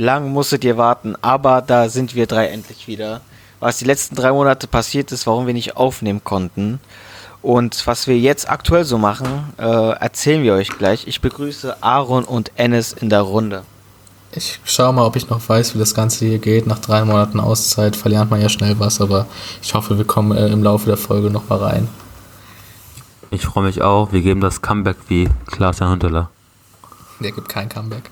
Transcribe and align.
lang 0.00 0.32
musstet 0.32 0.64
ihr 0.64 0.78
warten, 0.78 1.14
aber 1.20 1.62
da 1.62 1.88
sind 1.88 2.14
wir 2.14 2.26
drei 2.26 2.46
endlich 2.46 2.88
wieder. 2.88 3.20
Was 3.60 3.76
die 3.76 3.84
letzten 3.84 4.16
drei 4.16 4.32
Monate 4.32 4.66
passiert 4.66 5.12
ist, 5.12 5.26
warum 5.26 5.46
wir 5.46 5.52
nicht 5.52 5.76
aufnehmen 5.76 6.24
konnten. 6.24 6.80
Und 7.42 7.86
was 7.86 8.06
wir 8.06 8.18
jetzt 8.18 8.50
aktuell 8.50 8.84
so 8.84 8.98
machen, 8.98 9.52
äh, 9.58 9.62
erzählen 9.62 10.42
wir 10.42 10.54
euch 10.54 10.70
gleich. 10.70 11.06
Ich 11.06 11.20
begrüße 11.20 11.82
Aaron 11.82 12.24
und 12.24 12.50
Ennis 12.56 12.92
in 12.92 13.10
der 13.10 13.20
Runde. 13.20 13.62
Ich 14.32 14.60
schaue 14.64 14.92
mal, 14.92 15.04
ob 15.04 15.16
ich 15.16 15.28
noch 15.28 15.46
weiß, 15.46 15.74
wie 15.74 15.78
das 15.78 15.94
Ganze 15.94 16.24
hier 16.24 16.38
geht. 16.38 16.66
Nach 16.66 16.78
drei 16.78 17.04
Monaten 17.04 17.40
Auszeit 17.40 17.96
verlernt 17.96 18.30
man 18.30 18.40
ja 18.40 18.48
schnell 18.48 18.78
was, 18.78 19.00
aber 19.00 19.26
ich 19.60 19.74
hoffe, 19.74 19.98
wir 19.98 20.04
kommen 20.06 20.36
äh, 20.36 20.48
im 20.48 20.62
Laufe 20.62 20.86
der 20.86 20.96
Folge 20.96 21.30
noch 21.30 21.48
mal 21.48 21.58
rein. 21.58 21.88
Ich 23.30 23.44
freue 23.44 23.64
mich 23.64 23.82
auch. 23.82 24.12
Wir 24.12 24.22
geben 24.22 24.40
das 24.40 24.62
Comeback 24.62 24.96
wie 25.08 25.28
Klaas-Jan 25.46 25.90
Hunteler. 25.90 26.30
Der 27.20 27.32
gibt 27.32 27.48
kein 27.48 27.68
Comeback. 27.68 28.10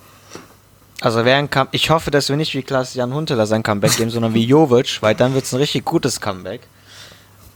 Also 1.00 1.24
wer 1.24 1.36
ein 1.36 1.48
Come 1.48 1.68
ich 1.72 1.90
hoffe, 1.90 2.10
dass 2.10 2.28
wir 2.28 2.36
nicht 2.36 2.54
wie 2.54 2.62
Klaas-Jan 2.62 3.14
Hunteler 3.14 3.46
sein 3.46 3.62
Comeback 3.62 3.96
geben, 3.96 4.10
sondern 4.10 4.34
wie 4.34 4.44
Jovic, 4.44 4.98
weil 5.00 5.14
dann 5.14 5.34
wird 5.34 5.44
es 5.44 5.52
ein 5.52 5.60
richtig 5.60 5.84
gutes 5.84 6.20
Comeback. 6.20 6.62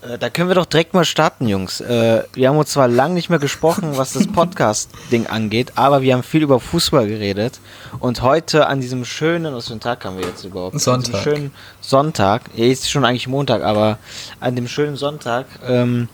Äh, 0.03 0.19
da 0.19 0.31
können 0.31 0.49
wir 0.49 0.55
doch 0.55 0.67
direkt 0.67 0.95
mal 0.95 1.05
starten, 1.05 1.49
Jungs. 1.49 1.81
Äh, 1.81 2.25
wir 2.35 2.49
haben 2.49 2.57
uns 2.57 2.71
zwar 2.71 2.89
lange 2.89 3.15
nicht 3.15 3.31
mehr 3.31 3.39
gesprochen, 3.39 3.97
was 3.97 4.13
das 4.13 4.27
Podcast-Ding 4.29 5.27
angeht, 5.27 5.73
aber 5.77 6.03
wir 6.03 6.15
haben 6.15 6.23
viel 6.23 6.43
über 6.43 6.61
Fußball 6.61 7.07
geredet. 7.07 7.61
Und 8.01 8.23
heute 8.23 8.67
an 8.67 8.81
diesem 8.81 9.05
schönen, 9.05 9.55
was 9.55 9.67
für 9.67 9.73
einen 9.73 9.81
Tag 9.81 10.05
haben 10.05 10.19
wir 10.19 10.27
jetzt 10.27 10.45
überhaupt? 10.45 10.81
Sonntag. 10.81 11.15
An 11.15 11.21
diesem 11.21 11.23
schönen 11.23 11.51
Sonntag, 11.81 12.43
ja, 12.55 12.67
ist 12.67 12.91
schon 12.91 13.05
eigentlich 13.05 13.29
Montag, 13.29 13.63
aber 13.63 13.99
an 14.41 14.57
dem 14.57 14.69
schönen 14.69 14.97
Sonntag 14.97 15.47
ähm, 15.67 16.09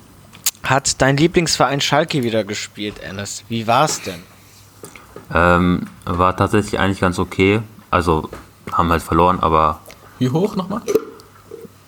hat 0.63 1.01
dein 1.01 1.17
Lieblingsverein 1.17 1.81
Schalke 1.81 2.23
wieder 2.23 2.45
gespielt, 2.45 3.01
Ennis. 3.01 3.45
Wie 3.49 3.67
war's 3.67 4.03
denn? 4.03 4.23
Ähm, 5.33 5.87
war 6.05 6.37
tatsächlich 6.37 6.79
eigentlich 6.81 7.01
ganz 7.01 7.19
okay. 7.19 7.61
Also 7.91 8.31
haben 8.73 8.91
halt 8.91 9.03
verloren, 9.03 9.39
aber 9.41 9.81
Wie 10.19 10.31
hoch 10.31 10.57
nochmal? 10.57 10.83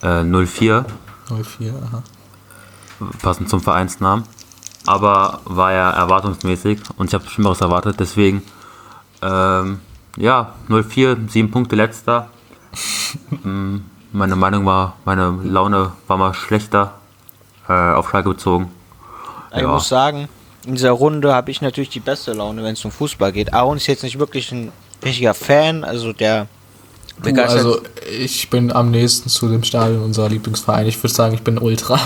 äh, 0.02 0.20
0-4, 0.22 0.84
04, 1.28 1.74
aha. 1.74 2.02
passend 3.22 3.48
zum 3.48 3.60
Vereinsnamen. 3.60 4.24
Aber 4.86 5.40
war 5.44 5.72
ja 5.72 5.90
erwartungsmäßig 5.90 6.80
und 6.96 7.08
ich 7.08 7.14
habe 7.14 7.26
Schlimmeres 7.28 7.60
erwartet, 7.60 7.96
deswegen 8.00 8.42
ähm, 9.22 9.80
ja, 10.16 10.54
0-4, 10.68 11.28
sieben 11.30 11.50
Punkte 11.50 11.76
letzter. 11.76 12.28
Mm, 13.42 13.78
meine 14.12 14.36
Meinung 14.36 14.64
war, 14.66 14.94
meine 15.04 15.30
Laune 15.42 15.90
war 16.06 16.16
mal 16.16 16.32
schlechter 16.32 16.94
äh, 17.68 17.72
auf 17.92 18.08
Schalke 18.10 18.28
bezogen. 18.28 18.70
Ich 19.52 19.62
Ja. 19.62 19.66
muss 19.66 19.88
sagen, 19.88 20.28
in 20.66 20.74
dieser 20.74 20.90
Runde 20.90 21.32
habe 21.34 21.50
ich 21.50 21.60
natürlich 21.60 21.90
die 21.90 22.00
beste 22.00 22.32
Laune, 22.32 22.62
wenn 22.62 22.74
es 22.74 22.84
um 22.84 22.90
Fußball 22.90 23.32
geht. 23.32 23.52
Aaron 23.54 23.76
ist 23.78 23.86
jetzt 23.86 24.02
nicht 24.02 24.18
wirklich 24.18 24.52
ein 24.52 24.72
richtiger 25.04 25.34
Fan, 25.34 25.84
also 25.84 26.12
der 26.12 26.46
begeistert. 27.22 27.58
also 27.58 27.80
ich 28.18 28.48
bin 28.50 28.72
am 28.72 28.90
nächsten 28.90 29.28
zu 29.28 29.48
dem 29.48 29.62
Stadion 29.62 30.02
unserer 30.02 30.28
Lieblingsverein. 30.28 30.86
Ich 30.86 31.02
würde 31.02 31.14
sagen, 31.14 31.34
ich 31.34 31.42
bin 31.42 31.58
Ultra. 31.58 31.98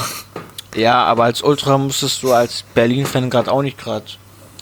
ja, 0.76 1.04
aber 1.04 1.24
als 1.24 1.42
Ultra 1.42 1.78
musstest 1.78 2.22
du 2.22 2.32
als 2.32 2.64
Berlin-Fan 2.74 3.30
gerade 3.30 3.50
auch 3.50 3.62
nicht 3.62 3.78
gerade 3.78 4.04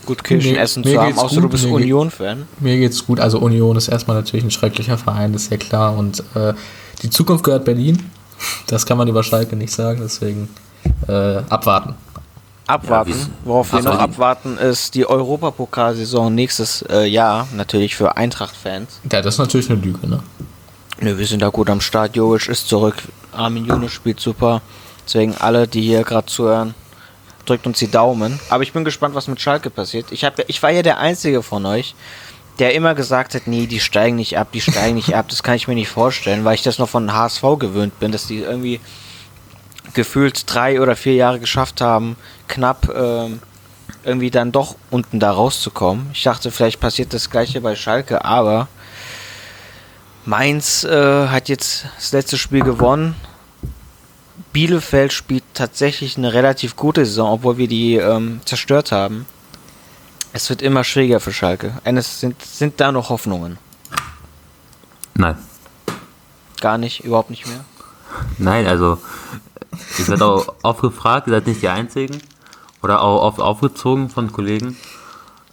gut 0.05 0.25
Kirschen 0.25 0.53
Mir- 0.53 0.61
essen 0.61 0.83
mir 0.83 0.93
zu 0.95 1.01
haben, 1.01 1.19
außer 1.19 1.37
du 1.37 1.43
gut, 1.43 1.51
bist 1.53 1.65
mir 1.65 1.71
geht- 1.71 1.77
Union-Fan. 1.83 2.47
Mir 2.61 2.77
geht's 2.79 3.07
gut. 3.07 3.21
Also 3.21 3.39
Union 3.39 3.77
ist 3.77 3.89
erstmal 3.89 4.17
natürlich 4.17 4.45
ein 4.45 4.51
schrecklicher 4.51 4.99
Verein, 4.99 5.33
das 5.33 5.45
ist 5.45 5.51
ja 5.53 5.57
klar. 5.59 5.97
Und 5.97 6.23
äh, 6.35 6.55
die 7.03 7.11
Zukunft 7.11 7.45
gehört 7.45 7.65
Berlin. 7.65 8.11
Das 8.67 8.85
kann 8.87 8.99
man 8.99 9.07
über 9.07 9.23
Schalke 9.23 9.55
nicht 9.55 9.73
sagen, 9.73 10.01
deswegen 10.03 10.49
äh, 11.07 11.37
abwarten. 11.49 11.95
Abwarten. 12.73 13.11
Ja, 13.11 13.27
Worauf 13.45 13.73
wir 13.73 13.83
noch 13.83 13.99
abwarten, 13.99 14.57
ist 14.57 14.95
die 14.95 15.07
Europapokalsaison 15.07 16.35
nächstes 16.35 16.83
äh, 16.89 17.05
Jahr, 17.05 17.47
natürlich 17.55 17.95
für 17.95 18.17
Eintracht-Fans. 18.17 19.01
Ja, 19.11 19.21
das 19.21 19.35
ist 19.35 19.39
natürlich 19.39 19.71
eine 19.71 19.81
Lüge, 19.81 20.09
ne? 20.09 20.23
Nö, 21.01 21.19
wir 21.19 21.27
sind 21.27 21.43
da 21.43 21.49
gut 21.49 21.69
am 21.69 21.81
Start. 21.81 22.17
Jovic 22.17 22.49
ist 22.49 22.69
zurück. 22.69 22.97
Armin 23.33 23.67
Younes 23.67 23.93
spielt 23.93 24.21
super. 24.21 24.63
Deswegen 25.05 25.35
alle, 25.37 25.69
die 25.69 25.83
hier 25.83 26.03
gerade 26.05 26.27
zuhören, 26.27 26.75
drückt 27.45 27.67
uns 27.67 27.79
die 27.79 27.91
Daumen. 27.91 28.41
Aber 28.49 28.63
ich 28.63 28.73
bin 28.73 28.85
gespannt, 28.85 29.15
was 29.15 29.29
mit 29.29 29.41
Schalke 29.41 29.69
passiert. 29.69 30.07
Ich, 30.11 30.25
hab, 30.25 30.39
ich 30.49 30.63
war 30.63 30.71
ja 30.71 30.83
der 30.83 30.99
Einzige 30.99 31.43
von 31.43 31.67
euch, 31.67 31.95
der 32.59 32.75
immer 32.75 32.95
gesagt 32.95 33.35
hat, 33.35 33.47
nee, 33.47 33.67
die 33.67 33.81
steigen 33.81 34.17
nicht 34.17 34.39
ab, 34.39 34.49
die 34.53 34.61
steigen 34.61 34.95
nicht 34.95 35.15
ab. 35.15 35.27
Das 35.29 35.43
kann 35.43 35.57
ich 35.57 35.69
mir 35.69 35.75
nicht 35.75 35.89
vorstellen, 35.89 36.45
weil 36.45 36.55
ich 36.55 36.63
das 36.63 36.79
noch 36.79 36.89
von 36.89 37.13
HSV 37.13 37.43
gewöhnt 37.59 37.99
bin, 38.01 38.13
dass 38.13 38.27
die 38.27 38.39
irgendwie 38.39 38.81
gefühlt 39.95 40.45
drei 40.47 40.81
oder 40.81 40.97
vier 40.97 41.15
Jahre 41.15 41.41
geschafft 41.41 41.81
haben, 41.81 42.17
knapp 42.53 42.89
ähm, 42.95 43.41
irgendwie 44.05 44.31
dann 44.31 44.53
doch 44.53 44.77
unten 44.91 45.19
da 45.21 45.31
rauszukommen. 45.31 46.11
Ich 46.13 46.23
dachte, 46.23 46.51
vielleicht 46.51 46.81
passiert 46.81 47.15
das 47.15 47.31
gleiche 47.31 47.61
bei 47.61 47.75
Schalke, 47.75 48.25
aber 48.25 48.69
Mainz 50.25 50.85
äh, 50.85 51.29
hat 51.29 51.49
jetzt 51.49 51.87
das 51.97 52.13
letzte 52.13 52.39
Spiel 52.39 52.63
gewonnen. 52.63 53.17
Bielefeld 54.53 55.13
spielt 55.13 55.45
tatsächlich 55.55 56.19
eine 56.19 56.33
relativ 56.35 56.77
gute 56.77 57.07
Saison, 57.07 57.33
obwohl 57.33 57.57
wir 57.57 57.69
die 57.69 57.97
ähm, 57.97 58.41
zerstört 58.45 58.93
haben. 58.93 59.27
Es 60.35 60.51
wird 60.51 60.63
immer 60.63 60.85
schwieriger 60.85 61.21
für 61.21 61.33
Schalke. 61.33 61.75
Eines 61.85 62.21
sind, 62.21 62.41
sind 62.43 62.81
da 62.81 62.93
noch 62.93 63.09
Hoffnungen? 63.09 63.59
Nein. 65.15 65.37
Gar 66.61 66.79
nicht, 66.79 67.05
überhaupt 67.05 67.31
nicht 67.31 67.47
mehr. 67.47 67.65
Nein, 68.39 68.67
also 68.67 68.99
ihr 69.99 70.05
seid 70.05 70.23
auch 70.23 70.55
oft 70.63 70.83
gefragt, 70.83 71.29
ihr 71.29 71.33
seid 71.33 71.47
nicht 71.47 71.63
die 71.63 71.69
Einzigen. 71.69 72.21
Oder 72.83 73.03
auch 73.03 73.23
oft 73.23 73.41
aufgezogen 73.41 74.09
von 74.09 74.33
Kollegen. 74.33 74.77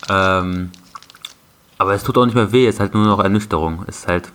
Ähm, 0.09 0.71
aber 1.77 1.93
es 1.93 2.03
tut 2.03 2.17
auch 2.17 2.25
nicht 2.25 2.35
mehr 2.35 2.51
weh, 2.51 2.67
es 2.67 2.75
ist 2.75 2.79
halt 2.79 2.93
nur 2.93 3.05
noch 3.05 3.19
Ernüchterung. 3.19 3.83
Es 3.87 3.99
ist 3.99 4.07
halt, 4.07 4.29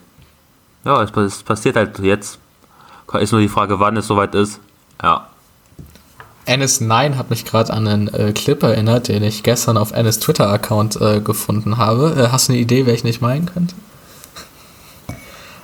ja, 0.84 1.03
es, 1.03 1.10
es 1.10 1.43
passiert 1.43 1.77
halt 1.77 1.99
jetzt. 1.99 2.38
Ist 3.12 3.31
nur 3.31 3.41
die 3.41 3.49
Frage, 3.49 3.78
wann 3.78 3.97
es 3.97 4.09
soweit 4.09 4.34
ist. 4.34 4.59
Ja. 5.00 5.28
NS9 6.47 7.16
hat 7.16 7.31
mich 7.31 7.44
gerade 7.44 7.72
an 7.72 7.87
einen 7.87 8.09
äh, 8.09 8.32
Clip 8.32 8.60
erinnert, 8.62 9.09
den 9.09 9.22
ich 9.22 9.43
gestern 9.43 9.76
auf 9.76 9.93
NS 9.93 10.19
Twitter-Account 10.19 11.00
äh, 11.00 11.21
gefunden 11.21 11.78
habe. 11.78 12.15
Äh, 12.19 12.32
hast 12.32 12.49
du 12.49 12.53
eine 12.53 12.61
Idee, 12.61 12.87
welchen 12.87 13.06
ich 13.06 13.21
meinen 13.21 13.47
könnte? 13.47 13.75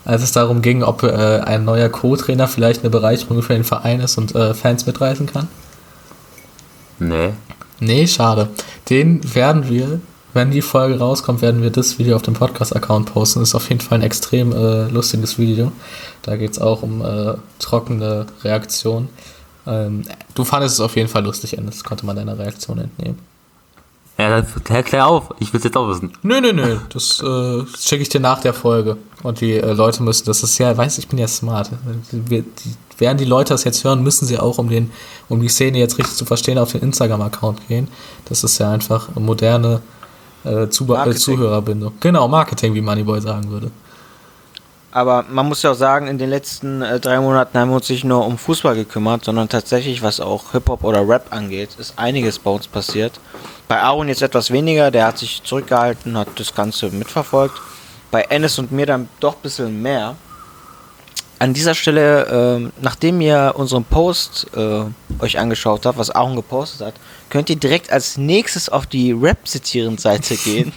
Als 0.04 0.22
es 0.22 0.32
darum 0.32 0.62
ging, 0.62 0.82
ob 0.82 1.02
äh, 1.02 1.41
ein 1.41 1.64
neuer 1.64 1.88
Co-Trainer 1.88 2.48
vielleicht 2.48 2.80
eine 2.80 2.91
Bereicherung 2.91 3.42
für 3.42 3.52
den 3.52 3.64
Verein 3.64 4.00
ist 4.00 4.16
und 4.16 4.34
äh, 4.34 4.54
Fans 4.54 4.86
mitreißen 4.86 5.26
kann. 5.26 5.48
Nee. 7.00 7.33
Nee, 7.81 8.06
schade. 8.06 8.50
Den 8.88 9.34
werden 9.34 9.69
wir, 9.69 10.00
wenn 10.34 10.50
die 10.50 10.62
Folge 10.62 10.99
rauskommt, 10.99 11.43
werden 11.43 11.62
wir 11.62 11.71
das 11.71 11.99
Video 11.99 12.15
auf 12.15 12.22
dem 12.22 12.34
Podcast-Account 12.34 13.12
posten. 13.12 13.43
Ist 13.43 13.55
auf 13.55 13.69
jeden 13.69 13.81
Fall 13.81 13.99
ein 13.99 14.05
extrem 14.05 14.53
äh, 14.53 14.88
lustiges 14.88 15.39
Video. 15.39 15.72
Da 16.22 16.37
geht 16.37 16.53
es 16.53 16.59
auch 16.59 16.83
um 16.83 17.03
äh, 17.05 17.34
trockene 17.59 18.27
Reaktionen. 18.44 19.09
Ähm, 19.66 20.05
du 20.34 20.44
fandest 20.44 20.75
es 20.75 20.81
auf 20.81 20.97
jeden 20.97 21.09
Fall 21.09 21.25
lustig, 21.25 21.56
Endes. 21.56 21.83
Konnte 21.83 22.06
man 22.06 22.16
deiner 22.16 22.39
Reaktion 22.39 22.78
entnehmen. 22.78 23.19
Ja, 24.20 24.28
dann 24.28 24.64
klär, 24.64 24.82
klär 24.82 25.06
auf, 25.06 25.31
ich 25.38 25.53
will 25.53 25.58
es 25.58 25.64
jetzt 25.64 25.76
auch 25.76 25.88
wissen. 25.88 26.12
Nö, 26.22 26.41
nö, 26.41 26.53
nö. 26.53 26.76
Das 26.92 27.22
äh, 27.22 27.64
schicke 27.78 28.03
ich 28.03 28.10
dir 28.10 28.20
nach 28.20 28.41
der 28.41 28.53
Folge. 28.53 28.98
Und 29.22 29.41
die 29.41 29.54
äh, 29.54 29.72
Leute 29.72 30.03
müssen, 30.03 30.26
das 30.26 30.42
ist 30.42 30.58
ja, 30.58 30.76
weiß 30.76 30.98
ich 30.98 31.08
bin 31.08 31.19
ja 31.19 31.26
smart. 31.26 31.70
Wir, 32.10 32.42
die, 32.42 32.75
während 32.98 33.20
die 33.20 33.25
Leute 33.25 33.54
das 33.54 33.64
jetzt 33.64 33.82
hören, 33.82 34.03
müssen 34.03 34.26
sie 34.26 34.38
auch, 34.38 34.59
um, 34.59 34.69
den, 34.69 34.91
um 35.30 35.41
die 35.41 35.48
Szene 35.48 35.78
jetzt 35.78 35.98
richtig 35.98 36.16
zu 36.16 36.26
verstehen, 36.26 36.59
auf 36.59 36.72
den 36.72 36.82
Instagram-Account 36.82 37.66
gehen. 37.69 37.88
Das 38.26 38.44
ist 38.44 38.59
ja 38.59 38.70
einfach 38.70 39.09
eine 39.16 39.25
moderne 39.25 39.80
äh, 40.44 40.64
äh, 40.64 40.69
Marketing. 40.86 41.19
Zuhörerbindung. 41.19 41.92
Genau, 42.00 42.28
Marketing, 42.28 42.75
wie 42.75 42.82
Moneyboy 42.82 43.20
sagen 43.22 43.50
würde. 43.50 43.70
Aber 44.93 45.25
man 45.28 45.47
muss 45.47 45.62
ja 45.62 45.71
auch 45.71 45.77
sagen, 45.77 46.09
in 46.09 46.19
den 46.19 46.31
letzten 46.31 46.83
äh, 46.83 46.99
drei 46.99 47.21
Monaten 47.21 47.56
haben 47.56 47.71
wir 47.71 47.77
uns 47.77 47.89
nicht 47.89 48.05
nur 48.05 48.27
um 48.27 48.39
Fußball 48.39 48.75
gekümmert, 48.75 49.25
sondern 49.25 49.49
tatsächlich, 49.49 50.03
was 50.03 50.19
auch 50.19 50.51
Hip-Hop 50.51 50.83
oder 50.83 51.09
Rap 51.09 51.27
angeht, 51.31 51.71
ist 51.78 51.95
einiges 51.97 52.39
bei 52.41 52.51
uns 52.51 52.67
passiert. 52.67 53.21
Bei 53.69 53.81
Aaron 53.81 54.09
jetzt 54.09 54.23
etwas 54.23 54.51
weniger, 54.51 54.91
der 54.91 55.06
hat 55.06 55.19
sich 55.19 55.43
zurückgehalten, 55.45 56.19
hat 56.19 56.28
das 56.34 56.55
Ganze 56.55 56.91
mitverfolgt. 56.91 57.55
Bei 58.11 58.23
Ennis 58.23 58.59
und 58.59 58.72
mir 58.72 58.87
dann 58.87 59.09
doch 59.21 59.34
ein 59.34 59.42
bisschen 59.42 59.81
mehr. 59.81 60.16
An 61.41 61.54
dieser 61.54 61.75
Stelle, 61.75 62.27
ähm, 62.31 62.72
nachdem 62.83 63.19
ihr 63.22 63.54
unseren 63.57 63.84
Post 63.84 64.48
äh, 64.54 64.83
euch 65.21 65.39
angeschaut 65.39 65.87
habt, 65.87 65.97
was 65.97 66.10
Aaron 66.10 66.37
gepostet 66.37 66.87
hat, 66.87 66.95
könnt 67.31 67.48
ihr 67.48 67.57
direkt 67.57 67.91
als 67.91 68.19
nächstes 68.19 68.69
auf 68.69 68.84
die 68.84 69.13
Rap-Zitieren-Seite 69.13 70.37
gehen 70.45 70.75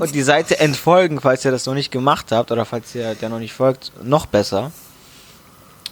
und 0.00 0.12
die 0.16 0.22
Seite 0.22 0.58
entfolgen, 0.58 1.20
falls 1.20 1.44
ihr 1.44 1.52
das 1.52 1.64
noch 1.66 1.74
nicht 1.74 1.92
gemacht 1.92 2.32
habt 2.32 2.50
oder 2.50 2.64
falls 2.64 2.92
ihr 2.96 3.14
der 3.14 3.28
noch 3.28 3.38
nicht 3.38 3.52
folgt, 3.52 3.92
noch 4.02 4.26
besser. 4.26 4.72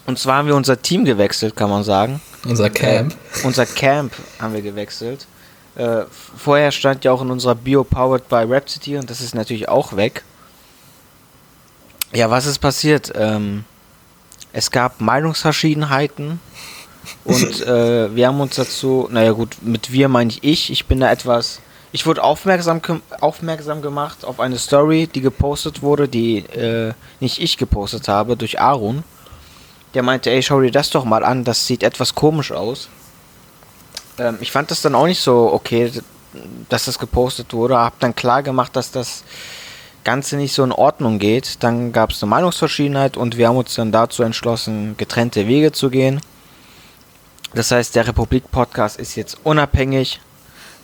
Und 0.04 0.18
zwar 0.18 0.38
haben 0.38 0.48
wir 0.48 0.56
unser 0.56 0.82
Team 0.82 1.04
gewechselt, 1.04 1.54
kann 1.54 1.70
man 1.70 1.84
sagen. 1.84 2.20
Unser 2.44 2.70
Camp. 2.70 3.12
Äh, 3.12 3.46
unser 3.46 3.66
Camp 3.66 4.12
haben 4.40 4.52
wir 4.52 4.62
gewechselt. 4.62 5.28
Äh, 5.76 6.06
vorher 6.36 6.72
stand 6.72 7.04
ja 7.04 7.12
auch 7.12 7.22
in 7.22 7.30
unserer 7.30 7.54
Bio 7.54 7.84
Powered 7.84 8.28
by 8.28 8.42
Rhapsody 8.48 8.96
und 8.96 9.08
das 9.08 9.20
ist 9.20 9.36
natürlich 9.36 9.68
auch 9.68 9.94
weg. 9.94 10.24
Ja, 12.12 12.28
was 12.28 12.46
ist 12.46 12.58
passiert? 12.58 13.12
Ähm, 13.14 13.64
es 14.52 14.72
gab 14.72 15.00
Meinungsverschiedenheiten 15.00 16.40
und 17.24 17.60
äh, 17.66 18.14
wir 18.14 18.26
haben 18.26 18.40
uns 18.40 18.56
dazu, 18.56 19.08
naja 19.10 19.30
gut, 19.32 19.58
mit 19.62 19.92
wir 19.92 20.08
meine 20.08 20.30
ich 20.30 20.42
ich, 20.42 20.70
ich 20.72 20.86
bin 20.86 21.00
da 21.00 21.10
etwas 21.10 21.60
Ich 21.92 22.06
wurde 22.06 22.22
aufmerksam, 22.24 22.80
aufmerksam 23.20 23.80
gemacht 23.80 24.24
auf 24.24 24.40
eine 24.40 24.58
Story, 24.58 25.06
die 25.06 25.20
gepostet 25.20 25.82
wurde, 25.82 26.08
die 26.08 26.38
äh, 26.38 26.94
nicht 27.20 27.40
ich 27.40 27.56
gepostet 27.56 28.08
habe, 28.08 28.36
durch 28.36 28.60
Aaron. 28.60 29.04
Der 29.94 30.02
meinte, 30.02 30.30
ey, 30.30 30.42
schau 30.42 30.60
dir 30.60 30.70
das 30.70 30.90
doch 30.90 31.04
mal 31.04 31.24
an, 31.24 31.44
das 31.44 31.66
sieht 31.66 31.82
etwas 31.82 32.14
komisch 32.14 32.50
aus. 32.50 32.88
Ähm, 34.18 34.38
ich 34.40 34.50
fand 34.50 34.70
das 34.70 34.82
dann 34.82 34.96
auch 34.96 35.06
nicht 35.06 35.20
so 35.20 35.52
okay, 35.52 35.92
dass 36.68 36.84
das 36.86 36.98
gepostet 36.98 37.52
wurde. 37.52 37.78
Hab 37.78 37.98
dann 38.00 38.14
klar 38.14 38.42
gemacht, 38.42 38.74
dass 38.74 38.90
das 38.90 39.24
Ganze 40.04 40.36
nicht 40.36 40.52
so 40.52 40.64
in 40.64 40.72
Ordnung 40.72 41.18
geht. 41.18 41.62
Dann 41.62 41.92
gab 41.92 42.10
es 42.10 42.22
eine 42.22 42.30
Meinungsverschiedenheit 42.30 43.16
und 43.16 43.36
wir 43.36 43.48
haben 43.48 43.56
uns 43.56 43.74
dann 43.74 43.92
dazu 43.92 44.22
entschlossen, 44.22 44.96
getrennte 44.96 45.46
Wege 45.46 45.72
zu 45.72 45.90
gehen. 45.90 46.20
Das 47.54 47.70
heißt, 47.70 47.96
der 47.96 48.06
Republik-Podcast 48.06 48.98
ist 48.98 49.16
jetzt 49.16 49.38
unabhängig, 49.42 50.20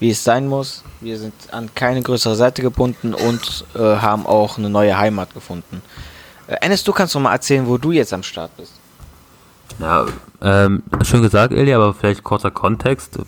wie 0.00 0.10
es 0.10 0.24
sein 0.24 0.48
muss. 0.48 0.82
Wir 1.00 1.18
sind 1.18 1.34
an 1.52 1.70
keine 1.74 2.02
größere 2.02 2.34
Seite 2.34 2.62
gebunden 2.62 3.14
und 3.14 3.64
äh, 3.74 3.78
haben 3.78 4.26
auch 4.26 4.58
eine 4.58 4.68
neue 4.68 4.98
Heimat 4.98 5.32
gefunden. 5.32 5.82
Äh, 6.48 6.56
Enes, 6.60 6.82
du 6.84 6.92
kannst 6.92 7.14
doch 7.14 7.20
mal 7.20 7.32
erzählen, 7.32 7.66
wo 7.66 7.78
du 7.78 7.92
jetzt 7.92 8.12
am 8.12 8.22
Start 8.22 8.56
bist. 8.56 8.72
Ja, 9.78 10.06
ähm, 10.42 10.82
schön 11.02 11.22
gesagt, 11.22 11.52
Eli, 11.52 11.72
aber 11.72 11.94
vielleicht 11.94 12.22
kurzer 12.22 12.50
Kontext. 12.50 13.18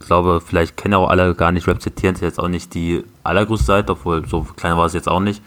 Ich 0.00 0.06
glaube, 0.06 0.40
vielleicht 0.40 0.76
kennen 0.76 0.94
auch 0.94 1.08
alle 1.08 1.34
gar 1.34 1.52
nicht 1.52 1.66
Rap 1.66 1.82
zitieren, 1.82 2.14
ist 2.14 2.20
jetzt 2.20 2.38
auch 2.38 2.48
nicht 2.48 2.74
die 2.74 3.04
allergrößte 3.24 3.66
Seite, 3.66 3.92
obwohl 3.92 4.26
so 4.26 4.42
klein 4.56 4.76
war 4.76 4.86
es 4.86 4.92
jetzt 4.92 5.08
auch 5.08 5.20
nicht. 5.20 5.42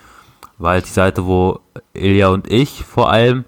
Weil 0.57 0.81
die 0.81 0.89
Seite, 0.89 1.25
wo 1.25 1.59
Ilja 1.94 2.30
und 2.30 2.51
ich 2.51 2.83
vor 2.83 3.09
allem, 3.09 3.45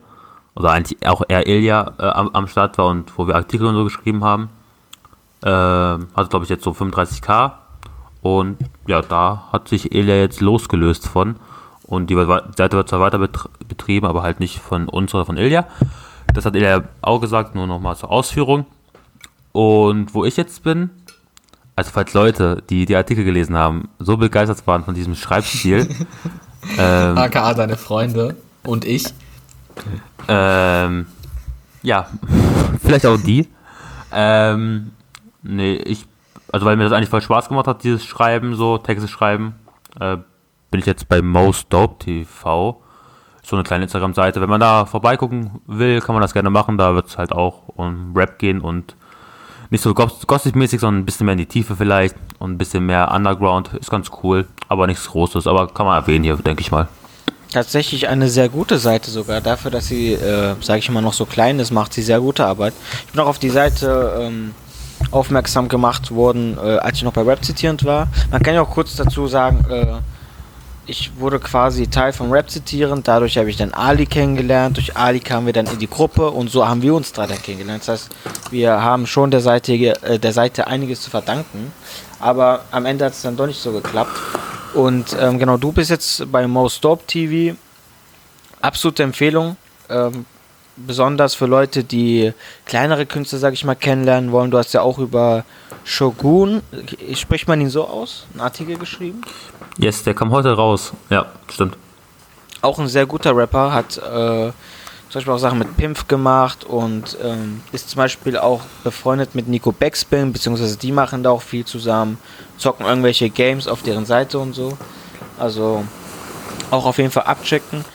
oder 0.56 0.72
eigentlich 0.72 1.06
auch 1.08 1.22
eher 1.28 1.46
Ilja 1.48 1.94
äh, 2.00 2.04
am, 2.04 2.30
am 2.30 2.48
Start 2.48 2.78
war 2.78 2.88
und 2.88 3.18
wo 3.18 3.28
wir 3.28 3.36
Artikel 3.36 3.68
und 3.68 3.76
so 3.76 3.84
geschrieben 3.84 4.24
haben, 4.24 4.50
äh, 5.42 5.50
hat 5.50 6.30
glaube 6.30 6.44
ich 6.44 6.50
jetzt 6.50 6.64
so 6.64 6.72
35k. 6.72 7.52
Und 8.22 8.58
ja, 8.88 9.02
da 9.02 9.50
hat 9.52 9.68
sich 9.68 9.94
Ilja 9.94 10.16
jetzt 10.16 10.40
losgelöst 10.40 11.08
von. 11.08 11.36
Und 11.86 12.10
die 12.10 12.16
Seite 12.16 12.78
wird 12.78 12.90
zwar 12.90 13.02
weiter 13.02 13.20
betrieben, 13.20 14.08
aber 14.08 14.24
halt 14.24 14.40
nicht 14.40 14.60
von 14.60 14.88
uns 14.88 15.14
oder 15.14 15.26
von 15.26 15.38
Ilja. 15.38 15.68
Das 16.34 16.46
hat 16.46 16.56
er 16.56 16.86
auch 17.02 17.20
gesagt, 17.20 17.54
nur 17.54 17.68
nochmal 17.68 17.98
zur 17.98 18.10
Ausführung. 18.10 18.66
Und 19.54 20.14
wo 20.14 20.26
ich 20.26 20.36
jetzt 20.36 20.64
bin, 20.64 20.90
also 21.76 21.92
falls 21.92 22.14
Leute, 22.14 22.62
die 22.70 22.86
die 22.86 22.96
Artikel 22.96 23.24
gelesen 23.24 23.56
haben, 23.56 23.90
so 24.00 24.18
begeistert 24.18 24.66
waren 24.68 24.84
von 24.84 24.94
diesem 24.94 25.16
Schreibstil. 25.16 25.88
ähm, 26.78 27.18
AKA 27.18 27.54
deine 27.54 27.78
Freunde 27.78 28.36
und 28.64 28.84
ich. 28.84 29.06
Ähm, 30.28 31.08
ja, 31.82 32.08
vielleicht 32.84 33.06
auch 33.06 33.18
die. 33.18 33.48
Ähm, 34.12 34.92
nee, 35.42 35.76
ich, 35.76 36.06
also 36.52 36.66
weil 36.66 36.76
mir 36.76 36.84
das 36.84 36.94
eigentlich 36.94 37.10
voll 37.10 37.22
Spaß 37.22 37.48
gemacht 37.48 37.68
hat, 37.68 37.84
dieses 37.84 38.04
Schreiben, 38.04 38.56
so 38.56 38.78
Texte 38.78 39.08
schreiben, 39.08 39.56
äh, 40.00 40.18
bin 40.72 40.80
ich 40.80 40.86
jetzt 40.86 41.08
bei 41.08 41.22
Most 41.22 41.72
Dope 41.72 42.04
TV 42.04 42.82
so 43.44 43.56
eine 43.56 43.64
kleine 43.64 43.84
Instagram-Seite. 43.84 44.42
Wenn 44.42 44.50
man 44.50 44.62
da 44.62 44.86
vorbeigucken 44.86 45.62
will, 45.68 46.00
kann 46.02 46.16
man 46.16 46.22
das 46.22 46.34
gerne 46.34 46.50
machen. 46.50 46.78
Da 46.78 46.96
wird 46.96 47.08
es 47.08 47.18
halt 47.18 47.32
auch 47.32 47.68
um 47.76 48.14
Rap 48.16 48.40
gehen 48.40 48.62
und 48.62 48.96
nicht 49.74 49.82
so 49.82 49.94
gossip-mäßig, 49.96 50.80
sondern 50.80 51.02
ein 51.02 51.06
bisschen 51.06 51.26
mehr 51.26 51.34
in 51.34 51.40
die 51.40 51.48
Tiefe 51.48 51.76
vielleicht 51.76 52.16
und 52.38 52.52
ein 52.52 52.58
bisschen 52.60 52.86
mehr 52.86 53.12
Underground. 53.12 53.74
Ist 53.74 53.90
ganz 53.90 54.12
cool, 54.22 54.48
aber 54.70 54.86
nichts 54.86 55.10
Großes. 55.10 55.48
Aber 55.48 55.68
kann 55.68 55.88
man 55.88 56.00
erwähnen 56.00 56.24
hier, 56.24 56.38
denke 56.38 56.62
ich 56.62 56.72
mal. 56.72 56.88
Tatsächlich 57.52 58.08
eine 58.08 58.30
sehr 58.30 58.50
gute 58.50 58.78
Seite 58.78 59.10
sogar. 59.10 59.42
Dafür, 59.42 59.72
dass 59.72 59.88
sie, 59.88 60.14
äh, 60.14 60.56
sage 60.62 60.80
ich 60.80 60.90
mal, 60.92 61.02
noch 61.02 61.14
so 61.14 61.26
klein 61.26 61.60
ist, 61.60 61.72
macht 61.72 61.94
sie 61.94 62.04
sehr 62.04 62.20
gute 62.20 62.46
Arbeit. 62.46 62.74
Ich 63.08 63.14
bin 63.14 63.22
auch 63.22 63.28
auf 63.28 63.40
die 63.40 63.50
Seite 63.50 64.16
ähm, 64.22 64.54
aufmerksam 65.10 65.68
gemacht 65.70 66.12
worden, 66.12 66.56
äh, 66.58 66.78
als 66.78 66.98
ich 66.98 67.04
noch 67.04 67.14
bei 67.14 67.24
Rap 67.24 67.44
zitierend 67.44 67.84
war. 67.84 68.08
Man 68.30 68.44
kann 68.44 68.54
ja 68.54 68.62
auch 68.62 68.70
kurz 68.70 68.96
dazu 68.96 69.28
sagen, 69.28 69.66
äh, 69.72 69.88
ich 70.86 71.12
wurde 71.18 71.40
quasi 71.40 71.88
Teil 71.88 72.14
vom 72.14 72.32
Rap 72.32 72.50
zitieren, 72.50 73.04
dadurch 73.04 73.38
habe 73.38 73.50
ich 73.50 73.58
dann 73.58 73.74
Ali 73.74 74.06
kennengelernt, 74.06 74.78
durch 74.78 74.96
Ali 74.98 75.20
kamen 75.20 75.46
wir 75.46 75.54
dann 75.54 75.68
in 75.68 75.80
die 75.80 75.90
Gruppe 75.90 76.30
und 76.30 76.50
so 76.50 76.68
haben 76.68 76.82
wir 76.82 76.94
uns 76.94 77.14
drei 77.14 77.28
dann 77.28 77.42
kennengelernt. 77.42 77.84
Das 77.88 78.04
heißt, 78.04 78.16
wir 78.52 78.82
haben 78.82 79.08
schon 79.08 79.32
der 79.32 79.40
Seite, 79.40 79.74
äh, 79.74 80.20
der 80.20 80.34
Seite 80.34 80.68
einiges 80.68 81.02
zu 81.02 81.10
verdanken, 81.10 81.72
aber 82.20 82.66
am 82.72 82.86
Ende 82.86 83.06
hat 83.06 83.14
es 83.14 83.22
dann 83.22 83.38
doch 83.38 83.48
nicht 83.48 83.62
so 83.62 83.72
geklappt. 83.72 84.18
Und 84.74 85.16
ähm, 85.20 85.40
genau, 85.40 85.58
du 85.58 85.72
bist 85.72 85.90
jetzt 85.90 86.32
bei 86.32 86.48
Most 86.48 86.84
Dope 86.84 87.06
TV. 87.06 87.56
Absolute 88.62 89.04
Empfehlung. 89.04 89.56
Ähm, 89.90 90.26
besonders 90.76 91.36
für 91.36 91.46
Leute, 91.46 91.84
die 91.84 92.34
kleinere 92.66 93.06
Künstler, 93.06 93.40
sag 93.40 93.54
ich 93.54 93.64
mal, 93.64 93.76
kennenlernen 93.76 94.32
wollen. 94.32 94.52
Du 94.52 94.58
hast 94.58 94.74
ja 94.74 94.82
auch 94.82 95.00
über 95.00 95.46
Shogun, 95.84 96.62
spricht 97.14 97.48
man 97.48 97.62
ihn 97.62 97.70
so 97.70 97.86
aus, 97.86 98.26
einen 98.32 98.42
Artikel 98.42 98.78
geschrieben? 98.78 99.22
Yes, 99.78 100.04
der 100.04 100.14
kam 100.14 100.32
heute 100.32 100.52
raus. 100.54 100.94
Ja, 101.10 101.28
stimmt. 101.52 101.78
Auch 102.62 102.80
ein 102.80 102.88
sehr 102.88 103.06
guter 103.06 103.36
Rapper, 103.36 103.74
hat 103.74 103.98
äh, 103.98 104.52
zum 105.14 105.20
Beispiel 105.20 105.34
auch 105.34 105.38
Sachen 105.38 105.60
mit 105.60 105.78
Pimpf 105.78 106.08
gemacht 106.08 106.64
und 106.64 107.18
ähm, 107.22 107.62
ist 107.72 107.90
zum 107.90 107.98
Beispiel 107.98 108.38
auch 108.38 108.62
befreundet 108.84 109.36
mit 109.36 109.48
Nico 109.48 109.72
Backspin, 109.72 110.34
beziehungsweise 110.34 110.78
die 110.78 110.92
machen 110.92 111.24
da 111.24 111.30
auch 111.30 111.42
viel 111.42 111.66
zusammen, 111.66 112.18
zocken 112.58 112.86
irgendwelche 112.86 113.30
Games 113.30 113.68
auf 113.68 113.84
deren 113.84 114.06
Seite 114.06 114.40
und 114.40 114.54
so. 114.54 114.78
Also 115.38 115.84
auch 116.72 116.86
auf 116.86 116.98
jeden 116.98 117.12
Fall 117.12 117.24
abchecken. 117.24 117.86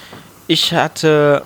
Ich 0.46 0.72
hatte, 0.72 1.42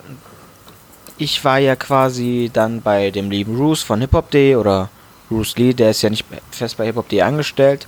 ich 1.22 1.44
war 1.44 1.58
ja 1.58 1.76
quasi 1.76 2.50
dann 2.52 2.82
bei 2.82 3.12
dem 3.12 3.30
lieben 3.30 3.56
Roos 3.56 3.80
von 3.82 4.00
Hip 4.00 4.12
Hop 4.12 4.32
Day 4.32 4.56
oder 4.56 4.88
Bruce 5.28 5.56
Lee, 5.56 5.72
der 5.72 5.90
ist 5.90 6.02
ja 6.02 6.10
nicht 6.10 6.26
fest 6.50 6.76
bei 6.76 6.86
HipHop.de 6.86 7.22
angestellt 7.22 7.86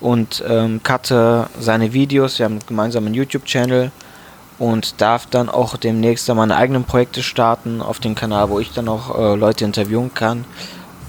und 0.00 0.44
ähm, 0.48 0.80
cutte 0.84 1.48
seine 1.58 1.92
Videos. 1.92 2.38
Wir 2.38 2.44
haben 2.46 2.60
gemeinsam 2.64 3.06
einen 3.06 3.14
YouTube-Channel 3.14 3.90
und 4.60 5.00
darf 5.00 5.26
dann 5.26 5.48
auch 5.48 5.76
demnächst 5.76 6.32
meine 6.32 6.56
eigenen 6.56 6.84
Projekte 6.84 7.24
starten 7.24 7.82
auf 7.82 7.98
dem 7.98 8.14
Kanal, 8.14 8.50
wo 8.50 8.60
ich 8.60 8.72
dann 8.72 8.88
auch 8.88 9.18
äh, 9.18 9.34
Leute 9.34 9.64
interviewen 9.64 10.14
kann. 10.14 10.44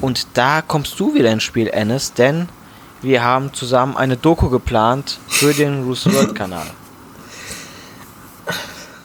Und 0.01 0.25
da 0.33 0.63
kommst 0.63 0.99
du 0.99 1.13
wieder 1.13 1.31
ins 1.31 1.43
Spiel, 1.43 1.67
Ennis, 1.67 2.11
denn 2.13 2.49
wir 3.03 3.23
haben 3.23 3.53
zusammen 3.53 3.95
eine 3.95 4.17
Doku 4.17 4.49
geplant 4.49 5.19
für 5.27 5.53
den 5.53 5.85
Bruce 5.85 6.11
World 6.11 6.33
Kanal. 6.33 6.65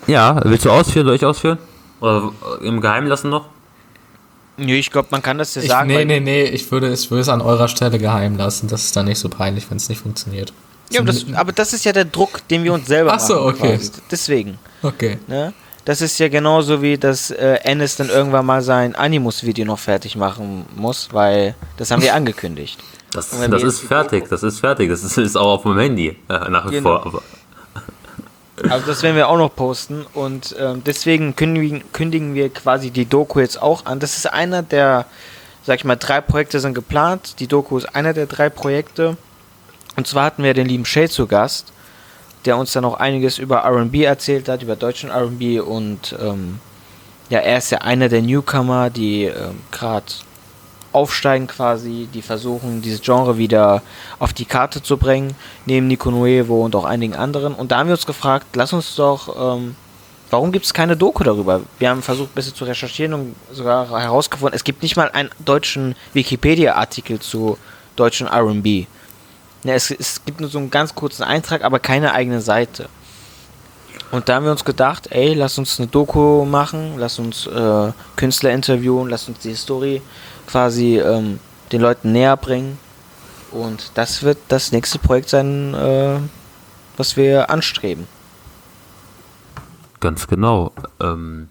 Ja, 0.07 0.41
willst 0.45 0.65
du 0.65 0.71
ausführen? 0.71 1.07
Soll 1.07 1.17
ich 1.17 1.25
ausführen? 1.25 1.59
Oder 2.03 2.33
im 2.63 2.81
Geheimen 2.81 3.07
lassen 3.07 3.31
noch? 3.31 3.47
Nee, 4.57 4.79
ich 4.79 4.91
glaube, 4.91 5.09
man 5.13 5.23
kann 5.23 5.39
das 5.39 5.55
ja 5.55 5.63
sagen. 5.63 5.89
Ich, 5.89 5.97
nee, 5.97 6.05
nee, 6.05 6.21
nee, 6.21 6.43
ich 6.43 6.71
würde, 6.71 6.93
ich 6.93 7.11
würde 7.11 7.23
es 7.23 7.29
an 7.29 7.41
eurer 7.41 7.69
Stelle 7.69 7.99
geheim 7.99 8.37
lassen. 8.37 8.67
Das 8.67 8.85
ist 8.85 8.97
dann 8.97 9.07
nicht 9.07 9.19
so 9.19 9.29
peinlich, 9.29 9.71
wenn 9.71 9.77
es 9.77 9.89
nicht 9.89 10.01
funktioniert. 10.01 10.53
Ja, 10.91 11.01
aber 11.01 11.13
das, 11.13 11.25
aber 11.35 11.53
das, 11.53 11.73
ist 11.73 11.85
ja 11.85 11.93
der 11.93 12.05
Druck, 12.05 12.47
den 12.49 12.65
wir 12.65 12.75
uns 12.75 12.89
selber 12.89 13.15
Ach 13.15 13.21
so, 13.21 13.35
machen. 13.35 13.47
okay. 13.47 13.77
Quasi. 13.77 13.93
Deswegen. 14.11 14.59
Okay. 14.83 15.19
Ne? 15.29 15.55
Das 15.85 16.01
ist 16.01 16.19
ja 16.19 16.29
genauso 16.29 16.83
wie, 16.83 16.99
dass 16.99 17.31
äh, 17.31 17.59
Ennis 17.63 17.97
dann 17.97 18.09
irgendwann 18.09 18.47
mal 18.47 18.63
sein 18.63 18.95
Animus-Video 18.97 19.65
noch 19.65 19.79
fertig 19.79 20.17
machen 20.17 20.67
muss, 20.75 21.09
weil 21.13 21.55
das 21.77 21.93
haben 21.93 22.03
wir 22.03 22.15
angekündigt. 22.15 22.79
Das, 23.13 23.31
das 23.31 23.63
ist 23.63 23.81
fertig, 23.81 24.29
das 24.29 24.43
ist 24.43 24.59
fertig. 24.61 24.89
Das 24.91 25.05
ist, 25.05 25.19
ist 25.19 25.37
auch 25.37 25.59
auf 25.59 25.65
meinem 25.65 25.79
Handy 25.79 26.17
äh, 26.29 26.51
nach 26.51 26.67
wie 26.67 26.77
genau. 26.77 27.01
vor. 27.01 27.23
Also 28.69 28.87
das 28.87 29.03
werden 29.03 29.17
wir 29.17 29.29
auch 29.29 29.37
noch 29.37 29.55
posten 29.55 30.07
und 30.15 30.55
ähm, 30.59 30.83
deswegen 30.85 31.37
kündigen, 31.37 31.83
kündigen 31.93 32.35
wir 32.35 32.49
quasi 32.49 32.91
die 32.91 33.07
Doku 33.07 33.41
jetzt 33.41 33.61
auch 33.61 33.87
an. 33.87 34.01
Das 34.01 34.17
ist 34.17 34.33
einer 34.33 34.63
der, 34.63 35.07
sag 35.65 35.77
ich 35.77 35.85
mal, 35.85 35.97
drei 35.97 36.21
Projekte 36.21 36.61
sind 36.61 36.75
geplant. 36.75 37.41
Die 37.41 37.47
Doku 37.47 37.79
ist 37.79 37.95
einer 37.95 38.13
der 38.13 38.27
drei 38.27 38.51
Projekte. 38.51 39.17
Und 39.97 40.07
zwar 40.07 40.25
hatten 40.25 40.43
wir 40.43 40.55
den 40.55 40.69
lieben 40.69 40.85
Shay 40.85 41.09
zu 41.09 41.27
Gast, 41.27 41.73
der 42.45 42.57
uns 42.57 42.73
dann 42.73 42.85
auch 42.85 42.95
einiges 42.95 43.39
über 43.39 43.65
RB 43.65 44.03
erzählt 44.03 44.49
hat, 44.49 44.63
über 44.63 44.77
deutschen 44.77 45.11
RB 45.11 45.61
und 45.67 46.17
ähm, 46.21 46.61
ja, 47.29 47.39
er 47.39 47.59
ist 47.59 47.71
ja 47.71 47.79
einer 47.79 48.09
der 48.09 48.23
Newcomer, 48.23 48.91
die 48.91 49.25
ähm, 49.25 49.61
gerade 49.71 50.07
aufsteigen 50.93 51.47
quasi, 51.47 52.09
die 52.13 52.23
versuchen, 52.23 52.83
dieses 52.83 53.01
Genre 53.01 53.39
wieder 53.39 53.83
auf 54.19 54.33
die 54.33 54.45
Karte 54.45 54.83
zu 54.83 54.97
bringen, 54.97 55.35
neben 55.67 55.87
Nico 55.87 56.11
Nuevo 56.11 56.65
und 56.65 56.77
auch 56.77 56.85
einigen 56.85 57.15
anderen. 57.15 57.55
Und 57.55 57.73
da 57.73 57.79
haben 57.79 57.89
wir 57.89 57.95
uns 57.95 58.07
gefragt, 58.07 58.47
lass 58.55 58.73
uns 58.73 58.95
doch, 58.95 59.57
ähm, 59.57 59.77
warum 60.31 60.53
gibt 60.53 60.65
es 60.65 60.75
keine 60.75 60.97
Doku 60.97 61.25
darüber? 61.25 61.61
Wir 61.79 61.91
haben 61.91 62.03
versucht, 62.03 62.31
ein 62.31 62.35
bisschen 62.35 62.55
zu 62.55 62.65
recherchieren 62.65 63.15
und 63.15 63.37
sogar 63.51 63.89
herausgefunden, 63.89 64.55
es 64.55 64.65
gibt 64.65 64.83
nicht 64.83 64.97
mal 64.97 65.11
einen 65.11 65.31
deutschen 65.39 65.95
Wikipedia-Artikel 66.13 67.21
zu 67.21 67.59
deutschen 67.97 68.27
RB. 68.27 68.87
Ja, 69.65 69.75
es, 69.75 69.91
es 69.91 70.25
gibt 70.25 70.41
nur 70.41 70.51
so 70.51 70.59
einen 70.59 70.71
ganz 70.71 70.95
kurzen 70.95 71.23
Eintrag, 71.23 71.63
aber 71.63 71.79
keine 71.79 72.13
eigene 72.15 72.41
Seite. 72.41 72.89
Und 74.11 74.29
da 74.29 74.35
haben 74.35 74.45
wir 74.45 74.53
uns 74.53 74.65
gedacht, 74.65 75.09
ey, 75.11 75.33
lass 75.33 75.57
uns 75.57 75.79
eine 75.79 75.89
Doku 75.89 76.45
machen, 76.45 76.95
lass 76.99 77.19
uns 77.19 77.47
äh, 77.47 77.93
Künstler 78.17 78.51
interviewen, 78.51 79.09
lass 79.09 79.27
uns 79.27 79.39
die 79.39 79.51
Historie 79.51 80.03
quasi 80.47 80.99
ähm, 80.99 81.39
den 81.73 81.81
Leuten 81.81 82.13
näher 82.13 82.37
bringen. 82.37 82.79
Und 83.51 83.91
das 83.95 84.23
wird 84.23 84.39
das 84.49 84.73
nächste 84.73 84.99
Projekt 84.99 85.29
sein, 85.29 85.75
äh, 85.75 86.19
was 86.97 87.17
wir 87.17 87.51
anstreben. 87.51 88.07
Ganz 90.01 90.27
genau. 90.27 90.73
Ähm, 91.01 91.49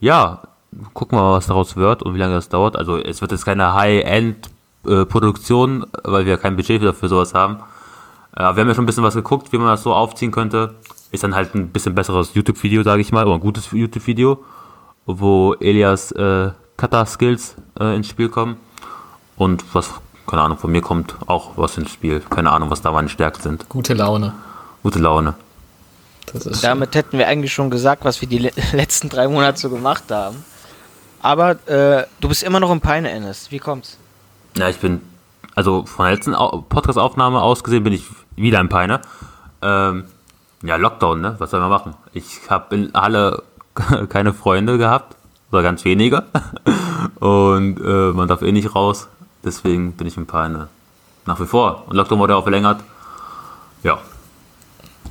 ja, 0.00 0.42
gucken 0.94 1.18
wir 1.18 1.22
mal, 1.22 1.34
was 1.34 1.46
daraus 1.46 1.76
wird 1.76 2.02
und 2.02 2.14
wie 2.14 2.18
lange 2.18 2.34
das 2.34 2.48
dauert. 2.48 2.76
Also 2.76 2.96
es 2.96 3.20
wird 3.20 3.30
jetzt 3.32 3.44
keine 3.44 3.74
High-End-Produktion, 3.74 5.82
äh, 5.82 5.86
weil 6.04 6.24
wir 6.26 6.38
kein 6.38 6.56
Budget 6.56 6.82
für 6.94 7.08
sowas 7.08 7.34
haben. 7.34 7.58
Äh, 8.36 8.40
wir 8.40 8.62
haben 8.62 8.68
ja 8.68 8.74
schon 8.74 8.84
ein 8.84 8.86
bisschen 8.86 9.04
was 9.04 9.14
geguckt, 9.14 9.52
wie 9.52 9.58
man 9.58 9.68
das 9.68 9.82
so 9.82 9.92
aufziehen 9.94 10.32
könnte. 10.32 10.74
Ist 11.12 11.22
dann 11.22 11.34
halt 11.34 11.54
ein 11.54 11.68
bisschen 11.68 11.94
besseres 11.94 12.32
YouTube-Video, 12.34 12.82
sage 12.82 13.02
ich 13.02 13.12
mal, 13.12 13.26
oder 13.26 13.34
ein 13.34 13.40
gutes 13.40 13.70
YouTube-Video, 13.70 14.42
wo 15.06 15.54
Elias 15.60 16.10
äh, 16.12 16.50
Kata-Skills 16.76 17.56
äh, 17.78 17.96
ins 17.96 18.08
Spiel 18.08 18.28
kommen. 18.28 18.56
Und 19.36 19.64
was, 19.74 19.90
keine 20.26 20.42
Ahnung, 20.42 20.58
von 20.58 20.70
mir 20.70 20.80
kommt 20.80 21.16
auch 21.26 21.56
was 21.56 21.76
ins 21.78 21.92
Spiel. 21.92 22.20
Keine 22.20 22.50
Ahnung, 22.50 22.70
was 22.70 22.82
da 22.82 22.90
meine 22.92 23.08
Stärken 23.08 23.42
sind. 23.42 23.68
Gute 23.68 23.94
Laune. 23.94 24.34
Gute 24.82 24.98
Laune. 24.98 25.34
Das 26.32 26.46
ist 26.46 26.64
Damit 26.64 26.94
hätten 26.94 27.18
wir 27.18 27.28
eigentlich 27.28 27.52
schon 27.52 27.70
gesagt, 27.70 28.04
was 28.04 28.20
wir 28.20 28.28
die 28.28 28.38
le 28.38 28.52
letzten 28.72 29.08
drei 29.08 29.28
Monate 29.28 29.58
so 29.58 29.70
gemacht 29.70 30.04
haben. 30.10 30.44
Aber 31.20 31.52
äh, 31.68 32.06
du 32.20 32.28
bist 32.28 32.42
immer 32.42 32.60
noch 32.60 32.70
im 32.70 32.80
Peine, 32.80 33.10
Ennis. 33.10 33.50
Wie 33.50 33.58
kommt's? 33.58 33.98
Ja, 34.56 34.68
ich 34.68 34.78
bin, 34.78 35.00
also 35.54 35.86
von 35.86 36.04
der 36.04 36.14
letzten 36.14 36.32
Podcast-Aufnahme 36.32 37.40
aus 37.40 37.64
gesehen 37.64 37.82
bin 37.82 37.92
ich 37.92 38.04
wieder 38.36 38.60
im 38.60 38.68
Peine. 38.68 39.00
Ähm, 39.62 40.04
ja, 40.62 40.76
Lockdown, 40.76 41.20
ne? 41.20 41.34
Was 41.38 41.50
soll 41.50 41.60
man 41.60 41.70
machen? 41.70 41.94
Ich 42.12 42.40
habe 42.48 42.74
in 42.74 42.92
Halle 42.94 43.42
keine 44.08 44.34
Freunde 44.34 44.78
gehabt, 44.78 45.16
oder 45.50 45.62
ganz 45.62 45.84
wenige. 45.84 46.24
Und 47.20 47.78
äh, 47.80 48.12
man 48.12 48.28
darf 48.28 48.42
eh 48.42 48.52
nicht 48.52 48.74
raus. 48.74 49.08
Deswegen 49.44 49.92
bin 49.92 50.06
ich 50.06 50.16
im 50.16 50.26
Peine. 50.26 50.68
Nach 51.26 51.38
wie 51.40 51.46
vor. 51.46 51.84
Und 51.86 51.96
Lockdown 51.96 52.18
wurde 52.18 52.36
auch 52.36 52.42
verlängert. 52.42 52.80
Ja, 53.82 53.98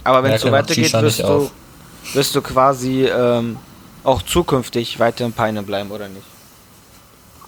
aber 0.03 0.23
wenn 0.23 0.33
es 0.33 0.41
so 0.41 0.51
weitergeht, 0.51 0.93
wirst 0.93 1.19
du, 1.19 1.49
wirst 2.13 2.35
du 2.35 2.41
quasi 2.41 3.05
ähm, 3.05 3.57
auch 4.03 4.21
zukünftig 4.21 4.99
weiter 4.99 5.25
in 5.25 5.33
Peine 5.33 5.63
bleiben, 5.63 5.91
oder 5.91 6.07
nicht? 6.07 6.25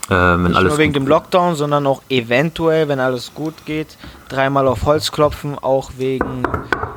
Ähm, 0.09 0.43
nicht 0.43 0.61
nur 0.61 0.77
wegen 0.77 0.93
dem 0.93 1.07
Lockdown, 1.07 1.55
sondern 1.55 1.87
auch 1.87 2.01
eventuell, 2.09 2.87
wenn 2.87 2.99
alles 2.99 3.33
gut 3.33 3.65
geht, 3.65 3.97
dreimal 4.29 4.67
auf 4.67 4.85
Holz 4.85 5.11
klopfen, 5.11 5.57
auch 5.57 5.91
wegen 5.97 6.43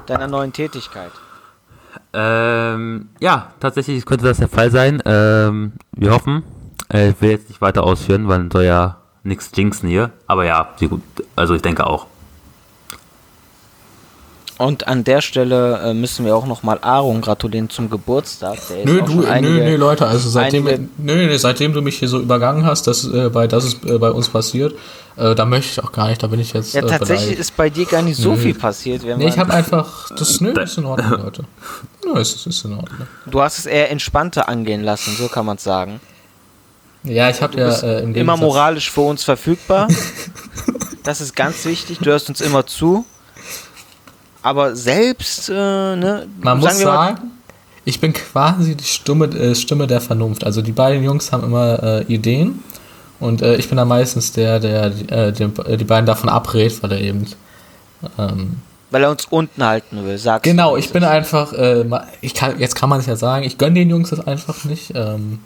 deiner 0.07 0.29
neuen 0.29 0.53
Tätigkeit. 0.53 1.11
Ähm, 2.13 3.09
ja, 3.21 3.53
tatsächlich 3.61 4.05
könnte 4.07 4.25
das 4.25 4.39
der 4.39 4.49
Fall 4.49 4.71
sein. 4.71 5.03
Ähm, 5.05 5.73
wir 5.93 6.13
hoffen. 6.13 6.43
Äh, 6.93 7.11
ich 7.11 7.21
will 7.21 7.31
jetzt 7.31 7.49
nicht 7.49 7.61
weiter 7.61 7.85
ausführen, 7.85 8.29
weil 8.29 8.51
soll 8.51 8.65
ja 8.65 8.99
nichts 9.23 9.51
jinxen 9.55 9.89
hier. 9.89 10.11
Aber 10.27 10.45
ja, 10.45 10.75
also 11.37 11.55
ich 11.55 11.63
denke 11.63 11.87
auch. 11.87 12.07
Und 14.59 14.89
an 14.89 15.05
der 15.05 15.21
Stelle 15.21 15.79
äh, 15.79 15.95
müssen 15.95 16.25
wir 16.25 16.35
auch 16.35 16.45
nochmal 16.45 16.79
Aaron 16.83 17.21
gratulieren 17.21 17.71
zum 17.71 17.89
Geburtstag. 17.91 18.59
nö, 18.85 19.03
du, 19.03 19.25
einige, 19.25 19.55
nö, 19.55 19.65
nö, 19.65 19.77
Leute, 19.77 20.07
also 20.07 20.29
seitdem, 20.29 20.67
einige, 20.67 20.89
nö, 20.99 21.39
seitdem 21.39 21.73
du 21.73 21.81
mich 21.81 22.01
hier 22.01 22.09
so 22.09 22.19
übergangen 22.19 22.67
hast, 22.67 22.89
dass, 22.89 23.05
äh, 23.05 23.31
bei, 23.31 23.47
das 23.47 23.65
ist 23.65 23.85
äh, 23.85 23.99
bei 23.99 24.11
uns 24.11 24.29
passiert, 24.29 24.75
äh, 25.17 25.37
da 25.37 25.45
möchte 25.45 25.71
ich 25.71 25.85
auch 25.85 25.93
gar 25.93 26.09
nicht, 26.09 26.21
da 26.21 26.27
bin 26.27 26.41
ich 26.41 26.53
jetzt. 26.55 26.75
Ja, 26.75 26.83
äh, 26.83 26.87
tatsächlich 26.87 27.19
beleidigt. 27.21 27.41
ist 27.41 27.57
bei 27.57 27.71
dir 27.71 27.87
gar 27.87 28.03
nicht 28.03 28.17
so 28.17 28.33
nö. 28.33 28.37
viel 28.37 28.55
passiert. 28.55 29.05
nee, 29.05 29.29
ich 29.29 29.39
habe 29.39 29.55
einfach, 29.55 30.11
das 30.17 30.41
nö, 30.41 30.51
ist 30.51 30.77
in 30.77 30.87
Ordnung, 30.87 31.23
Leute. 31.23 31.45
Nö, 32.05 32.21
ist, 32.21 32.45
ist 32.45 32.65
in 32.65 32.73
Ordnung. 32.73 33.07
Du 33.27 33.41
hast 33.41 33.61
es 33.61 33.67
eher 33.67 33.93
entspannter 33.93 34.49
angehen 34.49 34.83
lassen, 34.83 35.15
so 35.17 35.29
kann 35.29 35.47
man 35.47 35.57
es 35.57 35.63
sagen. 35.63 36.01
Ja, 37.05 37.31
ich 37.31 37.41
habe 37.41 37.57
ja 37.57 37.71
äh, 37.71 38.03
im 38.03 38.15
immer 38.17 38.37
moralisch 38.37 38.91
für 38.91 39.03
uns 39.03 39.23
verfügbar. 39.23 39.87
das 41.05 41.21
ist 41.21 41.37
ganz 41.37 41.65
wichtig. 41.65 41.99
Du 41.99 42.11
hörst 42.11 42.29
uns 42.29 42.41
immer 42.41 42.67
zu 42.67 43.07
aber 44.43 44.77
selbst, 44.77 45.49
äh, 45.49 45.53
ne, 45.53 46.27
man 46.41 46.59
muss 46.59 46.79
sagen, 46.79 47.33
ich 47.85 48.01
bin 48.01 48.13
quasi 48.13 48.77
die 48.77 48.85
Stimme, 48.85 49.27
äh, 49.27 49.55
Stimme 49.55 49.87
der 49.87 50.01
Vernunft. 50.01 50.45
Also 50.45 50.63
die 50.63 50.73
beiden 50.73 51.03
Jungs 51.03 51.33
haben 51.33 51.45
immer 51.45 51.83
äh, 51.83 52.03
Ideen 52.05 52.63
und 53.21 53.43
äh, 53.43 53.57
ich 53.57 53.69
bin 53.69 53.79
da 53.79 53.85
meistens 53.85 54.33
der, 54.33 54.61
der 54.61 54.87
äh, 55.11 55.33
die, 55.33 55.49
die 55.77 55.85
beiden 55.85 56.07
davon 56.07 56.29
abrät, 56.29 56.83
weil 56.83 56.93
er 56.93 57.01
eben 57.01 57.27
ähm, 58.19 58.59
weil 58.91 59.03
er 59.03 59.11
uns 59.11 59.27
unten 59.27 59.63
halten 59.63 60.05
will, 60.05 60.17
sagst 60.17 60.45
Genau, 60.45 60.77
ich 60.77 60.91
bin 60.93 61.05
einfach, 61.05 61.53
äh, 61.53 61.85
ich 62.23 62.35
kann, 62.35 62.59
jetzt 62.59 62.75
kann 62.75 62.89
man 62.89 63.01
es 63.01 63.07
ja 63.07 63.17
sagen, 63.17 63.45
ich 63.45 63.59
gönne 63.59 63.75
den 63.75 63.91
Jungs 63.91 64.11
das 64.11 64.27
einfach 64.27 64.65
nicht. 64.65 64.93
Ähm, 64.95 65.41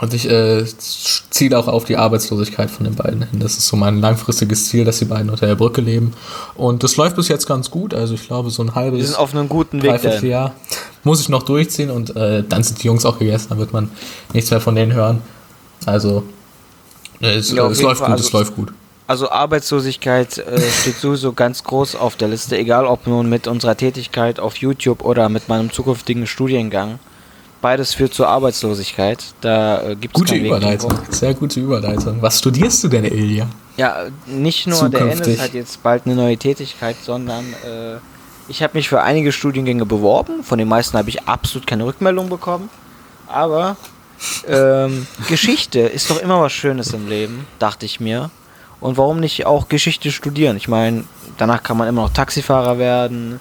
und 0.00 0.12
ich 0.12 0.28
äh, 0.28 0.64
ziele 0.66 1.56
auch 1.56 1.68
auf 1.68 1.84
die 1.84 1.96
Arbeitslosigkeit 1.96 2.68
von 2.68 2.84
den 2.84 2.96
beiden 2.96 3.22
hin. 3.28 3.38
Das 3.38 3.56
ist 3.56 3.68
so 3.68 3.76
mein 3.76 4.00
langfristiges 4.00 4.66
Ziel, 4.66 4.84
dass 4.84 4.98
die 4.98 5.04
beiden 5.04 5.30
unter 5.30 5.46
der 5.46 5.54
Brücke 5.54 5.80
leben. 5.80 6.14
Und 6.56 6.82
das 6.82 6.96
läuft 6.96 7.14
bis 7.14 7.28
jetzt 7.28 7.46
ganz 7.46 7.70
gut. 7.70 7.94
Also 7.94 8.14
ich 8.14 8.26
glaube, 8.26 8.50
so 8.50 8.62
ein 8.62 8.74
halbes. 8.74 8.98
Wir 8.98 9.06
sind 9.06 9.18
auf 9.18 9.32
einem 9.32 9.48
guten 9.48 9.82
Weg. 9.82 10.22
Jahr 10.22 10.52
muss 11.04 11.20
ich 11.20 11.28
noch 11.28 11.44
durchziehen 11.44 11.90
und 11.90 12.16
äh, 12.16 12.42
dann 12.42 12.62
sind 12.64 12.82
die 12.82 12.88
Jungs 12.88 13.04
auch 13.04 13.18
gegessen. 13.18 13.50
Dann 13.50 13.58
wird 13.58 13.72
man 13.72 13.90
nichts 14.32 14.50
mehr 14.50 14.60
von 14.60 14.74
denen 14.74 14.92
hören. 14.92 15.22
Also 15.86 16.24
äh, 17.20 17.36
es, 17.36 17.52
ja, 17.52 17.66
es 17.68 17.80
läuft 17.80 18.00
Fall. 18.00 18.08
gut, 18.08 18.12
also, 18.14 18.26
es 18.26 18.32
läuft 18.32 18.56
gut. 18.56 18.72
Also 19.06 19.30
Arbeitslosigkeit 19.30 20.38
äh, 20.38 20.60
steht 20.80 20.96
sowieso 20.96 21.34
ganz 21.34 21.62
groß 21.62 21.94
auf 21.94 22.16
der 22.16 22.28
Liste, 22.28 22.56
egal 22.56 22.86
ob 22.86 23.06
nun 23.06 23.28
mit 23.28 23.46
unserer 23.46 23.76
Tätigkeit 23.76 24.40
auf 24.40 24.56
YouTube 24.56 25.04
oder 25.04 25.28
mit 25.28 25.48
meinem 25.48 25.70
zukünftigen 25.70 26.26
Studiengang 26.26 26.98
beides 27.64 27.94
führt 27.94 28.12
zur 28.12 28.28
Arbeitslosigkeit. 28.28 29.24
Da 29.40 29.80
äh, 29.80 29.96
gibt 29.96 30.14
es 30.14 30.20
Gute 30.20 30.34
Überleitung, 30.34 30.92
sehr 31.08 31.32
gute 31.32 31.60
Überleitung. 31.60 32.20
Was 32.20 32.40
studierst 32.40 32.84
du 32.84 32.88
denn, 32.88 33.06
Elia? 33.06 33.46
Ja, 33.78 34.04
nicht 34.26 34.66
nur 34.66 34.80
Zukünftig. 34.80 35.18
der 35.18 35.26
Ennis 35.26 35.40
hat 35.40 35.54
jetzt 35.54 35.82
bald 35.82 36.04
eine 36.04 36.14
neue 36.14 36.36
Tätigkeit, 36.36 36.94
sondern 37.02 37.42
äh, 37.64 37.96
ich 38.48 38.62
habe 38.62 38.76
mich 38.76 38.90
für 38.90 39.00
einige 39.00 39.32
Studiengänge 39.32 39.86
beworben. 39.86 40.44
Von 40.44 40.58
den 40.58 40.68
meisten 40.68 40.98
habe 40.98 41.08
ich 41.08 41.26
absolut 41.26 41.66
keine 41.66 41.86
Rückmeldung 41.86 42.28
bekommen. 42.28 42.68
Aber 43.28 43.78
ähm, 44.46 45.06
Geschichte 45.28 45.80
ist 45.80 46.10
doch 46.10 46.20
immer 46.20 46.42
was 46.42 46.52
Schönes 46.52 46.92
im 46.92 47.08
Leben, 47.08 47.46
dachte 47.60 47.86
ich 47.86 47.98
mir. 47.98 48.30
Und 48.78 48.98
warum 48.98 49.20
nicht 49.20 49.46
auch 49.46 49.70
Geschichte 49.70 50.12
studieren? 50.12 50.58
Ich 50.58 50.68
meine, 50.68 51.04
danach 51.38 51.62
kann 51.62 51.78
man 51.78 51.88
immer 51.88 52.02
noch 52.02 52.12
Taxifahrer 52.12 52.76
werden. 52.76 53.40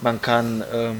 Man 0.00 0.20
kann 0.20 0.64
ähm, 0.74 0.96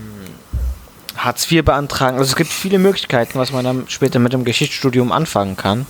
Hartz 1.16 1.50
IV 1.50 1.64
beantragen. 1.64 2.18
Also 2.18 2.30
es 2.30 2.36
gibt 2.36 2.50
viele 2.50 2.78
Möglichkeiten, 2.78 3.38
was 3.38 3.52
man 3.52 3.64
dann 3.64 3.84
später 3.88 4.18
mit 4.18 4.32
dem 4.32 4.44
Geschichtsstudium 4.44 5.12
anfangen 5.12 5.56
kann. 5.56 5.86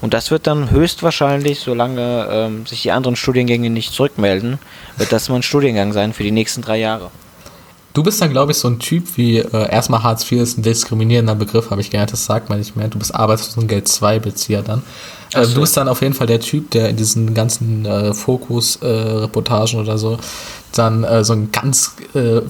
Und 0.00 0.14
das 0.14 0.30
wird 0.30 0.46
dann 0.46 0.70
höchstwahrscheinlich, 0.70 1.60
solange 1.60 2.26
ähm, 2.30 2.66
sich 2.66 2.82
die 2.82 2.90
anderen 2.90 3.16
Studiengänge 3.16 3.68
nicht 3.68 3.92
zurückmelden, 3.92 4.58
wird 4.96 5.12
das 5.12 5.28
mal 5.28 5.36
ein 5.36 5.42
Studiengang 5.42 5.92
sein 5.92 6.14
für 6.14 6.22
die 6.22 6.30
nächsten 6.30 6.62
drei 6.62 6.78
Jahre. 6.78 7.10
Du 7.92 8.02
bist 8.02 8.22
dann, 8.22 8.30
glaube 8.30 8.52
ich, 8.52 8.58
so 8.58 8.68
ein 8.68 8.78
Typ 8.78 9.16
wie, 9.16 9.38
äh, 9.38 9.70
erstmal 9.70 10.02
Hartz 10.02 10.30
IV 10.30 10.40
ist 10.40 10.56
ein 10.56 10.62
diskriminierender 10.62 11.34
Begriff, 11.34 11.70
habe 11.70 11.80
ich 11.80 11.90
gelernt, 11.90 12.12
das 12.12 12.24
sagt 12.24 12.48
man 12.48 12.58
nicht 12.58 12.76
mehr. 12.76 12.88
Du 12.88 12.98
bist 12.98 13.14
Arbeitslosengeld 13.14 13.88
2-Bezieher 13.88 14.62
dann. 14.62 14.82
Äh, 15.34 15.44
so. 15.44 15.54
Du 15.54 15.60
bist 15.60 15.76
dann 15.76 15.88
auf 15.88 16.00
jeden 16.00 16.14
Fall 16.14 16.28
der 16.28 16.40
Typ, 16.40 16.70
der 16.70 16.88
in 16.88 16.96
diesen 16.96 17.34
ganzen 17.34 17.84
äh, 17.84 18.14
Fokus-Reportagen 18.14 19.80
oder 19.80 19.98
so 19.98 20.18
dann 20.72 21.04
äh, 21.04 21.24
so 21.24 21.32
einen 21.32 21.52
ganz, 21.52 21.96
äh, 22.14 22.42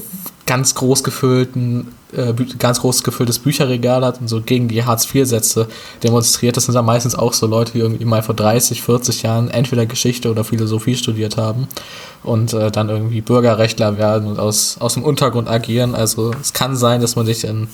ganz 0.46 0.74
groß 0.74 1.04
gefüllten 1.04 1.94
äh, 2.16 2.34
ganz 2.58 2.80
groß 2.80 3.02
gefülltes 3.02 3.38
Bücherregal 3.38 4.04
hat 4.04 4.20
und 4.20 4.28
so 4.28 4.40
gegen 4.40 4.68
die 4.68 4.84
Hartz-IV-Sätze 4.84 5.68
demonstriert. 6.02 6.56
Das 6.56 6.64
sind 6.64 6.74
dann 6.74 6.84
meistens 6.84 7.14
auch 7.14 7.32
so 7.32 7.46
Leute, 7.46 7.72
die 7.72 7.78
irgendwie 7.78 8.04
mal 8.04 8.22
vor 8.22 8.34
30, 8.34 8.82
40 8.82 9.22
Jahren 9.22 9.50
entweder 9.50 9.86
Geschichte 9.86 10.30
oder 10.30 10.44
Philosophie 10.44 10.96
studiert 10.96 11.36
haben 11.36 11.68
und 12.22 12.52
äh, 12.52 12.70
dann 12.70 12.88
irgendwie 12.88 13.20
Bürgerrechtler 13.20 13.98
werden 13.98 14.28
und 14.28 14.38
aus, 14.38 14.76
aus 14.80 14.94
dem 14.94 15.02
Untergrund 15.02 15.48
agieren. 15.48 15.94
Also 15.94 16.32
es 16.40 16.52
kann 16.52 16.76
sein, 16.76 17.00
dass 17.00 17.16
man 17.16 17.26
sich 17.26 17.44
in 17.44 17.68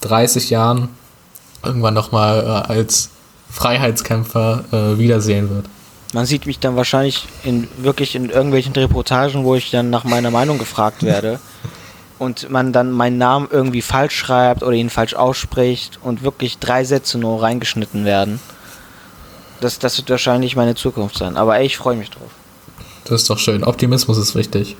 30 0.00 0.50
Jahren 0.50 0.88
irgendwann 1.64 1.94
nochmal 1.94 2.40
äh, 2.40 2.72
als 2.72 3.10
Freiheitskämpfer 3.50 4.64
äh, 4.72 4.98
wiedersehen 4.98 5.50
wird. 5.50 5.66
Man 6.12 6.26
sieht 6.26 6.46
mich 6.46 6.60
dann 6.60 6.76
wahrscheinlich 6.76 7.26
in 7.42 7.66
wirklich 7.78 8.14
in 8.14 8.30
irgendwelchen 8.30 8.72
Reportagen, 8.72 9.44
wo 9.44 9.56
ich 9.56 9.70
dann 9.70 9.90
nach 9.90 10.04
meiner 10.04 10.30
Meinung 10.30 10.58
gefragt 10.58 11.02
werde. 11.02 11.40
und 12.24 12.50
man 12.50 12.72
dann 12.72 12.90
meinen 12.90 13.18
Namen 13.18 13.48
irgendwie 13.50 13.82
falsch 13.82 14.16
schreibt 14.16 14.62
oder 14.62 14.72
ihn 14.72 14.90
falsch 14.90 15.14
ausspricht 15.14 15.98
und 16.02 16.22
wirklich 16.22 16.58
drei 16.58 16.84
Sätze 16.84 17.18
nur 17.18 17.42
reingeschnitten 17.42 18.04
werden. 18.04 18.40
Das, 19.60 19.78
das 19.78 19.96
wird 19.98 20.10
wahrscheinlich 20.10 20.56
meine 20.56 20.74
Zukunft 20.74 21.16
sein. 21.16 21.36
Aber 21.36 21.56
ey, 21.58 21.66
ich 21.66 21.76
freue 21.76 21.96
mich 21.96 22.10
drauf. 22.10 22.30
Das 23.04 23.22
ist 23.22 23.30
doch 23.30 23.38
schön. 23.38 23.64
Optimismus 23.64 24.18
ist 24.18 24.34
wichtig. 24.34 24.76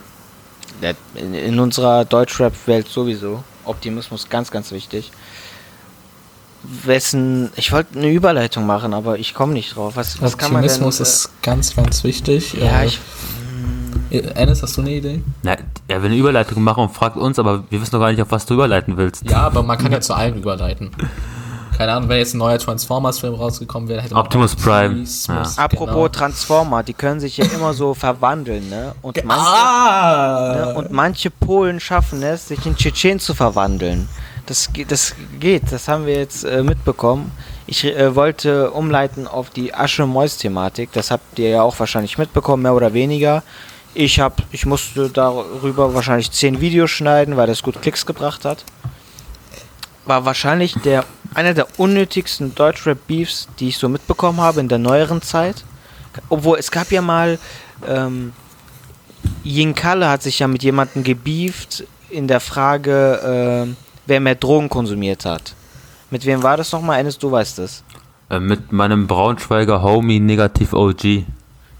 In, 1.15 1.35
in 1.35 1.61
unserer 1.61 2.05
Deutschrap-Welt 2.05 2.89
sowieso. 2.89 3.45
Optimismus 3.65 4.29
ganz, 4.29 4.51
ganz 4.51 4.73
wichtig. 4.73 5.13
Wessen. 6.63 7.51
Ich 7.57 7.73
wollte 7.73 7.99
eine 7.99 8.11
Überleitung 8.11 8.67
machen, 8.67 8.95
aber 8.95 9.19
ich 9.19 9.35
komme 9.35 9.53
nicht 9.53 9.77
drauf. 9.77 9.97
Was, 9.97 10.21
was 10.21 10.35
Optimismus 10.35 10.97
denn, 10.97 11.07
ist 11.07 11.31
ganz, 11.43 11.77
ganz 11.77 12.05
wichtig. 12.05 12.55
Ja, 12.55 12.83
äh, 12.83 12.87
ich 12.87 13.01
Ennis, 14.21 14.63
hast 14.63 14.77
du 14.77 14.83
eine 14.83 14.91
Idee? 14.91 15.23
Na, 15.43 15.57
er 15.89 16.03
will 16.03 16.11
eine 16.11 16.19
Überleitung 16.19 16.63
machen 16.63 16.85
und 16.85 16.91
fragt 16.91 17.17
uns, 17.17 17.39
aber 17.39 17.65
wir 17.71 17.81
wissen 17.81 17.95
noch 17.95 18.01
gar 18.01 18.11
nicht, 18.11 18.23
auf 18.23 18.31
was 18.31 18.47
du 18.47 18.55
überleiten 18.55 18.97
willst. 18.97 19.29
Ja, 19.29 19.43
aber 19.43 19.63
man 19.63 19.79
kann 19.79 19.93
ja 19.93 20.01
zu 20.01 20.15
allen 20.15 20.37
überleiten. 20.37 20.91
Keine 21.77 21.93
Ahnung, 21.93 22.09
wenn 22.09 22.19
jetzt 22.19 22.35
ein 22.35 22.39
neuer 22.39 22.59
Transformers-Film 22.59 23.35
rausgekommen 23.35 23.89
wäre, 23.89 24.01
hätte 24.01 24.15
man 24.15 24.25
Optimus 24.25 24.55
Prime. 24.55 25.05
Ja. 25.27 25.43
Apropos 25.57 25.89
genau. 25.89 26.09
Transformer, 26.09 26.83
die 26.85 26.95
können 26.95 27.19
sich 27.19 27.37
ja 27.37 27.47
immer 27.47 27.75
so 27.75 27.95
verwandeln, 27.95 28.69
ne? 28.69 28.95
Und 29.03 29.25
manche, 29.25 29.45
ah! 29.45 30.55
ne? 30.57 30.75
und 30.75 30.93
manche 30.93 31.31
Polen 31.31 31.81
schaffen 31.81 32.23
es, 32.23 32.49
sich 32.49 32.65
in 32.65 32.77
Tschetschen 32.77 33.19
zu 33.19 33.35
verwandeln. 33.35 34.09
Das, 34.47 34.71
das 34.89 35.15
geht, 35.41 35.73
das 35.73 35.89
haben 35.89 36.07
wir 36.07 36.17
jetzt 36.17 36.45
äh, 36.45 36.63
mitbekommen. 36.63 37.33
Ich 37.67 37.85
äh, 37.85 38.15
wollte 38.15 38.71
umleiten 38.71 39.27
auf 39.27 39.51
die 39.51 39.75
Asche-Mäus-Thematik. 39.75 40.93
Das 40.93 41.11
habt 41.11 41.39
ihr 41.39 41.49
ja 41.49 41.63
auch 41.63 41.79
wahrscheinlich 41.79 42.19
mitbekommen, 42.19 42.63
mehr 42.63 42.75
oder 42.75 42.93
weniger. 42.93 43.43
Ich 43.95 44.19
hab, 44.19 44.43
ich 44.51 44.67
musste 44.67 45.09
darüber 45.09 45.95
wahrscheinlich 45.95 46.33
zehn 46.33 46.61
Videos 46.61 46.91
schneiden, 46.91 47.37
weil 47.37 47.47
das 47.47 47.63
gut 47.63 47.81
Klicks 47.81 48.05
gebracht 48.05 48.45
hat. 48.45 48.65
War 50.05 50.25
wahrscheinlich 50.25 50.75
der 50.75 51.05
einer 51.33 51.55
der 51.55 51.67
unnötigsten 51.79 52.55
Deutschrap-Beefs, 52.55 53.49
die 53.59 53.69
ich 53.69 53.79
so 53.79 53.89
mitbekommen 53.89 54.41
habe 54.41 54.61
in 54.61 54.69
der 54.69 54.79
neueren 54.79 55.23
Zeit. 55.23 55.65
Obwohl 56.29 56.59
es 56.59 56.71
gab 56.71 56.93
ja 56.93 57.03
mal 57.03 57.39
ähm, 57.87 58.33
Yin 59.45 59.75
Kalle 59.75 60.09
hat 60.09 60.23
sich 60.23 60.39
ja 60.39 60.49
mit 60.49 60.63
jemandem 60.63 61.03
gebieft 61.03 61.85
in 62.11 62.29
der 62.29 62.41
Frage, 62.41 63.67
äh, 63.69 63.75
wer 64.07 64.21
mehr 64.21 64.35
Drogen 64.35 64.69
konsumiert 64.69 65.25
hat. 65.25 65.55
Mit 66.11 66.25
wem 66.27 66.43
war 66.43 66.57
das 66.57 66.73
nochmal? 66.73 66.99
Eines, 67.01 67.19
du 67.19 67.31
weißt 67.31 67.59
es. 67.61 67.83
Äh, 68.31 68.41
mit 68.41 68.73
meinem 68.73 69.07
Braunschweiger 69.07 69.83
Homie 69.83 70.21
Negativ 70.21 70.73
OG. 70.73 71.25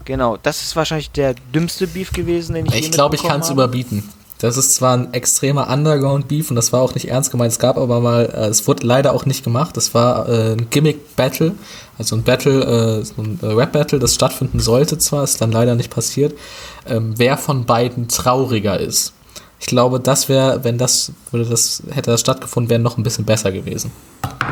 Genau, 0.05 0.37
das 0.41 0.61
ist 0.61 0.75
wahrscheinlich 0.75 1.11
der 1.11 1.33
dümmste 1.53 1.87
Beef 1.87 2.13
gewesen, 2.13 2.53
den 2.53 2.67
ich 2.67 2.75
Ich 2.75 2.91
glaube, 2.91 3.15
ich 3.15 3.23
kann 3.23 3.41
es 3.41 3.49
überbieten. 3.49 4.07
Das 4.39 4.57
ist 4.57 4.75
zwar 4.75 4.97
ein 4.97 5.13
extremer 5.13 5.69
Underground-Beef 5.69 6.49
und 6.49 6.57
das 6.57 6.73
war 6.73 6.81
auch 6.81 6.93
nicht 6.93 7.07
ernst 7.07 7.31
gemeint. 7.31 7.51
Es 7.53 7.59
gab 7.59 7.77
aber 7.77 8.01
mal, 8.01 8.25
äh, 8.25 8.47
es 8.47 8.67
wurde 8.67 8.85
leider 8.85 9.13
auch 9.13 9.25
nicht 9.25 9.43
gemacht. 9.43 9.77
Das 9.77 9.93
war 9.93 10.27
äh, 10.27 10.53
ein 10.53 10.69
Gimmick-Battle, 10.69 11.55
also 11.97 12.15
ein 12.15 12.23
Battle, 12.23 12.99
äh, 12.99 13.05
so 13.05 13.21
ein 13.21 13.39
äh, 13.41 13.45
Rap-Battle, 13.45 13.97
das 13.97 14.13
stattfinden 14.13 14.59
sollte 14.59 14.97
zwar, 14.97 15.23
ist 15.23 15.39
dann 15.41 15.51
leider 15.51 15.75
nicht 15.75 15.89
passiert. 15.89 16.37
Ähm, 16.85 17.13
wer 17.17 17.37
von 17.37 17.65
beiden 17.65 18.07
trauriger 18.09 18.79
ist. 18.79 19.13
Ich 19.59 19.67
glaube, 19.67 20.01
das 20.01 20.27
wäre, 20.27 20.63
wenn 20.65 20.77
das, 20.77 21.13
würde 21.31 21.49
das, 21.49 21.81
hätte 21.89 22.11
das 22.11 22.19
stattgefunden, 22.19 22.69
wäre 22.69 22.81
noch 22.81 22.97
ein 22.97 23.03
bisschen 23.03 23.25
besser 23.25 23.53
gewesen. 23.53 23.91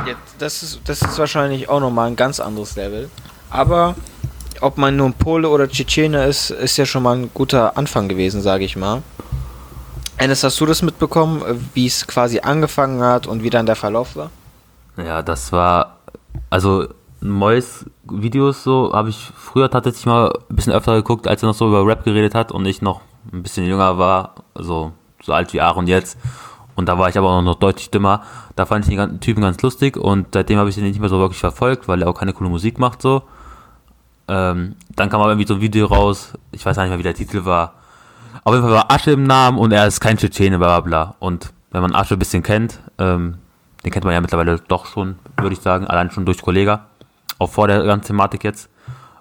Ja, 0.07 0.15
das, 0.39 0.63
ist, 0.63 0.79
das 0.85 1.01
ist 1.01 1.19
wahrscheinlich 1.19 1.67
auch 1.67 1.81
nochmal 1.81 2.07
ein 2.07 2.15
ganz 2.15 2.39
anderes 2.39 2.75
Level. 2.77 3.09
Aber 3.49 3.95
ob 4.63 4.77
man 4.77 4.95
nun 4.95 5.13
Pole 5.13 5.49
oder 5.49 5.67
Tschetschene 5.67 6.25
ist, 6.25 6.49
ist 6.49 6.77
ja 6.77 6.85
schon 6.85 7.03
mal 7.03 7.17
ein 7.17 7.29
guter 7.33 7.77
Anfang 7.77 8.07
gewesen, 8.07 8.41
sage 8.41 8.63
ich 8.63 8.75
mal. 8.75 9.03
Eines, 10.17 10.43
hast 10.43 10.59
du 10.59 10.65
das 10.65 10.81
mitbekommen, 10.81 11.41
wie 11.73 11.85
es 11.85 12.07
quasi 12.07 12.39
angefangen 12.39 13.01
hat 13.01 13.27
und 13.27 13.43
wie 13.43 13.49
dann 13.49 13.65
der 13.65 13.75
Verlauf 13.75 14.15
war? 14.15 14.31
Ja, 14.97 15.21
das 15.21 15.51
war, 15.51 15.97
also 16.49 16.87
Mois 17.19 17.85
Videos 18.03 18.63
so 18.63 18.91
habe 18.93 19.09
ich 19.09 19.31
früher 19.35 19.69
tatsächlich 19.69 20.05
mal 20.05 20.31
ein 20.49 20.55
bisschen 20.55 20.73
öfter 20.73 20.95
geguckt, 20.95 21.27
als 21.27 21.41
er 21.41 21.47
noch 21.47 21.55
so 21.55 21.67
über 21.67 21.85
Rap 21.85 22.03
geredet 22.03 22.35
hat 22.35 22.51
und 22.51 22.65
ich 22.65 22.81
noch 22.81 23.01
ein 23.31 23.43
bisschen 23.43 23.65
jünger 23.65 23.97
war, 23.97 24.35
also 24.53 24.91
so 25.21 25.33
alt 25.33 25.53
wie 25.53 25.61
Aaron 25.61 25.87
jetzt. 25.87 26.17
Und 26.75 26.89
da 26.89 26.97
war 26.97 27.09
ich 27.09 27.17
aber 27.17 27.29
auch 27.29 27.41
noch 27.41 27.55
deutlich 27.55 27.91
dümmer. 27.91 28.23
Da 28.55 28.65
fand 28.65 28.87
ich 28.87 28.95
den 28.95 29.19
Typen 29.19 29.41
ganz 29.41 29.61
lustig 29.61 29.97
und 29.97 30.27
seitdem 30.33 30.57
habe 30.57 30.69
ich 30.69 30.75
den 30.75 30.83
nicht 30.85 30.99
mehr 30.99 31.09
so 31.09 31.19
wirklich 31.19 31.39
verfolgt, 31.39 31.87
weil 31.87 32.01
er 32.01 32.09
auch 32.09 32.17
keine 32.17 32.33
coole 32.33 32.49
Musik 32.49 32.79
macht 32.79 33.01
so. 33.01 33.23
Ähm, 34.27 34.75
dann 34.95 35.09
kam 35.09 35.21
aber 35.21 35.31
irgendwie 35.31 35.47
so 35.47 35.55
ein 35.55 35.61
Video 35.61 35.85
raus, 35.87 36.33
ich 36.51 36.65
weiß 36.65 36.77
nicht 36.77 36.89
mehr, 36.89 36.99
wie 36.99 37.03
der 37.03 37.13
Titel 37.13 37.45
war. 37.45 37.73
Auf 38.43 38.53
jeden 38.53 38.65
Fall 38.65 38.73
war 38.73 38.91
Asche 38.91 39.11
im 39.11 39.23
Namen 39.23 39.57
und 39.57 39.71
er 39.71 39.87
ist 39.87 39.99
kein 39.99 40.17
Tschetschene, 40.17 40.57
bla 40.57 40.79
bla 40.79 40.81
bla. 40.81 41.15
Und 41.19 41.53
wenn 41.71 41.81
man 41.81 41.95
Asche 41.95 42.15
ein 42.15 42.19
bisschen 42.19 42.43
kennt, 42.43 42.79
ähm, 42.99 43.37
den 43.83 43.91
kennt 43.91 44.05
man 44.05 44.13
ja 44.13 44.21
mittlerweile 44.21 44.59
doch 44.59 44.85
schon, 44.85 45.15
würde 45.37 45.53
ich 45.53 45.61
sagen, 45.61 45.87
allein 45.87 46.11
schon 46.11 46.25
durch 46.25 46.41
Kollega, 46.41 46.85
auch 47.39 47.49
vor 47.49 47.67
der 47.67 47.83
ganzen 47.83 48.07
Thematik 48.07 48.43
jetzt, 48.43 48.69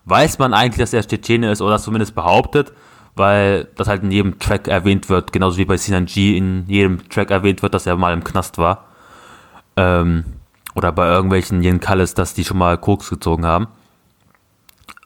weiß 0.05 0.39
man 0.39 0.55
eigentlich, 0.55 0.79
dass 0.79 0.93
er 0.93 1.07
Tschetschene 1.07 1.51
ist 1.51 1.63
oder 1.63 1.79
zumindest 1.79 2.15
behauptet, 2.15 2.73
weil 3.15 3.69
das 3.77 3.89
halt 3.89 4.03
in 4.03 4.11
jedem 4.11 4.39
Track 4.39 4.69
erwähnt 4.69 5.09
wird, 5.09 5.33
genauso 5.33 5.59
wie 5.59 5.65
bei 5.65 5.77
Sinan 5.77 6.07
G 6.07 6.37
in 6.37 6.65
jedem 6.67 7.09
Track 7.09 7.31
erwähnt 7.31 7.63
wird, 7.63 7.75
dass 7.75 7.87
er 7.87 7.97
mal 7.97 8.13
im 8.13 8.25
Knast 8.25 8.59
war. 8.59 8.85
Ähm, 9.77 10.25
oder 10.75 10.93
bei 10.93 11.09
irgendwelchen 11.09 11.63
Jen 11.63 11.81
Kalles, 11.81 12.15
dass 12.15 12.35
die 12.35 12.45
schon 12.45 12.59
mal 12.59 12.79
Koks 12.79 13.11
gezogen 13.11 13.45
haben. 13.45 13.69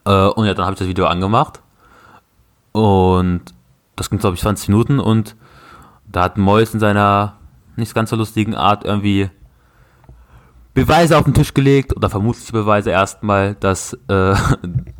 Äh, 0.06 0.28
und 0.28 0.46
ja, 0.46 0.54
dann 0.54 0.64
habe 0.64 0.74
ich 0.74 0.78
das 0.78 0.88
Video 0.88 1.06
angemacht. 1.06 1.60
Und 2.72 3.42
das 3.96 4.08
ging, 4.08 4.18
glaube 4.18 4.36
ich, 4.36 4.42
20 4.42 4.68
Minuten. 4.68 5.00
Und 5.00 5.36
da 6.06 6.22
hat 6.22 6.38
Mois 6.38 6.72
in 6.72 6.80
seiner 6.80 7.34
nicht 7.74 7.94
ganz 7.94 8.10
so 8.10 8.16
lustigen 8.16 8.54
Art 8.54 8.84
irgendwie 8.84 9.30
Beweise 10.72 11.16
auf 11.16 11.24
den 11.24 11.34
Tisch 11.34 11.54
gelegt, 11.54 11.96
oder 11.96 12.10
vermutlich 12.10 12.52
Beweise 12.52 12.90
erstmal, 12.90 13.54
dass 13.54 13.94
äh, 14.08 14.34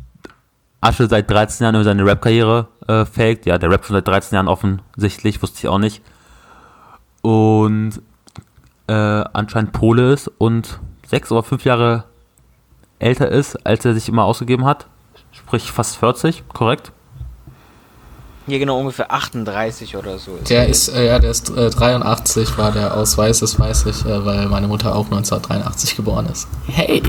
Asche 0.81 1.07
seit 1.07 1.29
13 1.29 1.63
Jahren 1.63 1.75
über 1.75 1.83
seine 1.83 2.05
Rap-Karriere 2.05 2.67
äh, 2.87 3.05
faked. 3.05 3.45
Ja, 3.45 3.57
der 3.57 3.69
Rap 3.69 3.85
schon 3.85 3.95
seit 3.95 4.07
13 4.07 4.35
Jahren 4.35 4.47
offensichtlich, 4.47 5.41
wusste 5.41 5.59
ich 5.59 5.67
auch 5.67 5.77
nicht. 5.77 6.01
Und 7.21 8.01
äh, 8.87 8.93
anscheinend 8.93 9.71
Pole 9.71 10.13
ist 10.13 10.29
und 10.39 10.79
sechs 11.05 11.31
oder 11.31 11.43
fünf 11.43 11.63
Jahre 11.63 12.05
älter 12.99 13.29
ist, 13.29 13.55
als 13.65 13.85
er 13.85 13.93
sich 13.93 14.09
immer 14.09 14.23
ausgegeben 14.23 14.65
hat. 14.65 14.87
Sprich 15.47 15.71
fast 15.71 15.95
40, 15.95 16.43
korrekt? 16.49 16.91
Hier 18.47 18.59
genau 18.59 18.79
ungefähr 18.79 19.13
38 19.13 19.95
oder 19.95 20.19
so. 20.19 20.35
Ist 20.35 20.49
der 20.49 20.67
ist, 20.67 20.89
äh, 20.89 21.07
ja, 21.07 21.19
der 21.19 21.31
ist 21.31 21.49
äh, 21.55 21.69
83, 21.69 22.57
war 22.57 22.73
der 22.73 22.93
Ausweis, 22.93 23.39
das 23.39 23.57
weiß 23.57 23.85
ich, 23.85 24.05
äh, 24.05 24.25
weil 24.25 24.47
meine 24.47 24.67
Mutter 24.67 24.93
auch 24.93 25.05
1983 25.05 25.95
geboren 25.95 26.25
ist. 26.25 26.49
Hey! 26.67 27.01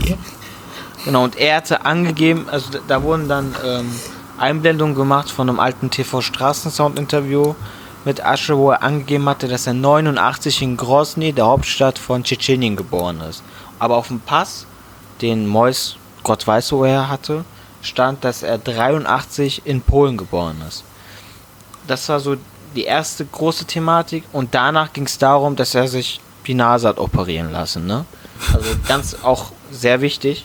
Genau, 1.05 1.25
und 1.25 1.37
er 1.37 1.57
hatte 1.57 1.85
angegeben, 1.85 2.47
also 2.49 2.71
da, 2.71 2.79
da 2.87 3.03
wurden 3.03 3.29
dann 3.29 3.57
ähm, 3.67 3.91
Einblendungen 4.39 4.95
gemacht 4.95 5.31
von 5.31 5.49
einem 5.49 5.59
alten 5.59 5.91
TV-Straßensound-Interview 5.91 7.57
mit 8.05 8.25
Asche, 8.25 8.57
wo 8.57 8.71
er 8.71 8.85
angegeben 8.85 9.29
hatte, 9.29 9.49
dass 9.49 9.67
er 9.67 9.75
89 9.75 10.63
in 10.63 10.77
Grozny, 10.77 11.33
der 11.33 11.47
Hauptstadt 11.47 11.99
von 11.99 12.23
Tschetschenien, 12.23 12.77
geboren 12.77 13.21
ist. 13.29 13.43
Aber 13.81 13.97
auf 13.97 14.09
dem 14.09 14.21
Pass, 14.21 14.65
den 15.23 15.49
Mois, 15.49 15.97
Gott 16.23 16.47
weiß 16.47 16.71
wo 16.71 16.85
er 16.85 17.09
hatte, 17.09 17.45
stand, 17.83 18.25
dass 18.25 18.43
er 18.43 18.59
83 18.59 19.63
in 19.65 19.81
Polen 19.81 20.17
geboren 20.17 20.63
ist. 20.67 20.85
Das 21.87 22.09
war 22.09 22.21
so 22.21 22.37
die 22.75 22.85
erste 22.85 23.25
große 23.25 23.65
Thematik 23.65 24.25
und 24.33 24.55
danach 24.55 24.93
ging 24.93 25.07
es 25.07 25.19
darum, 25.19 25.57
dass 25.57 25.75
er 25.75 25.89
sich 25.89 26.21
die 26.47 26.55
Nase 26.55 26.89
hat 26.89 26.99
operieren 26.99 27.53
lassen. 27.53 27.87
Ne? 27.87 28.05
Also 28.53 28.69
ganz 28.87 29.17
auch 29.23 29.53
sehr 29.71 30.01
wichtig. 30.01 30.45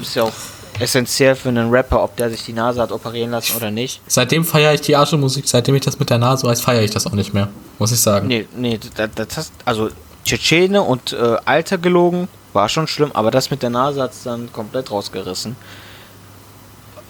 Ist 0.00 0.16
ja 0.16 0.24
auch 0.24 0.32
essentiell 0.80 1.36
für 1.36 1.48
einen 1.48 1.70
Rapper, 1.70 2.02
ob 2.02 2.16
der 2.16 2.30
sich 2.30 2.44
die 2.44 2.52
Nase 2.52 2.80
hat 2.80 2.90
operieren 2.90 3.30
lassen 3.30 3.56
oder 3.56 3.70
nicht. 3.70 4.00
Seitdem 4.06 4.44
feiere 4.44 4.74
ich 4.74 4.80
die 4.80 4.96
Arschmusik, 4.96 5.46
seitdem 5.46 5.74
ich 5.74 5.82
das 5.82 5.98
mit 5.98 6.10
der 6.10 6.18
Nase 6.18 6.46
weiß, 6.46 6.60
feiere 6.60 6.82
ich 6.82 6.90
das 6.90 7.06
auch 7.06 7.12
nicht 7.12 7.32
mehr, 7.32 7.48
muss 7.78 7.92
ich 7.92 8.00
sagen. 8.00 8.26
Nee, 8.26 8.48
nee, 8.56 8.80
das, 8.96 9.10
das 9.14 9.52
also 9.64 9.90
Tschetschene 10.24 10.82
und 10.82 11.12
äh, 11.12 11.36
Alter 11.44 11.78
gelogen 11.78 12.28
war 12.52 12.68
schon 12.68 12.88
schlimm, 12.88 13.12
aber 13.12 13.30
das 13.30 13.50
mit 13.50 13.62
der 13.62 13.70
Nase 13.70 14.02
hat 14.02 14.12
es 14.12 14.22
dann 14.24 14.52
komplett 14.52 14.90
rausgerissen. 14.90 15.56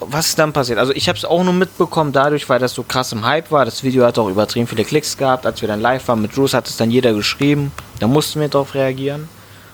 Was 0.00 0.28
ist 0.28 0.38
dann 0.38 0.52
passiert? 0.52 0.78
Also 0.78 0.92
ich 0.92 1.08
habe 1.08 1.16
es 1.16 1.24
auch 1.24 1.42
nur 1.42 1.52
mitbekommen 1.52 2.12
dadurch, 2.12 2.48
weil 2.48 2.58
das 2.58 2.74
so 2.74 2.82
krass 2.82 3.12
im 3.12 3.24
Hype 3.24 3.50
war. 3.50 3.64
Das 3.64 3.82
Video 3.82 4.04
hat 4.04 4.18
auch 4.18 4.28
übertrieben 4.28 4.66
viele 4.66 4.84
Klicks 4.84 5.16
gehabt. 5.16 5.46
Als 5.46 5.60
wir 5.60 5.68
dann 5.68 5.80
live 5.80 6.06
waren 6.08 6.20
mit 6.20 6.34
Bruce, 6.34 6.54
hat 6.54 6.68
es 6.68 6.76
dann 6.76 6.90
jeder 6.90 7.14
geschrieben. 7.14 7.72
Da 8.00 8.06
mussten 8.06 8.40
wir 8.40 8.48
darauf 8.48 8.74
reagieren. 8.74 9.28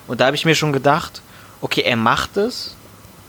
Und 0.07 0.21
da 0.21 0.27
habe 0.27 0.35
ich 0.35 0.45
mir 0.45 0.55
schon 0.55 0.73
gedacht, 0.73 1.21
okay, 1.61 1.81
er 1.81 1.95
macht 1.95 2.37
es, 2.37 2.75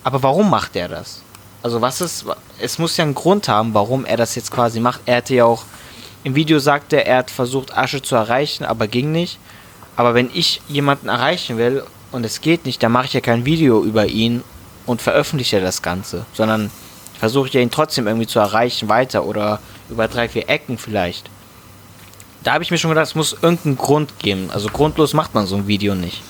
aber 0.05 0.22
warum 0.22 0.50
macht 0.50 0.76
er 0.76 0.88
das? 0.88 1.22
Also 1.62 1.81
was 1.81 2.00
ist, 2.00 2.24
es 2.61 2.78
muss 2.78 2.96
ja 2.96 3.05
einen 3.05 3.14
Grund 3.14 3.48
haben, 3.48 3.72
warum 3.74 4.05
er 4.05 4.16
das 4.16 4.35
jetzt 4.35 4.50
quasi 4.50 4.81
macht. 4.81 5.00
Er 5.07 5.16
hätte 5.16 5.35
ja 5.35 5.44
auch, 5.44 5.64
im 6.24 6.35
Video 6.35 6.59
sagte 6.59 6.96
er, 6.96 7.07
er 7.07 7.18
hat 7.18 7.31
versucht 7.31 7.76
Asche 7.76 8.02
zu 8.02 8.16
erreichen, 8.16 8.64
aber 8.64 8.88
ging 8.88 9.12
nicht. 9.12 9.38
Aber 9.96 10.14
wenn 10.14 10.31
ich 10.33 10.61
jemanden 10.68 11.09
erreichen 11.09 11.59
will 11.59 11.85
und 12.11 12.24
es 12.24 12.40
geht 12.40 12.64
nicht, 12.66 12.83
dann 12.83 12.92
mache 12.92 13.07
ich 13.07 13.12
ja 13.12 13.20
kein 13.20 13.44
Video 13.44 13.85
über 13.85 14.07
ihn 14.07 14.42
und 14.87 15.02
veröffentliche 15.02 15.61
das 15.61 15.83
Ganze, 15.83 16.26
sondern 16.33 16.70
versuche 17.22 17.46
ich 17.46 17.54
ihn 17.54 17.70
trotzdem 17.70 18.08
irgendwie 18.08 18.26
zu 18.26 18.40
erreichen 18.40 18.88
weiter 18.88 19.24
oder 19.24 19.61
über 19.88 20.08
drei, 20.08 20.28
vier 20.28 20.48
Ecken 20.48 20.76
vielleicht. 20.76 21.30
Da 22.42 22.54
habe 22.54 22.64
ich 22.64 22.72
mir 22.72 22.78
schon 22.78 22.88
gedacht, 22.88 23.06
es 23.06 23.14
muss 23.14 23.37
irgendeinen 23.40 23.76
Grund 23.76 24.18
geben. 24.18 24.50
Also 24.52 24.68
grundlos 24.68 25.14
macht 25.14 25.32
man 25.32 25.46
so 25.46 25.54
ein 25.54 25.68
Video 25.68 25.94
nicht. 25.94 26.20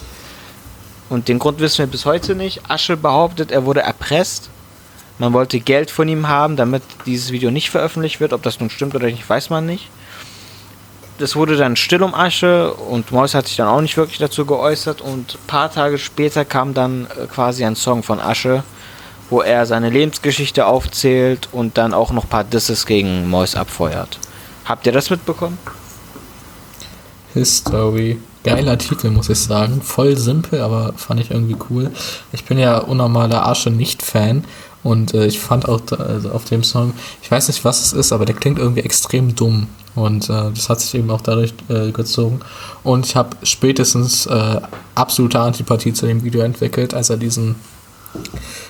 Und 1.08 1.28
den 1.28 1.38
Grund 1.38 1.60
wissen 1.60 1.78
wir 1.78 1.86
bis 1.86 2.04
heute 2.04 2.34
nicht. 2.34 2.70
Asche 2.70 2.98
behauptet, 2.98 3.50
er 3.50 3.64
wurde 3.64 3.80
erpresst. 3.80 4.50
Man 5.18 5.32
wollte 5.32 5.60
Geld 5.60 5.90
von 5.90 6.08
ihm 6.08 6.28
haben, 6.28 6.56
damit 6.56 6.82
dieses 7.06 7.32
Video 7.32 7.50
nicht 7.50 7.70
veröffentlicht 7.70 8.20
wird. 8.20 8.34
Ob 8.34 8.42
das 8.42 8.60
nun 8.60 8.68
stimmt 8.68 8.94
oder 8.94 9.06
nicht, 9.06 9.26
weiß 9.26 9.48
man 9.48 9.64
nicht. 9.64 9.88
Das 11.16 11.36
wurde 11.36 11.56
dann 11.56 11.76
still 11.76 12.02
um 12.02 12.14
Asche 12.14 12.74
und 12.74 13.12
Mois 13.12 13.32
hat 13.32 13.46
sich 13.46 13.56
dann 13.56 13.68
auch 13.68 13.80
nicht 13.80 13.96
wirklich 13.96 14.18
dazu 14.18 14.44
geäußert. 14.44 15.00
Und 15.00 15.36
ein 15.36 15.46
paar 15.46 15.72
Tage 15.72 15.96
später 15.96 16.44
kam 16.44 16.74
dann 16.74 17.06
äh, 17.06 17.26
quasi 17.28 17.64
ein 17.64 17.76
Song 17.76 18.02
von 18.02 18.20
Asche, 18.20 18.62
wo 19.32 19.40
er 19.40 19.64
seine 19.64 19.88
Lebensgeschichte 19.88 20.66
aufzählt 20.66 21.48
und 21.52 21.78
dann 21.78 21.94
auch 21.94 22.12
noch 22.12 22.24
ein 22.24 22.28
paar 22.28 22.44
Disses 22.44 22.84
gegen 22.84 23.28
Mois 23.30 23.56
abfeuert. 23.56 24.18
Habt 24.66 24.86
ihr 24.86 24.92
das 24.92 25.08
mitbekommen? 25.08 25.58
History. 27.32 28.20
Geiler 28.44 28.76
Titel, 28.76 29.08
muss 29.08 29.30
ich 29.30 29.38
sagen. 29.38 29.80
Voll 29.80 30.18
simpel, 30.18 30.60
aber 30.60 30.92
fand 30.96 31.20
ich 31.20 31.30
irgendwie 31.30 31.56
cool. 31.70 31.90
Ich 32.32 32.44
bin 32.44 32.58
ja 32.58 32.78
unnormaler 32.78 33.44
Arsche 33.44 33.70
nicht-Fan 33.70 34.44
und 34.82 35.14
äh, 35.14 35.26
ich 35.26 35.40
fand 35.40 35.66
auch 35.66 35.80
da, 35.80 35.96
also 35.96 36.30
auf 36.30 36.44
dem 36.44 36.62
Song, 36.62 36.92
ich 37.22 37.30
weiß 37.30 37.48
nicht, 37.48 37.64
was 37.64 37.80
es 37.80 37.92
ist, 37.94 38.12
aber 38.12 38.26
der 38.26 38.34
klingt 38.34 38.58
irgendwie 38.58 38.82
extrem 38.82 39.34
dumm. 39.34 39.68
Und 39.94 40.28
äh, 40.28 40.50
das 40.54 40.68
hat 40.68 40.80
sich 40.80 40.94
eben 40.94 41.10
auch 41.10 41.20
dadurch 41.22 41.54
äh, 41.68 41.90
gezogen. 41.90 42.40
Und 42.82 43.06
ich 43.06 43.16
habe 43.16 43.36
spätestens 43.44 44.26
äh, 44.26 44.60
absolute 44.94 45.40
Antipathie 45.40 45.94
zu 45.94 46.06
dem 46.06 46.22
Video 46.22 46.42
entwickelt, 46.42 46.92
als 46.92 47.08
er 47.08 47.16
diesen 47.16 47.54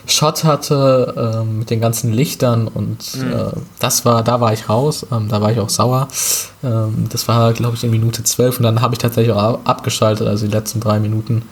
Shot 0.07 0.45
hatte 0.45 1.41
ähm, 1.43 1.61
mit 1.61 1.71
den 1.71 1.81
ganzen 1.81 2.13
Lichtern 2.13 2.69
und 2.69 2.99
Mhm. 3.17 3.33
äh, 3.33 3.37
das 3.79 4.05
war, 4.05 4.23
da 4.23 4.41
war 4.41 4.53
ich 4.53 4.69
raus, 4.69 5.07
ähm, 5.13 5.29
da 5.29 5.41
war 5.41 5.53
ich 5.53 5.61
auch 5.61 5.69
sauer. 5.69 6.09
Ähm, 6.65 7.07
das 7.11 7.29
war, 7.29 7.53
glaube 7.53 7.77
ich, 7.77 7.85
in 7.85 7.91
Minute 7.91 8.23
12 8.25 8.59
und 8.59 8.65
dann 8.65 8.81
habe 8.81 8.95
ich 8.95 8.99
tatsächlich 8.99 9.33
auch 9.35 9.61
abgeschaltet, 9.65 10.27
also 10.27 10.47
die 10.47 10.53
letzten 10.53 10.81
drei 10.81 10.99
Minuten 10.99 11.43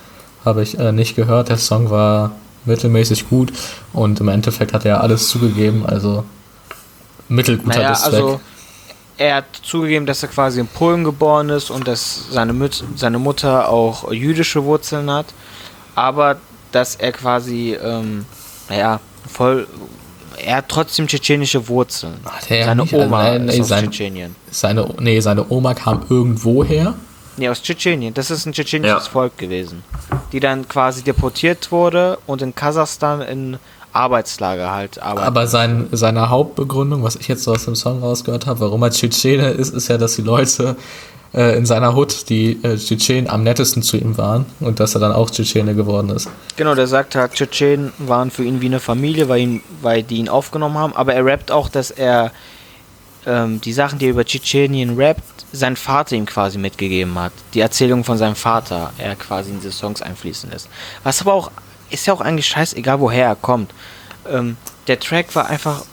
habe 0.45 0.63
ich 0.63 0.79
äh, 0.79 0.93
nicht 0.93 1.17
gehört. 1.17 1.49
Der 1.49 1.59
Song 1.59 1.91
war 1.91 2.33
mittelmäßig 2.65 3.29
gut 3.29 3.53
und 3.93 4.21
im 4.21 4.29
Endeffekt 4.29 4.73
hat 4.73 4.85
er 4.85 5.01
alles 5.01 5.29
zugegeben, 5.29 5.87
also 5.87 6.25
mittelguter 7.29 7.77
Naja, 7.79 7.91
Distrack. 7.93 8.13
also 8.15 8.41
er 9.17 9.37
hat 9.37 9.45
zugegeben, 9.63 10.07
dass 10.07 10.23
er 10.23 10.29
quasi 10.31 10.61
in 10.61 10.67
Polen 10.67 11.05
geboren 11.05 11.51
ist 11.51 11.71
und 11.71 11.87
dass 11.87 12.27
seine, 12.31 12.53
Müt 12.53 12.83
seine 12.97 13.19
Mutter 13.19 13.69
auch 13.69 14.11
jüdische 14.13 14.65
Wurzeln 14.65 15.11
hat, 15.11 15.27
aber 15.95 16.37
dass 16.73 16.97
er 16.97 17.13
quasi, 17.13 17.77
ähm, 17.83 18.25
naja, 18.69 19.01
voll, 19.33 19.67
er 20.45 20.57
hat 20.57 20.69
trotzdem 20.69 21.07
tschetschenische 21.07 21.69
Wurzeln. 21.69 22.15
Seine 22.49 22.83
nicht, 22.83 22.95
Oma 22.95 23.19
also, 23.21 23.45
nee, 23.45 23.53
ist 23.55 23.61
aus 23.61 23.69
sein- 23.69 23.85
Tschetschenien. 23.85 24.37
Seine, 24.51 24.89
nee, 24.99 25.21
seine 25.21 25.45
Oma 25.51 25.75
kam 25.75 26.05
irgendwo 26.09 26.65
her. 26.65 26.95
Nee, 27.37 27.49
aus 27.49 27.63
Tschetschenien. 27.63 28.13
Das 28.15 28.31
ist 28.31 28.47
ein 28.47 28.53
tschetschenisches 28.53 29.07
Ja. 29.07 29.11
Volk 29.13 29.39
gewesen, 29.39 29.83
die 30.33 30.41
dann 30.41 30.69
quasi 30.69 31.03
deportiert 31.03 31.71
wurde 31.73 32.19
und 32.27 32.43
in 32.43 32.55
Kasachstan 32.55 33.23
in 33.23 33.59
Arbeitslager 33.93 34.71
halt 34.71 35.01
arbeiten. 35.03 35.27
Aber 35.27 35.47
sein, 35.47 35.89
seine 35.93 36.29
Hauptbegründung, 36.31 37.03
was 37.03 37.17
ich 37.17 37.29
jetzt 37.29 37.43
so 37.43 37.53
aus 37.53 37.65
dem 37.65 37.75
Song 37.75 38.01
rausgehört 38.01 38.47
habe, 38.47 38.61
warum 38.61 38.83
er 38.83 38.91
Tschetschene 38.91 39.51
ist, 39.51 39.75
ist 39.75 39.89
ja, 39.89 39.99
dass 39.99 40.17
die 40.17 40.23
Leute 40.23 40.77
äh, 41.35 41.57
in 41.57 41.67
seiner 41.67 41.95
Hut, 41.95 42.29
die 42.29 42.53
äh, 42.63 42.77
Tschetschenen, 42.77 43.29
am 43.29 43.43
nettesten 43.43 43.83
zu 43.83 43.97
ihm 43.97 44.19
waren 44.19 44.47
und 44.61 44.81
dass 44.81 44.95
er 44.95 45.01
dann 45.01 45.13
auch 45.13 45.31
Tschetschene 45.31 45.75
geworden 45.75 46.11
ist. 46.11 46.29
Genau, 46.57 46.75
der 46.75 46.87
sagt 46.87 47.15
halt, 47.15 47.33
Tschetschenen 47.33 47.93
waren 47.99 48.31
für 48.31 48.45
ihn 48.45 48.61
wie 48.61 48.67
eine 48.67 48.81
Familie, 48.81 49.29
weil, 49.29 49.41
ihn, 49.41 49.63
weil 49.83 50.03
die 50.03 50.17
ihn 50.17 50.29
aufgenommen 50.29 50.77
haben. 50.77 50.95
Aber 50.95 51.15
er 51.15 51.25
rappt 51.25 51.51
auch, 51.51 51.69
dass 51.69 51.91
er 51.91 52.33
ähm, 53.27 53.61
die 53.61 53.73
Sachen, 53.73 53.99
die 53.99 54.07
er 54.07 54.11
über 54.13 54.25
Tschetschenien 54.25 54.97
rappt, 54.97 55.23
sein 55.53 55.77
Vater 55.77 56.17
ihm 56.17 56.27
quasi 56.27 56.59
mitgegeben 56.59 57.19
hat. 57.19 57.33
Die 57.55 57.61
Erzählung 57.61 58.05
von 58.05 58.19
seinem 58.19 58.37
Vater, 58.37 58.93
er 58.99 59.17
quasi 59.17 59.51
in 59.51 59.57
diese 59.57 59.73
Songs 59.73 60.03
einfließen 60.03 60.51
lässt. 60.51 60.69
Was 61.03 61.21
aber 61.21 61.35
auch, 61.35 61.51
ist 61.91 62.07
ja 62.07 62.13
auch 62.13 62.21
eigentlich 62.21 62.47
scheißegal, 62.47 63.01
woher 63.01 63.27
er 63.27 63.37
kommt. 63.37 63.73
Ähm, 64.29 64.57
der 64.87 65.01
Track 65.01 65.35
war 65.35 65.49
einfach, 65.49 65.85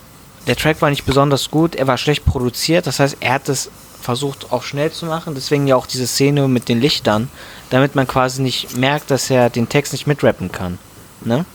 der 0.45 0.55
Track 0.55 0.81
war 0.81 0.89
nicht 0.89 1.05
besonders 1.05 1.49
gut, 1.49 1.75
er 1.75 1.87
war 1.87 1.97
schlecht 1.97 2.25
produziert, 2.25 2.87
das 2.87 2.99
heißt, 2.99 3.17
er 3.19 3.33
hat 3.33 3.49
es 3.49 3.69
versucht 4.01 4.51
auch 4.51 4.63
schnell 4.63 4.91
zu 4.91 5.05
machen, 5.05 5.35
deswegen 5.35 5.67
ja 5.67 5.75
auch 5.75 5.87
diese 5.87 6.07
Szene 6.07 6.47
mit 6.47 6.69
den 6.69 6.79
Lichtern, 6.79 7.29
damit 7.69 7.95
man 7.95 8.07
quasi 8.07 8.41
nicht 8.41 8.77
merkt, 8.77 9.11
dass 9.11 9.29
er 9.29 9.49
den 9.49 9.69
Text 9.69 9.91
nicht 9.93 10.07
mitrappen 10.07 10.51
kann. 10.51 10.77
Ne? 11.21 11.45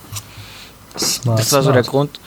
Smart, 0.99 1.39
Das 1.39 1.53
war 1.53 1.63
so 1.63 1.71
smart. 1.71 1.77
der 1.77 1.91
Grund. 1.91 2.21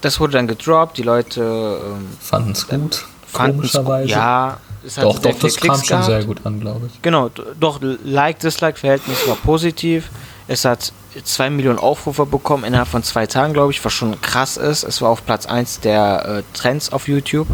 Das 0.00 0.18
wurde 0.20 0.32
dann 0.32 0.48
gedroppt, 0.48 0.98
die 0.98 1.02
Leute 1.02 1.40
ähm, 1.40 2.08
Fanden 2.20 2.52
es 2.52 2.66
gut, 2.66 3.04
fanden 3.26 3.64
es. 3.64 3.72
Ja, 4.10 4.58
es 4.84 4.98
hat 4.98 5.04
doch, 5.04 5.18
doch, 5.20 5.38
das 5.38 5.56
kam 5.56 5.60
Klicks 5.60 5.78
schon 5.78 5.86
gehabt. 5.88 6.06
sehr 6.06 6.24
gut 6.24 6.40
an, 6.44 6.60
glaube 6.60 6.86
ich. 6.86 7.02
Genau, 7.02 7.30
doch, 7.58 7.80
Like-Dislike-Verhältnis 7.82 9.26
war 9.28 9.36
positiv. 9.36 10.10
Es 10.48 10.64
hat 10.64 10.92
2 11.22 11.50
Millionen 11.50 11.78
Aufrufe 11.78 12.26
bekommen 12.26 12.64
innerhalb 12.64 12.88
von 12.88 13.02
zwei 13.04 13.26
Tagen, 13.26 13.52
glaube 13.52 13.72
ich, 13.72 13.84
was 13.84 13.92
schon 13.92 14.20
krass 14.20 14.56
ist. 14.56 14.82
Es 14.82 15.00
war 15.00 15.10
auf 15.10 15.24
Platz 15.24 15.46
1 15.46 15.80
der 15.80 16.24
äh, 16.24 16.42
Trends 16.56 16.92
auf 16.92 17.06
YouTube. 17.06 17.46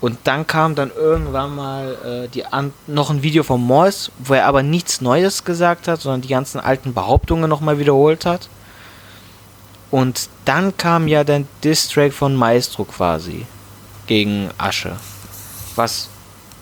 Und 0.00 0.18
dann 0.24 0.46
kam 0.46 0.74
dann 0.74 0.90
irgendwann 0.90 1.54
mal 1.54 2.24
äh, 2.24 2.28
die 2.28 2.46
an 2.46 2.72
noch 2.86 3.10
ein 3.10 3.22
Video 3.22 3.42
von 3.42 3.60
Mois, 3.60 4.10
wo 4.18 4.34
er 4.34 4.46
aber 4.46 4.62
nichts 4.62 5.00
Neues 5.00 5.44
gesagt 5.44 5.88
hat, 5.88 6.00
sondern 6.00 6.22
die 6.22 6.28
ganzen 6.28 6.58
alten 6.58 6.94
Behauptungen 6.94 7.50
nochmal 7.50 7.78
wiederholt 7.78 8.24
hat. 8.24 8.48
Und 9.90 10.28
dann 10.44 10.76
kam 10.76 11.06
ja 11.06 11.24
der 11.24 11.44
Diss-Track 11.64 12.12
von 12.12 12.34
Maestro 12.34 12.84
quasi 12.84 13.46
gegen 14.06 14.48
Asche. 14.56 14.96
Was 15.74 16.08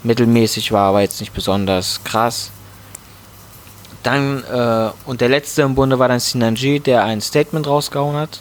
mittelmäßig 0.02 0.72
war, 0.72 0.88
aber 0.88 1.02
jetzt 1.02 1.20
nicht 1.20 1.32
besonders 1.32 2.02
krass. 2.04 2.50
Dann, 4.02 4.42
äh, 4.44 4.90
und 5.04 5.20
der 5.20 5.28
letzte 5.28 5.62
im 5.62 5.74
Bunde 5.74 5.98
war 5.98 6.08
dann 6.08 6.20
Sinanji, 6.20 6.80
der 6.80 7.04
ein 7.04 7.20
Statement 7.20 7.66
rausgehauen 7.66 8.16
hat. 8.16 8.40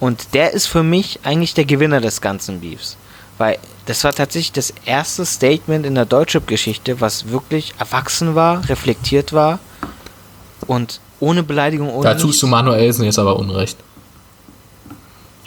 Und 0.00 0.34
der 0.34 0.52
ist 0.52 0.66
für 0.66 0.82
mich 0.82 1.20
eigentlich 1.24 1.54
der 1.54 1.64
Gewinner 1.64 2.00
des 2.00 2.20
ganzen 2.20 2.60
Beefs. 2.60 2.96
Weil 3.36 3.58
das 3.88 4.04
war 4.04 4.12
tatsächlich 4.12 4.52
das 4.52 4.74
erste 4.84 5.24
Statement 5.24 5.86
in 5.86 5.94
der 5.94 6.04
Deutschrap-Geschichte, 6.04 7.00
was 7.00 7.30
wirklich 7.30 7.72
erwachsen 7.78 8.34
war, 8.34 8.68
reflektiert 8.68 9.32
war 9.32 9.60
und 10.66 11.00
ohne 11.20 11.42
Beleidigung, 11.42 11.88
ohne 11.88 12.02
Da 12.02 12.10
nichts. 12.10 12.22
tust 12.22 12.42
du 12.42 12.48
Manuelsen 12.48 13.06
jetzt 13.06 13.18
aber 13.18 13.36
unrecht. 13.36 13.78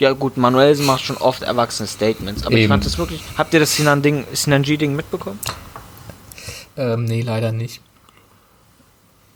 Ja 0.00 0.12
gut, 0.12 0.36
Manuelsen 0.36 0.86
macht 0.86 1.02
schon 1.04 1.18
oft 1.18 1.42
erwachsene 1.42 1.86
Statements, 1.86 2.44
aber 2.44 2.56
ich 2.56 2.62
Eben. 2.62 2.70
fand 2.70 2.84
das 2.84 2.98
wirklich... 2.98 3.22
Habt 3.38 3.54
ihr 3.54 3.60
das 3.60 3.76
Sinan-Ding- 3.76 4.24
Sinanji-Ding 4.32 4.96
mitbekommen? 4.96 5.38
Ähm, 6.76 7.04
nee, 7.04 7.22
leider 7.22 7.52
nicht. 7.52 7.80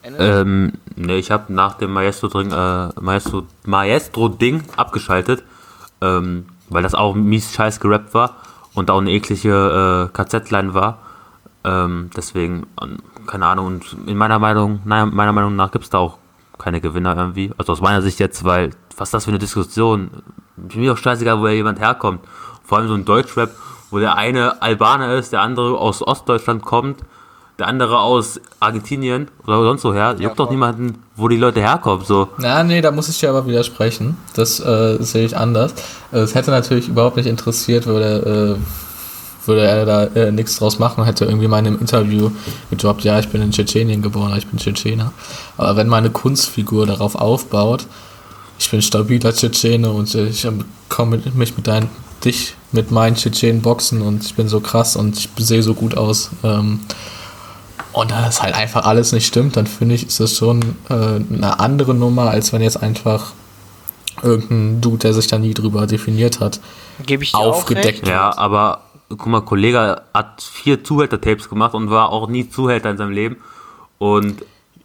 Ähm, 0.03 0.73
ne, 0.97 1.15
ich 1.15 1.31
habe 1.31 1.53
nach 1.53 1.75
dem 1.75 1.93
Maestro-Ding 1.93 2.51
äh, 2.51 2.89
Maestro, 3.01 3.45
Maestro-Ding 3.65 4.65
abgeschaltet, 4.77 5.45
ähm, 6.01 6.47
weil 6.69 6.83
das 6.83 6.97
auch 6.97 7.15
mies 7.15 7.53
scheiß 7.55 7.79
gerappt 7.79 8.13
war 8.13 8.35
und 8.77 8.91
auch 8.91 9.01
eine 9.01 9.11
eklige 9.11 10.11
äh, 10.13 10.17
KZ-Line 10.17 10.75
war. 10.75 10.99
Ähm, 11.65 12.11
deswegen, 12.15 12.67
keine 13.27 13.47
Ahnung, 13.47 13.67
und 13.67 13.97
in 14.07 14.17
meiner 14.17 14.39
Meinung, 14.39 14.81
naja, 14.85 15.07
meiner 15.07 15.33
Meinung 15.33 15.57
nach 15.57 15.73
gibt 15.73 15.85
es 15.85 15.91
da 15.91 15.99
auch 15.99 16.19
keine 16.59 16.81
Gewinner 16.81 17.17
irgendwie. 17.17 17.51
Also 17.57 17.73
aus 17.73 17.81
meiner 17.81 18.03
Sicht 18.03 18.21
jetzt, 18.21 18.45
weil, 18.45 18.71
was 18.97 19.11
das 19.11 19.25
für 19.25 19.31
eine 19.31 19.39
Diskussion? 19.39 20.11
Mir 20.57 20.91
doch 20.91 20.99
scheißegal, 20.99 21.41
woher 21.41 21.55
jemand 21.55 21.81
herkommt. 21.81 22.21
Vor 22.63 22.79
allem 22.79 22.89
so 22.89 22.95
ein 22.95 23.05
Deutschrap, 23.05 23.51
wo 23.91 23.99
der 23.99 24.17
eine 24.17 24.61
Albaner 24.61 25.15
ist, 25.15 25.33
der 25.33 25.41
andere 25.41 25.79
aus 25.79 26.07
Ostdeutschland 26.07 26.63
kommt, 26.63 27.01
der 27.59 27.69
andere 27.69 28.01
aus 28.01 28.41
Argentinien 28.61 29.29
oder 29.47 29.63
sonst 29.63 29.83
so 29.83 29.95
her. 29.95 30.17
Juckt 30.19 30.39
doch 30.39 30.47
voll. 30.47 30.55
niemanden, 30.55 30.99
wo 31.17 31.29
die 31.29 31.37
Leute 31.37 31.61
herkommen. 31.61 32.05
So. 32.05 32.29
Na, 32.39 32.63
nee, 32.63 32.81
da 32.83 32.91
muss 32.91 33.09
ich 33.09 33.19
dir 33.19 33.31
aber 33.31 33.47
widersprechen. 33.47 34.17
Das 34.35 34.61
äh, 34.61 34.99
sehe 35.01 35.25
ich 35.25 35.37
anders. 35.37 35.73
Äh, 36.13 36.19
Es 36.19 36.35
hätte 36.35 36.51
natürlich 36.51 36.89
überhaupt 36.89 37.17
nicht 37.17 37.27
interessiert, 37.27 37.87
würde, 37.87 38.59
äh, 38.59 39.47
würde 39.49 39.63
er 39.63 39.87
da 39.87 40.05
äh, 40.05 40.33
nichts 40.33 40.59
draus 40.59 40.79
machen, 40.79 41.05
hätte 41.05 41.25
irgendwie 41.25 41.49
mal 41.49 41.61
in 41.61 41.69
einem 41.69 41.79
Interview 41.81 42.31
gedroppt, 42.69 43.05
ja, 43.05 43.19
ich 43.19 43.29
bin 43.29 43.41
in 43.41 43.53
Tschetschenien 43.53 44.03
geboren, 44.03 44.35
ich 44.37 44.47
bin 44.47 44.59
Tschetschener. 44.59 45.13
Aber 45.57 45.77
wenn 45.77 45.89
meine 45.89 46.11
Kunstfigur 46.11 46.85
darauf 46.87 47.15
aufbaut, 47.15 47.87
ich 48.59 48.71
bin 48.71 48.83
stabiler 48.83 49.33
Tschetschene 49.33 49.91
und 49.91 50.15
ich 50.15 50.45
ähm, 50.45 50.65
komme 50.89 51.19
mit, 51.19 51.35
mich 51.35 51.57
mit 51.57 51.67
deinen, 51.67 51.89
dich 52.25 52.55
mit 52.73 52.91
meinen 52.91 53.17
Tschetschenen 53.17 53.63
boxen 53.63 54.03
und 54.03 54.25
ich 54.25 54.35
bin 54.35 54.49
so 54.49 54.61
krass 54.61 54.97
und 54.97 55.17
ich 55.17 55.31
sehe 55.39 55.63
so 55.63 55.73
gut 55.75 55.97
aus. 55.97 56.31
Ähm, 56.43 56.81
und 57.97 58.11
da 58.11 58.23
das 58.23 58.43
halt 58.43 58.55
einfach 58.55 58.85
alles 58.85 59.13
nicht 59.13 59.27
stimmt, 59.27 59.57
dann 59.57 59.67
finde 59.67 59.95
ich, 59.95 60.07
ist 60.07 60.21
das 60.21 60.37
schon 60.37 60.61
äh, 60.89 60.95
eine 60.95 61.59
andere 61.61 61.95
Nummer, 61.95 62.31
als 62.31 62.53
wenn 62.53 62.63
jetzt 62.63 62.83
einfach 62.83 63.33
irgendein 64.23 64.81
Dude, 64.81 64.99
der 64.99 65.15
sich 65.15 65.27
da 65.27 65.39
nie 65.39 65.55
drüber 65.55 65.87
definiert 65.87 66.41
hat, 66.41 66.61
Gebe 67.05 67.23
ich 67.25 67.33
dir 67.33 67.39
Aufgedeckt. 67.39 67.87
auch 67.87 67.93
recht. 68.03 68.09
Ja, 68.09 68.37
aber 68.39 68.81
guck 69.09 69.27
mal, 69.27 69.43
Kollege 69.43 70.01
hat 70.15 70.43
vier 70.43 70.83
Zuhälter-Tapes 70.83 71.49
gemacht 71.49 71.75
und 71.75 71.91
war 71.91 72.11
auch 72.11 72.29
nie 72.29 72.49
Zuhälter 72.49 72.91
in 72.91 72.97
seinem 72.97 73.11
Leben. 73.13 73.37
Und 73.99 74.43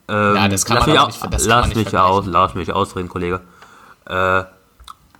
ähm, 0.09 0.35
Ja, 0.35 0.47
das 0.49 0.65
kann 0.65 0.77
lass 0.77 0.87
man 0.87 0.93
mich, 0.93 0.99
auch 0.99 1.03
au- 1.03 1.07
nicht- 1.07 1.33
das 1.33 1.47
kann 1.47 1.49
lass 1.69 1.75
mich 1.75 1.97
aus, 1.97 2.25
lass 2.27 2.55
mich 2.55 2.73
ausreden, 2.73 3.07
Kollege. 3.09 3.39
Äh, 4.07 4.43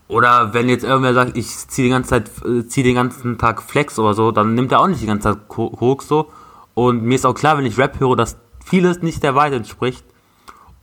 oder 0.10 0.54
wenn 0.54 0.67
jetzt 0.67 0.84
irgendwer 0.84 1.13
sagt, 1.13 1.38
ich 1.38 1.47
ziehe 1.47 1.86
die 1.88 1.91
ganze 1.91 2.10
Zeit, 2.10 2.30
äh, 2.45 2.67
ziehe 2.67 2.84
den 2.84 2.95
ganzen 2.95 3.38
Tag 3.38 3.63
Flex 3.63 3.97
oder 3.97 4.13
so, 4.13 4.32
dann 4.32 4.56
nimmt 4.56 4.73
er 4.73 4.82
auch 4.82 4.88
nicht 4.88 5.01
die 5.01 5.06
ganze 5.06 5.30
Zeit 5.30 5.47
Ko- 5.47 5.69
Koks 5.69 6.08
so. 6.10 6.30
Und 6.73 7.03
mir 7.03 7.15
ist 7.15 7.25
auch 7.25 7.34
klar, 7.34 7.57
wenn 7.57 7.65
ich 7.65 7.77
Rap 7.77 7.99
höre, 7.99 8.15
dass 8.15 8.38
vieles 8.65 9.01
nicht 9.01 9.23
der 9.23 9.36
Wahrheit 9.36 9.53
entspricht. 9.53 10.05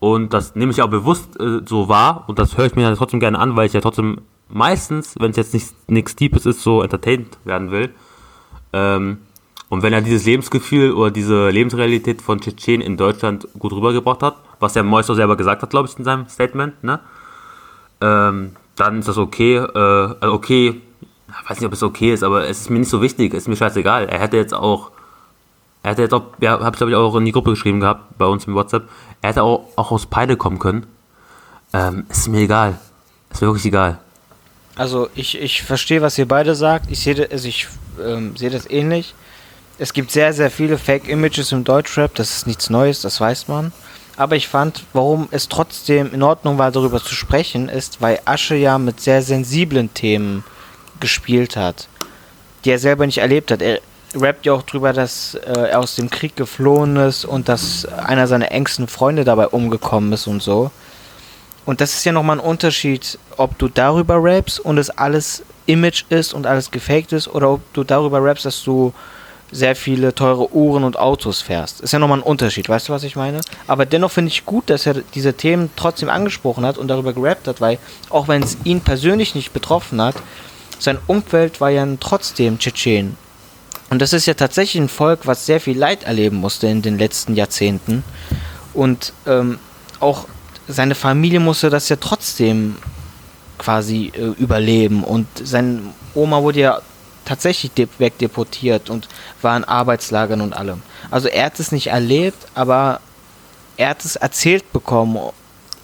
Und 0.01 0.33
das 0.33 0.55
nehme 0.55 0.71
ich 0.71 0.83
auch 0.83 0.91
bewusst 0.91 1.41
äh, 1.41 1.61
so 1.67 1.89
wahr 1.89 2.25
und 2.29 2.39
das 2.39 2.57
höre 2.57 2.67
ich 2.67 2.77
mir 2.77 2.83
dann 2.83 2.95
trotzdem 2.95 3.19
gerne 3.19 3.39
an, 3.39 3.57
weil 3.57 3.67
ich 3.67 3.73
ja 3.73 3.81
trotzdem 3.81 4.21
meistens, 4.49 5.17
wenn 5.19 5.33
es 5.33 5.37
jetzt 5.37 5.55
nicht 5.55 5.75
nichts 5.89 6.15
Deepes 6.15 6.47
ist, 6.47 6.63
so 6.63 6.83
entertained 6.83 7.37
werden 7.45 7.71
will. 7.71 7.91
Ähm, 8.73 9.19
und 9.69 9.83
wenn 9.83 9.93
er 9.93 10.01
dieses 10.01 10.25
Lebensgefühl 10.25 10.93
oder 10.93 11.11
diese 11.11 11.51
Lebensrealität 11.51 12.23
von 12.23 12.41
Tschetschenen 12.41 12.81
in 12.81 12.97
Deutschland 12.97 13.49
gut 13.59 13.73
rübergebracht 13.73 14.23
hat, 14.23 14.37
was 14.61 14.73
der 14.73 14.83
Moisto 14.83 15.15
selber 15.15 15.37
gesagt 15.37 15.63
hat, 15.63 15.71
glaube 15.71 15.89
ich, 15.89 15.99
in 15.99 16.05
seinem 16.05 16.29
Statement, 16.29 16.83
ne? 16.83 17.01
Ähm, 18.01 18.53
dann 18.77 19.01
ist 19.01 19.09
das 19.09 19.19
okay. 19.19 19.57
Äh, 19.57 19.79
also 19.79 20.33
okay, 20.33 20.81
ich 21.29 21.51
weiß 21.51 21.61
nicht, 21.61 21.67
ob 21.67 21.73
es 21.73 21.83
okay 21.83 22.15
ist, 22.15 22.23
aber 22.23 22.49
es 22.49 22.63
ist 22.63 22.71
mir 22.71 22.79
nicht 22.79 22.89
so 22.89 23.03
wichtig, 23.03 23.35
ist 23.35 23.49
mir 23.49 23.57
scheißegal. 23.57 24.07
Er 24.07 24.19
hätte 24.21 24.37
jetzt 24.37 24.55
auch, 24.55 24.91
er 25.83 25.93
hätte 25.93 26.03
jetzt 26.03 26.15
auch, 26.15 26.25
ja, 26.41 26.61
habe 26.61 26.75
ich 26.75 26.79
glaube 26.79 26.91
ich 26.91 26.97
auch 26.97 27.15
in 27.17 27.25
die 27.25 27.33
Gruppe 27.33 27.51
geschrieben 27.51 27.81
gehabt, 27.81 28.19
bei 28.19 28.27
uns 28.27 28.47
im 28.47 28.55
WhatsApp, 28.55 28.89
er 29.23 29.31
hätte 29.31 29.43
auch, 29.43 29.69
auch 29.77 29.91
aus 29.91 30.07
Peide 30.07 30.37
kommen 30.37 30.59
können. 30.59 30.87
Ähm, 31.73 32.07
ist 32.09 32.29
mir 32.29 32.41
egal. 32.41 32.79
Ist 33.31 33.43
mir 33.43 33.49
wirklich 33.49 33.67
egal. 33.67 33.99
Also 34.77 35.09
ich, 35.15 35.39
ich 35.39 35.63
verstehe, 35.63 36.03
was 36.03 36.17
ihr 36.19 36.29
beide 36.29 36.55
sagt. 36.55 36.91
Ich 36.91 37.01
sehe 37.01 37.29
also 37.31 37.49
ich 37.49 37.67
ähm, 38.05 38.37
sehe 38.37 38.51
das 38.51 38.71
ähnlich. 38.71 39.15
Es 39.79 39.93
gibt 39.93 40.11
sehr, 40.11 40.33
sehr 40.33 40.51
viele 40.51 40.79
Fake-Images 40.79 41.53
im 41.53 41.65
Deutschrap. 41.65 42.15
Das 42.15 42.37
ist 42.37 42.47
nichts 42.47 42.71
Neues, 42.71 43.01
das 43.01 43.21
weiß 43.21 43.49
man. 43.49 43.73
Aber 44.17 44.35
ich 44.35 44.49
fand, 44.49 44.85
warum 44.93 45.29
es 45.31 45.49
trotzdem 45.49 46.13
in 46.13 46.23
Ordnung 46.23 46.59
war, 46.59 46.73
darüber 46.73 47.03
zu 47.03 47.15
sprechen, 47.15 47.69
ist, 47.69 48.01
weil 48.01 48.21
Asche 48.25 48.57
ja 48.57 48.79
mit 48.79 49.01
sehr 49.01 49.23
sensiblen 49.23 49.95
Themen 49.95 50.43
gespielt 50.99 51.57
hat, 51.57 51.89
die 52.65 52.71
er 52.71 52.81
selber 52.81 53.07
nicht 53.07 53.19
erlebt 53.19 53.53
hat. 53.53 53.63
Er 53.63 53.81
rappt 54.15 54.47
ja 54.47 54.53
auch 54.53 54.63
drüber, 54.63 54.93
dass 54.93 55.35
äh, 55.35 55.71
er 55.71 55.81
aus 55.81 55.97
dem 55.97 56.11
Krieg 56.11 56.37
geflohen 56.37 56.97
ist 56.97 57.25
und 57.25 57.49
dass 57.49 57.85
einer 57.85 58.27
seiner 58.27 58.53
engsten 58.53 58.89
Freunde 58.89 59.25
dabei 59.25 59.49
umgekommen 59.49 60.13
ist 60.13 60.27
und 60.27 60.43
so. 60.43 60.71
Und 61.67 61.81
das 61.83 61.95
ist 61.95 62.05
ja 62.05 62.13
nochmal 62.13 62.39
ein 62.39 62.45
Unterschied, 62.45 63.19
ob 63.37 63.59
du 63.59 63.69
darüber 63.69 64.23
rappst 64.23 64.59
und 64.59 64.79
es 64.79 64.89
alles 64.89 65.43
Image 65.67 66.05
ist 66.09 66.33
und 66.33 66.47
alles 66.47 66.71
gefaked 66.71 67.13
ist 67.13 67.29
oder 67.29 67.51
ob 67.51 67.73
du 67.75 67.85
darüber 67.85 68.25
rappst, 68.25 68.47
dass 68.47 68.65
du 68.65 68.95
sehr 69.51 69.77
viele 69.77 70.15
teure 70.15 70.53
Uhren 70.55 70.85
und 70.85 70.99
Autos 70.99 71.41
fährst. 71.41 71.81
Ist 71.81 71.93
ja 71.93 71.99
nochmal 71.99 72.19
ein 72.19 72.23
Unterschied, 72.23 72.69
weißt 72.69 72.89
du, 72.89 72.93
was 72.93 73.03
ich 73.03 73.17
meine? 73.17 73.41
Aber 73.67 73.87
dennoch 73.87 74.11
finde 74.11 74.31
ich 74.31 74.45
gut, 74.47 74.69
dass 74.71 74.87
er 74.87 74.95
diese 75.15 75.35
Themen 75.35 75.71
trotzdem 75.77 76.09
angesprochen 76.09 76.65
hat 76.67 76.79
und 76.79 76.89
darüber 76.89 77.13
gerappt 77.13 77.49
hat, 77.49 77.61
weil 77.61 77.79
auch 78.11 78.29
wenn 78.29 78.43
es 78.43 78.59
ihn 78.65 78.81
persönlich 78.81 79.35
nicht 79.35 79.53
betroffen 79.53 80.01
hat, 80.01 80.17
sein 80.79 80.99
Umfeld 81.07 81.61
war 81.61 81.71
ja 81.71 81.87
trotzdem 82.01 82.59
Tschetschen. 82.59 83.17
Und 83.91 84.03
das 84.03 84.13
ist 84.13 84.27
ja 84.27 84.35
tatsächlich 84.35 84.83
ein 84.83 84.89
Volk, 84.89 85.21
was 85.27 85.47
sehr 85.47 85.61
viel 85.61 85.79
Leid 85.79 86.05
erleben 86.05 86.37
musste 86.37 86.67
in 86.67 86.83
den 86.83 86.99
letzten 86.99 87.35
Jahrzehnten. 87.35 88.05
Und 88.75 89.13
ähm, 89.27 89.59
auch 90.01 90.27
seine 90.69 90.95
Familie 90.95 91.41
musste 91.41 91.71
das 91.71 91.89
ja 91.89 91.97
trotzdem 91.97 92.77
quasi 93.57 94.13
äh, 94.15 94.41
überleben 94.41 95.03
und 95.03 95.27
seine 95.43 95.81
Oma 96.15 96.43
wurde 96.43 96.61
ja 96.61 96.81
tatsächlich 97.25 97.73
wegdeportiert 97.99 98.89
und 98.89 99.09
war 99.43 99.57
in 99.57 99.65
Arbeitslagern 99.65 100.41
und 100.41 100.55
allem. 100.55 100.83
Also 101.11 101.29
er 101.29 101.47
hat 101.47 101.61
es 101.61 101.73
nicht 101.73 101.89
erlebt, 101.89 102.47
aber 102.55 103.01
er 103.77 103.91
hat 103.91 104.05
es 104.05 104.17
erzählt 104.17 104.73
bekommen, 104.73 105.19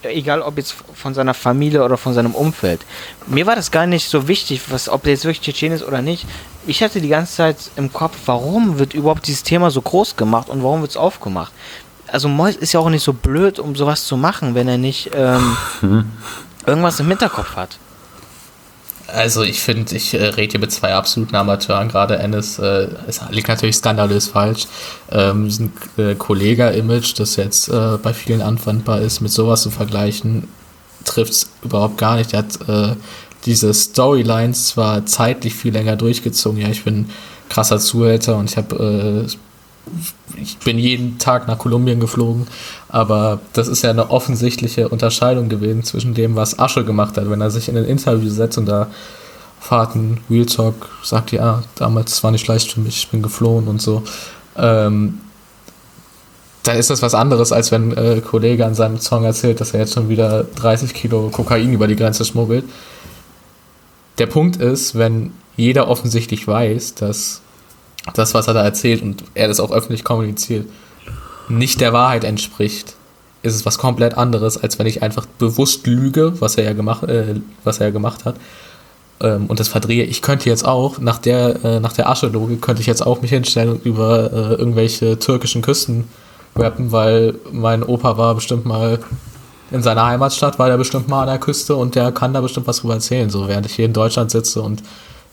egal 0.03 0.43
ob 0.43 0.57
jetzt 0.57 0.75
von 0.95 1.15
seiner 1.15 1.35
Familie 1.35 1.85
oder 1.85 1.97
von 1.97 2.15
seinem 2.15 2.35
Umfeld. 2.35 2.81
Mir 3.27 3.47
war 3.47 3.57
das 3.57 3.71
gar 3.71 3.87
nicht 3.87 4.09
so 4.09 4.29
wichtig, 4.29 4.63
was, 4.69 4.89
ob 4.89 5.03
der 5.03 5.13
jetzt 5.13 5.25
wirklich 5.25 5.43
Tschetschen 5.43 5.73
ist 5.73 5.83
oder 5.83 6.03
nicht. 6.03 6.27
Ich 6.67 6.83
hatte 6.83 7.01
die 7.01 7.09
ganze 7.09 7.35
Zeit 7.35 7.57
im 7.77 7.93
Kopf, 7.93 8.17
warum 8.27 8.79
wird 8.79 8.95
überhaupt 8.95 9.27
dieses 9.27 9.43
Thema 9.43 9.71
so 9.71 9.83
groß 9.83 10.17
gemacht 10.17 10.49
und 10.49 10.63
warum 10.63 10.81
wird 10.81 10.93
es 10.93 10.97
aufgemacht? 10.97 11.53
also 12.15 12.29
Mois 12.29 12.57
ist 12.57 12.73
ja 12.73 12.81
auch 12.81 12.91
nicht 12.91 13.03
so 13.03 13.13
blöd, 13.13 13.59
um 13.59 13.75
sowas 13.75 14.07
zu 14.07 14.17
machen, 14.17 14.55
wenn 14.55 14.69
er 14.69 14.79
nicht 14.79 15.11
ähm, 15.15 15.57
irgendwas 16.67 17.01
im 17.01 17.09
Hinterkopf 17.09 17.57
hat. 17.57 17.79
Also 19.09 19.43
ich 19.43 19.61
finde, 19.61 19.95
ich 19.95 20.15
äh, 20.15 20.25
rede 20.25 20.53
hier 20.53 20.61
mit 20.61 20.73
zwei 20.73 20.95
absoluten 20.95 21.37
Amateuren, 21.37 21.89
gerade 21.89 22.17
Ennis, 22.17 22.59
äh, 22.59 22.89
es 23.07 23.21
liegt 23.31 23.49
natürlich 23.49 23.77
skandalös 23.77 24.29
falsch. 24.29 24.67
Ähm, 25.11 25.49
ein 25.49 25.73
äh, 25.99 26.15
Kollega-Image, 26.15 27.19
das 27.19 27.37
jetzt 27.37 27.69
äh, 27.69 27.99
bei 28.03 28.15
vielen 28.15 28.41
anwendbar 28.41 29.01
ist, 29.01 29.21
mit 29.21 29.31
sowas 29.31 29.63
zu 29.63 29.71
vergleichen, 29.71 30.49
trifft 31.05 31.33
es 31.33 31.51
überhaupt 31.63 31.99
gar 31.99 32.17
nicht. 32.17 32.33
Er 32.33 32.39
hat 32.41 32.69
äh, 32.69 32.97
diese 33.47 33.73
Storylines 33.73 34.69
zwar 34.69 35.07
zeitlich 35.07 35.55
viel 35.55 35.73
länger 35.73 35.97
durchgezogen, 35.97 36.61
ja, 36.61 36.69
ich 36.69 36.85
bin 36.85 37.11
krasser 37.49 37.79
Zuhälter 37.79 38.37
und 38.37 38.51
ich 38.51 38.57
habe 38.57 39.27
äh, 39.27 39.33
ich 40.41 40.57
bin 40.59 40.79
jeden 40.79 41.19
Tag 41.19 41.47
nach 41.47 41.59
Kolumbien 41.59 42.01
geflogen, 42.01 42.47
aber 42.89 43.41
das 43.53 43.69
ist 43.69 43.83
ja 43.83 43.91
eine 43.91 44.11
offensichtliche 44.11 44.89
Unterscheidung 44.89 45.49
gewesen 45.49 45.85
zwischen 45.85 46.15
dem, 46.15 46.37
was 46.37 46.59
Asche 46.59 46.85
gemacht 46.85 47.17
hat, 47.17 47.29
wenn 47.31 47.41
er 47.41 47.51
sich 47.51 47.69
in 47.69 47.77
ein 47.77 47.85
Interview 47.85 48.31
setzt 48.31 48.57
und 48.57 48.67
da 48.67 48.89
Fahrten, 49.61 50.21
Real 50.31 50.47
Talk, 50.47 50.75
sagt, 51.03 51.33
ja, 51.33 51.63
damals 51.77 52.23
war 52.23 52.31
nicht 52.31 52.47
leicht 52.47 52.73
für 52.73 52.81
mich, 52.81 52.97
ich 52.99 53.09
bin 53.09 53.23
geflohen 53.23 53.67
und 53.67 53.81
so. 53.81 54.03
Ähm, 54.57 55.21
da 56.65 56.73
ist 56.73 56.91
das 56.91 57.03
was 57.03 57.15
anderes, 57.15 57.53
als 57.53 57.73
wenn 57.73 57.93
äh, 57.97 58.15
ein 58.15 58.25
Kollege 58.25 58.67
an 58.67 58.75
seinem 58.75 58.99
Song 58.99 59.25
erzählt, 59.25 59.61
dass 59.61 59.73
er 59.73 59.81
jetzt 59.81 59.95
schon 59.95 60.09
wieder 60.09 60.45
30 60.45 60.93
Kilo 60.93 61.29
Kokain 61.31 61.73
über 61.73 61.87
die 61.87 61.97
Grenze 61.97 62.25
schmuggelt. 62.25 62.65
Der 64.19 64.27
Punkt 64.27 64.57
ist, 64.57 64.97
wenn 64.97 65.33
jeder 65.57 65.89
offensichtlich 65.89 66.47
weiß, 66.47 66.95
dass 66.95 67.43
das, 68.15 68.35
was 68.35 68.47
er 68.47 68.55
da 68.55 68.63
erzählt 68.63 69.03
und 69.03 69.25
er 69.35 69.49
das 69.49 69.61
auch 69.61 69.73
öffentlich 69.73 70.05
kommuniziert, 70.05 70.67
nicht 71.49 71.81
der 71.81 71.93
Wahrheit 71.93 72.25
entspricht, 72.25 72.95
ist 73.43 73.55
es 73.55 73.67
was 73.67 73.79
komplett 73.79 74.17
anderes, 74.17 74.57
als 74.57 74.79
wenn 74.79 74.87
ich 74.87 75.03
einfach 75.03 75.27
bewusst 75.39 75.87
lüge, 75.87 76.41
was 76.41 76.57
er 76.57 76.65
ja 76.65 76.73
gemacht, 76.73 77.05
äh, 77.05 77.41
was 77.63 77.79
er 77.79 77.87
ja 77.89 77.93
gemacht 77.93 78.25
hat, 78.25 78.37
ähm, 79.21 79.47
und 79.47 79.61
das 79.61 79.69
verdrehe. 79.69 80.05
Ich 80.05 80.23
könnte 80.23 80.49
jetzt 80.49 80.67
auch, 80.67 80.99
nach 80.99 81.19
der, 81.19 81.65
äh, 81.65 81.81
nach 81.81 81.93
der 81.93 82.09
Asche-Logik, 82.09 82.63
könnte 82.63 82.81
ich 82.81 82.87
jetzt 82.87 83.07
auch 83.07 83.23
mich 83.23 83.31
hinstellen 83.31 83.71
und 83.71 83.85
über 83.85 84.33
äh, 84.33 84.55
irgendwelche 84.55 85.19
türkischen 85.19 85.63
Küsten 85.63 86.05
rappen, 86.57 86.93
weil 86.93 87.35
mein 87.53 87.83
Opa 87.83 88.17
war 88.17 88.35
bestimmt 88.35 88.65
mal 88.65 88.99
in 89.71 89.83
seiner 89.83 90.07
Heimatstadt, 90.07 90.59
war 90.59 90.69
der 90.69 90.77
bestimmt 90.77 91.09
mal 91.09 91.23
an 91.23 91.29
der 91.29 91.39
Küste 91.39 91.75
und 91.77 91.95
der 91.95 92.13
kann 92.13 92.33
da 92.33 92.41
bestimmt 92.41 92.67
was 92.67 92.81
drüber 92.81 92.95
erzählen, 92.95 93.31
so 93.31 93.49
während 93.49 93.67
ich 93.67 93.75
hier 93.75 93.87
in 93.87 93.93
Deutschland 93.93 94.31
sitze 94.31 94.63
und 94.63 94.83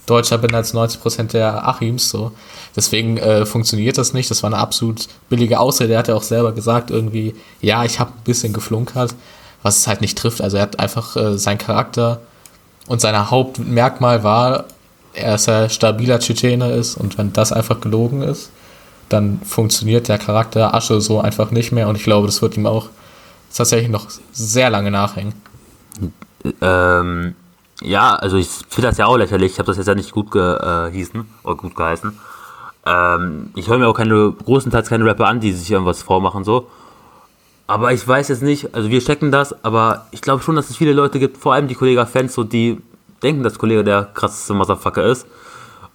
Deutscher 0.05 0.37
bin 0.37 0.53
als 0.53 0.73
90% 0.73 1.31
der 1.31 1.67
Achims, 1.67 2.09
so. 2.09 2.31
Deswegen 2.75 3.17
äh, 3.17 3.45
funktioniert 3.45 3.97
das 3.97 4.13
nicht. 4.13 4.31
Das 4.31 4.41
war 4.41 4.49
eine 4.49 4.57
absolut 4.57 5.07
billige 5.29 5.59
Ausrede. 5.59 5.93
Er 5.93 5.99
hat 5.99 6.07
ja 6.07 6.15
auch 6.15 6.23
selber 6.23 6.53
gesagt, 6.53 6.89
irgendwie, 6.89 7.35
ja, 7.61 7.83
ich 7.83 7.99
habe 7.99 8.11
ein 8.11 8.23
bisschen 8.23 8.51
geflunkert, 8.51 9.13
was 9.61 9.77
es 9.77 9.87
halt 9.87 10.01
nicht 10.01 10.17
trifft. 10.17 10.41
Also 10.41 10.57
er 10.57 10.63
hat 10.63 10.79
einfach 10.79 11.15
äh, 11.15 11.37
sein 11.37 11.57
Charakter 11.57 12.19
und 12.87 12.99
sein 12.99 13.29
Hauptmerkmal 13.29 14.23
war, 14.23 14.65
er 15.13 15.35
ist 15.35 15.47
ein 15.49 15.69
stabiler 15.69 16.19
Tschetschener 16.19 16.71
ist 16.71 16.95
und 16.95 17.17
wenn 17.17 17.33
das 17.33 17.51
einfach 17.51 17.79
gelogen 17.81 18.21
ist, 18.21 18.49
dann 19.09 19.41
funktioniert 19.43 20.07
der 20.07 20.17
Charakter 20.17 20.73
Asche 20.73 21.01
so 21.01 21.19
einfach 21.19 21.51
nicht 21.51 21.71
mehr 21.71 21.87
und 21.89 21.97
ich 21.97 22.03
glaube, 22.03 22.27
das 22.27 22.41
wird 22.41 22.57
ihm 22.57 22.65
auch 22.65 22.87
tatsächlich 23.57 23.89
noch 23.89 24.07
sehr 24.31 24.69
lange 24.69 24.91
nachhängen. 24.91 25.33
Ähm, 26.61 27.35
ja, 27.81 28.15
also 28.15 28.37
ich 28.37 28.49
finde 28.69 28.89
das 28.89 28.97
ja 28.97 29.05
auch 29.05 29.17
lächerlich. 29.17 29.53
Ich 29.53 29.59
habe 29.59 29.67
das 29.67 29.77
jetzt 29.77 29.87
ja 29.87 29.95
nicht 29.95 30.11
gut 30.11 30.31
gehießen 30.31 31.19
äh, 31.21 31.47
oder 31.47 31.55
gut 31.55 31.75
geheißen. 31.75 32.17
Ähm, 32.85 33.51
ich 33.55 33.67
höre 33.67 33.77
mir 33.77 33.87
auch 33.87 33.93
keine, 33.93 34.31
großenteils 34.31 34.89
keine 34.89 35.05
Rapper 35.05 35.27
an, 35.27 35.39
die 35.39 35.51
sich 35.51 35.69
irgendwas 35.69 36.01
vormachen 36.01 36.43
so. 36.43 36.69
Aber 37.67 37.93
ich 37.93 38.05
weiß 38.05 38.27
jetzt 38.27 38.43
nicht, 38.43 38.75
also 38.75 38.89
wir 38.89 38.99
checken 38.99 39.31
das, 39.31 39.63
aber 39.63 40.07
ich 40.11 40.21
glaube 40.21 40.43
schon, 40.43 40.55
dass 40.55 40.69
es 40.69 40.75
viele 40.75 40.93
Leute 40.93 41.19
gibt, 41.19 41.37
vor 41.37 41.53
allem 41.53 41.67
die 41.67 41.75
Kollega-Fans, 41.75 42.33
so, 42.33 42.43
die 42.43 42.81
denken, 43.23 43.43
dass 43.43 43.57
Kollege 43.57 43.83
der 43.83 44.09
krasseste 44.13 44.53
Motherfucker 44.53 45.05
ist. 45.05 45.25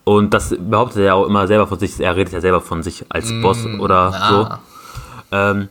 Und 0.04 0.32
das 0.32 0.54
behauptet 0.58 0.98
er 0.98 1.04
ja 1.04 1.14
auch 1.14 1.26
immer 1.26 1.46
selber 1.46 1.66
von 1.66 1.78
sich, 1.78 1.98
er 2.00 2.16
redet 2.16 2.32
ja 2.32 2.40
selber 2.40 2.60
von 2.60 2.82
sich 2.82 3.04
als 3.08 3.30
mm, 3.30 3.42
Boss 3.42 3.66
oder 3.78 4.12
ah. 4.14 4.30
so. 4.30 5.36
Ähm, 5.36 5.68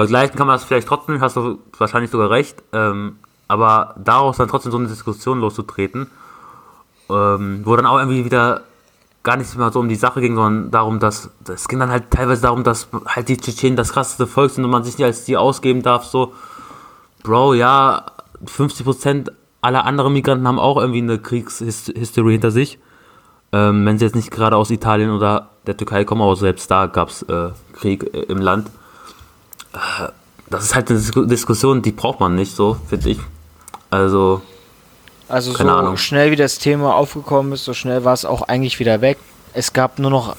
vergleichen 0.00 0.36
kann 0.36 0.46
man 0.46 0.54
das 0.54 0.64
vielleicht 0.64 0.88
trotzdem, 0.88 1.20
hast 1.20 1.36
du 1.36 1.58
wahrscheinlich 1.76 2.10
sogar 2.10 2.30
recht. 2.30 2.62
Ähm, 2.72 3.16
aber 3.48 3.94
daraus 4.02 4.36
dann 4.36 4.48
trotzdem 4.48 4.72
so 4.72 4.78
eine 4.78 4.88
Diskussion 4.88 5.40
loszutreten, 5.40 6.08
ähm, 7.10 7.62
wo 7.64 7.74
dann 7.76 7.86
auch 7.86 7.98
irgendwie 7.98 8.24
wieder 8.24 8.62
gar 9.22 9.36
nicht 9.36 9.54
mehr 9.56 9.70
so 9.72 9.80
um 9.80 9.88
die 9.88 9.96
Sache 9.96 10.20
ging, 10.20 10.36
sondern 10.36 10.70
darum, 10.70 11.00
dass 11.00 11.30
es 11.46 11.68
ging 11.68 11.78
dann 11.80 11.90
halt 11.90 12.10
teilweise 12.10 12.42
darum, 12.42 12.64
dass 12.64 12.88
halt 13.06 13.28
die 13.28 13.36
Tschetschenen 13.36 13.76
das 13.76 13.92
krasseste 13.92 14.26
Volk 14.26 14.50
sind 14.52 14.64
und 14.64 14.70
man 14.70 14.84
sich 14.84 14.96
nicht 14.96 15.04
als 15.04 15.24
die 15.24 15.36
ausgeben 15.36 15.82
darf, 15.82 16.04
so, 16.04 16.32
Bro, 17.22 17.54
ja, 17.54 18.06
50% 18.46 19.30
aller 19.60 19.84
anderen 19.84 20.12
Migranten 20.14 20.48
haben 20.48 20.58
auch 20.58 20.78
irgendwie 20.78 21.02
eine 21.02 21.18
Kriegshistory 21.18 22.32
hinter 22.32 22.50
sich. 22.50 22.78
Ähm, 23.52 23.84
wenn 23.84 23.98
sie 23.98 24.04
jetzt 24.04 24.14
nicht 24.14 24.30
gerade 24.30 24.56
aus 24.56 24.70
Italien 24.70 25.10
oder 25.10 25.50
der 25.66 25.76
Türkei 25.76 26.04
kommen, 26.04 26.22
aber 26.22 26.36
selbst 26.36 26.70
da 26.70 26.86
gab 26.86 27.08
es 27.08 27.22
äh, 27.22 27.50
Krieg 27.72 28.14
äh, 28.14 28.22
im 28.22 28.38
Land. 28.38 28.70
Das 30.48 30.64
ist 30.64 30.74
halt 30.74 30.90
eine 30.90 31.26
Diskussion, 31.26 31.82
die 31.82 31.92
braucht 31.92 32.20
man 32.20 32.34
nicht, 32.34 32.54
so, 32.54 32.76
finde 32.88 33.10
ich. 33.10 33.18
Also. 33.90 34.42
Also 35.28 35.52
so 35.52 35.68
Ahnung. 35.68 35.96
schnell 35.96 36.32
wie 36.32 36.36
das 36.36 36.58
Thema 36.58 36.96
aufgekommen 36.96 37.52
ist, 37.52 37.64
so 37.64 37.72
schnell 37.72 38.04
war 38.04 38.14
es 38.14 38.24
auch 38.24 38.42
eigentlich 38.42 38.80
wieder 38.80 39.00
weg. 39.00 39.18
Es 39.52 39.72
gab 39.72 40.00
nur 40.00 40.10
noch 40.10 40.34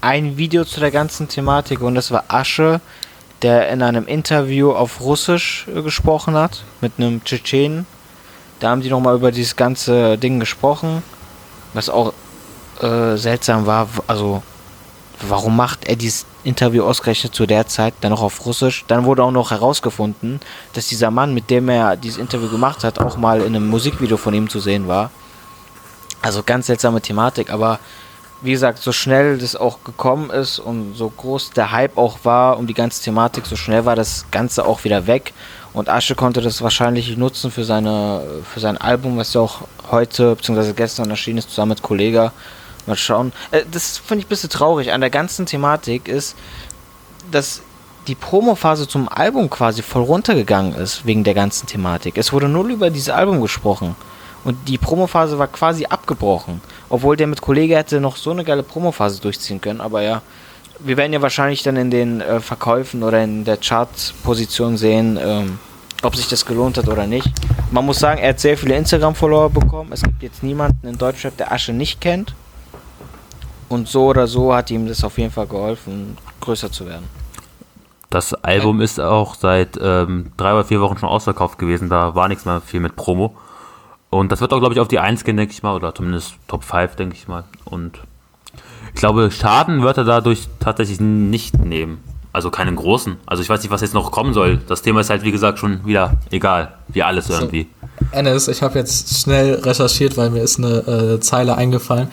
ein 0.00 0.38
Video 0.38 0.64
zu 0.64 0.80
der 0.80 0.90
ganzen 0.90 1.28
Thematik 1.28 1.82
und 1.82 1.94
das 1.94 2.10
war 2.10 2.24
Asche, 2.28 2.80
der 3.42 3.68
in 3.70 3.82
einem 3.82 4.06
Interview 4.06 4.72
auf 4.72 5.00
Russisch 5.00 5.66
äh, 5.68 5.82
gesprochen 5.82 6.34
hat 6.34 6.64
mit 6.80 6.92
einem 6.96 7.22
Tschetschenen. 7.24 7.86
Da 8.60 8.70
haben 8.70 8.80
die 8.80 8.90
nochmal 8.90 9.16
über 9.16 9.30
dieses 9.30 9.56
ganze 9.56 10.18
Ding 10.18 10.40
gesprochen, 10.40 11.02
was 11.72 11.88
auch 11.88 12.12
äh, 12.80 13.16
seltsam 13.16 13.66
war. 13.66 13.88
Also 14.06 14.42
warum 15.28 15.56
macht 15.56 15.86
er 15.86 15.96
dieses 15.96 16.26
Interview 16.44 16.84
ausgerechnet 16.84 17.34
zu 17.34 17.46
der 17.46 17.66
Zeit, 17.66 17.94
dann 18.00 18.10
noch 18.10 18.22
auf 18.22 18.44
Russisch? 18.46 18.84
Dann 18.88 19.04
wurde 19.04 19.22
auch 19.22 19.30
noch 19.30 19.50
herausgefunden, 19.50 20.40
dass 20.72 20.86
dieser 20.88 21.10
Mann, 21.10 21.34
mit 21.34 21.50
dem 21.50 21.68
er 21.68 21.96
dieses 21.96 22.18
Interview 22.18 22.48
gemacht 22.48 22.84
hat, 22.84 22.98
auch 22.98 23.16
mal 23.16 23.40
in 23.40 23.54
einem 23.54 23.68
Musikvideo 23.68 24.16
von 24.16 24.34
ihm 24.34 24.48
zu 24.48 24.60
sehen 24.60 24.88
war. 24.88 25.10
Also 26.22 26.42
ganz 26.42 26.66
seltsame 26.66 27.00
Thematik, 27.00 27.50
aber 27.50 27.78
wie 28.42 28.52
gesagt, 28.52 28.78
so 28.78 28.92
schnell 28.92 29.36
das 29.38 29.54
auch 29.54 29.84
gekommen 29.84 30.30
ist 30.30 30.58
und 30.58 30.94
so 30.94 31.10
groß 31.10 31.50
der 31.50 31.72
Hype 31.72 31.98
auch 31.98 32.18
war 32.24 32.58
um 32.58 32.66
die 32.66 32.74
ganze 32.74 33.02
Thematik, 33.02 33.44
so 33.44 33.56
schnell 33.56 33.84
war 33.84 33.96
das 33.96 34.26
Ganze 34.30 34.64
auch 34.64 34.84
wieder 34.84 35.06
weg. 35.06 35.34
Und 35.72 35.88
Asche 35.88 36.14
konnte 36.14 36.40
das 36.40 36.62
wahrscheinlich 36.62 37.16
nutzen 37.16 37.50
für, 37.50 37.64
seine, 37.64 38.22
für 38.52 38.60
sein 38.60 38.76
Album, 38.76 39.18
was 39.18 39.34
ja 39.34 39.42
auch 39.42 39.60
heute 39.90 40.34
bzw. 40.34 40.72
gestern 40.72 41.10
erschienen 41.10 41.38
ist, 41.38 41.50
zusammen 41.50 41.70
mit 41.70 41.82
Kollega. 41.82 42.32
Mal 42.86 42.96
schauen. 42.96 43.32
Äh, 43.50 43.62
das 43.70 43.98
finde 43.98 44.20
ich 44.20 44.26
ein 44.26 44.28
bisschen 44.28 44.50
traurig 44.50 44.92
an 44.92 45.00
der 45.00 45.10
ganzen 45.10 45.46
Thematik 45.46 46.08
ist, 46.08 46.36
dass 47.30 47.62
die 48.06 48.14
Promophase 48.14 48.88
zum 48.88 49.08
Album 49.08 49.50
quasi 49.50 49.82
voll 49.82 50.02
runtergegangen 50.02 50.74
ist 50.74 51.06
wegen 51.06 51.24
der 51.24 51.34
ganzen 51.34 51.66
Thematik. 51.66 52.16
Es 52.16 52.32
wurde 52.32 52.48
null 52.48 52.72
über 52.72 52.90
dieses 52.90 53.10
Album 53.10 53.40
gesprochen. 53.40 53.94
Und 54.42 54.68
die 54.68 54.78
Promophase 54.78 55.38
war 55.38 55.48
quasi 55.48 55.84
abgebrochen. 55.84 56.62
Obwohl 56.88 57.16
der 57.16 57.26
mit 57.26 57.42
Kollege 57.42 57.76
hätte 57.76 58.00
noch 58.00 58.16
so 58.16 58.30
eine 58.30 58.42
geile 58.42 58.62
Promophase 58.62 59.20
durchziehen 59.20 59.60
können. 59.60 59.80
Aber 59.80 60.00
ja, 60.00 60.22
wir 60.78 60.96
werden 60.96 61.12
ja 61.12 61.20
wahrscheinlich 61.20 61.62
dann 61.62 61.76
in 61.76 61.90
den 61.90 62.20
äh, 62.20 62.40
Verkäufen 62.40 63.02
oder 63.02 63.22
in 63.22 63.44
der 63.44 63.58
Chartposition 63.58 64.78
sehen, 64.78 65.18
ähm, 65.22 65.58
ob 66.02 66.16
sich 66.16 66.28
das 66.28 66.46
gelohnt 66.46 66.78
hat 66.78 66.88
oder 66.88 67.06
nicht. 67.06 67.28
Man 67.70 67.84
muss 67.84 67.98
sagen, 67.98 68.18
er 68.18 68.30
hat 68.30 68.40
sehr 68.40 68.56
viele 68.56 68.76
Instagram-Follower 68.76 69.50
bekommen. 69.50 69.92
Es 69.92 70.02
gibt 70.02 70.22
jetzt 70.22 70.42
niemanden 70.42 70.88
in 70.88 70.96
Deutschland, 70.96 71.38
der 71.38 71.52
Asche 71.52 71.72
nicht 71.72 72.00
kennt. 72.00 72.34
Und 73.70 73.88
so 73.88 74.06
oder 74.06 74.26
so 74.26 74.52
hat 74.52 74.70
ihm 74.72 74.88
das 74.88 75.04
auf 75.04 75.16
jeden 75.16 75.30
Fall 75.30 75.46
geholfen, 75.46 76.18
größer 76.40 76.72
zu 76.72 76.86
werden. 76.86 77.04
Das 78.10 78.34
Album 78.34 78.80
ist 78.80 78.98
auch 78.98 79.36
seit 79.36 79.78
ähm, 79.80 80.32
drei 80.36 80.52
oder 80.52 80.64
vier 80.64 80.80
Wochen 80.80 80.98
schon 80.98 81.08
ausverkauft 81.08 81.56
gewesen. 81.56 81.88
Da 81.88 82.16
war 82.16 82.26
nichts 82.26 82.44
mehr 82.44 82.60
viel 82.60 82.80
mit 82.80 82.96
Promo. 82.96 83.36
Und 84.10 84.32
das 84.32 84.40
wird 84.40 84.52
auch, 84.52 84.58
glaube 84.58 84.74
ich, 84.74 84.80
auf 84.80 84.88
die 84.88 84.98
1 84.98 85.22
gehen, 85.22 85.36
denke 85.36 85.52
ich 85.52 85.62
mal. 85.62 85.76
Oder 85.76 85.94
zumindest 85.94 86.34
Top 86.48 86.64
5, 86.64 86.96
denke 86.96 87.14
ich 87.14 87.28
mal. 87.28 87.44
Und 87.64 88.00
ich 88.92 88.98
glaube, 88.98 89.30
Schaden 89.30 89.82
wird 89.82 89.98
er 89.98 90.04
dadurch 90.04 90.48
tatsächlich 90.58 90.98
nicht 90.98 91.56
nehmen. 91.64 92.02
Also 92.32 92.50
keinen 92.50 92.74
großen. 92.74 93.18
Also 93.26 93.40
ich 93.40 93.48
weiß 93.48 93.62
nicht, 93.62 93.70
was 93.70 93.82
jetzt 93.82 93.94
noch 93.94 94.10
kommen 94.10 94.34
soll. 94.34 94.58
Das 94.66 94.82
Thema 94.82 95.00
ist 95.00 95.10
halt, 95.10 95.22
wie 95.22 95.30
gesagt, 95.30 95.60
schon 95.60 95.86
wieder 95.86 96.14
egal. 96.32 96.74
Wie 96.88 97.04
alles 97.04 97.28
so, 97.28 97.34
irgendwie. 97.34 97.68
Ennis, 98.10 98.48
ich 98.48 98.62
habe 98.62 98.80
jetzt 98.80 99.20
schnell 99.20 99.54
recherchiert, 99.54 100.16
weil 100.16 100.30
mir 100.30 100.42
ist 100.42 100.58
eine 100.58 101.14
äh, 101.14 101.20
Zeile 101.20 101.56
eingefallen. 101.56 102.08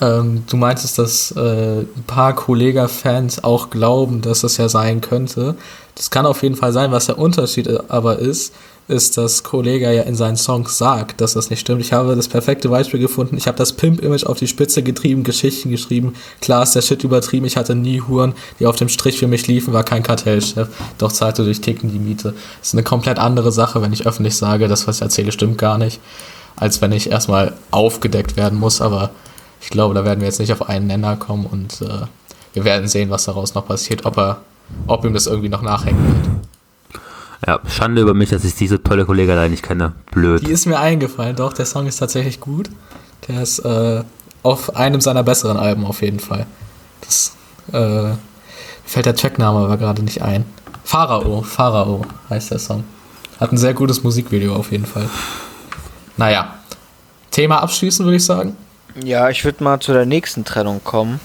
Ähm, 0.00 0.44
du 0.48 0.56
meintest, 0.56 0.98
dass 0.98 1.30
äh, 1.32 1.80
ein 1.80 2.04
paar 2.06 2.34
Kollega-Fans 2.34 3.44
auch 3.44 3.70
glauben, 3.70 4.22
dass 4.22 4.40
das 4.40 4.56
ja 4.56 4.68
sein 4.68 5.00
könnte. 5.00 5.54
Das 5.94 6.10
kann 6.10 6.26
auf 6.26 6.42
jeden 6.42 6.56
Fall 6.56 6.72
sein. 6.72 6.90
Was 6.90 7.06
der 7.06 7.18
Unterschied 7.18 7.66
äh, 7.68 7.78
aber 7.88 8.18
ist, 8.18 8.52
ist, 8.86 9.16
dass 9.16 9.42
Kollega 9.42 9.90
ja 9.90 10.02
in 10.02 10.14
seinen 10.14 10.36
Songs 10.36 10.76
sagt, 10.76 11.20
dass 11.20 11.32
das 11.32 11.48
nicht 11.48 11.60
stimmt. 11.60 11.80
Ich 11.80 11.92
habe 11.92 12.16
das 12.16 12.28
perfekte 12.28 12.68
Beispiel 12.68 13.00
gefunden. 13.00 13.36
Ich 13.36 13.46
habe 13.46 13.56
das 13.56 13.72
Pimp-Image 13.72 14.24
auf 14.26 14.38
die 14.38 14.46
Spitze 14.46 14.82
getrieben, 14.82 15.24
Geschichten 15.24 15.70
geschrieben. 15.70 16.14
Klar 16.40 16.64
ist 16.64 16.74
der 16.74 16.82
Shit 16.82 17.02
übertrieben. 17.02 17.46
Ich 17.46 17.56
hatte 17.56 17.74
nie 17.74 18.02
Huren, 18.02 18.34
die 18.60 18.66
auf 18.66 18.76
dem 18.76 18.90
Strich 18.90 19.18
für 19.18 19.26
mich 19.26 19.46
liefen, 19.46 19.72
war 19.72 19.84
kein 19.84 20.02
Kartellchef. 20.02 20.68
Doch 20.98 21.12
zahlte 21.12 21.44
durch 21.44 21.60
Ticken 21.60 21.90
die 21.92 21.98
Miete. 21.98 22.34
Das 22.58 22.68
ist 22.68 22.74
eine 22.74 22.82
komplett 22.82 23.18
andere 23.18 23.52
Sache, 23.52 23.80
wenn 23.80 23.92
ich 23.92 24.06
öffentlich 24.06 24.36
sage, 24.36 24.68
das, 24.68 24.86
was 24.86 24.96
ich 24.96 25.02
erzähle, 25.02 25.32
stimmt 25.32 25.56
gar 25.56 25.78
nicht, 25.78 26.00
als 26.56 26.82
wenn 26.82 26.92
ich 26.92 27.10
erstmal 27.10 27.54
aufgedeckt 27.70 28.36
werden 28.36 28.58
muss. 28.58 28.82
Aber 28.82 29.10
ich 29.64 29.70
glaube, 29.70 29.94
da 29.94 30.04
werden 30.04 30.20
wir 30.20 30.26
jetzt 30.26 30.40
nicht 30.40 30.52
auf 30.52 30.68
einen 30.68 30.86
Nenner 30.86 31.16
kommen 31.16 31.46
und 31.46 31.80
äh, 31.80 32.02
wir 32.52 32.64
werden 32.64 32.86
sehen, 32.86 33.08
was 33.08 33.24
daraus 33.24 33.54
noch 33.54 33.66
passiert, 33.66 34.04
ob 34.04 34.18
er, 34.18 34.42
ob 34.86 35.06
ihm 35.06 35.14
das 35.14 35.26
irgendwie 35.26 35.48
noch 35.48 35.62
nachhängen 35.62 36.06
wird. 36.06 37.00
Ja, 37.46 37.60
Schande 37.66 38.02
über 38.02 38.12
mich, 38.12 38.28
dass 38.28 38.44
ich 38.44 38.54
diese 38.54 38.82
tolle 38.82 39.06
Kollegin 39.06 39.36
da 39.36 39.48
nicht 39.48 39.62
kenne. 39.62 39.92
Blöd. 40.12 40.46
Die 40.46 40.52
ist 40.52 40.66
mir 40.66 40.78
eingefallen, 40.78 41.34
doch, 41.36 41.54
der 41.54 41.64
Song 41.64 41.86
ist 41.86 41.96
tatsächlich 41.96 42.40
gut. 42.40 42.68
Der 43.26 43.42
ist 43.42 43.60
äh, 43.60 44.04
auf 44.42 44.76
einem 44.76 45.00
seiner 45.00 45.22
besseren 45.22 45.56
Alben 45.56 45.86
auf 45.86 46.02
jeden 46.02 46.20
Fall. 46.20 46.46
Das 47.00 47.34
äh, 47.72 48.12
fällt 48.84 49.06
der 49.06 49.16
Trackname 49.16 49.60
aber 49.60 49.78
gerade 49.78 50.02
nicht 50.02 50.20
ein. 50.20 50.44
Pharao, 50.84 51.40
Pharao 51.40 52.02
heißt 52.28 52.50
der 52.50 52.58
Song. 52.58 52.84
Hat 53.40 53.50
ein 53.50 53.56
sehr 53.56 53.72
gutes 53.72 54.02
Musikvideo 54.02 54.54
auf 54.54 54.72
jeden 54.72 54.86
Fall. 54.86 55.08
Naja, 56.18 56.58
Thema 57.30 57.62
abschließen 57.62 58.04
würde 58.04 58.18
ich 58.18 58.24
sagen. 58.24 58.56
Ja, 59.02 59.28
ich 59.28 59.44
würde 59.44 59.64
mal 59.64 59.80
zu 59.80 59.92
der 59.92 60.06
nächsten 60.06 60.44
Trennung 60.44 60.82
kommen. 60.84 61.20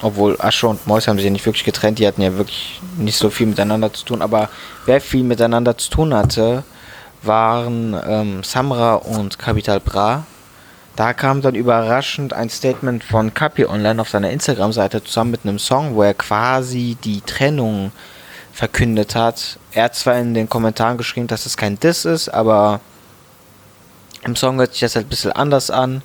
Obwohl 0.00 0.36
Asche 0.40 0.68
und 0.68 0.86
Mäus 0.86 1.08
haben 1.08 1.16
sich 1.16 1.24
ja 1.24 1.30
nicht 1.30 1.46
wirklich 1.46 1.64
getrennt, 1.64 1.98
die 1.98 2.06
hatten 2.06 2.22
ja 2.22 2.36
wirklich 2.36 2.80
nicht 2.96 3.16
so 3.16 3.30
viel 3.30 3.46
miteinander 3.46 3.92
zu 3.92 4.04
tun. 4.04 4.22
Aber 4.22 4.48
wer 4.86 5.00
viel 5.00 5.24
miteinander 5.24 5.76
zu 5.76 5.90
tun 5.90 6.14
hatte, 6.14 6.62
waren 7.22 7.96
ähm, 8.06 8.44
Samra 8.44 8.94
und 8.94 9.38
Capital 9.38 9.80
Bra. 9.80 10.24
Da 10.94 11.14
kam 11.14 11.42
dann 11.42 11.54
überraschend 11.54 12.32
ein 12.32 12.50
Statement 12.50 13.02
von 13.02 13.32
Capi 13.32 13.64
online 13.66 14.00
auf 14.00 14.08
seiner 14.08 14.30
Instagram-Seite 14.30 15.02
zusammen 15.02 15.32
mit 15.32 15.40
einem 15.44 15.58
Song, 15.58 15.94
wo 15.94 16.02
er 16.02 16.14
quasi 16.14 16.96
die 17.02 17.20
Trennung 17.22 17.90
verkündet 18.52 19.14
hat. 19.14 19.58
Er 19.72 19.84
hat 19.84 19.94
zwar 19.94 20.18
in 20.18 20.34
den 20.34 20.48
Kommentaren 20.48 20.98
geschrieben, 20.98 21.28
dass 21.28 21.46
es 21.46 21.56
kein 21.56 21.78
Diss 21.78 22.04
ist, 22.04 22.28
aber 22.28 22.80
im 24.24 24.36
Song 24.36 24.58
hört 24.58 24.72
sich 24.72 24.80
das 24.80 24.96
halt 24.96 25.06
ein 25.06 25.10
bisschen 25.10 25.32
anders 25.32 25.70
an. 25.70 26.02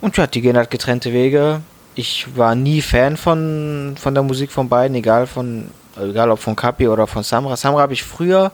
Und 0.00 0.16
ja, 0.16 0.26
die 0.26 0.40
gehen 0.40 0.56
halt 0.56 0.70
getrennte 0.70 1.12
Wege. 1.12 1.60
Ich 1.94 2.36
war 2.36 2.54
nie 2.54 2.82
Fan 2.82 3.16
von, 3.16 3.96
von 3.98 4.14
der 4.14 4.22
Musik 4.22 4.52
von 4.52 4.68
beiden, 4.68 4.94
egal 4.96 5.26
von 5.26 5.70
egal 5.98 6.30
ob 6.30 6.38
von 6.38 6.56
Kapi 6.56 6.88
oder 6.88 7.06
von 7.06 7.22
Samra. 7.22 7.56
Samra 7.56 7.80
habe 7.80 7.94
ich 7.94 8.04
früher 8.04 8.52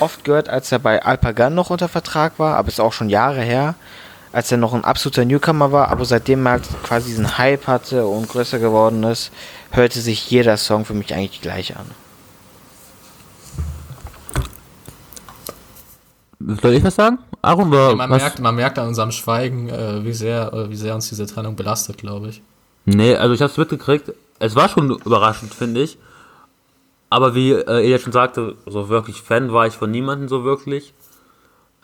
oft 0.00 0.24
gehört, 0.24 0.48
als 0.48 0.72
er 0.72 0.78
bei 0.78 1.02
Alpagan 1.02 1.54
noch 1.54 1.70
unter 1.70 1.88
Vertrag 1.88 2.38
war, 2.38 2.56
aber 2.56 2.68
ist 2.68 2.80
auch 2.80 2.92
schon 2.92 3.10
Jahre 3.10 3.42
her, 3.42 3.74
als 4.32 4.50
er 4.50 4.58
noch 4.58 4.74
ein 4.74 4.84
absoluter 4.84 5.24
Newcomer 5.24 5.72
war, 5.72 5.88
aber 5.88 6.04
seitdem 6.04 6.46
er 6.46 6.52
halt 6.52 6.68
quasi 6.82 7.08
diesen 7.08 7.38
Hype 7.38 7.66
hatte 7.66 8.06
und 8.06 8.28
größer 8.28 8.58
geworden 8.58 9.02
ist, 9.04 9.30
hörte 9.72 10.00
sich 10.00 10.30
jeder 10.30 10.56
Song 10.56 10.84
für 10.84 10.94
mich 10.94 11.14
eigentlich 11.14 11.40
gleich 11.40 11.76
an. 11.76 11.86
Soll 16.62 16.74
ich 16.74 16.84
was 16.84 16.94
sagen? 16.94 17.18
Aaron, 17.42 17.72
ja, 17.72 17.94
man, 17.94 18.10
merkt, 18.10 18.38
man 18.38 18.54
merkt 18.54 18.78
an 18.78 18.88
unserem 18.88 19.12
Schweigen, 19.12 19.68
äh, 19.68 20.04
wie, 20.04 20.12
sehr, 20.12 20.52
äh, 20.52 20.70
wie 20.70 20.76
sehr 20.76 20.94
uns 20.94 21.08
diese 21.08 21.26
Trennung 21.26 21.56
belastet, 21.56 21.98
glaube 21.98 22.28
ich. 22.28 22.42
Nee, 22.84 23.16
also 23.16 23.34
ich 23.34 23.40
habe 23.40 23.50
es 23.50 23.56
mitgekriegt. 23.56 24.12
Es 24.38 24.56
war 24.56 24.68
schon 24.68 24.90
überraschend, 24.90 25.54
finde 25.54 25.82
ich. 25.82 25.98
Aber 27.08 27.34
wie 27.34 27.52
äh, 27.52 27.88
ihr 27.88 27.98
schon 27.98 28.12
sagte, 28.12 28.56
so 28.66 28.88
wirklich 28.88 29.22
Fan 29.22 29.52
war 29.52 29.66
ich 29.66 29.74
von 29.74 29.90
niemandem 29.90 30.28
so 30.28 30.44
wirklich. 30.44 30.94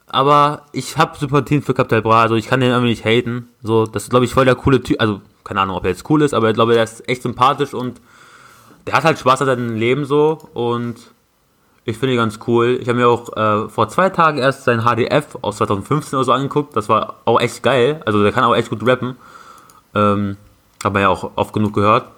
Aber 0.07 0.62
ich 0.73 0.97
habe 0.99 1.19
Sympathien 1.19 1.62
für 1.62 1.75
Capital 1.75 2.03
Bra, 2.03 2.23
also 2.23 2.37
ich 2.37 2.47
kann 2.47 2.61
den 2.61 2.71
irgendwie 2.71 2.90
nicht 2.90 3.05
haten. 3.05 3.49
So, 3.62 3.87
das 3.87 4.05
ist, 4.05 4.11
glaube 4.11 4.25
ich, 4.25 4.33
voll 4.33 4.45
der 4.45 4.55
coole 4.55 4.81
Typ. 4.81 5.01
Also, 5.01 5.21
keine 5.42 5.61
Ahnung, 5.61 5.77
ob 5.77 5.85
er 5.85 5.90
jetzt 5.90 6.09
cool 6.09 6.23
ist, 6.23 6.33
aber 6.33 6.49
ich 6.49 6.55
glaube, 6.55 6.75
der 6.75 6.85
ist 6.85 7.09
echt 7.09 7.23
sympathisch 7.23 7.75
und 7.75 8.01
der 8.87 8.95
hat 8.95 9.05
halt 9.05 9.19
Spaß 9.19 9.42
an 9.42 9.47
seinem 9.47 9.75
Leben 9.75 10.05
so 10.05 10.38
und 10.55 10.97
ich 11.87 11.99
finde 11.99 12.14
ihn 12.14 12.18
ganz 12.18 12.40
cool. 12.49 12.79
Ich 12.83 12.88
habe 12.88 12.99
mir 12.99 13.09
auch 13.09 13.35
äh, 13.37 13.68
vor 13.68 13.88
zwei 13.88 14.11
Tagen 14.11 14.38
erst 14.38 14.64
sein 14.64 14.81
HDF 14.81 15.38
aus 15.40 15.59
2015 15.59 16.16
oder 16.16 16.25
so 16.25 16.33
angeguckt. 16.33 16.77
Das 16.77 16.88
war 16.88 17.14
auch 17.25 17.40
echt 17.40 17.62
geil. 17.62 18.03
Also 18.05 18.25
der 18.25 18.33
kann 18.33 18.42
auch 18.42 18.57
echt 18.57 18.70
gut 18.70 18.85
rappen. 18.85 19.16
Ähm, 19.94 20.37
hat 20.83 20.92
man 20.92 21.03
ja 21.03 21.09
auch 21.09 21.31
oft 21.37 21.53
genug 21.53 21.72
gehört. 21.72 22.09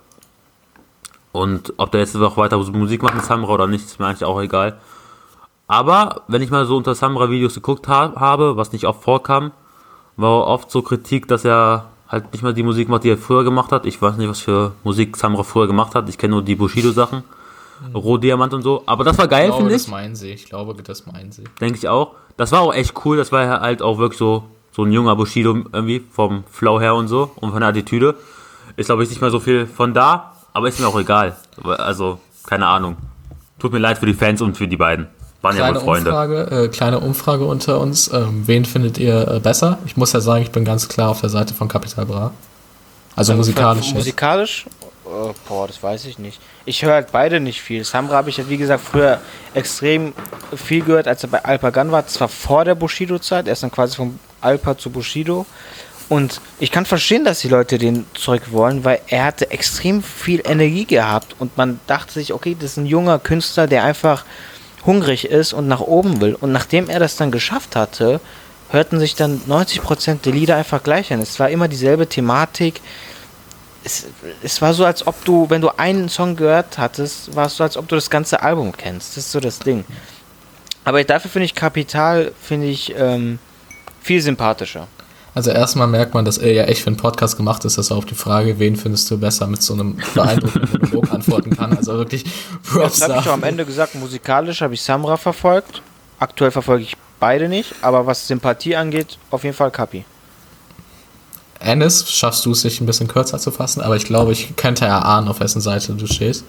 Und 1.32 1.74
ob 1.76 1.92
der 1.92 2.00
jetzt 2.00 2.14
noch 2.14 2.38
weiter 2.38 2.56
Musik 2.56 3.02
macht 3.02 3.14
mit 3.14 3.24
Samra 3.26 3.52
oder 3.52 3.66
nicht, 3.66 3.84
ist 3.84 4.00
mir 4.00 4.06
eigentlich 4.06 4.24
auch 4.24 4.40
egal. 4.40 4.78
Aber 5.66 6.22
wenn 6.28 6.40
ich 6.40 6.50
mal 6.50 6.64
so 6.64 6.78
unter 6.78 6.94
Samra-Videos 6.94 7.54
geguckt 7.54 7.88
ha 7.88 8.14
habe, 8.16 8.56
was 8.56 8.72
nicht 8.72 8.86
oft 8.86 9.02
vorkam, 9.02 9.52
war 10.16 10.46
oft 10.46 10.70
so 10.70 10.80
Kritik, 10.80 11.28
dass 11.28 11.44
er 11.44 11.90
halt 12.08 12.32
nicht 12.32 12.42
mal 12.42 12.54
die 12.54 12.62
Musik 12.62 12.88
macht, 12.88 13.04
die 13.04 13.10
er 13.10 13.18
früher 13.18 13.44
gemacht 13.44 13.70
hat. 13.70 13.84
Ich 13.84 14.00
weiß 14.00 14.16
nicht, 14.16 14.30
was 14.30 14.40
für 14.40 14.72
Musik 14.82 15.18
Samra 15.18 15.42
früher 15.42 15.66
gemacht 15.66 15.94
hat. 15.94 16.08
Ich 16.08 16.16
kenne 16.16 16.32
nur 16.32 16.42
die 16.42 16.56
Bushido-Sachen. 16.56 17.22
Rohdiamant 17.94 18.54
und 18.54 18.62
so. 18.62 18.82
Aber 18.86 19.04
das 19.04 19.18
war 19.18 19.28
geil, 19.28 19.52
finde 19.52 19.74
ich. 19.74 19.82
Das 19.82 19.88
meinen 19.88 20.16
sie. 20.16 20.30
Ich 20.30 20.46
glaube, 20.46 20.80
das 20.82 21.06
meinen 21.06 21.32
sie. 21.32 21.44
Denke 21.60 21.78
ich 21.78 21.88
auch. 21.88 22.12
Das 22.36 22.52
war 22.52 22.60
auch 22.60 22.74
echt 22.74 22.94
cool. 23.04 23.16
Das 23.16 23.32
war 23.32 23.60
halt 23.60 23.82
auch 23.82 23.98
wirklich 23.98 24.18
so, 24.18 24.44
so 24.72 24.84
ein 24.84 24.92
junger 24.92 25.16
Bushido 25.16 25.56
irgendwie 25.72 26.02
vom 26.12 26.44
Flow 26.50 26.80
her 26.80 26.94
und 26.94 27.08
so 27.08 27.30
und 27.36 27.50
von 27.50 27.60
der 27.60 27.70
Attitüde. 27.70 28.14
Ist, 28.76 28.86
glaube 28.86 29.02
ich, 29.02 29.08
nicht 29.08 29.20
mehr 29.20 29.30
so 29.30 29.40
viel 29.40 29.66
von 29.66 29.92
da, 29.92 30.32
aber 30.52 30.68
ist 30.68 30.78
mir 30.78 30.86
auch 30.86 30.98
egal. 30.98 31.36
Also, 31.64 32.20
keine 32.46 32.66
Ahnung. 32.66 32.96
Tut 33.58 33.72
mir 33.72 33.78
leid 33.78 33.98
für 33.98 34.06
die 34.06 34.14
Fans 34.14 34.40
und 34.40 34.56
für 34.56 34.68
die 34.68 34.76
beiden. 34.76 35.08
Waren 35.42 35.56
kleine 35.56 35.74
ja 35.78 35.80
wohl 35.80 35.84
Freunde. 35.84 36.10
Umfrage, 36.10 36.64
äh, 36.64 36.68
kleine 36.68 37.00
Umfrage 37.00 37.44
unter 37.44 37.80
uns. 37.80 38.12
Ähm, 38.12 38.42
wen 38.46 38.64
findet 38.64 38.98
ihr 38.98 39.26
äh, 39.28 39.40
besser? 39.40 39.78
Ich 39.86 39.96
muss 39.96 40.12
ja 40.12 40.20
sagen, 40.20 40.42
ich 40.42 40.50
bin 40.50 40.64
ganz 40.64 40.88
klar 40.88 41.10
auf 41.10 41.20
der 41.20 41.30
Seite 41.30 41.54
von 41.54 41.68
Capital 41.68 42.06
Bra. 42.06 42.32
Also, 43.14 43.32
also 43.32 43.34
musikalisch. 43.34 43.94
Musikalisch 43.94 44.66
Oh, 45.10 45.32
boah, 45.48 45.66
das 45.66 45.82
weiß 45.82 46.04
ich 46.04 46.18
nicht. 46.18 46.40
Ich 46.66 46.82
höre 46.82 46.92
halt 46.92 47.12
beide 47.12 47.40
nicht 47.40 47.62
viel. 47.62 47.82
Samra 47.84 48.16
habe 48.16 48.30
ich 48.30 48.36
ja, 48.36 48.48
wie 48.48 48.58
gesagt, 48.58 48.84
früher 48.84 49.20
extrem 49.54 50.12
viel 50.54 50.84
gehört, 50.84 51.08
als 51.08 51.22
er 51.22 51.30
bei 51.30 51.44
Alpagan 51.44 51.90
war. 51.90 52.06
Zwar 52.06 52.28
vor 52.28 52.64
der 52.64 52.74
Bushido-Zeit, 52.74 53.46
er 53.46 53.54
ist 53.54 53.62
dann 53.62 53.70
quasi 53.70 53.96
vom 53.96 54.18
Alpa 54.40 54.76
zu 54.76 54.90
Bushido. 54.90 55.46
Und 56.08 56.40
ich 56.58 56.70
kann 56.70 56.84
verstehen, 56.84 57.24
dass 57.24 57.40
die 57.40 57.48
Leute 57.48 57.78
den 57.78 58.06
zurück 58.14 58.50
wollen, 58.50 58.84
weil 58.84 59.00
er 59.08 59.24
hatte 59.24 59.50
extrem 59.50 60.02
viel 60.02 60.42
Energie 60.44 60.84
gehabt. 60.84 61.36
Und 61.38 61.56
man 61.56 61.80
dachte 61.86 62.14
sich, 62.14 62.32
okay, 62.32 62.56
das 62.58 62.72
ist 62.72 62.76
ein 62.78 62.86
junger 62.86 63.18
Künstler, 63.18 63.66
der 63.66 63.84
einfach 63.84 64.24
hungrig 64.84 65.26
ist 65.26 65.52
und 65.52 65.68
nach 65.68 65.80
oben 65.80 66.20
will. 66.20 66.34
Und 66.34 66.52
nachdem 66.52 66.88
er 66.88 66.98
das 66.98 67.16
dann 67.16 67.30
geschafft 67.30 67.76
hatte, 67.76 68.20
hörten 68.70 69.00
sich 69.00 69.14
dann 69.14 69.40
90% 69.48 70.22
der 70.22 70.32
Lieder 70.32 70.56
einfach 70.56 70.82
gleich 70.82 71.12
an. 71.12 71.20
Es 71.20 71.40
war 71.40 71.50
immer 71.50 71.68
dieselbe 71.68 72.06
Thematik 72.06 72.80
es, 73.88 74.06
es 74.42 74.60
war 74.60 74.74
so, 74.74 74.84
als 74.84 75.06
ob 75.06 75.24
du, 75.24 75.48
wenn 75.48 75.60
du 75.60 75.70
einen 75.78 76.08
Song 76.08 76.36
gehört 76.36 76.78
hattest, 76.78 77.34
war 77.34 77.46
es 77.46 77.56
so, 77.56 77.64
als 77.64 77.76
ob 77.76 77.88
du 77.88 77.94
das 77.94 78.10
ganze 78.10 78.42
Album 78.42 78.72
kennst. 78.76 79.16
Das 79.16 79.24
ist 79.24 79.32
so 79.32 79.40
das 79.40 79.58
Ding. 79.58 79.84
Aber 80.84 81.02
dafür 81.04 81.30
finde 81.30 81.46
ich 81.46 81.54
Kapital, 81.54 82.32
finde 82.40 82.66
ich, 82.66 82.94
ähm, 82.96 83.38
viel 84.00 84.20
sympathischer. 84.20 84.86
Also 85.34 85.50
erstmal 85.50 85.86
merkt 85.86 86.14
man, 86.14 86.24
dass 86.24 86.38
er 86.38 86.52
ja 86.52 86.64
echt 86.64 86.82
für 86.82 86.88
einen 86.88 86.96
Podcast 86.96 87.36
gemacht 87.36 87.64
ist, 87.64 87.78
dass 87.78 87.90
er 87.90 87.96
auf 87.96 88.06
die 88.06 88.14
Frage, 88.14 88.58
wen 88.58 88.76
findest 88.76 89.10
du 89.10 89.18
besser, 89.18 89.46
mit 89.46 89.62
so 89.62 89.74
einem 89.74 89.98
beeindruckenden 90.14 90.70
Monolog 90.80 91.12
antworten 91.12 91.56
kann. 91.56 91.76
Also 91.76 91.94
wirklich 91.94 92.24
Props 92.64 93.00
Das 93.00 93.08
habe 93.08 93.20
ich 93.20 93.28
auch 93.28 93.34
am 93.34 93.44
Ende 93.44 93.64
gesagt, 93.64 93.94
musikalisch 93.94 94.60
habe 94.62 94.74
ich 94.74 94.82
Samra 94.82 95.16
verfolgt. 95.16 95.82
Aktuell 96.18 96.50
verfolge 96.50 96.82
ich 96.84 96.96
beide 97.20 97.48
nicht, 97.48 97.74
aber 97.82 98.06
was 98.06 98.26
Sympathie 98.26 98.76
angeht, 98.76 99.18
auf 99.30 99.44
jeden 99.44 99.54
Fall 99.54 99.70
Kapi. 99.70 100.04
Ennis, 101.60 102.10
schaffst 102.10 102.46
du 102.46 102.52
es, 102.52 102.62
sich 102.62 102.80
ein 102.80 102.86
bisschen 102.86 103.08
kürzer 103.08 103.38
zu 103.38 103.50
fassen, 103.50 103.80
aber 103.80 103.96
ich 103.96 104.04
glaube, 104.04 104.32
ich 104.32 104.54
könnte 104.56 104.84
erahnen, 104.84 105.28
auf 105.28 105.40
wessen 105.40 105.60
Seite 105.60 105.92
du 105.94 106.06
stehst. 106.06 106.44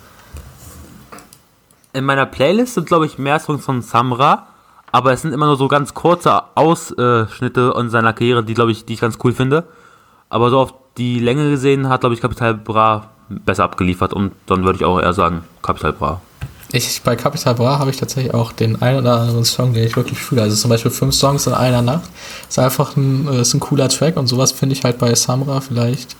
In 1.93 2.05
meiner 2.05 2.27
Playlist 2.27 2.75
sind, 2.75 2.87
glaube 2.87 3.07
ich, 3.07 3.17
mehr 3.17 3.39
Songs 3.39 3.65
von 3.65 3.81
Samra, 3.81 4.47
aber 4.91 5.11
es 5.11 5.21
sind 5.21 5.33
immer 5.33 5.47
nur 5.47 5.57
so 5.57 5.67
ganz 5.67 5.93
kurze 5.93 6.43
Ausschnitte 6.55 7.73
in 7.77 7.89
seiner 7.89 8.13
Karriere, 8.13 8.43
die, 8.43 8.53
glaube 8.53 8.71
ich, 8.71 8.85
die 8.85 8.93
ich 8.93 9.01
ganz 9.01 9.17
cool 9.23 9.33
finde. 9.33 9.65
Aber 10.29 10.51
so 10.51 10.59
auf 10.59 10.73
die 10.97 11.19
Länge 11.19 11.49
gesehen 11.49 11.89
hat, 11.89 12.01
glaube 12.01 12.13
ich, 12.13 12.21
Capital 12.21 12.53
Bra 12.55 13.09
besser 13.29 13.63
abgeliefert 13.63 14.13
und 14.13 14.33
dann 14.45 14.63
würde 14.63 14.77
ich 14.77 14.85
auch 14.85 14.99
eher 14.99 15.13
sagen, 15.13 15.43
Capital 15.61 15.93
Bra. 15.93 16.21
Ich, 16.71 17.01
bei 17.01 17.15
Capital 17.15 17.55
Bra 17.55 17.79
habe 17.79 17.89
ich 17.89 17.97
tatsächlich 17.97 18.33
auch 18.33 18.51
den 18.51 18.79
einen 18.81 18.99
oder 18.99 19.21
anderen 19.21 19.43
Song, 19.43 19.73
den 19.73 19.85
ich 19.85 19.95
wirklich 19.95 20.19
fühle. 20.19 20.43
Also 20.43 20.55
zum 20.55 20.69
Beispiel 20.69 20.91
fünf 20.91 21.15
Songs 21.15 21.47
in 21.47 21.53
einer 21.53 21.81
Nacht. 21.81 22.09
Ist 22.47 22.59
einfach 22.59 22.95
ein, 22.95 23.27
äh, 23.27 23.41
ist 23.41 23.55
ein 23.55 23.59
cooler 23.59 23.89
Track 23.89 24.17
und 24.17 24.27
sowas 24.27 24.51
finde 24.51 24.73
ich 24.73 24.83
halt 24.83 24.99
bei 24.99 25.13
Samra 25.15 25.61
vielleicht 25.61 26.15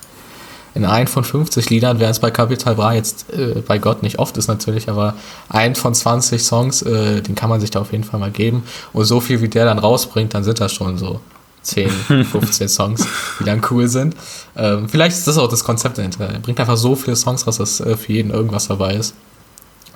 in 0.76 0.86
ein 0.86 1.08
von 1.08 1.24
50 1.24 1.70
Liedern, 1.70 2.00
während 2.00 2.16
es 2.16 2.20
bei 2.20 2.32
Capital 2.32 2.76
Bra 2.76 2.93
jetzt 2.93 3.32
äh, 3.34 3.62
bei 3.66 3.78
Gott 3.80 4.04
nicht 4.04 4.20
oft 4.20 4.38
ist 4.38 4.47
natürlich, 4.47 4.89
aber 4.89 5.16
ein 5.50 5.76
von 5.76 5.93
20 5.93 6.41
Songs, 6.41 6.82
äh, 6.82 7.22
den 7.22 7.36
kann 7.36 7.50
man 7.50 7.60
sich 7.60 7.72
da 7.72 7.80
auf 7.80 7.91
jeden 7.91 8.04
Fall 8.04 8.20
mal 8.20 8.32
geben. 8.32 8.64
Und 8.93 9.06
so 9.06 9.20
viel 9.20 9.41
wie 9.41 9.50
der 9.50 9.66
dann 9.66 9.80
rausbringt, 9.80 10.34
dann 10.34 10.43
sind 10.43 10.60
das 10.60 10.72
schon 10.72 10.97
so 10.97 11.22
10, 11.64 11.89
15 12.26 12.70
Songs, 12.70 13.08
die 13.39 13.43
dann 13.43 13.62
cool 13.70 13.88
sind. 13.88 14.16
Ähm, 14.56 14.88
vielleicht 14.89 15.18
ist 15.18 15.28
das 15.28 15.38
auch 15.38 15.50
das 15.50 15.64
Konzept 15.64 15.97
dahinter. 15.97 16.28
Er 16.28 16.39
bringt 16.39 16.60
einfach 16.60 16.78
so 16.78 16.95
viele 16.95 17.16
Songs 17.16 17.45
raus, 17.45 17.58
dass 17.58 17.80
äh, 17.82 17.97
für 17.97 18.14
jeden 18.14 18.32
irgendwas 18.32 18.68
dabei 18.68 18.95
ist. 18.95 19.14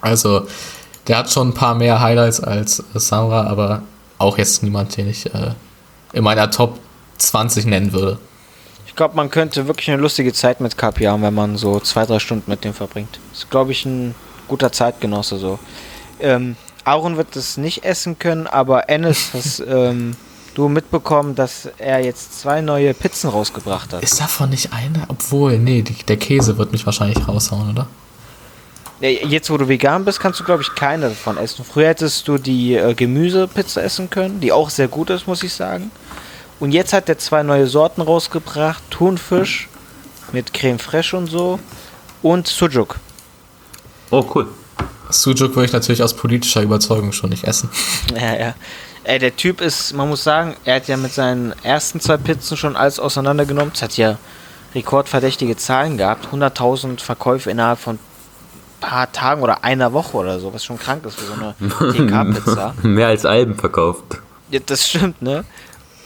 Also, 0.04 0.46
der 1.08 1.18
hat 1.18 1.32
schon 1.32 1.50
ein 1.50 1.54
paar 1.54 1.76
mehr 1.76 2.02
Highlights 2.02 2.42
als 2.42 2.80
äh, 2.80 3.00
Samra, 3.00 3.48
aber 3.48 3.84
auch 4.18 4.38
jetzt 4.38 4.62
niemand, 4.64 4.96
den 4.98 5.10
ich 5.10 5.34
äh, 5.34 5.52
in 6.12 6.24
meiner 6.24 6.52
Top 6.52 6.80
20 7.18 7.66
nennen 7.66 7.94
würde. 7.94 8.20
Ich 8.86 8.96
glaube, 8.96 9.16
man 9.16 9.30
könnte 9.30 9.66
wirklich 9.68 9.90
eine 9.90 10.02
lustige 10.02 10.34
Zeit 10.34 10.62
mit 10.62 10.78
Kapi 10.78 11.06
haben, 11.06 11.24
wenn 11.24 11.34
man 11.34 11.58
so 11.58 11.80
zwei, 11.80 12.06
drei 12.06 12.20
Stunden 12.20 12.50
mit 12.52 12.64
dem 12.64 12.74
verbringt. 12.74 13.20
Ist, 13.32 13.50
glaube 13.50 13.72
ich, 13.72 13.86
ein 13.86 14.14
guter 14.48 14.72
Zeitgenosse 14.72 15.38
so. 15.40 15.58
Ähm, 16.20 16.58
Aaron 16.84 17.16
wird 17.16 17.36
das 17.36 17.58
nicht 17.58 17.86
essen 17.86 18.20
können, 18.20 18.46
aber 18.46 18.90
Ennis, 18.90 19.30
hast 19.34 19.64
ähm, 19.66 20.16
du 20.54 20.68
mitbekommen, 20.68 21.34
dass 21.34 21.70
er 21.78 22.04
jetzt 22.04 22.40
zwei 22.42 22.60
neue 22.60 22.94
Pizzen 22.94 23.30
rausgebracht 23.30 23.94
hat? 23.94 24.04
Ist 24.04 24.20
davon 24.20 24.50
nicht 24.50 24.74
eine? 24.74 25.06
Obwohl, 25.08 25.58
nee, 25.58 25.82
die, 25.82 25.96
der 26.04 26.18
Käse 26.18 26.58
wird 26.58 26.74
mich 26.74 26.86
wahrscheinlich 26.86 27.26
raushauen, 27.26 27.72
oder? 27.72 27.88
Jetzt, 29.10 29.50
wo 29.50 29.58
du 29.58 29.68
vegan 29.68 30.06
bist, 30.06 30.22
kannst 30.22 30.40
du, 30.40 30.46
glaube 30.46 30.62
ich, 30.62 30.76
keine 30.76 31.10
davon 31.10 31.38
essen. 31.38 31.66
Früher 31.66 31.90
hättest 31.90 32.26
du 32.26 32.38
die 32.38 32.76
äh, 32.76 32.94
Gemüsepizza 32.94 33.82
essen 33.82 34.10
können, 34.10 34.40
die 34.40 34.54
auch 34.54 34.70
sehr 34.70 34.88
gut 34.88 35.10
ist, 35.10 35.28
muss 35.28 35.44
ich 35.44 35.54
sagen. 35.54 35.92
Und 36.62 36.72
jetzt 36.72 36.94
hat 36.94 37.10
er 37.10 37.18
zwei 37.18 37.44
neue 37.44 37.68
Sorten 37.68 38.02
rausgebracht: 38.02 38.82
Thunfisch 38.90 39.68
mit 40.32 40.54
Creme 40.54 40.80
fraiche 40.80 41.18
und 41.18 41.28
so 41.28 41.60
und 42.22 42.48
Sujuk. 42.48 42.98
Oh, 44.10 44.24
cool. 44.34 44.48
Sujuk 45.10 45.54
würde 45.54 45.66
ich 45.66 45.74
natürlich 45.74 46.02
aus 46.02 46.14
politischer 46.14 46.62
Überzeugung 46.62 47.12
schon 47.12 47.32
nicht 47.32 47.44
essen. 47.44 47.70
Ja, 48.16 48.36
ja. 48.36 48.56
Ey, 49.04 49.20
der 49.20 49.36
Typ 49.36 49.60
ist, 49.60 49.92
man 49.92 50.08
muss 50.08 50.24
sagen, 50.24 50.56
er 50.64 50.78
hat 50.78 50.88
ja 50.88 50.96
mit 50.96 51.12
seinen 51.12 51.54
ersten 51.62 52.00
zwei 52.00 52.16
Pizzen 52.16 52.56
schon 52.56 52.78
alles 52.78 53.00
auseinandergenommen. 53.02 53.74
Es 53.76 53.82
hat 53.82 53.98
ja 53.98 54.18
rekordverdächtige 54.74 55.58
Zahlen 55.58 55.98
gehabt. 55.98 56.30
100.000 56.34 57.02
Verkäufe 57.02 57.52
innerhalb 57.52 57.80
von 57.80 58.00
paar 58.84 59.12
Tagen 59.12 59.42
oder 59.42 59.64
einer 59.64 59.94
Woche 59.94 60.18
oder 60.18 60.40
so, 60.40 60.54
was 60.54 60.64
schon 60.64 60.78
krank 60.78 61.06
ist 61.06 61.16
für 61.16 61.26
so 61.26 61.34
eine 61.34 61.56
TK-Pizza. 61.94 62.76
Mehr 62.84 63.08
als 63.08 63.26
Alben 63.26 63.56
verkauft. 63.56 64.04
Ja, 64.50 64.60
das 64.66 64.88
stimmt, 64.88 65.22
ne? 65.22 65.46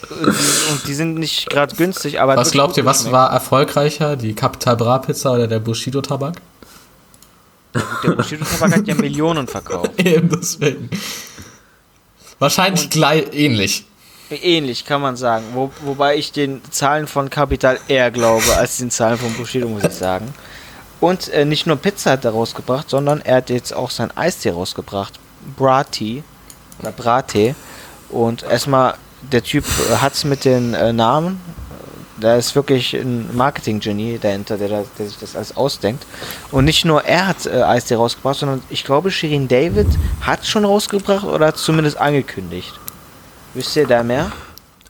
Und 0.09 0.87
die 0.87 0.93
sind 0.93 1.15
nicht 1.15 1.49
gerade 1.49 1.75
günstig, 1.75 2.21
aber. 2.21 2.37
Was 2.37 2.51
glaubt 2.51 2.77
ihr, 2.77 2.85
was 2.85 3.01
schmeckt. 3.01 3.13
war 3.13 3.31
erfolgreicher, 3.31 4.15
die 4.15 4.33
Capital 4.33 4.77
Bra 4.77 4.99
Pizza 4.99 5.33
oder 5.33 5.47
der 5.47 5.59
Bushido 5.59 6.01
Tabak? 6.01 6.35
Der 8.03 8.11
Bushido 8.11 8.45
Tabak 8.45 8.77
hat 8.77 8.87
ja 8.87 8.95
Millionen 8.95 9.47
verkauft. 9.47 9.91
Eben 9.97 10.29
deswegen. 10.29 10.89
Wahrscheinlich 12.39 12.83
Und 12.83 12.91
gleich 12.91 13.25
ähnlich. 13.33 13.85
Ähnlich 14.29 14.85
kann 14.85 15.01
man 15.01 15.17
sagen. 15.17 15.45
Wo, 15.53 15.71
wobei 15.81 16.17
ich 16.17 16.31
den 16.31 16.61
Zahlen 16.69 17.07
von 17.07 17.29
Capital 17.29 17.79
eher 17.87 18.11
glaube 18.11 18.55
als 18.55 18.77
den 18.77 18.91
Zahlen 18.91 19.17
von 19.17 19.33
Bushido, 19.33 19.67
muss 19.67 19.83
ich 19.83 19.93
sagen. 19.93 20.33
Und 20.99 21.29
äh, 21.29 21.45
nicht 21.45 21.67
nur 21.67 21.75
Pizza 21.75 22.11
hat 22.11 22.25
er 22.25 22.31
rausgebracht, 22.31 22.89
sondern 22.89 23.21
er 23.21 23.37
hat 23.37 23.49
jetzt 23.49 23.73
auch 23.73 23.91
sein 23.91 24.15
Eistee 24.15 24.49
rausgebracht. 24.49 25.19
Brati. 25.55 26.23
Oder 26.79 26.91
Brate. 26.91 27.55
Und 28.09 28.43
erstmal, 28.43 28.95
der 29.21 29.43
Typ 29.43 29.65
äh, 29.89 30.07
es 30.07 30.23
mit 30.23 30.45
den 30.45 30.73
äh, 30.73 30.93
Namen. 30.93 31.39
Da 32.19 32.35
ist 32.35 32.55
wirklich 32.55 32.95
ein 32.95 33.29
Marketing-Genie 33.37 34.17
dahinter, 34.19 34.57
der, 34.57 34.85
der, 34.97 35.07
sich 35.07 35.19
das 35.19 35.35
alles 35.35 35.55
ausdenkt. 35.55 36.03
Und 36.51 36.65
nicht 36.65 36.83
nur 36.83 37.05
er 37.05 37.27
hat 37.27 37.45
äh, 37.45 37.61
Eistee 37.61 37.93
rausgebracht, 37.93 38.39
sondern 38.39 38.63
ich 38.69 38.83
glaube, 38.83 39.11
Shirin 39.11 39.47
David 39.47 39.87
hat 40.21 40.45
schon 40.47 40.65
rausgebracht 40.65 41.25
oder 41.25 41.47
hat 41.47 41.57
zumindest 41.57 41.97
angekündigt. 41.97 42.73
Wisst 43.53 43.75
ihr 43.75 43.85
da 43.85 44.01
mehr? 44.01 44.31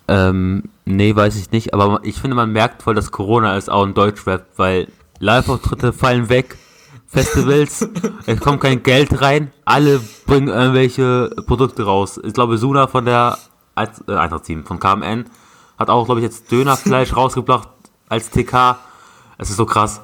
Ähm, 0.07 0.63
nee, 0.85 1.13
weiß 1.13 1.35
ich 1.35 1.51
nicht, 1.51 1.73
aber 1.73 1.99
ich 2.03 2.15
finde, 2.15 2.35
man 2.37 2.51
merkt 2.51 2.83
voll, 2.83 2.95
dass 2.95 3.11
Corona 3.11 3.57
ist 3.57 3.69
auch 3.69 3.85
ein 3.85 3.93
Deutschrap, 3.93 4.45
weil 4.55 4.87
Live-Auftritte 5.19 5.93
fallen 5.93 6.29
weg, 6.29 6.57
Festivals, 7.07 7.87
es 8.25 8.39
kommt 8.39 8.61
kein 8.61 8.83
Geld 8.83 9.21
rein, 9.21 9.51
alle 9.65 9.99
bringen 10.25 10.49
irgendwelche 10.49 11.29
Produkte 11.47 11.83
raus. 11.83 12.19
Ich 12.23 12.33
glaube, 12.33 12.57
Suna 12.57 12.87
von 12.87 13.05
der 13.05 13.37
äh, 13.75 13.87
Eintracht 14.13 14.45
7, 14.45 14.65
von 14.65 14.79
KMN, 14.79 15.25
hat 15.77 15.89
auch, 15.89 16.05
glaube 16.05 16.19
ich, 16.19 16.25
jetzt 16.25 16.51
Dönerfleisch 16.51 17.13
rausgebracht 17.15 17.69
als 18.09 18.29
TK. 18.29 18.77
Es 19.37 19.49
ist 19.49 19.57
so 19.57 19.65
krass. 19.65 20.01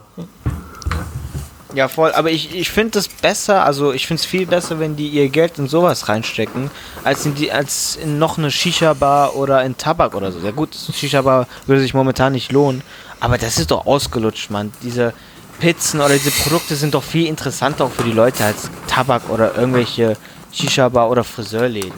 Ja, 1.74 1.88
voll. 1.88 2.12
Aber 2.12 2.30
ich, 2.30 2.54
ich 2.54 2.70
finde 2.70 3.00
es 3.00 3.08
besser, 3.08 3.66
also 3.66 3.94
ich 3.94 4.06
finde 4.06 4.22
es 4.22 4.26
viel 4.28 4.46
besser, 4.46 4.80
wenn 4.80 4.96
die 4.96 5.08
ihr 5.08 5.30
Geld 5.30 5.58
in 5.58 5.68
sowas 5.68 6.08
reinstecken, 6.08 6.70
als 7.04 7.26
in, 7.26 7.34
die, 7.34 7.52
als 7.52 7.96
in 7.96 8.20
noch 8.20 8.38
eine 8.38 8.52
Shisha-Bar 8.52 9.36
oder 9.36 9.64
in 9.64 9.76
Tabak 9.76 10.14
oder 10.14 10.32
so. 10.32 10.40
Ja 10.40 10.52
gut, 10.52 10.76
Shisha-Bar 10.76 11.48
würde 11.66 11.82
sich 11.82 11.96
momentan 11.96 12.34
nicht 12.34 12.52
lohnen, 12.52 12.84
aber 13.24 13.38
das 13.38 13.58
ist 13.58 13.72
doch 13.72 13.86
ausgelutscht, 13.86 14.50
Mann. 14.50 14.74
Diese 14.84 15.14
Pizzen 15.62 16.02
oder 16.02 16.14
diese 16.14 16.30
Produkte 16.30 16.76
sind 16.76 16.94
doch 16.94 17.04
viel 17.04 17.28
interessanter 17.28 17.86
auch 17.86 17.92
für 17.92 18.04
die 18.04 18.12
Leute 18.12 18.44
als 18.44 18.70
Tabak 18.86 19.30
oder 19.30 19.56
irgendwelche 19.56 20.18
Shisha-Bar 20.52 21.10
oder 21.10 21.24
Friseurläden. 21.24 21.94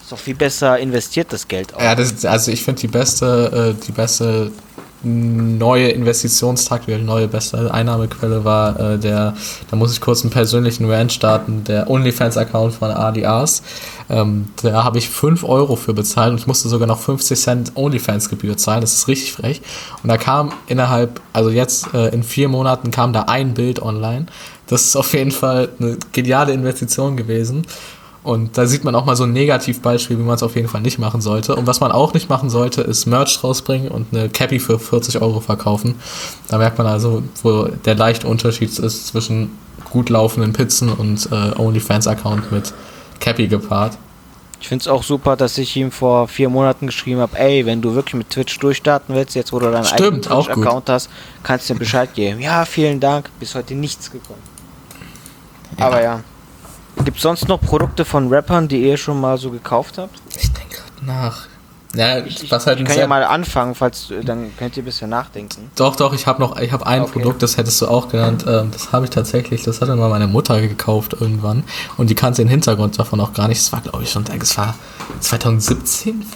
Ist 0.00 0.12
doch 0.12 0.18
viel 0.18 0.36
besser 0.36 0.78
investiert 0.78 1.32
das 1.32 1.48
Geld 1.48 1.74
auch. 1.74 1.82
Ja, 1.82 1.96
das, 1.96 2.24
also 2.24 2.52
ich 2.52 2.62
finde 2.62 2.80
die 2.82 2.86
beste, 2.86 3.74
äh, 3.76 3.84
die 3.84 3.90
beste 3.90 4.52
neue 5.02 5.88
Investitionstakt, 5.88 6.88
neue 6.88 7.28
beste 7.28 7.72
Einnahmequelle 7.72 8.44
war 8.44 8.78
äh, 8.78 8.98
der, 8.98 9.34
da 9.70 9.76
muss 9.76 9.92
ich 9.92 10.00
kurz 10.00 10.22
einen 10.22 10.30
persönlichen 10.30 10.90
Rant 10.90 11.12
starten, 11.12 11.64
der 11.64 11.88
OnlyFans-Account 11.88 12.74
von 12.74 12.90
ADAs. 12.90 13.62
Ähm, 14.10 14.48
da 14.62 14.84
habe 14.84 14.98
ich 14.98 15.08
5 15.08 15.44
Euro 15.44 15.76
für 15.76 15.94
bezahlt 15.94 16.32
und 16.32 16.38
ich 16.38 16.46
musste 16.46 16.68
sogar 16.68 16.88
noch 16.88 16.98
50 17.00 17.38
Cent 17.38 17.72
OnlyFans-Gebühr 17.76 18.56
zahlen. 18.56 18.80
Das 18.80 18.94
ist 18.94 19.08
richtig 19.08 19.32
frech. 19.32 19.60
Und 20.02 20.08
da 20.08 20.16
kam 20.16 20.52
innerhalb, 20.66 21.20
also 21.32 21.50
jetzt 21.50 21.94
äh, 21.94 22.08
in 22.08 22.22
vier 22.22 22.48
Monaten 22.48 22.90
kam 22.90 23.12
da 23.12 23.22
ein 23.22 23.54
Bild 23.54 23.80
online. 23.80 24.26
Das 24.66 24.82
ist 24.82 24.96
auf 24.96 25.14
jeden 25.14 25.30
Fall 25.30 25.70
eine 25.78 25.96
geniale 26.12 26.52
Investition 26.52 27.16
gewesen. 27.16 27.64
Und 28.28 28.58
da 28.58 28.66
sieht 28.66 28.84
man 28.84 28.94
auch 28.94 29.06
mal 29.06 29.16
so 29.16 29.24
ein 29.24 29.32
Negativbeispiel, 29.32 30.18
wie 30.18 30.22
man 30.22 30.34
es 30.34 30.42
auf 30.42 30.54
jeden 30.54 30.68
Fall 30.68 30.82
nicht 30.82 30.98
machen 30.98 31.22
sollte. 31.22 31.56
Und 31.56 31.66
was 31.66 31.80
man 31.80 31.92
auch 31.92 32.12
nicht 32.12 32.28
machen 32.28 32.50
sollte, 32.50 32.82
ist 32.82 33.06
Merch 33.06 33.42
rausbringen 33.42 33.90
und 33.90 34.12
eine 34.12 34.28
Cappy 34.28 34.60
für 34.60 34.78
40 34.78 35.22
Euro 35.22 35.40
verkaufen. 35.40 35.94
Da 36.46 36.58
merkt 36.58 36.76
man 36.76 36.86
also, 36.86 37.22
wo 37.42 37.68
der 37.86 37.94
leichte 37.94 38.28
Unterschied 38.28 38.78
ist 38.78 39.06
zwischen 39.06 39.52
gut 39.90 40.10
laufenden 40.10 40.52
Pizzen 40.52 40.90
und 40.90 41.26
äh, 41.32 41.58
OnlyFans-Account 41.58 42.52
mit 42.52 42.74
Cappy 43.18 43.48
gepaart. 43.48 43.96
Ich 44.60 44.68
finde 44.68 44.82
es 44.82 44.88
auch 44.88 45.04
super, 45.04 45.34
dass 45.34 45.56
ich 45.56 45.74
ihm 45.76 45.90
vor 45.90 46.28
vier 46.28 46.50
Monaten 46.50 46.84
geschrieben 46.84 47.20
habe, 47.20 47.38
ey, 47.38 47.64
wenn 47.64 47.80
du 47.80 47.94
wirklich 47.94 48.12
mit 48.12 48.28
Twitch 48.28 48.58
durchstarten 48.58 49.14
willst, 49.14 49.36
jetzt 49.36 49.54
wo 49.54 49.58
du 49.58 49.70
deinen 49.70 49.86
eigenen 49.86 50.20
Twitch-Account 50.20 50.90
hast, 50.90 51.08
kannst 51.42 51.70
du 51.70 51.72
dir 51.72 51.78
Bescheid 51.78 52.12
geben. 52.12 52.40
Ja, 52.40 52.66
vielen 52.66 53.00
Dank, 53.00 53.30
bis 53.40 53.54
heute 53.54 53.74
nichts 53.74 54.10
gekommen. 54.10 54.42
Ja. 55.78 55.86
Aber 55.86 56.02
ja. 56.02 56.20
Gibt 57.04 57.16
es 57.16 57.22
sonst 57.22 57.48
noch 57.48 57.60
Produkte 57.60 58.04
von 58.04 58.28
Rappern, 58.28 58.68
die 58.68 58.82
ihr 58.82 58.96
schon 58.96 59.20
mal 59.20 59.38
so 59.38 59.50
gekauft 59.50 59.98
habt? 59.98 60.20
Ich 60.36 60.52
denke 60.52 60.76
gerade 60.76 61.06
nach. 61.06 61.46
Ja, 61.94 62.18
ich, 62.18 62.50
was 62.50 62.66
halt 62.66 62.80
ich 62.80 62.86
kann 62.86 62.98
ja 62.98 63.06
mal 63.06 63.24
anfangen, 63.24 63.74
falls 63.74 64.12
dann 64.22 64.54
könnt 64.58 64.76
ihr 64.76 64.82
ein 64.82 64.84
bisschen 64.84 65.08
nachdenken. 65.08 65.70
Doch, 65.74 65.96
doch, 65.96 66.12
ich 66.12 66.26
habe 66.26 66.38
noch, 66.38 66.60
ich 66.60 66.70
habe 66.70 66.86
ein 66.86 67.02
okay. 67.02 67.12
Produkt, 67.12 67.42
das 67.42 67.56
hättest 67.56 67.80
du 67.80 67.88
auch 67.88 68.10
genannt. 68.10 68.44
Ähm, 68.46 68.70
das 68.70 68.92
habe 68.92 69.06
ich 69.06 69.10
tatsächlich, 69.10 69.62
das 69.62 69.80
hat 69.80 69.88
dann 69.88 69.98
mal 69.98 70.10
meine 70.10 70.26
Mutter 70.26 70.60
gekauft 70.60 71.16
irgendwann 71.18 71.64
und 71.96 72.10
die 72.10 72.14
kannte 72.14 72.42
den 72.42 72.48
Hintergrund 72.48 72.98
davon 72.98 73.20
auch 73.20 73.32
gar 73.32 73.48
nicht. 73.48 73.60
Das 73.60 73.72
war, 73.72 73.80
glaube 73.80 74.02
ich, 74.02 74.10
schon, 74.10 74.24
das 74.38 74.58
war 74.58 74.74
2017 75.20 76.26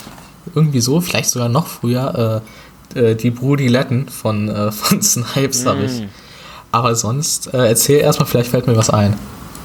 irgendwie 0.55 0.81
so, 0.81 0.99
vielleicht 1.01 1.29
sogar 1.29 1.49
noch 1.49 1.67
früher, 1.67 2.41
äh, 2.95 2.99
äh, 2.99 3.15
die 3.15 3.29
Brudiletten 3.29 4.09
von, 4.09 4.49
äh, 4.49 4.71
von 4.71 5.01
Snipes 5.03 5.65
habe 5.65 5.83
ich. 5.83 6.07
Aber 6.71 6.95
sonst, 6.95 7.53
äh, 7.53 7.67
erzähl 7.67 7.99
erstmal, 7.99 8.27
vielleicht 8.27 8.49
fällt 8.49 8.65
mir 8.65 8.75
was 8.75 8.89
ein. 8.89 9.15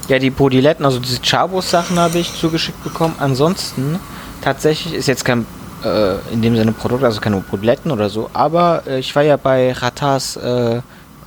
Ja, 0.09 0.18
die 0.18 0.30
Brodiletten, 0.30 0.86
also 0.86 0.98
diese 1.00 1.20
Chabos-Sachen 1.20 1.98
habe 1.98 2.18
ich 2.18 2.32
zugeschickt 2.32 2.82
bekommen. 2.82 3.14
Ansonsten, 3.18 4.00
tatsächlich 4.40 4.94
ist 4.94 5.06
jetzt 5.06 5.22
kein, 5.22 5.46
äh, 5.84 6.14
in 6.32 6.40
dem 6.40 6.56
Sinne 6.56 6.72
Produkt, 6.72 7.04
also 7.04 7.20
keine 7.20 7.36
Brodiletten 7.40 7.90
oder 7.90 8.09
so, 8.09 8.30
aber 8.32 8.84
äh, 8.86 9.00
ich 9.00 9.14
war 9.14 9.22
ja 9.22 9.36
bei 9.36 9.70
Ratas 9.70 10.36
äh, 10.36 10.80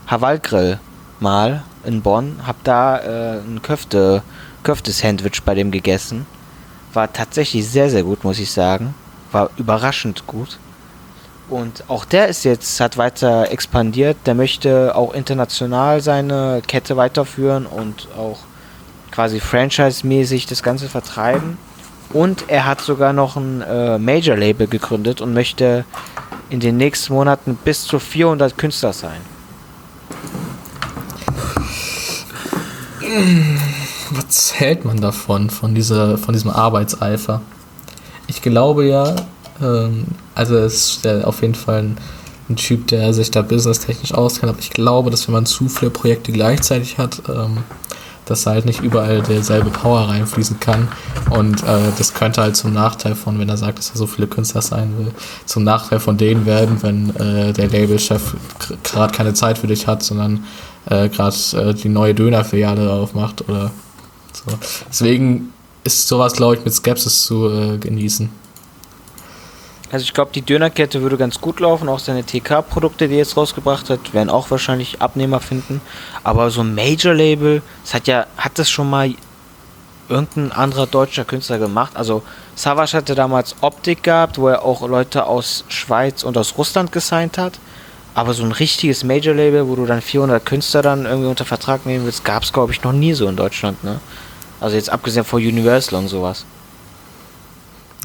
Haval-Grill 0.08 0.80
mal 1.20 1.62
in 1.86 2.02
Bonn, 2.02 2.38
hab 2.48 2.64
da 2.64 2.98
äh, 2.98 3.40
ein 3.42 3.62
Köfte, 3.62 4.24
Köfte-Sandwich 4.64 5.44
bei 5.46 5.54
dem 5.54 5.70
gegessen. 5.70 6.26
War 6.92 7.14
tatsächlich 7.14 7.70
sehr, 7.70 7.92
sehr 7.92 8.02
gut, 8.02 8.24
muss 8.24 8.40
ich 8.40 8.52
sagen. 8.52 8.96
War 9.32 9.52
überraschend 9.58 10.26
gut. 10.26 10.58
Und 11.50 11.84
auch 11.88 12.06
der 12.06 12.30
ist 12.30 12.46
jetzt, 12.46 12.80
hat 12.80 12.98
weiter 12.98 13.52
expandiert. 13.52 14.18
Der 14.26 14.34
möchte 14.34 14.96
auch 14.96 15.14
international 15.14 16.02
seine 16.02 16.62
Kette 16.66 16.98
weiterführen 16.98 17.66
und 17.66 18.08
auch 18.18 18.40
quasi 19.12 19.40
franchise-mäßig 19.40 20.46
das 20.48 20.64
Ganze 20.64 20.90
vertreiben. 20.90 21.58
Und 22.14 22.46
er 22.48 22.66
hat 22.66 22.82
sogar 22.82 23.14
noch 23.14 23.38
ein 23.38 23.62
äh, 23.62 23.98
Major-Label 23.98 24.68
gegründet 24.68 25.22
und 25.22 25.34
möchte 25.34 25.86
in 26.50 26.60
den 26.60 26.78
nächsten 26.78 27.14
Monaten 27.14 27.58
bis 27.64 27.84
zu 27.84 28.00
400 28.00 28.58
Künstler 28.58 28.92
sein. 28.92 29.22
Was 34.12 34.54
hält 34.60 34.84
man 34.86 35.00
davon, 35.00 35.50
von, 35.50 35.74
dieser, 35.74 36.18
von 36.18 36.34
diesem 36.34 36.52
Arbeitseifer? 36.52 37.42
Ich 38.28 38.42
glaube 38.42 38.86
ja, 38.86 39.16
ähm, 39.62 40.06
also 40.36 40.58
es 40.58 40.74
ist 40.74 41.06
ja 41.06 41.24
auf 41.24 41.42
jeden 41.42 41.56
Fall 41.56 41.80
ein, 41.80 41.98
ein 42.50 42.56
Typ, 42.58 42.88
der 42.88 43.14
sich 43.14 43.32
da 43.32 43.42
businesstechnisch 43.42 44.14
auskennt, 44.14 44.50
aber 44.52 44.60
ich 44.60 44.70
glaube, 44.70 45.12
dass 45.12 45.28
wenn 45.28 45.34
man 45.34 45.46
zu 45.46 45.70
viele 45.70 45.92
Projekte 45.92 46.32
gleichzeitig 46.32 46.98
hat, 46.98 47.22
ähm, 47.30 47.64
dass 48.32 48.46
halt 48.46 48.66
nicht 48.66 48.82
überall 48.82 49.22
derselbe 49.22 49.70
Power 49.70 50.08
reinfließen 50.10 50.60
kann. 50.60 50.88
Und 51.30 51.64
äh, 51.64 51.92
das 51.98 52.14
könnte 52.14 52.42
halt 52.42 52.56
zum 52.56 52.74
Nachteil 52.74 53.16
von, 53.16 53.38
wenn 53.40 53.50
er 53.50 53.58
sagt, 53.58 53.78
dass 53.78 53.90
er 53.90 53.98
so 53.98 54.08
viele 54.08 54.28
Künstler 54.28 54.62
sein 54.62 54.94
will, 54.98 55.12
zum 55.46 55.64
Nachteil 55.64 56.00
von 56.00 56.18
denen 56.18 56.46
werden, 56.46 56.82
wenn 56.82 57.16
äh, 57.18 57.54
der 57.54 57.70
Labelchef 57.70 58.36
gerade 58.84 59.14
keine 59.14 59.34
Zeit 59.34 59.58
für 59.58 59.68
dich 59.68 59.86
hat, 59.86 60.02
sondern 60.02 60.46
äh, 60.90 61.10
gerade 61.10 61.36
äh, 61.54 61.74
die 61.74 61.90
neue 61.90 62.16
Dönerfiliale 62.16 62.90
aufmacht 62.90 63.48
oder 63.48 63.72
so. 64.32 64.58
Deswegen 64.90 65.52
ist 65.84 66.08
sowas, 66.08 66.34
glaube 66.34 66.56
ich, 66.56 66.66
mit 66.66 66.74
Skepsis 66.74 67.24
zu 67.26 67.50
äh, 67.50 67.78
genießen. 67.78 68.30
Also 69.92 70.04
ich 70.04 70.14
glaube, 70.14 70.32
die 70.34 70.42
Dönerkette 70.42 71.02
würde 71.02 71.18
ganz 71.18 71.42
gut 71.42 71.60
laufen. 71.60 71.90
Auch 71.90 72.00
seine 72.00 72.24
TK-Produkte, 72.24 73.08
die 73.08 73.16
er 73.16 73.20
jetzt 73.20 73.36
rausgebracht 73.36 73.90
hat, 73.90 74.14
werden 74.14 74.30
auch 74.30 74.50
wahrscheinlich 74.50 75.02
Abnehmer 75.02 75.42
finden. 75.42 75.82
Aber 76.24 76.50
so 76.50 76.62
ein 76.62 76.74
Major-Label, 76.74 77.62
das 77.84 77.94
hat 77.94 78.08
ja, 78.08 78.26
hat 78.38 78.58
das 78.58 78.70
schon 78.70 78.90
mal 78.90 79.14
irgendein 80.08 80.52
anderer 80.52 80.88
deutscher 80.88 81.26
Künstler 81.26 81.58
gemacht. 81.58 81.92
Also 81.96 82.24
Savage 82.56 82.98
hatte 82.98 83.16
damals 83.16 83.56
Optik 83.62 84.04
gehabt, 84.04 84.38
wo 84.38 84.48
er 84.48 84.64
auch 84.64 84.88
Leute 84.88 85.26
aus 85.26 85.66
Schweiz 85.68 86.24
und 86.24 86.38
aus 86.38 86.58
Russland 86.58 86.92
gesigned 86.92 87.38
hat. 87.38 87.60
Aber 88.14 88.34
so 88.34 88.44
ein 88.44 88.52
richtiges 88.52 89.04
Major-Label, 89.04 89.68
wo 89.68 89.76
du 89.76 89.86
dann 89.86 90.02
400 90.02 90.46
Künstler 90.46 90.82
dann 90.82 91.06
irgendwie 91.06 91.30
unter 91.30 91.46
Vertrag 91.46 91.86
nehmen 91.86 92.06
willst, 92.06 92.26
gab 92.26 92.44
es, 92.44 92.52
glaube 92.52 92.74
ich, 92.74 92.84
noch 92.84 92.92
nie 92.92 93.14
so 93.14 93.28
in 93.28 93.36
Deutschland. 93.38 93.84
Ne? 93.84 94.00
Also 94.60 94.76
jetzt 94.76 94.90
abgesehen 94.90 95.26
von 95.26 95.42
Universal 95.42 96.00
und 96.00 96.08
sowas. 96.08 96.46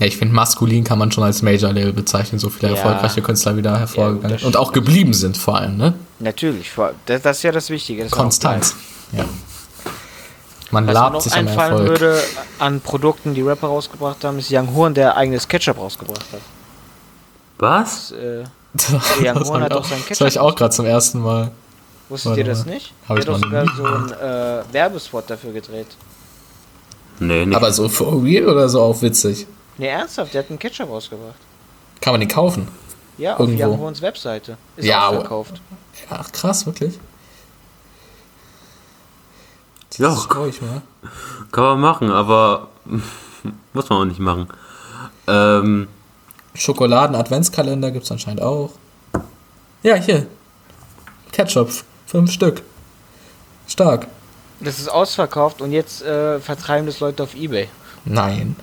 Ja, 0.00 0.06
ich 0.06 0.16
finde, 0.18 0.34
maskulin 0.34 0.84
kann 0.84 0.98
man 0.98 1.10
schon 1.10 1.24
als 1.24 1.40
Major-Label 1.42 1.92
bezeichnen, 1.92 2.38
so 2.38 2.50
viele 2.50 2.68
Ja. 2.72 2.76
erfolgreiche 2.76 3.22
Künstler 3.22 3.56
wieder 3.56 3.78
hervorgegangen 3.78 4.38
Ja, 4.38 4.46
und 4.46 4.56
auch 4.56 4.72
geblieben 4.72 5.14
sind 5.14 5.38
vor 5.38 5.56
allem, 5.56 5.76
ne? 5.78 5.94
Natürlich, 6.18 6.70
vor- 6.70 6.92
das, 7.06 7.22
das 7.22 7.38
ist 7.38 7.42
ja 7.44 7.52
das 7.52 7.70
Wichtige. 7.70 8.02
Das 8.04 8.12
Konstanz. 8.12 8.74
Ja. 9.12 9.24
Man 10.70 10.84
Was 10.86 10.88
mir 10.88 10.92
labt 11.00 11.12
noch 11.14 11.20
sich 11.20 11.32
am 11.34 11.46
einfallen 11.48 11.72
Erfolg. 11.72 11.88
würde 12.00 12.20
an 12.58 12.80
Produkten, 12.80 13.34
die 13.34 13.40
Rapper 13.42 13.68
rausgebracht 13.68 14.22
haben, 14.24 14.38
ist 14.38 14.50
Young 14.52 14.74
Horn, 14.74 14.92
der 14.94 15.16
eigenes 15.16 15.46
Ketchup 15.48 15.78
rausgebracht 15.78 16.24
hat. 16.32 16.40
Was? 17.58 18.08
Das, 18.08 18.18
äh, 18.18 18.44
Das, 18.74 18.92
Young 19.20 19.34
das 19.38 19.48
Horn 19.48 19.62
hat 19.62 19.72
auch 19.72 19.84
sein 19.84 19.98
das 20.08 20.20
hab 20.20 20.26
ich 20.26 20.34
Ketchup 20.34 20.42
auch 20.42 20.54
gerade 20.56 20.74
zum 20.74 20.84
ersten 20.86 21.20
Mal. 21.20 21.50
wusstet 22.10 22.30
Warte 22.30 22.40
ihr 22.40 22.46
das 22.46 22.66
mal. 22.66 22.74
nicht? 22.74 22.92
Hab 23.08 23.16
der 23.16 23.22
ich 23.24 23.28
hat 23.30 23.34
doch 23.34 23.40
sogar 23.40 23.62
nie 23.64 23.70
so 23.76 23.84
einen 23.84 24.10
äh, 24.12 24.62
Werbespot 24.72 25.30
dafür 25.30 25.52
gedreht. 25.52 25.86
Nee, 27.18 27.46
nicht. 27.46 27.56
Aber 27.56 27.72
so 27.72 27.88
for 27.88 28.22
real 28.22 28.46
oder 28.48 28.68
so 28.68 28.82
auch 28.82 29.00
witzig? 29.00 29.46
Ne, 29.78 29.88
ernsthaft, 29.88 30.34
der 30.34 30.42
hat 30.42 30.50
einen 30.50 30.58
Ketchup 30.58 30.88
rausgebracht. 30.88 31.36
Kann 32.00 32.12
man 32.12 32.20
den 32.20 32.28
kaufen? 32.28 32.68
Ja, 33.18 33.34
auf 33.34 33.40
Irgendwo. 33.40 33.64
Young 33.64 34.00
Webseite. 34.00 34.56
Ist 34.76 34.84
Ja, 34.86 35.08
ausverkauft. 35.08 35.60
Ach 36.10 36.30
krass, 36.32 36.66
wirklich? 36.66 36.98
ja, 39.96 40.12
ich 40.48 40.60
mal. 40.60 40.82
kann 41.52 41.64
man 41.64 41.80
machen, 41.80 42.10
aber 42.10 42.68
muss 43.72 43.88
man 43.88 43.98
auch 44.00 44.04
nicht 44.04 44.20
machen. 44.20 44.48
Ähm, 45.26 45.88
Schokoladen-Adventskalender 46.54 47.90
gibt 47.90 48.04
es 48.04 48.12
anscheinend 48.12 48.42
auch. 48.42 48.72
Ja, 49.82 49.94
hier. 49.94 50.26
Ketchup, 51.32 51.70
fünf 52.06 52.30
Stück. 52.30 52.62
Stark. 53.68 54.06
Das 54.60 54.78
ist 54.78 54.88
ausverkauft 54.88 55.60
und 55.60 55.72
jetzt 55.72 56.02
äh, 56.02 56.40
vertreiben 56.40 56.86
das 56.86 57.00
Leute 57.00 57.22
auf 57.22 57.34
Ebay. 57.34 57.68
Nein. 58.04 58.56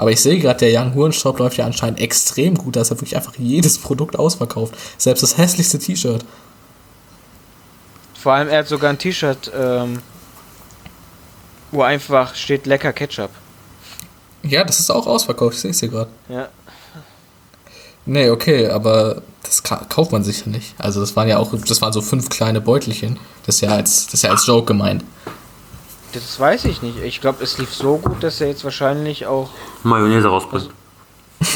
Aber 0.00 0.10
ich 0.10 0.22
sehe 0.22 0.38
gerade, 0.38 0.58
der 0.60 0.80
Young 0.80 0.94
Huren 0.94 1.12
Shop 1.12 1.38
läuft 1.38 1.58
ja 1.58 1.66
anscheinend 1.66 2.00
extrem 2.00 2.54
gut. 2.54 2.74
Da 2.74 2.80
ist 2.80 2.88
ja 2.88 2.96
wirklich 2.96 3.16
einfach 3.16 3.34
jedes 3.36 3.76
Produkt 3.76 4.18
ausverkauft. 4.18 4.74
Selbst 4.96 5.22
das 5.22 5.36
hässlichste 5.36 5.78
T-Shirt. 5.78 6.24
Vor 8.18 8.32
allem, 8.32 8.48
er 8.48 8.60
hat 8.60 8.68
sogar 8.68 8.88
ein 8.88 8.96
T-Shirt, 8.96 9.52
ähm, 9.54 10.00
wo 11.70 11.82
einfach 11.82 12.34
steht 12.34 12.64
lecker 12.64 12.94
Ketchup. 12.94 13.28
Ja, 14.42 14.64
das 14.64 14.80
ist 14.80 14.88
auch 14.88 15.06
ausverkauft. 15.06 15.56
Ich 15.56 15.60
sehe 15.60 15.72
es 15.72 15.80
hier 15.80 15.90
gerade. 15.90 16.10
Ja. 16.30 16.48
Nee, 18.06 18.30
okay, 18.30 18.68
aber 18.70 19.20
das 19.42 19.62
ka 19.62 19.84
kauft 19.86 20.12
man 20.12 20.24
sich 20.24 20.40
ja 20.40 20.46
nicht. 20.46 20.76
Also 20.78 21.00
das 21.00 21.14
waren 21.14 21.28
ja 21.28 21.36
auch, 21.36 21.52
das 21.54 21.82
waren 21.82 21.92
so 21.92 22.00
fünf 22.00 22.30
kleine 22.30 22.62
Beutelchen. 22.62 23.18
Das 23.44 23.56
ist 23.56 23.60
ja 23.60 23.68
als, 23.68 24.06
das 24.06 24.14
ist 24.14 24.22
ja 24.22 24.30
als 24.30 24.46
Joke 24.46 24.64
gemeint. 24.64 25.04
Das 26.12 26.38
weiß 26.40 26.64
ich 26.64 26.82
nicht. 26.82 27.02
Ich 27.02 27.20
glaube, 27.20 27.42
es 27.42 27.58
lief 27.58 27.72
so 27.74 27.98
gut, 27.98 28.22
dass 28.22 28.40
er 28.40 28.48
jetzt 28.48 28.64
wahrscheinlich 28.64 29.26
auch. 29.26 29.50
Mayonnaise 29.82 30.28
rausbringt. 30.28 30.70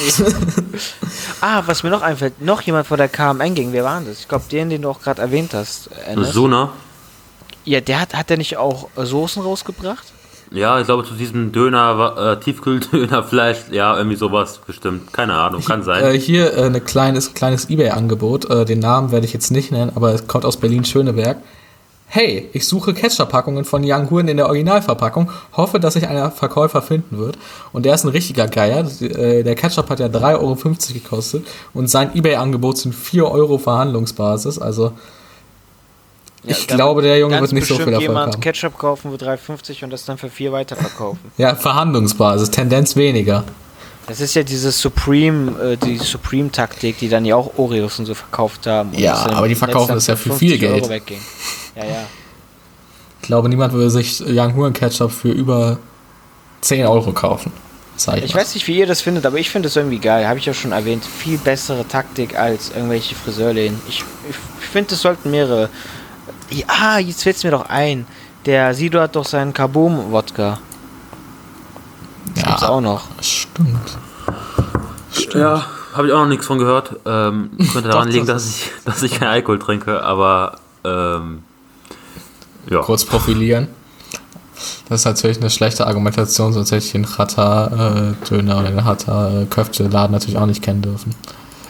Ah, 1.41 1.63
was 1.67 1.83
mir 1.83 1.91
noch 1.91 2.01
einfällt, 2.01 2.41
noch 2.41 2.63
jemand 2.63 2.87
von 2.87 2.97
der 2.97 3.09
KMN 3.09 3.55
ging. 3.55 3.73
Wer 3.73 3.85
war 3.85 3.99
denn 3.99 4.09
das? 4.09 4.21
Ich 4.21 4.29
glaube, 4.29 4.45
den, 4.51 4.71
den 4.71 4.81
du 4.81 4.89
auch 4.89 5.03
gerade 5.03 5.21
erwähnt 5.21 5.53
hast. 5.53 5.91
Enes. 6.07 6.33
Sona? 6.33 6.73
Ja, 7.67 7.83
der 7.83 8.01
hat, 8.01 8.15
hat 8.15 8.31
der 8.31 8.39
nicht 8.39 8.57
auch 8.57 8.89
Soßen 8.97 9.43
rausgebracht? 9.43 10.15
Ja, 10.51 10.79
ich 10.79 10.87
glaube 10.87 11.05
zu 11.05 11.15
diesem 11.15 11.53
Döner, 11.53 12.15
äh, 12.17 12.41
Tiefkühldönerfleisch, 12.41 13.59
ja, 13.73 13.97
irgendwie 13.97 14.17
sowas 14.17 14.61
bestimmt. 14.67 15.13
Keine 15.13 15.35
Ahnung, 15.35 15.63
kann 15.63 15.83
sein. 15.83 16.03
Äh, 16.03 16.19
hier 16.19 16.57
äh, 16.57 16.67
ein 16.67 16.85
kleines, 16.85 17.35
kleines 17.35 17.69
Ebay-Angebot. 17.69 18.49
Äh, 18.49 18.65
den 18.65 18.79
Namen 18.79 19.11
werde 19.13 19.27
ich 19.27 19.33
jetzt 19.33 19.51
nicht 19.51 19.73
nennen, 19.73 19.93
aber 19.95 20.15
es 20.15 20.27
kommt 20.27 20.45
aus 20.45 20.57
Berlin-Schöneberg. 20.57 21.39
Hey, 22.15 22.49
ich 22.53 22.69
suche 22.69 22.95
Ketchup-Packungen 22.95 23.65
von 23.65 23.83
Young 23.85 24.09
Huren 24.09 24.29
in 24.29 24.37
der 24.37 24.47
Originalverpackung. 24.47 25.33
Hoffe, 25.55 25.81
dass 25.81 25.95
sich 25.95 26.07
einer 26.07 26.31
Verkäufer 26.31 26.81
finden 26.81 27.19
wird. 27.19 27.37
Und 27.73 27.85
der 27.85 27.93
ist 27.97 28.05
ein 28.05 28.11
richtiger 28.11 28.47
Geier. 28.47 28.87
Äh, 29.01 29.43
Der 29.43 29.57
Ketchup 29.57 29.91
hat 29.91 29.99
ja 29.99 30.07
3,50 30.07 30.39
Euro 30.39 30.55
gekostet. 30.93 31.45
Und 31.73 31.89
sein 31.89 32.15
Ebay-Angebot 32.15 32.79
sind 32.79 32.95
4 32.95 33.29
Euro 33.29 33.59
Verhandlungsbasis. 33.59 34.61
Also, 34.61 34.93
ich 36.45 36.69
da 36.69 36.77
glaube, 36.77 37.03
der 37.03 37.19
Junge 37.19 37.41
wird 37.41 37.51
nicht 37.51 37.67
so 37.67 37.75
viel 37.75 37.89
Erfolg 37.89 38.03
jemand 38.03 38.35
haben. 38.35 38.41
Ketchup 38.41 38.79
kaufen 38.79 39.11
für 39.11 39.17
3,50 39.17 39.83
und 39.83 39.91
das 39.91 40.05
dann 40.05 40.17
für 40.17 40.31
4 40.31 40.53
weiterverkaufen. 40.53 41.33
Ja, 41.37 41.57
Verhandlungsbasis, 41.57 42.49
Tendenz 42.53 42.95
weniger. 42.95 43.43
Das 44.07 44.21
ist 44.21 44.35
ja 44.35 44.43
diese 44.43 44.71
Supreme, 44.71 45.73
äh, 45.73 45.77
die 45.77 45.97
Supreme-Taktik, 45.97 46.99
die 46.99 47.09
dann 47.09 47.25
ja 47.25 47.37
auch 47.37 47.57
Oreos 47.57 47.99
und 47.99 48.07
so 48.07 48.15
verkauft 48.15 48.67
haben. 48.67 48.91
Ja, 48.97 49.15
aber 49.31 49.49
die 49.49 49.55
verkaufen 49.55 49.95
das 49.95 50.07
ja 50.07 50.17
für 50.17 50.31
50 50.31 50.51
viel 50.51 50.59
Geld. 50.59 50.89
Ja, 51.75 51.85
ja. 51.85 52.05
Ich 53.21 53.27
glaube, 53.27 53.49
niemand 53.49 53.73
würde 53.73 53.89
sich 53.89 54.21
Young 54.21 54.55
Huren 54.55 54.75
Ketchup 54.75 55.11
für 55.11 55.31
über 55.31 55.79
10 56.61 56.87
Euro 56.87 57.13
kaufen. 57.13 57.53
Ich 57.97 58.25
Ich 58.25 58.35
weiß 58.35 58.55
nicht, 58.55 58.67
wie 58.67 58.79
ihr 58.79 58.87
das 58.87 59.01
findet, 59.01 59.25
aber 59.25 59.39
ich 59.39 59.51
finde 59.51 59.69
es 59.69 59.77
irgendwie 59.77 59.99
geil. 59.99 60.27
Habe 60.27 60.39
ich 60.39 60.47
ja 60.47 60.53
schon 60.53 60.73
erwähnt. 60.73 61.05
Viel 61.05 61.39
bessere 61.39 61.87
Taktik 61.87 62.37
als 62.37 62.71
irgendwelche 62.71 63.15
Friseurläden. 63.15 63.81
Ich, 63.89 64.05
ich, 64.29 64.37
finde, 64.67 64.95
es 64.95 65.01
sollten 65.01 65.31
mehrere. 65.31 65.71
Ja, 66.51 66.65
ah, 66.67 66.99
jetzt 66.99 67.23
fällt 67.23 67.37
es 67.37 67.45
mir 67.45 67.53
doch 67.53 67.69
ein. 67.69 68.07
Der 68.47 68.75
Sido 68.75 69.01
hat 69.01 69.15
doch 69.17 69.25
seinen 69.25 69.55
Kaboom-Wodka. 69.55 70.59
Das 72.35 72.45
gibt's 72.45 72.63
auch 72.63 72.81
noch. 72.81 73.03
Stimmt. 73.21 73.99
Ja, 75.35 75.65
habe 75.95 76.07
ich 76.09 76.13
auch 76.13 76.21
noch 76.21 76.29
nichts 76.29 76.47
von 76.47 76.59
gehört. 76.59 76.97
Ähm, 77.07 77.51
könnte 77.73 77.89
daran 77.89 78.09
liegen, 78.09 78.27
das- 78.27 78.45
dass 78.45 78.57
ich, 78.57 78.71
dass 78.85 79.03
ich 79.03 79.13
keinen 79.19 79.29
Alkohol 79.31 79.59
trinke, 79.59 80.03
aber 80.03 80.57
ähm, 80.85 81.43
ja. 82.69 82.81
Kurz 82.81 83.05
profilieren. 83.05 83.69
Das 84.89 85.01
ist 85.01 85.05
natürlich 85.07 85.39
eine 85.41 85.51
schlechte 85.51 85.87
Argumentation, 85.87 86.53
sonst 86.53 86.71
hätte 86.73 86.85
ich 86.85 86.93
den 86.93 87.05
Chata-Döner 87.07 88.59
oder 88.59 88.71
den 88.71 88.81
Chata-Köfte-Laden 88.83 90.13
natürlich 90.13 90.39
auch 90.39 90.47
nicht 90.47 90.63
kennen 90.63 90.83
dürfen. 90.83 91.15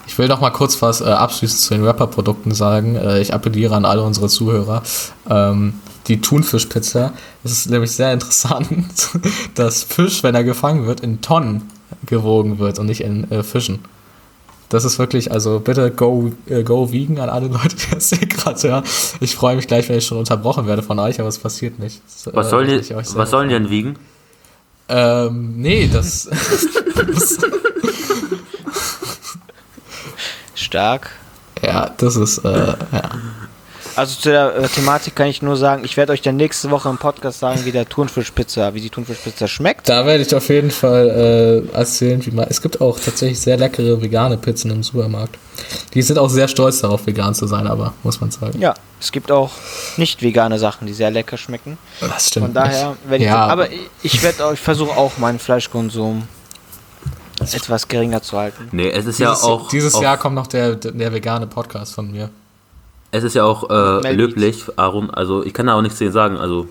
Ich 0.06 0.18
will 0.18 0.28
noch 0.28 0.40
mal 0.40 0.50
kurz 0.50 0.80
was 0.82 1.00
äh, 1.00 1.04
abschließend 1.04 1.60
zu 1.60 1.74
den 1.74 1.84
Rapper-Produkten 1.84 2.52
sagen. 2.54 2.94
Äh, 2.96 3.20
ich 3.20 3.32
appelliere 3.34 3.74
an 3.74 3.84
alle 3.84 4.02
unsere 4.02 4.28
Zuhörer. 4.28 4.82
Ähm, 5.28 5.74
die 6.06 6.20
Thunfischpizza. 6.20 7.12
Es 7.44 7.52
ist 7.52 7.70
nämlich 7.70 7.92
sehr 7.92 8.12
interessant, 8.12 9.10
dass 9.54 9.82
Fisch, 9.82 10.22
wenn 10.22 10.34
er 10.34 10.44
gefangen 10.44 10.86
wird, 10.86 11.00
in 11.00 11.20
Tonnen 11.20 11.70
gewogen 12.06 12.58
wird 12.58 12.78
und 12.78 12.86
nicht 12.86 13.00
in 13.00 13.30
äh, 13.30 13.42
Fischen. 13.42 13.80
Das 14.68 14.84
ist 14.84 14.98
wirklich, 14.98 15.30
also 15.30 15.60
bitte 15.60 15.90
go, 15.90 16.32
äh, 16.46 16.62
go 16.62 16.90
vegan 16.90 17.18
an 17.18 17.28
alle 17.28 17.48
Leute, 17.48 17.76
die 17.76 17.94
das 17.94 18.08
hier 18.08 18.26
gerade 18.26 18.60
hören. 18.68 18.84
Ich 19.20 19.36
freue 19.36 19.56
mich 19.56 19.66
gleich, 19.66 19.88
wenn 19.88 19.98
ich 19.98 20.06
schon 20.06 20.18
unterbrochen 20.18 20.66
werde 20.66 20.82
von 20.82 20.98
euch, 20.98 21.20
aber 21.20 21.28
es 21.28 21.38
passiert 21.38 21.78
nicht. 21.78 22.02
Das, 22.06 22.34
Was, 22.34 22.46
äh, 22.46 22.50
sollen 22.50 22.68
will 22.68 22.80
die, 22.80 22.94
was 22.94 23.30
sollen 23.30 23.48
die 23.48 23.54
denn 23.54 23.70
wiegen? 23.70 23.96
Ähm, 24.88 25.54
nee, 25.56 25.88
das. 25.92 26.28
das 26.28 27.38
Stark. 30.54 31.10
ja, 31.62 31.90
das 31.96 32.16
ist, 32.16 32.38
äh, 32.38 32.48
ja. 32.92 33.10
Also 33.96 34.18
zu 34.20 34.28
der 34.30 34.56
äh, 34.56 34.68
Thematik 34.68 35.14
kann 35.14 35.26
ich 35.28 35.40
nur 35.42 35.56
sagen, 35.56 35.84
ich 35.84 35.96
werde 35.96 36.12
euch 36.12 36.22
dann 36.22 36.36
nächste 36.36 36.70
Woche 36.70 36.88
im 36.88 36.98
Podcast 36.98 37.38
sagen, 37.40 37.64
wie 37.64 37.72
der 37.72 37.88
Thunfischpizza, 37.88 38.74
wie 38.74 38.80
die 38.80 38.90
Thunfischpizza 38.90 39.46
schmeckt. 39.46 39.88
Da 39.88 40.04
werde 40.04 40.22
ich 40.24 40.34
auf 40.34 40.48
jeden 40.48 40.70
Fall 40.70 41.64
äh, 41.72 41.76
erzählen, 41.76 42.24
wie 42.26 42.30
man. 42.32 42.46
Es 42.48 42.60
gibt 42.60 42.80
auch 42.80 42.98
tatsächlich 42.98 43.38
sehr 43.40 43.56
leckere 43.56 44.00
vegane 44.02 44.36
Pizzen 44.36 44.70
im 44.70 44.82
Supermarkt. 44.82 45.36
Die 45.94 46.02
sind 46.02 46.18
auch 46.18 46.28
sehr 46.28 46.48
stolz 46.48 46.80
darauf, 46.80 47.06
vegan 47.06 47.34
zu 47.34 47.46
sein, 47.46 47.66
aber 47.66 47.94
muss 48.02 48.20
man 48.20 48.30
sagen. 48.30 48.58
Ja, 48.60 48.74
es 49.00 49.12
gibt 49.12 49.30
auch 49.30 49.50
nicht 49.96 50.22
vegane 50.22 50.58
Sachen, 50.58 50.86
die 50.86 50.92
sehr 50.94 51.10
lecker 51.10 51.36
schmecken. 51.36 51.78
Das 52.00 52.28
stimmt. 52.28 52.46
Von 52.46 52.54
daher 52.54 52.96
werde 53.06 53.24
ich, 53.24 53.30
Ja. 53.30 53.46
aber 53.46 53.70
ich- 53.70 53.80
ich 54.02 54.22
werde 54.22 54.50
ich 54.54 54.60
versuche 54.60 54.96
auch 54.96 55.18
meinen 55.18 55.38
Fleischkonsum 55.38 56.26
etwas 57.40 57.86
geringer 57.88 58.22
zu 58.22 58.38
halten. 58.38 58.68
Nee, 58.72 58.88
es 58.90 59.06
ist 59.06 59.18
dieses, 59.18 59.20
ja 59.20 59.48
auch. 59.48 59.68
dieses 59.68 59.94
auch, 59.94 60.02
Jahr 60.02 60.16
kommt 60.18 60.34
noch 60.34 60.46
der, 60.46 60.76
der 60.76 61.12
vegane 61.12 61.46
Podcast 61.46 61.94
von 61.94 62.10
mir. 62.10 62.30
Es 63.14 63.22
ist 63.22 63.34
ja 63.34 63.44
auch 63.44 63.70
äh, 63.70 64.12
löblich, 64.12 64.64
Aaron. 64.74 65.08
Also, 65.08 65.44
ich 65.44 65.54
kann 65.54 65.68
da 65.68 65.74
auch 65.74 65.82
nichts 65.82 65.98
zu 65.98 66.04
dir 66.04 66.10
sagen. 66.10 66.36
Also, 66.36 66.66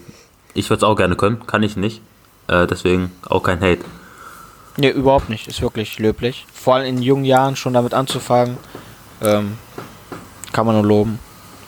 ich 0.53 0.69
würde 0.69 0.79
es 0.79 0.83
auch 0.83 0.97
gerne 0.97 1.15
können. 1.15 1.47
Kann 1.47 1.63
ich 1.63 1.77
nicht. 1.77 2.01
Äh, 2.49 2.67
deswegen 2.67 3.13
auch 3.29 3.43
kein 3.43 3.61
Hate. 3.61 3.79
Nee, 4.75 4.89
überhaupt 4.89 5.29
nicht. 5.29 5.47
Ist 5.47 5.61
wirklich 5.61 5.99
löblich. 5.99 6.45
Vor 6.53 6.75
allem 6.75 6.85
in 6.85 7.01
jungen 7.01 7.23
Jahren 7.23 7.55
schon 7.55 7.73
damit 7.73 7.93
anzufangen, 7.93 8.57
ähm, 9.21 9.53
kann 10.51 10.65
man 10.65 10.75
nur 10.75 10.83
loben. 10.83 11.17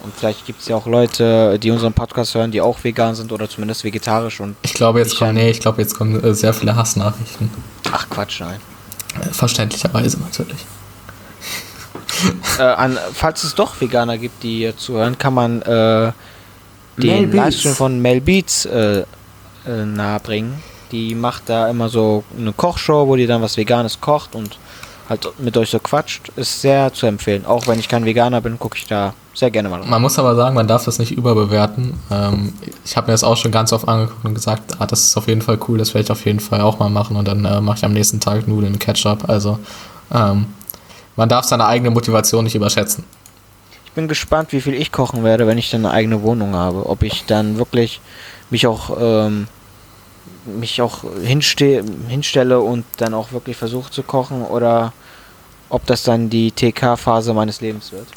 Und 0.03 0.13
vielleicht 0.13 0.45
gibt 0.45 0.59
es 0.59 0.67
ja 0.67 0.75
auch 0.75 0.87
Leute, 0.87 1.57
die 1.57 1.71
unseren 1.71 1.93
Podcast 1.93 2.35
hören, 2.35 2.51
die 2.51 2.59
auch 2.59 2.83
vegan 2.83 3.15
sind 3.15 3.31
oder 3.31 3.47
zumindest 3.49 3.85
vegetarisch 3.85 4.41
und 4.41 4.57
Ich 4.61 4.73
glaube, 4.73 4.99
jetzt 4.99 5.17
kommen, 5.17 5.35
nee, 5.35 5.51
ich 5.51 5.61
glaube, 5.61 5.81
jetzt 5.81 5.97
kommen 5.97 6.21
äh, 6.21 6.33
sehr 6.33 6.53
viele 6.53 6.75
Hassnachrichten. 6.75 7.49
ach 7.93 8.09
Quatsch, 8.09 8.41
nein. 8.41 8.59
Äh, 9.21 9.33
verständlicherweise 9.33 10.19
natürlich. 10.19 10.65
äh, 12.59 12.63
an, 12.63 12.97
falls 13.13 13.43
es 13.43 13.55
doch 13.55 13.79
Veganer 13.79 14.17
gibt, 14.17 14.43
die 14.43 14.57
hier 14.57 14.77
zuhören, 14.77 15.17
kann 15.17 15.33
man 15.33 15.61
äh, 15.61 16.11
den. 16.97 17.31
Livestream 17.31 17.73
von 17.73 18.01
Mel 18.01 18.21
Beats 18.21 18.65
äh, 18.65 19.03
äh, 19.67 19.85
nahebringen. 19.85 20.63
Die 20.91 21.15
macht 21.15 21.43
da 21.49 21.69
immer 21.69 21.89
so 21.89 22.23
eine 22.37 22.53
Kochshow, 22.53 23.07
wo 23.07 23.15
die 23.15 23.27
dann 23.27 23.41
was 23.41 23.57
Veganes 23.57 23.99
kocht 23.99 24.35
und 24.35 24.57
halt 25.09 25.27
mit 25.39 25.57
euch 25.57 25.69
so 25.69 25.79
quatscht. 25.79 26.29
Ist 26.35 26.61
sehr 26.61 26.93
zu 26.93 27.05
empfehlen. 27.07 27.45
Auch 27.45 27.67
wenn 27.67 27.79
ich 27.79 27.87
kein 27.87 28.05
Veganer 28.05 28.41
bin, 28.41 28.59
gucke 28.59 28.77
ich 28.77 28.85
da 28.85 29.13
sehr 29.33 29.51
gerne 29.51 29.69
mal 29.69 29.81
rein. 29.81 29.89
Man 29.89 30.01
muss 30.01 30.17
aber 30.17 30.35
sagen, 30.35 30.55
man 30.55 30.67
darf 30.67 30.85
das 30.85 30.99
nicht 30.99 31.11
überbewerten. 31.11 31.93
Ähm, 32.09 32.53
ich 32.85 32.95
habe 32.95 33.07
mir 33.07 33.13
das 33.13 33.23
auch 33.23 33.35
schon 33.37 33.51
ganz 33.51 33.73
oft 33.73 33.87
angeguckt 33.87 34.23
und 34.23 34.33
gesagt, 34.33 34.77
ah, 34.79 34.85
das 34.85 35.03
ist 35.03 35.17
auf 35.17 35.27
jeden 35.27 35.41
Fall 35.41 35.59
cool, 35.67 35.77
das 35.77 35.93
werde 35.93 36.05
ich 36.05 36.11
auf 36.11 36.25
jeden 36.25 36.39
Fall 36.39 36.61
auch 36.61 36.79
mal 36.79 36.89
machen 36.89 37.17
und 37.17 37.27
dann 37.27 37.43
äh, 37.43 37.59
mache 37.61 37.77
ich 37.77 37.85
am 37.85 37.93
nächsten 37.93 38.19
Tag 38.19 38.47
Nudeln 38.47 38.71
mit 38.73 38.81
Ketchup. 38.81 39.27
Also 39.27 39.59
ähm, 40.13 40.47
man 41.15 41.29
darf 41.29 41.45
seine 41.45 41.65
eigene 41.65 41.91
Motivation 41.91 42.43
nicht 42.43 42.55
überschätzen. 42.55 43.03
Ich 43.85 43.91
bin 43.91 44.07
gespannt, 44.07 44.51
wie 44.51 44.61
viel 44.61 44.73
ich 44.73 44.91
kochen 44.91 45.23
werde, 45.23 45.47
wenn 45.47 45.57
ich 45.57 45.69
dann 45.69 45.85
eine 45.85 45.93
eigene 45.93 46.21
Wohnung 46.21 46.53
habe. 46.53 46.89
Ob 46.89 47.03
ich 47.03 47.25
dann 47.25 47.57
wirklich 47.57 48.01
mich 48.49 48.67
auch 48.67 48.97
ähm, 48.99 49.47
mich 50.45 50.81
auch 50.81 51.03
hinste 51.23 51.83
hinstelle 52.07 52.59
und 52.59 52.85
dann 52.97 53.13
auch 53.13 53.31
wirklich 53.31 53.57
versuche 53.57 53.91
zu 53.91 54.03
kochen 54.03 54.43
oder 54.43 54.93
ob 55.69 55.85
das 55.85 56.03
dann 56.03 56.29
die 56.29 56.51
TK-Phase 56.51 57.33
meines 57.33 57.61
Lebens 57.61 57.91
wird. 57.91 58.07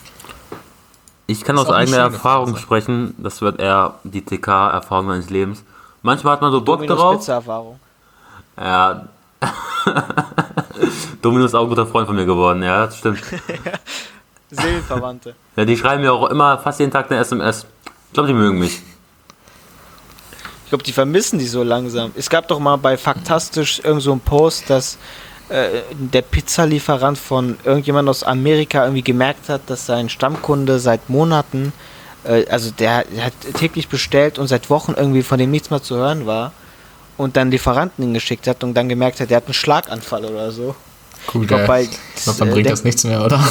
Ich 1.27 1.45
kann 1.45 1.59
aus 1.59 1.71
eigener 1.71 1.99
Erfahrung 1.99 2.49
Phase. 2.49 2.63
sprechen. 2.63 3.15
Das 3.19 3.41
wird 3.43 3.61
eher 3.61 3.95
die 4.05 4.23
TK-Erfahrung 4.23 5.07
meines 5.07 5.31
Lebens. 5.31 5.63
Manchmal 6.03 6.35
hat 6.35 6.41
man 6.41 6.53
so 6.53 6.61
Bock 6.61 6.87
drauf. 6.87 7.19
Pizza-Erfahrung. 7.19 7.79
Ja. 8.57 9.09
Domino 11.23 11.45
ist 11.45 11.55
auch 11.55 11.63
ein 11.63 11.69
guter 11.69 11.87
Freund 11.87 12.07
von 12.07 12.17
mir 12.17 12.27
geworden, 12.27 12.63
ja, 12.63 12.87
das 12.87 12.99
stimmt. 12.99 13.23
Seelenverwandte. 14.51 15.35
Ja, 15.57 15.65
die 15.65 15.77
schreiben 15.77 16.03
mir 16.03 16.13
auch 16.13 16.31
immer 16.31 16.59
fast 16.59 16.81
jeden 16.81 16.93
Tag 16.93 17.11
eine 17.11 17.21
SMS. 17.21 17.67
Ich 18.07 18.13
glaube, 18.13 18.29
die 18.29 18.35
mögen 18.35 18.59
mich. 18.59 18.81
Ich 20.65 20.71
glaube, 20.71 20.85
die 20.85 20.93
vermissen 20.93 21.39
die 21.39 21.47
so 21.47 21.63
langsam. 21.63 22.13
Es 22.15 22.29
gab 22.29 22.49
doch 22.49 22.59
mal 22.59 22.77
bei 22.77 22.97
Faktastisch 22.97 23.81
irgend 23.83 24.03
so 24.03 24.13
einen 24.13 24.21
Post, 24.21 24.69
dass 24.69 24.99
äh, 25.49 25.81
der 25.93 26.23
Pizzalieferant 26.23 27.19
von 27.19 27.57
irgendjemand 27.65 28.09
aus 28.09 28.23
Amerika 28.23 28.83
irgendwie 28.83 29.03
gemerkt 29.03 29.49
hat, 29.49 29.63
dass 29.67 29.87
sein 29.87 30.09
Stammkunde 30.09 30.79
seit 30.79 31.09
Monaten, 31.09 31.73
äh, 32.25 32.47
also 32.49 32.71
der, 32.71 33.05
der 33.05 33.27
hat 33.27 33.33
täglich 33.55 33.89
bestellt 33.89 34.39
und 34.39 34.47
seit 34.49 34.69
Wochen 34.69 34.95
irgendwie 34.97 35.23
von 35.23 35.39
dem 35.39 35.51
nichts 35.51 35.71
mehr 35.71 35.83
zu 35.83 35.97
hören 35.97 36.27
war 36.27 36.53
und 37.19 37.37
dann 37.37 37.51
Lieferanten 37.51 38.03
hingeschickt 38.03 38.47
hat 38.47 38.65
und 38.65 38.73
dann 38.75 38.89
gemerkt 38.89 39.21
hat, 39.21 39.29
der 39.29 39.37
hat 39.37 39.45
einen 39.45 39.55
Schlaganfall 39.55 40.25
oder 40.25 40.51
so. 40.51 40.75
Gut, 41.27 41.43
Ich 41.43 41.49
glaube, 41.49 41.65
glaub, 41.67 42.39
dann 42.39 42.49
äh, 42.49 42.53
bringt 42.53 42.71
das 42.71 42.85
nichts 42.85 43.05
mehr, 43.05 43.23
oder? 43.23 43.45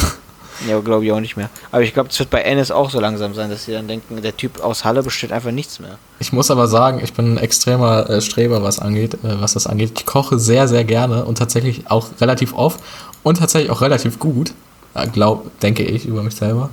Ja, 0.66 0.80
glaube 0.80 1.04
ich 1.04 1.12
auch 1.12 1.20
nicht 1.20 1.36
mehr. 1.36 1.50
Aber 1.70 1.82
ich 1.82 1.94
glaube, 1.94 2.08
es 2.08 2.18
wird 2.18 2.30
bei 2.30 2.40
Ennis 2.40 2.72
auch 2.72 2.90
so 2.90 2.98
langsam 2.98 3.32
sein, 3.34 3.48
dass 3.48 3.66
sie 3.66 3.72
dann 3.72 3.86
denken, 3.86 4.20
der 4.20 4.36
Typ 4.36 4.60
aus 4.64 4.84
Halle 4.84 5.04
bestellt 5.04 5.32
einfach 5.32 5.52
nichts 5.52 5.78
mehr. 5.78 5.98
Ich 6.18 6.32
muss 6.32 6.50
aber 6.50 6.66
sagen, 6.66 7.00
ich 7.02 7.12
bin 7.12 7.34
ein 7.34 7.38
extremer 7.38 8.10
äh, 8.10 8.20
Streber, 8.20 8.62
was 8.62 8.80
angeht, 8.80 9.14
äh, 9.14 9.40
was 9.40 9.52
das 9.52 9.68
angeht. 9.68 9.92
Ich 9.96 10.06
koche 10.06 10.38
sehr, 10.38 10.66
sehr 10.66 10.84
gerne 10.84 11.24
und 11.24 11.38
tatsächlich 11.38 11.88
auch 11.90 12.08
relativ 12.20 12.54
oft 12.54 12.80
und 13.22 13.38
tatsächlich 13.38 13.70
auch 13.70 13.82
relativ 13.82 14.18
gut, 14.18 14.52
äh, 14.94 15.06
glaub, 15.06 15.60
denke 15.60 15.84
ich 15.84 16.06
über 16.06 16.24
mich 16.24 16.34
selber. 16.34 16.70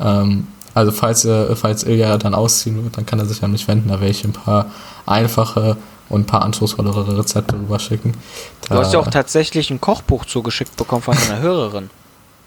Ähm, 0.00 0.46
also 0.72 0.92
falls, 0.92 1.24
äh, 1.24 1.54
falls 1.56 1.84
Ilja 1.84 2.16
dann 2.16 2.34
ausziehen 2.34 2.82
wird, 2.82 2.96
dann 2.96 3.04
kann 3.04 3.18
er 3.18 3.26
sich 3.26 3.42
an 3.42 3.52
mich 3.52 3.68
wenden. 3.68 3.88
Da 3.88 4.00
werde 4.00 4.10
ich 4.10 4.24
ein 4.24 4.32
paar 4.32 4.70
einfache 5.04 5.76
und 6.08 6.22
ein 6.22 6.26
paar 6.26 6.42
anspruchsvollere 6.42 7.18
Rezepte 7.18 7.54
rüberschicken. 7.54 8.14
Du 8.68 8.74
hast 8.76 8.92
ja 8.92 8.98
auch 9.00 9.04
Da- 9.06 9.10
tatsächlich 9.10 9.70
ein 9.70 9.80
Kochbuch 9.80 10.24
zugeschickt 10.24 10.76
bekommen 10.76 11.02
von 11.02 11.16
einer 11.16 11.40
Hörerin. 11.40 11.90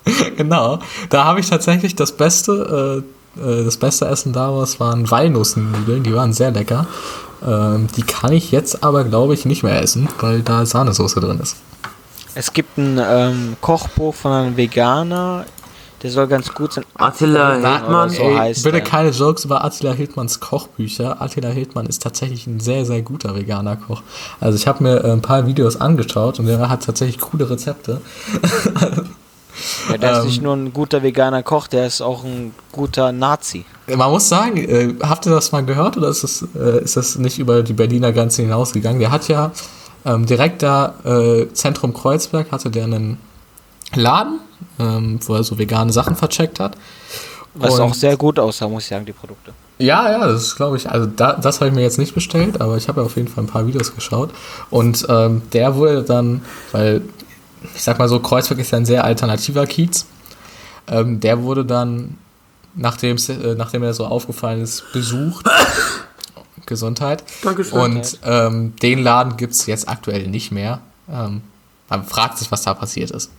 Genau, 0.37 0.79
da 1.09 1.25
habe 1.25 1.39
ich 1.41 1.49
tatsächlich 1.49 1.93
das 1.95 2.13
beste, 2.13 3.03
äh, 3.37 3.41
äh, 3.41 3.65
das 3.65 3.77
beste 3.77 4.07
Essen 4.07 4.33
daraus 4.33 4.79
waren 4.79 5.09
Walnussnudeln, 5.11 6.01
die 6.03 6.13
waren 6.15 6.33
sehr 6.33 6.51
lecker. 6.51 6.87
Ähm, 7.45 7.87
die 7.95 8.01
kann 8.01 8.31
ich 8.31 8.51
jetzt 8.51 8.83
aber, 8.83 9.03
glaube 9.03 9.33
ich, 9.33 9.45
nicht 9.45 9.61
mehr 9.63 9.81
essen, 9.81 10.07
weil 10.19 10.41
da 10.41 10.65
Sahnesoße 10.65 11.19
drin 11.19 11.39
ist. 11.39 11.57
Es 12.35 12.53
gibt 12.53 12.77
ein 12.77 12.99
ähm, 13.03 13.57
Kochbuch 13.61 14.15
von 14.15 14.31
einem 14.31 14.57
Veganer, 14.57 15.45
der 16.01 16.11
soll 16.11 16.27
ganz 16.27 16.53
gut 16.53 16.73
sein. 16.73 16.85
Attila 16.95 17.55
Hildmann? 17.55 18.09
so 18.09 18.23
Ey, 18.23 18.35
heißt 18.35 18.63
bitte 18.63 18.77
er. 18.77 18.83
keine 18.83 19.09
Jokes 19.09 19.45
über 19.45 19.63
Attila 19.63 19.91
Hildmanns 19.91 20.39
Kochbücher. 20.39 21.21
Attila 21.21 21.49
Hildmann 21.49 21.85
ist 21.87 22.01
tatsächlich 22.01 22.47
ein 22.47 22.59
sehr, 22.59 22.85
sehr 22.85 23.01
guter 23.01 23.35
veganer 23.35 23.75
Koch. 23.75 24.01
Also 24.39 24.57
ich 24.57 24.67
habe 24.67 24.83
mir 24.83 25.03
äh, 25.03 25.11
ein 25.11 25.21
paar 25.21 25.45
Videos 25.45 25.79
angeschaut 25.79 26.39
und 26.39 26.45
der 26.45 26.69
hat 26.69 26.83
tatsächlich 26.83 27.19
coole 27.19 27.49
Rezepte. 27.49 28.01
Ja, 29.89 29.97
der 29.97 30.11
ist 30.11 30.17
ähm, 30.21 30.25
nicht 30.27 30.41
nur 30.41 30.55
ein 30.55 30.73
guter 30.73 31.03
veganer 31.03 31.43
Koch, 31.43 31.67
der 31.67 31.87
ist 31.87 32.01
auch 32.01 32.23
ein 32.23 32.53
guter 32.71 33.11
Nazi. 33.11 33.65
Man 33.87 34.09
muss 34.11 34.29
sagen, 34.29 34.57
äh, 34.57 34.93
habt 35.01 35.25
ihr 35.25 35.31
das 35.31 35.51
mal 35.51 35.65
gehört 35.65 35.97
oder 35.97 36.09
ist 36.09 36.23
das, 36.23 36.45
äh, 36.55 36.83
ist 36.83 36.95
das 36.95 37.17
nicht 37.17 37.39
über 37.39 37.63
die 37.63 37.73
Berliner 37.73 38.13
Grenze 38.13 38.41
hinausgegangen? 38.43 38.99
Der 38.99 39.11
hat 39.11 39.27
ja 39.27 39.51
ähm, 40.05 40.25
direkt 40.25 40.63
da 40.63 40.93
äh, 41.03 41.47
Zentrum 41.53 41.93
Kreuzberg 41.93 42.51
hatte 42.51 42.69
der 42.69 42.85
einen 42.85 43.17
Laden, 43.95 44.39
ähm, 44.79 45.19
wo 45.25 45.35
er 45.35 45.43
so 45.43 45.57
vegane 45.57 45.91
Sachen 45.91 46.15
vercheckt 46.15 46.59
hat. 46.59 46.75
Was 47.53 47.75
Und- 47.75 47.81
auch 47.81 47.93
sehr 47.93 48.15
gut 48.17 48.39
aussah, 48.39 48.67
muss 48.67 48.83
ich 48.83 48.89
sagen, 48.89 49.05
die 49.05 49.13
Produkte. 49.13 49.53
Ja, 49.79 50.11
ja, 50.11 50.27
das 50.27 50.43
ist, 50.43 50.55
glaube 50.57 50.75
ich, 50.75 50.89
also 50.89 51.07
da, 51.07 51.33
das 51.33 51.61
habe 51.61 51.69
ich 51.69 51.75
mir 51.75 51.81
jetzt 51.81 51.97
nicht 51.97 52.13
bestellt, 52.13 52.59
aber 52.59 52.75
ich 52.75 52.89
habe 52.89 53.01
auf 53.01 53.15
jeden 53.15 53.29
Fall 53.29 53.45
ein 53.45 53.47
paar 53.47 53.65
Videos 53.65 53.95
geschaut. 53.95 54.31
Und 54.69 55.05
ähm, 55.09 55.41
der 55.53 55.75
wurde 55.75 56.03
dann, 56.03 56.41
weil 56.73 57.01
ich 57.73 57.81
sag 57.81 57.97
mal 57.97 58.09
so, 58.09 58.19
Kreuzberg 58.19 58.59
ist 58.59 58.71
ja 58.71 58.77
ein 58.77 58.85
sehr 58.85 59.05
alternativer 59.05 59.65
Kiez, 59.65 60.05
ähm, 60.87 61.21
der 61.21 61.43
wurde 61.43 61.63
dann, 61.63 62.17
nachdem, 62.75 63.15
äh, 63.17 63.55
nachdem 63.55 63.83
er 63.83 63.93
so 63.93 64.05
aufgefallen 64.05 64.61
ist, 64.61 64.83
besucht. 64.91 65.45
Gesundheit. 66.65 67.23
Dankeschön. 67.41 67.79
Und 67.79 68.19
ähm, 68.23 68.75
den 68.75 68.99
Laden 68.99 69.37
gibt 69.37 69.53
es 69.53 69.65
jetzt 69.65 69.87
aktuell 69.89 70.27
nicht 70.27 70.51
mehr. 70.51 70.81
Ähm, 71.11 71.41
man 71.89 72.03
fragt 72.03 72.37
sich, 72.37 72.51
was 72.51 72.61
da 72.63 72.73
passiert 72.73 73.11
ist. 73.11 73.31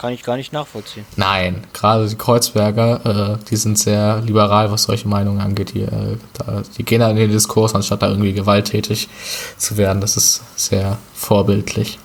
Kann 0.00 0.14
ich 0.14 0.22
gar 0.22 0.38
nicht 0.38 0.50
nachvollziehen. 0.54 1.04
Nein, 1.16 1.62
gerade 1.74 2.08
die 2.08 2.16
Kreuzberger, 2.16 3.34
äh, 3.34 3.44
die 3.50 3.56
sind 3.56 3.78
sehr 3.78 4.22
liberal, 4.22 4.72
was 4.72 4.84
solche 4.84 5.06
Meinungen 5.06 5.42
angeht. 5.42 5.74
Die, 5.74 5.82
äh, 5.82 6.16
da, 6.32 6.62
die 6.78 6.84
gehen 6.84 7.00
da 7.00 7.10
in 7.10 7.16
den 7.16 7.30
Diskurs, 7.30 7.74
anstatt 7.74 8.00
da 8.00 8.08
irgendwie 8.08 8.32
gewalttätig 8.32 9.10
zu 9.58 9.76
werden. 9.76 10.00
Das 10.00 10.16
ist 10.16 10.40
sehr 10.56 10.96
vorbildlich. 11.12 11.98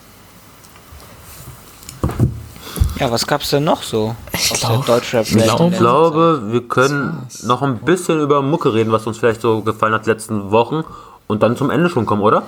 Ja, 3.00 3.12
was 3.12 3.26
gab's 3.26 3.52
denn 3.52 3.64
noch 3.64 3.82
so? 3.82 4.14
Ich 4.34 4.50
glaub- 4.50 4.86
Deutschrap 4.86 5.26
ich 5.26 5.78
glaube, 5.78 6.52
wir 6.52 6.68
können 6.68 7.26
noch 7.43 7.62
ein 7.62 7.78
bisschen 7.78 8.20
über 8.20 8.41
Mucke 8.41 8.74
reden, 8.74 8.91
was 8.91 9.08
uns 9.08 9.20
vielleicht 9.20 9.39
so 9.39 9.62
gefallen 9.62 9.93
hat 9.93 10.06
letzten 10.06 10.52
Wochen 10.52 10.84
und 11.28 11.43
dann 11.43 11.56
zum 11.56 11.70
Ende 11.70 11.89
schon 11.89 12.06
kommen, 12.06 12.24
oder? 12.24 12.43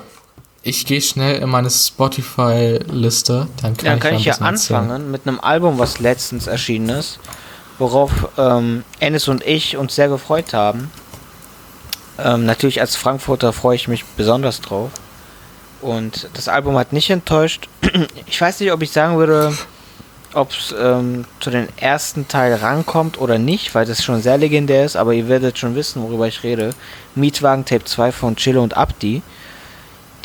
Ich 0.67 0.85
gehe 0.85 0.99
schnell 1.01 1.37
in 1.37 1.49
meine 1.49 1.69
Spotify-Liste, 1.69 3.47
dann 3.61 3.77
kann 3.77 3.85
Ja, 3.85 3.93
ich 3.95 3.99
kann 4.01 4.15
ich 4.15 4.25
ja 4.25 4.33
bisschen 4.33 4.47
erzählen. 4.47 4.79
anfangen 4.81 5.11
mit 5.11 5.25
einem 5.25 5.39
Album, 5.39 5.79
was 5.79 5.99
letztens 5.99 6.45
erschienen 6.47 6.89
ist, 6.89 7.19
worauf 7.79 8.11
ähm, 8.37 8.83
Ennis 8.99 9.29
und 9.29 9.47
ich 9.47 9.77
uns 9.77 9.95
sehr 9.95 10.09
gefreut 10.09 10.53
haben. 10.53 10.91
Ähm, 12.19 12.45
natürlich 12.45 12.81
als 12.81 12.97
Frankfurter 12.97 13.53
freue 13.53 13.77
ich 13.77 13.87
mich 13.87 14.03
besonders 14.17 14.59
drauf. 14.59 14.91
Und 15.79 16.27
das 16.33 16.49
Album 16.49 16.77
hat 16.77 16.91
nicht 16.91 17.09
enttäuscht. 17.09 17.69
Ich 18.25 18.41
weiß 18.41 18.59
nicht, 18.59 18.73
ob 18.73 18.81
ich 18.81 18.91
sagen 18.91 19.17
würde, 19.17 19.57
ob 20.33 20.51
es 20.51 20.75
ähm, 20.77 21.23
zu 21.39 21.49
den 21.49 21.69
ersten 21.77 22.27
Teil 22.27 22.53
rankommt 22.55 23.21
oder 23.21 23.37
nicht, 23.37 23.73
weil 23.73 23.85
das 23.85 24.03
schon 24.03 24.21
sehr 24.21 24.37
legendär 24.37 24.83
ist, 24.83 24.97
aber 24.97 25.13
ihr 25.13 25.29
werdet 25.29 25.57
schon 25.57 25.75
wissen, 25.75 26.03
worüber 26.03 26.27
ich 26.27 26.43
rede. 26.43 26.71
Mietwagen 27.15 27.63
Tape 27.63 27.85
2 27.85 28.11
von 28.11 28.35
Chilo 28.35 28.61
und 28.61 28.75
Abdi, 28.75 29.21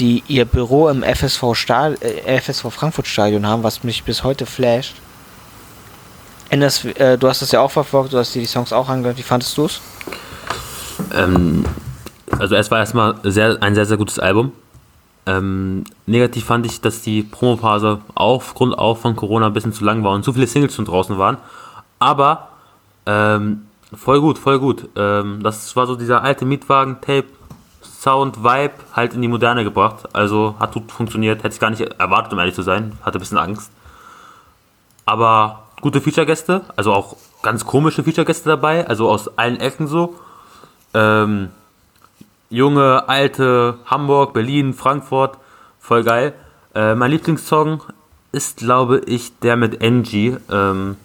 die 0.03 0.25
ihr 0.27 0.45
Büro 0.47 0.89
im 0.89 1.05
FSV, 1.05 1.55
Stad 1.55 2.03
äh, 2.03 2.41
FSV 2.41 2.73
Frankfurt 2.73 3.07
Stadion 3.07 3.47
haben, 3.47 3.63
was 3.63 3.85
mich 3.85 4.03
bis 4.03 4.25
heute 4.25 4.47
flasht. 4.47 4.97
Endes, 6.51 6.85
äh, 6.85 7.17
du 7.17 7.29
hast 7.29 7.41
das 7.41 7.53
ja 7.53 7.61
auch 7.61 7.71
verfolgt, 7.71 8.13
du 8.13 8.19
hast 8.19 8.35
dir 8.35 8.41
die 8.41 8.47
Songs 8.47 8.73
auch 8.73 8.89
angehört. 8.89 9.17
Wie 9.17 9.23
fandest 9.23 9.57
du 9.57 9.67
es? 9.67 9.81
Ähm, 11.15 11.65
also 12.37 12.57
es 12.57 12.69
war 12.73 12.81
erstmal 12.81 13.15
sehr, 13.23 13.63
ein 13.63 13.77
sehr, 13.77 13.87
sehr 13.87 13.97
gutes 13.97 14.19
Album. 14.19 14.51
Ähm, 15.25 15.85
negativ 16.07 16.47
fand 16.47 16.67
ich, 16.67 16.81
dass 16.81 17.03
die 17.03 17.23
Promophase 17.23 18.01
aufgrund 18.17 18.77
auch 18.77 18.99
von 18.99 19.15
Corona 19.15 19.47
ein 19.47 19.53
bisschen 19.53 19.73
zu 19.73 19.85
lang 19.85 20.03
war 20.03 20.15
und 20.15 20.25
zu 20.25 20.33
viele 20.33 20.49
Singles 20.49 20.75
schon 20.75 20.85
draußen 20.85 21.17
waren. 21.17 21.37
Aber 22.01 22.49
ähm, 23.07 23.63
voll 23.95 24.21
gut, 24.21 24.37
voll 24.37 24.59
gut. 24.59 24.89
Ähm, 24.97 25.45
das 25.45 25.77
war 25.77 25.87
so 25.87 25.95
dieser 25.95 26.25
alte 26.25 26.45
Mietwagen-Tape, 26.45 27.27
Sound, 28.03 28.43
Vibe 28.43 28.75
halt 28.95 29.15
in 29.15 29.23
die 29.23 29.29
Moderne 29.29 29.63
gebracht. 29.63 30.09
Also 30.13 30.57
hat 30.59 30.73
gut 30.73 30.91
funktioniert. 30.91 31.45
Hätte 31.45 31.55
ich 31.55 31.61
gar 31.61 31.71
nicht 31.71 31.83
erwartet, 31.83 32.33
um 32.33 32.39
ehrlich 32.41 32.57
zu 32.57 32.63
sein. 32.63 32.99
Hatte 33.05 33.19
ein 33.19 33.21
bisschen 33.21 33.39
Angst. 33.39 33.71
Aber 35.07 35.69
gute 35.81 36.01
Feature-Gäste, 36.01 36.63
also 36.75 36.93
auch 36.93 37.17
ganz 37.43 37.65
komische 37.65 38.03
Feature-Gäste 38.03 38.49
dabei, 38.49 38.89
also 38.89 39.09
aus 39.09 39.39
allen 39.39 39.61
Ecken 39.61 39.87
so. 39.87 40.17
Ähm, 40.95 41.51
junge, 42.51 43.09
alte, 43.09 43.79
Hamburg, 43.87 44.33
Berlin, 44.33 44.75
Frankfurt, 44.75 45.39
voll 45.79 46.03
geil. 46.03 46.35
Äh, 46.75 46.97
mein 46.97 47.13
Lieblingssong 47.13 47.85
ist, 48.33 48.59
glaube 48.59 48.99
ich, 49.07 49.39
der 49.39 49.57
mit 49.57 49.81
Angie. 49.81 50.37
Ähm, 50.51 50.97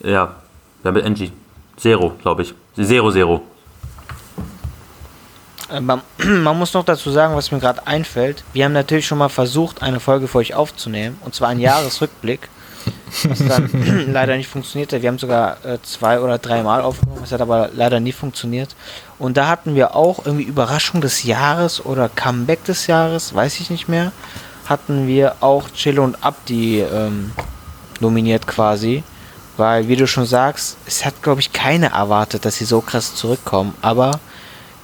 ja, 0.00 0.36
der 0.84 0.92
mit 0.92 1.04
Angie. 1.04 1.32
Zero, 1.76 2.14
glaube 2.22 2.42
ich. 2.42 2.54
Zero, 2.76 3.10
Zero. 3.10 3.42
Äh, 5.70 5.80
Man, 5.80 6.02
man 6.18 6.58
muss 6.58 6.74
noch 6.74 6.84
dazu 6.84 7.10
sagen, 7.10 7.34
was 7.34 7.50
mir 7.50 7.58
gerade 7.58 7.86
einfällt. 7.86 8.44
Wir 8.52 8.64
haben 8.64 8.72
natürlich 8.72 9.06
schon 9.06 9.18
mal 9.18 9.28
versucht, 9.28 9.82
eine 9.82 10.00
Folge 10.00 10.28
für 10.28 10.38
euch 10.38 10.54
aufzunehmen, 10.54 11.18
und 11.24 11.34
zwar 11.34 11.48
einen 11.48 11.60
Jahresrückblick, 11.60 12.48
was 13.24 13.38
dann 13.46 13.70
leider 14.12 14.36
nicht 14.36 14.48
funktionierte. 14.48 15.02
Wir 15.02 15.08
haben 15.08 15.18
sogar 15.18 15.64
äh, 15.64 15.78
zwei 15.82 16.20
oder 16.20 16.38
dreimal 16.38 16.82
aufgenommen, 16.82 17.22
es 17.24 17.32
hat 17.32 17.40
aber 17.40 17.70
leider 17.74 18.00
nie 18.00 18.12
funktioniert. 18.12 18.74
Und 19.18 19.36
da 19.36 19.48
hatten 19.48 19.74
wir 19.74 19.94
auch 19.94 20.24
irgendwie 20.24 20.44
Überraschung 20.44 21.00
des 21.00 21.24
Jahres 21.24 21.84
oder 21.84 22.08
Comeback 22.08 22.64
des 22.64 22.86
Jahres, 22.86 23.34
weiß 23.34 23.60
ich 23.60 23.70
nicht 23.70 23.88
mehr, 23.88 24.12
hatten 24.66 25.06
wir 25.06 25.36
auch 25.40 25.70
Chilo 25.70 26.04
und 26.04 26.22
Abdi 26.22 26.80
ähm, 26.80 27.32
nominiert 28.00 28.46
quasi. 28.46 29.02
Weil, 29.56 29.88
wie 29.88 29.96
du 29.96 30.06
schon 30.06 30.24
sagst, 30.24 30.76
es 30.86 31.04
hat, 31.04 31.20
glaube 31.20 31.40
ich, 31.40 31.52
keiner 31.52 31.88
erwartet, 31.88 32.44
dass 32.44 32.56
sie 32.58 32.64
so 32.64 32.80
krass 32.80 33.16
zurückkommen. 33.16 33.74
Aber 33.82 34.20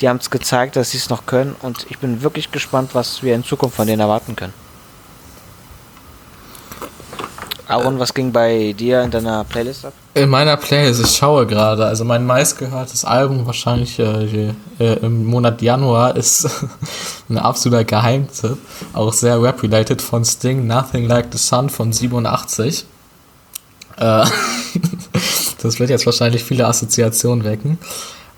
die 0.00 0.08
haben 0.08 0.18
es 0.18 0.30
gezeigt, 0.30 0.76
dass 0.76 0.90
sie 0.90 0.98
es 0.98 1.10
noch 1.10 1.26
können 1.26 1.56
und 1.62 1.86
ich 1.88 1.98
bin 1.98 2.22
wirklich 2.22 2.52
gespannt, 2.52 2.90
was 2.94 3.22
wir 3.22 3.34
in 3.34 3.44
Zukunft 3.44 3.76
von 3.76 3.86
denen 3.86 4.00
erwarten 4.00 4.36
können. 4.36 4.54
Aaron, 7.66 7.98
was 7.98 8.12
ging 8.12 8.30
bei 8.30 8.74
dir 8.78 9.02
in 9.02 9.10
deiner 9.10 9.42
Playlist 9.44 9.86
ab? 9.86 9.94
In 10.12 10.28
meiner 10.28 10.56
Playlist, 10.56 11.02
ich 11.02 11.16
schaue 11.16 11.46
gerade, 11.46 11.86
also 11.86 12.04
mein 12.04 12.26
meistgehörtes 12.26 13.04
Album 13.06 13.46
wahrscheinlich 13.46 13.98
äh, 13.98 14.52
äh, 14.78 14.98
im 15.00 15.24
Monat 15.24 15.62
Januar 15.62 16.14
ist 16.14 16.48
ein 17.30 17.38
absoluter 17.38 17.84
Geheimtipp, 17.84 18.58
auch 18.92 19.12
sehr 19.12 19.42
rap-related 19.42 20.02
von 20.02 20.24
Sting, 20.24 20.66
Nothing 20.66 21.06
Like 21.08 21.28
the 21.32 21.38
Sun 21.38 21.70
von 21.70 21.90
87. 21.90 22.84
Äh, 23.96 24.00
das 25.62 25.80
wird 25.80 25.88
jetzt 25.88 26.04
wahrscheinlich 26.04 26.44
viele 26.44 26.66
Assoziationen 26.66 27.44
wecken. 27.44 27.78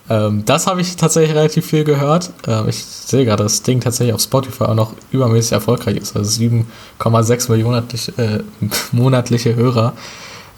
Ähm, 0.08 0.44
das 0.44 0.66
habe 0.66 0.80
ich 0.80 0.96
tatsächlich 0.96 1.36
relativ 1.36 1.66
viel 1.66 1.84
gehört. 1.84 2.30
Ähm, 2.46 2.68
ich 2.68 2.84
sehe 2.84 3.24
gerade, 3.24 3.42
dass 3.42 3.58
Sting 3.58 3.80
tatsächlich 3.80 4.14
auf 4.14 4.20
Spotify 4.20 4.64
auch 4.64 4.74
noch 4.74 4.92
übermäßig 5.10 5.52
erfolgreich 5.52 5.96
ist. 5.96 6.16
Also 6.16 6.42
7,6 6.42 7.50
Millionen 7.50 7.74
monatliche, 7.74 8.12
äh, 8.16 8.42
monatliche 8.92 9.56
Hörer 9.56 9.94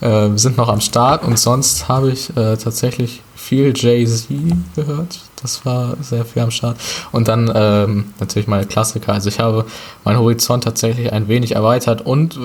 äh, 0.01 0.29
sind 0.37 0.57
noch 0.57 0.69
am 0.69 0.81
Start. 0.81 1.25
Und 1.25 1.39
sonst 1.39 1.89
habe 1.89 2.11
ich 2.11 2.31
äh, 2.37 2.57
tatsächlich 2.57 3.23
viel 3.35 3.73
Jay-Z 3.75 4.29
gehört. 4.77 5.21
Das 5.41 5.65
war 5.65 5.97
sehr 6.03 6.25
viel 6.25 6.43
am 6.43 6.51
Start. 6.51 6.77
Und 7.13 7.29
dann 7.29 7.51
ähm, 7.55 8.13
natürlich 8.21 8.49
meine 8.49 8.67
Klassiker. 8.67 9.13
Also 9.13 9.29
ich 9.29 9.41
habe 9.41 9.65
meinen 10.05 10.19
Horizont 10.19 10.65
tatsächlich 10.65 11.13
ein 11.13 11.29
wenig 11.29 11.55
erweitert 11.55 12.05
und 12.05 12.39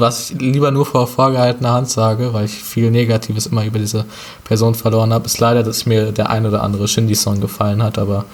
was 0.00 0.30
ich 0.30 0.40
lieber 0.40 0.70
nur 0.70 0.86
vor 0.86 1.06
vorgehaltener 1.06 1.72
Hand 1.72 1.90
sage, 1.90 2.32
weil 2.32 2.44
ich 2.46 2.52
viel 2.52 2.90
Negatives 2.90 3.46
immer 3.46 3.64
über 3.64 3.78
diese 3.78 4.04
Person 4.44 4.74
verloren 4.74 5.12
habe, 5.12 5.26
ist 5.26 5.38
leider, 5.40 5.62
dass 5.62 5.86
mir 5.86 6.12
der 6.12 6.30
ein 6.30 6.46
oder 6.46 6.62
andere 6.62 6.88
Shindy-Song 6.88 7.40
gefallen 7.40 7.82
hat, 7.82 7.98
aber 7.98 8.24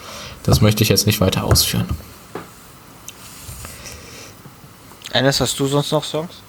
das 0.43 0.61
möchte 0.61 0.83
ich 0.83 0.89
jetzt 0.89 1.07
nicht 1.07 1.21
weiter 1.21 1.45
ausführen. 1.45 1.87
Eines, 5.13 5.41
hast 5.41 5.59
du 5.61 5.67
sonst 5.67 5.93
noch 5.93 6.05
Songs? 6.05 6.43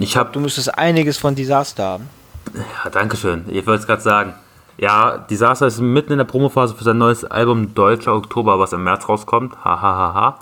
Ich 0.00 0.16
habe 0.16 0.30
Du 0.32 0.40
müsstest 0.40 0.76
einiges 0.78 1.18
von 1.18 1.34
Disaster 1.34 1.84
haben. 1.84 2.08
Ja, 2.54 2.90
danke 2.90 3.16
schön. 3.16 3.44
Ich 3.48 3.66
wollte 3.66 3.82
es 3.82 3.86
gerade 3.86 4.02
sagen. 4.02 4.34
Ja, 4.78 5.18
Disaster 5.18 5.66
ist 5.66 5.80
mitten 5.80 6.12
in 6.12 6.18
der 6.18 6.24
Promophase 6.24 6.74
für 6.74 6.84
sein 6.84 6.96
neues 6.96 7.24
Album 7.24 7.74
Deutscher 7.74 8.14
Oktober, 8.14 8.58
was 8.58 8.72
im 8.72 8.82
März 8.84 9.08
rauskommt. 9.08 9.62
Hahaha. 9.62 10.38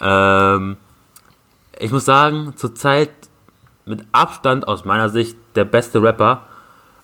Ähm, 0.00 0.76
ich 1.78 1.92
muss 1.92 2.04
sagen, 2.04 2.54
zurzeit 2.56 3.10
mit 3.84 4.04
Abstand 4.12 4.66
aus 4.66 4.84
meiner 4.84 5.08
Sicht 5.08 5.36
der 5.54 5.64
beste 5.64 6.02
Rapper 6.02 6.42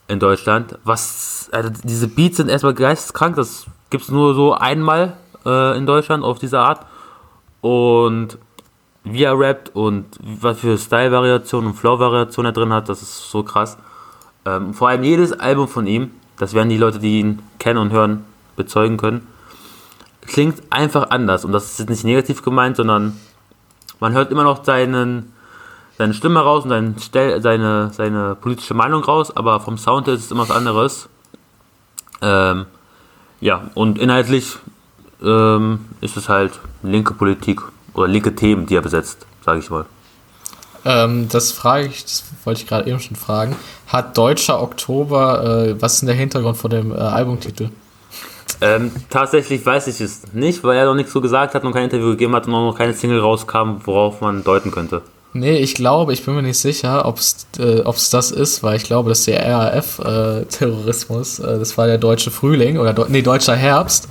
in 0.09 0.19
Deutschland. 0.19 0.79
Was, 0.85 1.49
also 1.53 1.71
diese 1.85 2.09
Beats 2.09 2.39
sind 2.39 2.49
erstmal 2.49 2.75
geisteskrank. 2.75 3.37
Das 3.37 3.67
gibt 3.91 4.05
es 4.05 4.11
nur 4.11 4.35
so 4.35 4.55
einmal 4.55 5.17
äh, 5.47 5.77
in 5.77 5.87
Deutschland 5.87 6.25
auf 6.25 6.39
diese 6.39 6.59
Art. 6.59 6.85
Und 7.61 8.39
wie 9.05 9.25
er 9.25 9.39
rappt 9.39 9.75
und 9.75 10.07
was 10.21 10.59
für 10.59 10.79
Style-Variationen 10.79 11.71
und 11.71 11.77
Flow-Variationen 11.77 12.51
er 12.51 12.53
drin 12.53 12.73
hat, 12.73 12.89
das 12.89 13.03
ist 13.03 13.31
so 13.31 13.43
krass. 13.43 13.79
Ähm, 14.45 14.75
vor 14.75 14.89
allem 14.89 15.05
jedes 15.05 15.33
Album 15.33 15.69
von 15.69 15.87
ihm, 15.87 16.11
das 16.39 16.55
werden 16.55 16.69
die 16.69 16.79
Leute, 16.79 16.99
die 16.99 17.21
ihn 17.21 17.41
kennen 17.59 17.79
und 17.79 17.93
hören, 17.93 18.25
bezeugen 18.57 18.97
können, 18.97 19.27
klingt 20.23 20.63
einfach 20.71 21.11
anders. 21.11 21.45
Und 21.45 21.53
das 21.53 21.73
ist 21.73 21.79
jetzt 21.81 21.91
nicht 21.91 22.05
negativ 22.05 22.43
gemeint, 22.43 22.77
sondern 22.77 23.19
man 24.03 24.15
hört 24.15 24.33
immer 24.33 24.43
noch 24.43 24.65
seinen, 24.65 25.33
seine 25.97 26.13
Stimme 26.13 26.41
raus 26.41 26.65
und 26.65 26.71
seinen 26.71 26.99
Stel 26.99 27.41
seine, 27.41 27.93
seine 27.95 28.35
politische 28.35 28.75
Meinung 28.75 29.05
raus, 29.05 29.35
aber 29.35 29.61
vom 29.61 29.79
Sound 29.79 30.09
her 30.09 30.15
ist 30.15 30.25
es 30.25 30.31
immer 30.33 30.43
was 30.43 30.51
anderes. 30.51 31.09
Ähm, 32.21 32.67
ja, 33.41 33.71
und 33.75 34.01
inhaltlich 34.01 34.57
ähm, 35.23 35.87
ist 36.01 36.17
es 36.17 36.29
halt 36.29 36.59
linke 36.83 37.15
Politik 37.15 37.63
oder 37.95 38.09
linke 38.09 38.35
Themen, 38.35 38.67
die 38.67 38.75
er 38.75 38.83
besetzt, 38.83 39.25
sage 39.45 39.61
ich 39.61 39.71
mal. 39.71 39.85
Ähm, 40.85 41.29
das 41.29 41.53
frage 41.53 41.87
ich, 41.87 42.03
das 42.03 42.25
wollte 42.43 42.63
ich 42.63 42.67
gerade 42.67 42.91
eben 42.91 42.99
schon 42.99 43.17
fragen. 43.17 43.55
Hat 43.87 44.19
Deutscher 44.19 44.61
Oktober, 44.61 45.45
äh, 45.45 45.81
was 45.81 45.95
ist 45.95 46.01
denn 46.01 46.09
der 46.09 46.17
Hintergrund 46.17 46.57
von 46.57 46.73
dem 46.73 46.91
äh, 46.91 46.97
Albumtitel? 46.97 47.69
Ähm, 48.61 48.91
tatsächlich 49.11 49.65
weiß 49.65 49.87
ich 49.89 50.01
es 50.01 50.23
nicht, 50.33 50.63
weil 50.65 50.77
er 50.77 50.87
noch 50.87 50.95
nichts 50.95 51.13
so 51.13 51.21
gesagt 51.21 51.55
hat, 51.55 51.65
noch 51.65 51.73
kein 51.73 51.85
Interview 51.85 52.11
gegeben 52.11 52.35
hat 52.35 52.47
und 52.47 52.53
noch 52.53 52.77
keine 52.77 52.95
Single 52.95 53.21
rauskam, 53.21 53.77
worauf 53.85 54.21
man 54.21 54.45
deuten 54.45 54.71
könnte. 54.71 55.03
Nee, 55.35 55.59
ich 55.59 55.75
glaube, 55.75 56.13
ich 56.13 56.25
bin 56.25 56.35
mir 56.35 56.43
nicht 56.43 56.59
sicher, 56.59 57.07
ob 57.07 57.17
es 57.17 57.47
äh, 57.59 57.83
das 57.83 58.31
ist, 58.31 58.63
weil 58.63 58.77
ich 58.77 58.85
glaube, 58.85 59.09
dass 59.09 59.25
der 59.25 59.43
RAF-Terrorismus, 59.43 61.39
äh, 61.39 61.59
das 61.59 61.79
war 61.79 61.87
der 61.87 61.97
deutsche 61.97 62.31
Frühling 62.31 62.79
oder 62.79 62.93
Deu 62.93 63.07
nee, 63.09 63.23
deutscher 63.23 63.57
Herbst, 63.57 64.09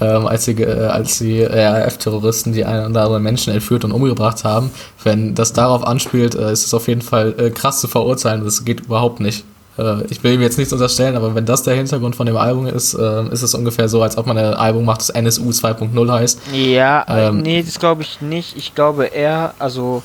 ähm, 0.00 0.26
als 0.26 0.46
die, 0.46 0.60
äh, 0.60 1.04
die 1.20 1.44
RAF-Terroristen 1.44 2.52
die 2.52 2.64
einen 2.64 2.90
oder 2.90 3.04
anderen 3.04 3.22
Menschen 3.22 3.52
entführt 3.52 3.84
und 3.84 3.92
umgebracht 3.92 4.42
haben. 4.42 4.70
Wenn 5.04 5.36
das 5.36 5.52
darauf 5.52 5.86
anspielt, 5.86 6.34
äh, 6.34 6.52
ist 6.52 6.66
es 6.66 6.74
auf 6.74 6.88
jeden 6.88 7.02
Fall 7.02 7.34
äh, 7.38 7.50
krass 7.50 7.80
zu 7.80 7.86
verurteilen. 7.86 8.44
Das 8.44 8.64
geht 8.64 8.80
überhaupt 8.80 9.20
nicht. 9.20 9.44
Äh, 9.80 10.04
ich 10.10 10.22
will 10.22 10.34
ihm 10.34 10.42
jetzt 10.42 10.58
nichts 10.58 10.72
unterstellen, 10.72 11.16
aber 11.16 11.34
wenn 11.34 11.46
das 11.46 11.62
der 11.62 11.74
Hintergrund 11.74 12.14
von 12.16 12.26
dem 12.26 12.36
Album 12.36 12.66
ist, 12.66 12.94
äh, 12.94 13.28
ist 13.28 13.42
es 13.42 13.54
ungefähr 13.54 13.88
so, 13.88 14.02
als 14.02 14.18
ob 14.18 14.26
man 14.26 14.36
ein 14.36 14.54
Album 14.54 14.84
macht, 14.84 15.00
das 15.00 15.10
NSU 15.10 15.50
2.0 15.50 16.12
heißt. 16.12 16.40
Ja, 16.52 17.04
Ähm, 17.08 17.42
nee, 17.42 17.62
das 17.62 17.78
glaube 17.78 18.02
ich 18.02 18.20
nicht. 18.20 18.56
Ich 18.56 18.74
glaube 18.74 19.06
eher, 19.06 19.54
also 19.58 20.02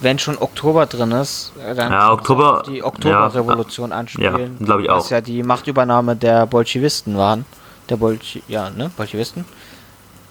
wenn 0.00 0.18
schon 0.18 0.38
Oktober 0.38 0.86
drin 0.86 1.10
ist, 1.12 1.52
äh, 1.64 1.74
dann 1.74 1.92
Ja, 1.92 2.12
Oktober- 2.12 2.62
die 2.66 2.82
Oktoberrevolution 2.84 3.92
anspielen. 3.92 4.56
ja, 4.60 4.64
glaub 4.66 4.80
ich 4.80 4.90
auch. 4.90 4.98
Was 4.98 5.10
ja 5.10 5.20
die 5.20 5.42
Machtübernahme 5.42 6.16
der 6.16 6.46
Bolschewisten 6.46 7.16
waren. 7.16 7.44
Der 7.88 7.96
Bolsch 7.96 8.38
ja, 8.48 8.70
ne, 8.70 8.90
Bolschewisten. 8.96 9.44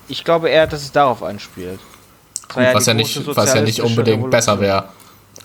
Ich 0.07 0.23
glaube 0.23 0.49
eher, 0.49 0.67
dass 0.67 0.83
es 0.83 0.91
darauf 0.91 1.21
anspielt. 1.23 1.79
Gut, 2.53 2.63
was, 2.73 2.85
ja 2.85 2.93
nicht, 2.93 3.35
was 3.35 3.53
ja 3.53 3.61
nicht 3.61 3.81
unbedingt 3.81 4.29
besser 4.31 4.53
Revolution. 4.53 4.83
wäre. 4.83 4.89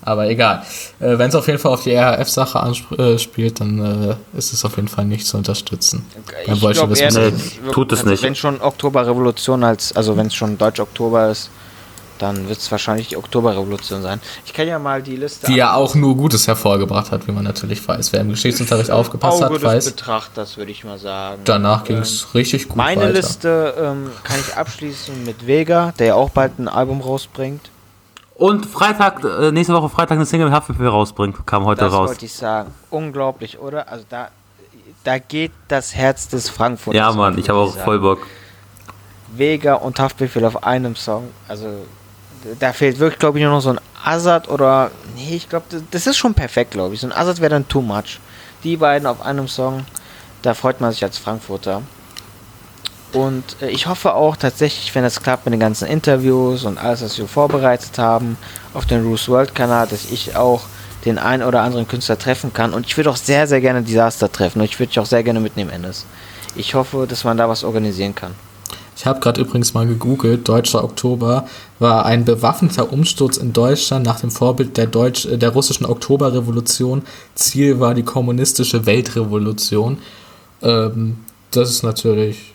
Aber 0.05 0.29
egal. 0.29 0.63
Äh, 1.01 1.19
wenn 1.19 1.29
es 1.29 1.35
auf 1.35 1.47
jeden 1.47 1.59
Fall 1.59 1.73
auf 1.73 1.85
die 1.85 1.95
RAF-Sache 1.95 2.59
anspielt, 2.61 3.61
dann 3.61 4.17
äh, 4.35 4.39
ist 4.39 4.53
es 4.53 4.65
auf 4.65 4.77
jeden 4.77 4.89
Fall 4.89 5.05
nicht 5.05 5.27
zu 5.27 5.37
unterstützen. 5.37 6.05
Beim 6.47 6.55
Ich 6.57 6.61
glaube 6.61 6.75
eher, 6.75 6.87
Bolschewismus. 6.87 7.53
Nee, 7.65 7.71
tut 7.73 7.93
es 7.93 8.01
also 8.01 8.11
nicht. 8.11 8.23
Wenn 8.23 8.35
schon 8.35 8.61
Oktoberrevolution 8.61 9.63
als, 9.65 9.95
also 9.95 10.17
wenn 10.17 10.27
es 10.27 10.35
schon 10.35 10.59
Deutsch-Oktober 10.59 11.31
ist, 11.31 11.51
dann 12.23 12.49
wird 12.49 12.59
es 12.59 12.71
wahrscheinlich 12.71 13.09
die 13.09 13.17
Oktoberrevolution 13.17 14.01
sein. 14.01 14.21
Ich 14.47 14.53
kann 14.53 14.69
ja 14.69 14.79
mal 14.79 15.03
die 15.03 15.17
Liste 15.17 15.47
die 15.49 15.57
ja 15.57 15.75
auch 15.75 15.95
nur 15.95 16.17
Gutes 16.17 16.47
hervorgebracht 16.47 17.11
hat, 17.11 17.27
wie 17.27 17.33
man 17.33 17.43
natürlich 17.43 17.87
weiß. 17.87 18.13
Wer 18.13 18.21
im 18.21 18.31
Geschichtsunterricht 18.31 18.91
aufgepasst 18.91 19.43
Auge 19.43 19.57
hat, 19.57 19.63
weiß, 19.63 19.91
Betrachters, 19.91 20.57
würde 20.57 20.71
ich 20.71 20.85
mal 20.85 20.99
sagen. 20.99 21.43
danach 21.45 21.83
ging 21.85 21.97
Ähm, 21.97 22.03
es 22.03 22.33
richtig 22.35 22.69
gut 22.69 22.77
Meine 22.77 23.03
weiter. 23.03 23.13
Liste 23.13 23.75
ähm, 23.77 24.11
kann 24.23 24.39
ich 24.39 24.57
abschließen 24.57 25.25
mit 25.25 25.47
Vega, 25.47 25.93
der 25.99 26.07
ja 26.09 26.15
auch 26.15 26.31
bald 26.31 26.59
ein 26.59 26.69
Album 26.69 27.01
rausbringt. 27.01 27.72
Und 28.43 28.67
Freitag, 28.67 29.23
äh, 29.23 29.53
nächste 29.53 29.73
Woche 29.73 29.89
Freitag 29.89 30.17
eine 30.17 30.27
Single 30.27 30.47
mit 30.47 30.55
Haftbefehl 30.57 30.89
rausbringt, 30.89 31.47
kam 31.47 31.65
heute 31.65 31.83
Das 31.85 31.93
raus. 31.93 32.09
wollte 32.09 32.25
ich 32.25 32.33
sagen. 32.35 32.75
Unglaublich, 32.91 33.61
oder? 33.61 33.89
Also 33.89 34.05
da, 34.09 34.31
da 35.05 35.19
geht 35.21 35.53
das 35.69 35.95
Herz 35.95 36.27
des 36.27 36.49
Frankfurters. 36.51 36.99
Ja, 36.99 37.13
Mann, 37.13 37.39
ich 37.39 37.49
habe 37.49 37.61
auch 37.61 37.73
voll 37.77 38.01
Bock. 38.01 38.27
Vega 39.29 39.75
und 39.75 40.01
Haftbefehl 40.01 40.45
auf 40.45 40.65
einem 40.65 40.97
Song. 40.97 41.31
Also 41.47 41.69
da 42.59 42.73
fehlt 42.73 42.99
wirklich, 42.99 43.21
glaube 43.21 43.39
ich, 43.39 43.45
nur 43.45 43.53
noch 43.55 43.61
so 43.61 43.71
ein 43.71 43.81
Azad 44.05 44.49
oder. 44.49 44.91
Nee, 45.15 45.37
ich 45.37 45.49
glaube, 45.49 45.67
das, 45.71 45.83
das 45.93 46.09
ist 46.09 46.17
schon 46.17 46.35
perfekt, 46.35 46.73
glaube 46.73 46.95
ich. 46.97 47.01
So 47.01 47.07
ein 47.07 47.13
Azad 47.13 47.39
wäre 47.41 47.51
dann 47.51 47.69
too 47.69 47.81
much. 47.81 48.19
Die 48.65 48.77
beiden 48.77 49.07
auf 49.07 49.23
einem 49.23 49.47
Song, 49.47 49.87
da 50.43 50.55
freut 50.55 50.81
man 50.81 50.91
sich 50.91 51.05
als 51.05 51.17
Frankfurter. 51.17 51.83
Und 53.13 53.45
äh, 53.61 53.71
ich 53.71 53.87
hoffe 53.87 54.15
auch 54.15 54.37
tatsächlich, 54.37 54.95
wenn 54.95 55.03
das 55.03 55.23
klappt 55.23 55.45
mit 55.45 55.53
den 55.53 55.61
ganzen 55.61 55.87
Interviews 55.87 56.65
und 56.65 56.79
alles, 56.79 57.03
was 57.03 57.19
wir 57.19 57.29
vorbereitet 57.29 57.99
haben 57.99 58.37
auf 58.75 58.87
den 58.87 59.05
Roos 59.05 59.29
World 59.29 59.55
Kanal, 59.55 59.87
dass 59.87 60.11
ich 60.11 60.37
auch 60.37 60.63
den 61.05 61.19
einen 61.19 61.43
oder 61.43 61.63
anderen 61.63 61.89
Künstler 61.89 62.19
treffen 62.19 62.53
kann. 62.53 62.73
Und 62.73 62.87
ich 62.87 62.97
würde 62.97 63.11
auch 63.11 63.17
sehr, 63.17 63.47
sehr 63.47 63.61
gerne 63.61 63.83
Disaster 63.83 64.31
treffen. 64.31 64.61
Und 64.61 64.65
ich 64.65 64.79
würde 64.79 64.89
dich 64.89 64.99
auch 64.99 65.07
sehr 65.07 65.23
gerne 65.23 65.41
mitnehmen, 65.41 65.71
Ennis. 65.71 66.07
Ich 66.55 66.75
hoffe, 66.75 67.07
dass 67.09 67.25
man 67.25 67.37
da 67.37 67.49
was 67.49 67.65
organisieren 67.65 68.15
kann. 68.15 68.35
Ich 68.97 69.07
habe 69.07 69.21
gerade 69.21 69.41
übrigens 69.41 69.75
mal 69.75 69.87
gegoogelt, 69.87 70.47
Deutscher 70.47 70.85
Oktober 70.85 71.49
war 71.79 72.07
ein 72.07 72.25
bewaffneter 72.25 72.93
Umsturz 72.93 73.37
in 73.37 73.53
Deutschland 73.53 74.07
nach 74.07 74.21
dem 74.21 74.31
Vorbild 74.31 74.77
der, 74.77 74.87
Deutsch, 74.87 75.27
äh, 75.27 75.39
der 75.39 75.51
russischen 75.51 75.87
Oktoberrevolution. 75.87 77.03
Ziel 77.35 77.81
war 77.81 77.95
die 77.95 78.05
kommunistische 78.05 78.87
Weltrevolution. 78.87 79.99
Ähm, 80.63 81.19
das 81.51 81.71
ist 81.71 81.83
natürlich 81.83 82.55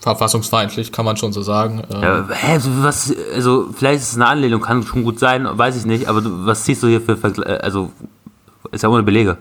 verfassungsfeindlich, 0.00 0.92
kann 0.92 1.04
man 1.04 1.16
schon 1.16 1.32
so 1.32 1.42
sagen. 1.42 1.82
Ähm, 1.92 2.02
Ja, 2.02 2.28
hä, 2.30 2.52
also 2.52 2.70
was, 2.82 3.14
also 3.34 3.68
vielleicht 3.76 4.02
ist 4.02 4.10
es 4.10 4.14
eine 4.16 4.26
Anlehnung, 4.26 4.60
kann 4.60 4.82
schon 4.84 5.02
gut 5.02 5.18
sein, 5.18 5.46
weiß 5.50 5.76
ich 5.76 5.84
nicht, 5.86 6.08
aber 6.08 6.20
du, 6.20 6.46
was 6.46 6.64
ziehst 6.64 6.82
du 6.82 6.86
hier 6.86 7.00
für 7.00 7.16
Vergle 7.16 7.44
äh, 7.44 7.58
also 7.58 7.90
ist 8.72 8.82
ja 8.82 8.88
ohne 8.88 9.02
Belege. 9.02 9.36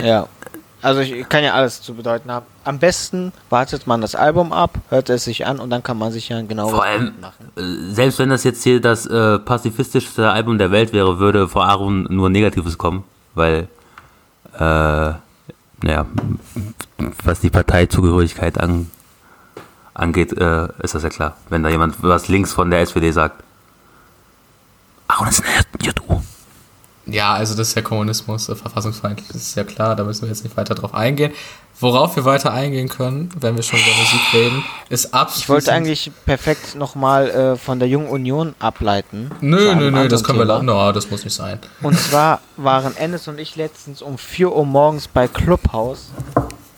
Ja. 0.00 0.26
Also 0.82 1.00
ich 1.00 1.28
kann 1.28 1.44
ja 1.44 1.54
alles 1.54 1.80
zu 1.80 1.94
bedeuten 1.94 2.30
haben. 2.30 2.44
Am 2.64 2.80
besten 2.80 3.32
wartet 3.50 3.86
man 3.86 4.00
das 4.00 4.16
Album 4.16 4.52
ab, 4.52 4.78
hört 4.88 5.10
es 5.10 5.24
sich 5.24 5.46
an 5.46 5.60
und 5.60 5.70
dann 5.70 5.84
kann 5.84 5.96
man 5.96 6.10
sich 6.10 6.28
ja 6.28 6.42
genau 6.42 6.68
Vor 6.68 6.82
allem, 6.82 7.14
äh, 7.56 7.62
selbst 7.92 8.18
wenn 8.18 8.30
das 8.30 8.42
jetzt 8.42 8.64
hier 8.64 8.80
das 8.80 9.06
äh, 9.06 9.38
pazifistischste 9.38 10.30
Album 10.30 10.58
der 10.58 10.72
Welt 10.72 10.92
wäre, 10.92 11.20
würde 11.20 11.48
vor 11.48 11.66
Aaron 11.66 12.08
nur 12.10 12.30
Negatives 12.30 12.78
kommen, 12.78 13.04
weil, 13.34 13.68
äh, 14.54 14.58
naja, 14.58 16.06
was 17.24 17.38
die 17.40 17.50
Parteizugehörigkeit 17.50 18.58
an, 18.58 18.90
angeht, 19.94 20.32
äh, 20.32 20.66
ist 20.82 20.96
das 20.96 21.04
ja 21.04 21.10
klar. 21.10 21.36
Wenn 21.48 21.62
da 21.62 21.68
jemand 21.68 22.02
was 22.02 22.26
links 22.26 22.52
von 22.52 22.70
der 22.70 22.80
SPD 22.80 23.12
sagt. 23.12 23.42
Aaron 25.06 25.28
ist 25.28 25.44
ein 25.44 25.64
Judo. 25.80 26.22
Ja, 27.06 27.34
also 27.34 27.54
das 27.56 27.68
ist 27.68 27.74
ja 27.74 27.82
Kommunismus, 27.82 28.48
äh, 28.48 28.54
verfassungsfeindlich, 28.54 29.26
das 29.28 29.36
ist 29.42 29.56
ja 29.56 29.64
klar, 29.64 29.96
da 29.96 30.04
müssen 30.04 30.22
wir 30.22 30.28
jetzt 30.28 30.44
nicht 30.44 30.56
weiter 30.56 30.74
drauf 30.74 30.94
eingehen. 30.94 31.32
Worauf 31.80 32.14
wir 32.14 32.24
weiter 32.24 32.52
eingehen 32.52 32.88
können, 32.88 33.28
wenn 33.40 33.56
wir 33.56 33.62
schon 33.64 33.80
über 33.80 33.88
Musik 33.98 34.20
reden, 34.34 34.64
ist 34.88 35.12
abschließend... 35.12 35.42
Ich 35.42 35.48
wollte 35.48 35.72
eigentlich 35.72 36.12
perfekt 36.26 36.76
nochmal 36.76 37.28
äh, 37.30 37.56
von 37.56 37.80
der 37.80 37.88
Jungen 37.88 38.06
Union 38.06 38.54
ableiten. 38.60 39.32
Nö, 39.40 39.74
nö, 39.74 39.90
nö, 39.90 40.06
das 40.06 40.22
können 40.22 40.38
wir... 40.38 40.44
Thema. 40.46 40.58
la- 40.58 40.62
No, 40.62 40.92
das 40.92 41.10
muss 41.10 41.24
nicht 41.24 41.34
sein. 41.34 41.58
Und 41.80 41.98
zwar 41.98 42.40
waren 42.56 42.96
Ennis 42.96 43.26
und 43.26 43.40
ich 43.40 43.56
letztens 43.56 44.00
um 44.00 44.16
4 44.16 44.54
Uhr 44.54 44.64
morgens 44.64 45.08
bei 45.08 45.26
Clubhouse 45.26 46.10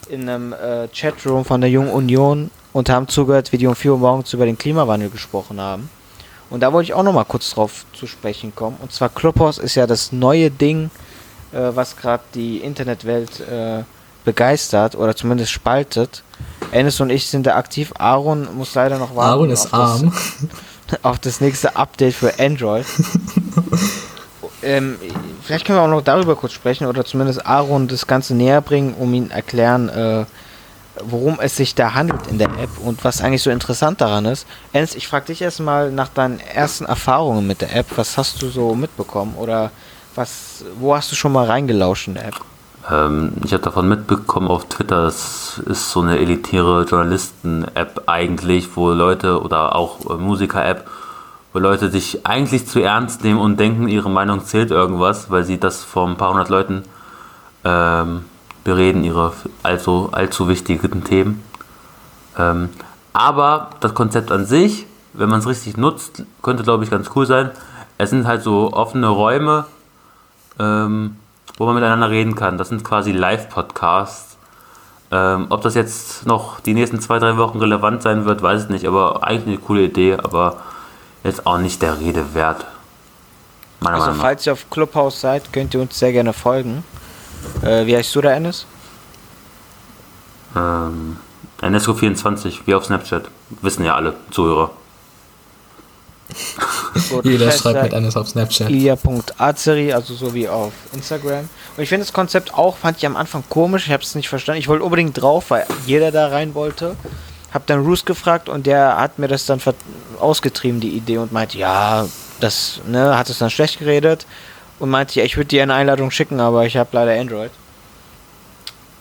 in 0.09 0.27
einem 0.29 0.55
äh, 0.55 0.89
Chatroom 0.95 1.45
von 1.45 1.61
der 1.61 1.69
Jungen 1.69 1.91
Union 1.91 2.51
und 2.73 2.89
haben 2.89 3.07
zugehört, 3.09 3.53
wie 3.53 3.59
die 3.59 3.67
um 3.67 3.77
4 3.77 3.93
Uhr 3.93 3.99
morgens 3.99 4.33
über 4.33 4.47
den 4.47 4.57
Klimawandel 4.57 5.11
gesprochen 5.11 5.61
haben. 5.61 5.91
Und 6.55 6.61
da 6.61 6.73
wollte 6.73 6.85
ich 6.85 6.95
auch 6.95 7.03
nochmal 7.03 7.25
kurz 7.25 7.51
drauf 7.51 7.85
zu 7.95 8.07
sprechen 8.07 8.55
kommen. 8.55 8.77
Und 8.81 8.93
zwar 8.93 9.09
Clubhouse 9.09 9.59
ist 9.59 9.75
ja 9.75 9.89
das 9.89 10.13
neue 10.13 10.53
Ding, 10.53 10.89
äh, 11.53 11.59
was 11.75 11.97
gerade 11.97 12.23
die 12.33 12.59
Internetwelt 12.59 13.41
äh, 13.41 13.83
begeistert 14.25 14.95
oder 14.95 15.17
zumindest 15.17 15.51
spaltet. 15.51 16.23
Ennis 16.71 17.01
und 17.01 17.11
ich 17.11 17.27
sind 17.27 17.45
da 17.45 17.57
aktiv. 17.57 17.93
Aaron 17.99 18.47
muss 18.57 18.73
leider 18.77 19.01
noch 19.01 19.17
warten. 19.17 19.33
Aaron 19.33 19.51
ist 19.51 19.65
auf 19.65 19.71
das- 19.73 20.03
arm. 20.03 20.13
auf 21.03 21.19
das 21.19 21.41
nächste 21.41 21.75
Update 21.75 22.15
für 22.15 22.39
Android. 22.39 22.87
ähm, 24.63 24.97
vielleicht 25.43 25.67
können 25.67 25.79
wir 25.79 25.83
auch 25.83 25.89
noch 25.89 26.03
darüber 26.03 26.37
kurz 26.37 26.53
sprechen 26.53 26.87
oder 26.87 27.05
zumindest 27.05 27.45
Aaron 27.45 27.89
das 27.89 28.07
Ganze 28.07 28.33
näher 28.33 28.61
bringen, 28.61 28.95
um 28.95 29.13
ihn 29.13 29.33
erklären, 29.33 29.89
äh, 29.89 30.25
worum 31.03 31.39
es 31.41 31.57
sich 31.57 31.75
da 31.75 31.95
handelt 31.95 32.27
in 32.29 32.39
der 32.39 32.49
App 32.51 32.71
und 32.85 33.05
was 33.05 33.21
eigentlich 33.21 33.43
so 33.43 33.51
interessant 33.51 34.01
daran 34.01 34.25
ist. 34.27 34.47
Ernst, 34.73 34.97
ich 34.97 35.09
frage 35.09 35.27
dich 35.27 35.43
erstmal 35.43 35.91
nach 35.91 36.09
deinen 36.09 36.41
ersten 36.41 36.85
Erfahrungen 36.85 37.47
mit 37.47 37.61
der 37.61 37.75
App. 37.75 37.87
Was 37.97 38.17
hast 38.17 38.41
du 38.43 38.49
so 38.49 38.75
mitbekommen 38.75 39.35
oder 39.37 39.71
was, 40.15 40.65
wo 40.79 40.95
hast 40.95 41.11
du 41.11 41.17
schon 41.17 41.33
mal 41.33 41.47
reingelauscht 41.47 42.09
in 42.09 42.15
der 42.15 42.29
App? 42.29 42.41
Ähm, 42.91 43.33
ich 43.45 43.53
habe 43.53 43.63
davon 43.63 43.89
mitbekommen 43.89 44.49
auf 44.49 44.67
Twitter, 44.67 45.05
es 45.05 45.61
ist 45.67 45.91
so 45.91 46.01
eine 46.01 46.19
elitäre 46.19 46.85
Journalisten-App 46.85 48.03
eigentlich, 48.07 48.77
wo 48.77 48.91
Leute 48.91 49.41
oder 49.43 49.75
auch 49.75 50.11
äh, 50.11 50.15
Musiker-App, 50.15 50.87
wo 51.53 51.59
Leute 51.59 51.91
sich 51.91 52.27
eigentlich 52.27 52.69
zu 52.69 52.81
ernst 52.81 53.25
nehmen 53.25 53.41
und 53.41 53.59
denken, 53.59 53.89
ihre 53.89 54.11
Meinung 54.11 54.45
zählt 54.45 54.71
irgendwas, 54.71 55.31
weil 55.31 55.45
sie 55.45 55.59
das 55.59 55.83
vor 55.83 56.07
ein 56.07 56.17
paar 56.17 56.31
hundert 56.31 56.51
Leuten 56.51 56.83
ähm, 57.65 58.27
bereden, 58.65 59.05
ihre 59.05 59.33
allzu, 59.63 60.09
allzu 60.13 60.49
wichtigen 60.49 61.05
Themen. 61.05 61.43
Ähm, 62.39 62.71
aber 63.13 63.71
das 63.81 63.95
Konzept 63.95 64.33
an 64.33 64.45
sich, 64.47 64.87
wenn 65.13 65.29
man 65.29 65.41
es 65.41 65.47
richtig 65.47 65.77
nutzt, 65.77 66.25
könnte 66.43 66.63
glaube 66.65 66.85
ich 66.85 66.91
ganz 66.91 67.11
cool 67.15 67.27
sein. 67.27 67.51
Es 67.99 68.11
sind 68.11 68.27
halt 68.27 68.43
so 68.43 68.73
offene 68.73 69.09
Räume, 69.09 69.67
ähm, 70.59 71.17
wo 71.59 71.67
man 71.67 71.77
miteinander 71.77 72.11
reden 72.11 72.35
kann. 72.35 72.59
Das 72.59 72.71
sind 72.71 72.83
quasi 72.83 73.13
Live-Podcasts. 73.13 74.37
Ähm, 75.13 75.47
ob 75.51 75.63
das 75.63 75.75
jetzt 75.75 76.27
noch 76.27 76.59
die 76.61 76.75
nächsten 76.75 77.01
zwei, 77.01 77.21
drei 77.21 77.37
Wochen 77.37 77.59
relevant 77.59 78.03
sein 78.03 78.25
wird, 78.25 78.43
weiß 78.43 78.65
ich 78.65 78.69
nicht, 78.71 78.87
aber 78.87 79.23
eigentlich 79.23 79.47
eine 79.59 79.65
coole 79.65 79.85
Idee, 79.85 80.15
aber 80.17 80.57
jetzt 81.23 81.47
auch 81.47 81.59
nicht 81.59 81.83
der 81.83 82.01
Rede 82.01 82.35
wert. 82.35 82.67
Meiner 83.81 83.95
Also 83.97 84.07
Meinung 84.07 84.17
nach. 84.19 84.25
falls 84.25 84.47
ihr 84.47 84.55
auf 84.55 84.69
Clubhouse 84.71 85.21
seid, 85.21 85.53
könnt 85.53 85.75
ihr 85.75 85.81
uns 85.81 85.97
sehr 85.97 86.11
gerne 86.11 86.33
folgen. 86.33 86.83
Äh, 87.63 87.87
wie 87.87 87.97
heißt 87.97 88.15
du 88.15 88.21
da, 88.21 88.33
Ennis? 88.33 88.67
Ähm, 90.57 91.17
NSO24, 91.61 92.61
wie 92.67 92.75
auf 92.75 92.85
Snapchat. 92.85 93.25
Wissen 93.63 93.85
ja 93.85 93.95
alle 93.95 94.15
Zuhörer. 94.31 94.71
Gut, 97.11 97.25
Jeder 97.25 97.51
schreibt 97.51 97.83
mit 97.83 97.95
eines 97.95 98.17
auf 98.17 98.29
Snapchat. 98.29 98.71
Ilia.azeri, 98.71 99.93
also 99.93 100.15
so 100.15 100.33
wie 100.35 100.49
auf 100.49 100.73
Instagram. 100.93 101.49
Und 101.77 101.83
ich 101.83 101.89
finde 101.89 102.05
das 102.05 102.13
Konzept 102.13 102.55
auch, 102.55 102.77
fand 102.77 102.99
ich 102.99 103.07
am 103.07 103.17
Anfang 103.17 103.45
komisch, 103.49 103.87
ich 103.87 103.93
habe 103.93 104.03
es 104.03 104.15
nicht 104.15 104.29
verstanden. 104.29 104.61
Ich 104.61 104.69
wollte 104.69 104.85
unbedingt 104.85 105.21
drauf, 105.21 105.51
weil 105.51 105.67
jeder 105.87 106.13
da 106.13 106.29
rein 106.29 106.55
wollte. 106.55 106.97
Hab 107.53 107.67
dann 107.67 107.85
Roos 107.85 108.05
gefragt 108.05 108.49
und 108.49 108.67
der 108.67 108.97
hat 108.97 109.19
mir 109.19 109.29
das 109.29 109.47
dann 109.47 109.61
ausgetrieben, 110.19 110.81
die 110.81 110.97
Idee, 110.97 111.19
und 111.19 111.33
meinte, 111.33 111.57
ja, 111.59 112.07
das, 112.41 112.81
ne, 112.87 113.17
hat 113.17 113.31
es 113.31 113.39
dann 113.39 113.51
schlecht 113.51 113.79
geredet. 113.79 114.27
Und 114.79 114.91
meinte, 114.91 115.19
ja, 115.19 115.25
ich 115.25 115.37
würde 115.37 115.49
dir 115.49 115.63
eine 115.63 115.75
Einladung 115.75 116.11
schicken, 116.11 116.41
aber 116.41 116.67
ich 116.67 116.77
habe 116.77 116.91
leider 116.93 117.19
Android. 117.19 117.51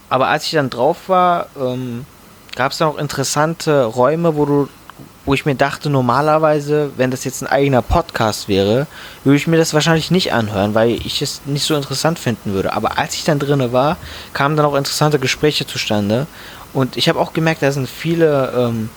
Aber 0.10 0.28
als 0.28 0.46
ich 0.46 0.52
dann 0.52 0.70
drauf 0.70 1.10
war, 1.10 1.48
ähm, 1.60 2.06
gab 2.56 2.72
es 2.72 2.80
noch 2.80 2.98
interessante 2.98 3.86
Räume, 3.86 4.36
wo 4.36 4.46
du, 4.46 4.70
wo 5.26 5.34
ich 5.34 5.46
mir 5.46 5.56
dachte, 5.56 5.90
normalerweise, 5.90 6.92
wenn 6.98 7.10
das 7.10 7.24
jetzt 7.24 7.42
ein 7.42 7.48
eigener 7.48 7.82
Podcast 7.82 8.48
wäre, 8.48 8.86
würde 9.24 9.38
ich 9.38 9.48
mir 9.48 9.58
das 9.58 9.74
wahrscheinlich 9.74 10.12
nicht 10.12 10.34
anhören, 10.34 10.76
weil 10.76 10.92
ich 10.92 11.22
es 11.22 11.42
nicht 11.46 11.66
so 11.66 11.76
interessant 11.76 12.20
finden 12.20 12.54
würde. 12.54 12.74
Aber 12.74 12.98
als 12.98 13.16
ich 13.16 13.24
dann 13.24 13.40
drinne 13.40 13.74
war, 13.74 13.98
kamen 14.34 14.56
dann 14.56 14.66
auch 14.66 14.76
interessante 14.76 15.18
Gespräche 15.18 15.66
zustande. 15.66 16.28
Und 16.74 16.98
ich 16.98 17.10
habe 17.10 17.20
auch 17.20 17.34
gemerkt, 17.34 17.64
da 17.64 17.72
sind 17.72 17.90
viele, 17.90 18.54
ähm, 18.56 18.90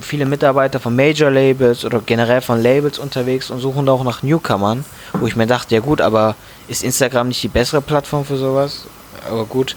viele 0.00 0.26
Mitarbeiter 0.26 0.80
von 0.80 0.94
Major 0.94 1.30
Labels 1.30 1.84
oder 1.84 2.00
generell 2.00 2.40
von 2.40 2.62
Labels 2.62 2.98
unterwegs 2.98 3.50
und 3.50 3.60
suchen 3.60 3.86
da 3.86 3.92
auch 3.92 4.04
nach 4.04 4.22
Newcomern, 4.22 4.84
wo 5.14 5.26
ich 5.26 5.36
mir 5.36 5.46
dachte, 5.46 5.74
ja 5.74 5.80
gut, 5.80 6.00
aber 6.00 6.34
ist 6.68 6.82
Instagram 6.82 7.28
nicht 7.28 7.42
die 7.42 7.48
bessere 7.48 7.80
Plattform 7.80 8.24
für 8.24 8.36
sowas? 8.36 8.86
Aber 9.30 9.44
gut, 9.44 9.76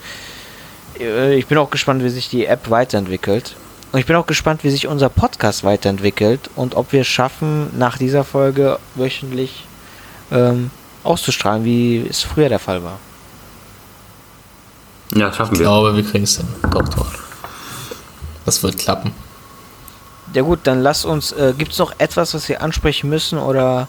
äh, 0.99 1.35
ich 1.35 1.47
bin 1.47 1.57
auch 1.57 1.69
gespannt, 1.69 2.03
wie 2.03 2.09
sich 2.09 2.29
die 2.29 2.45
App 2.45 2.69
weiterentwickelt. 2.69 3.55
Und 3.91 3.99
ich 3.99 4.05
bin 4.05 4.15
auch 4.17 4.27
gespannt, 4.27 4.63
wie 4.63 4.69
sich 4.69 4.87
unser 4.87 5.07
Podcast 5.09 5.63
weiterentwickelt 5.63 6.49
und 6.55 6.75
ob 6.75 6.91
wir 6.91 7.01
es 7.01 7.07
schaffen, 7.07 7.69
nach 7.77 7.97
dieser 7.97 8.23
Folge 8.25 8.79
wöchentlich 8.95 9.65
ähm, 10.31 10.71
auszustrahlen, 11.03 11.63
wie 11.63 12.05
es 12.09 12.21
früher 12.21 12.49
der 12.49 12.59
Fall 12.59 12.83
war. 12.83 12.99
Ja, 15.15 15.31
schaffen 15.31 15.53
Ich 15.53 15.59
wir. 15.59 15.65
glaube, 15.65 15.95
wir 15.95 16.03
kriegen 16.03 16.25
es 16.25 16.35
hin. 16.35 16.47
Doch, 16.69 16.87
doch. 16.89 17.07
Das 18.45 18.61
wird 18.61 18.77
klappen. 18.77 19.13
Ja 20.33 20.41
gut, 20.41 20.59
dann 20.63 20.81
lass 20.81 21.05
uns, 21.05 21.31
äh, 21.31 21.53
gibt 21.57 21.71
es 21.71 21.77
noch 21.79 21.93
etwas, 21.97 22.33
was 22.33 22.47
wir 22.49 22.61
ansprechen 22.61 23.09
müssen 23.09 23.39
oder 23.39 23.87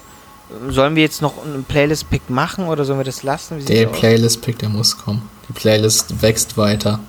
äh, 0.51 0.73
sollen 0.73 0.95
wir 0.95 1.03
jetzt 1.03 1.21
noch 1.23 1.45
einen 1.45 1.65
Playlist-Pick 1.65 2.31
machen 2.31 2.69
oder 2.69 2.85
sollen 2.85 2.99
wir 2.99 3.05
das 3.05 3.23
lassen? 3.23 3.65
Der? 3.67 3.87
Playlist-Pick, 3.87 4.59
der 4.59 4.69
muss 4.69 4.97
kommen. 4.97 5.29
Die 5.49 5.53
Playlist 5.53 6.23
wächst 6.23 6.57
weiter. 6.57 7.01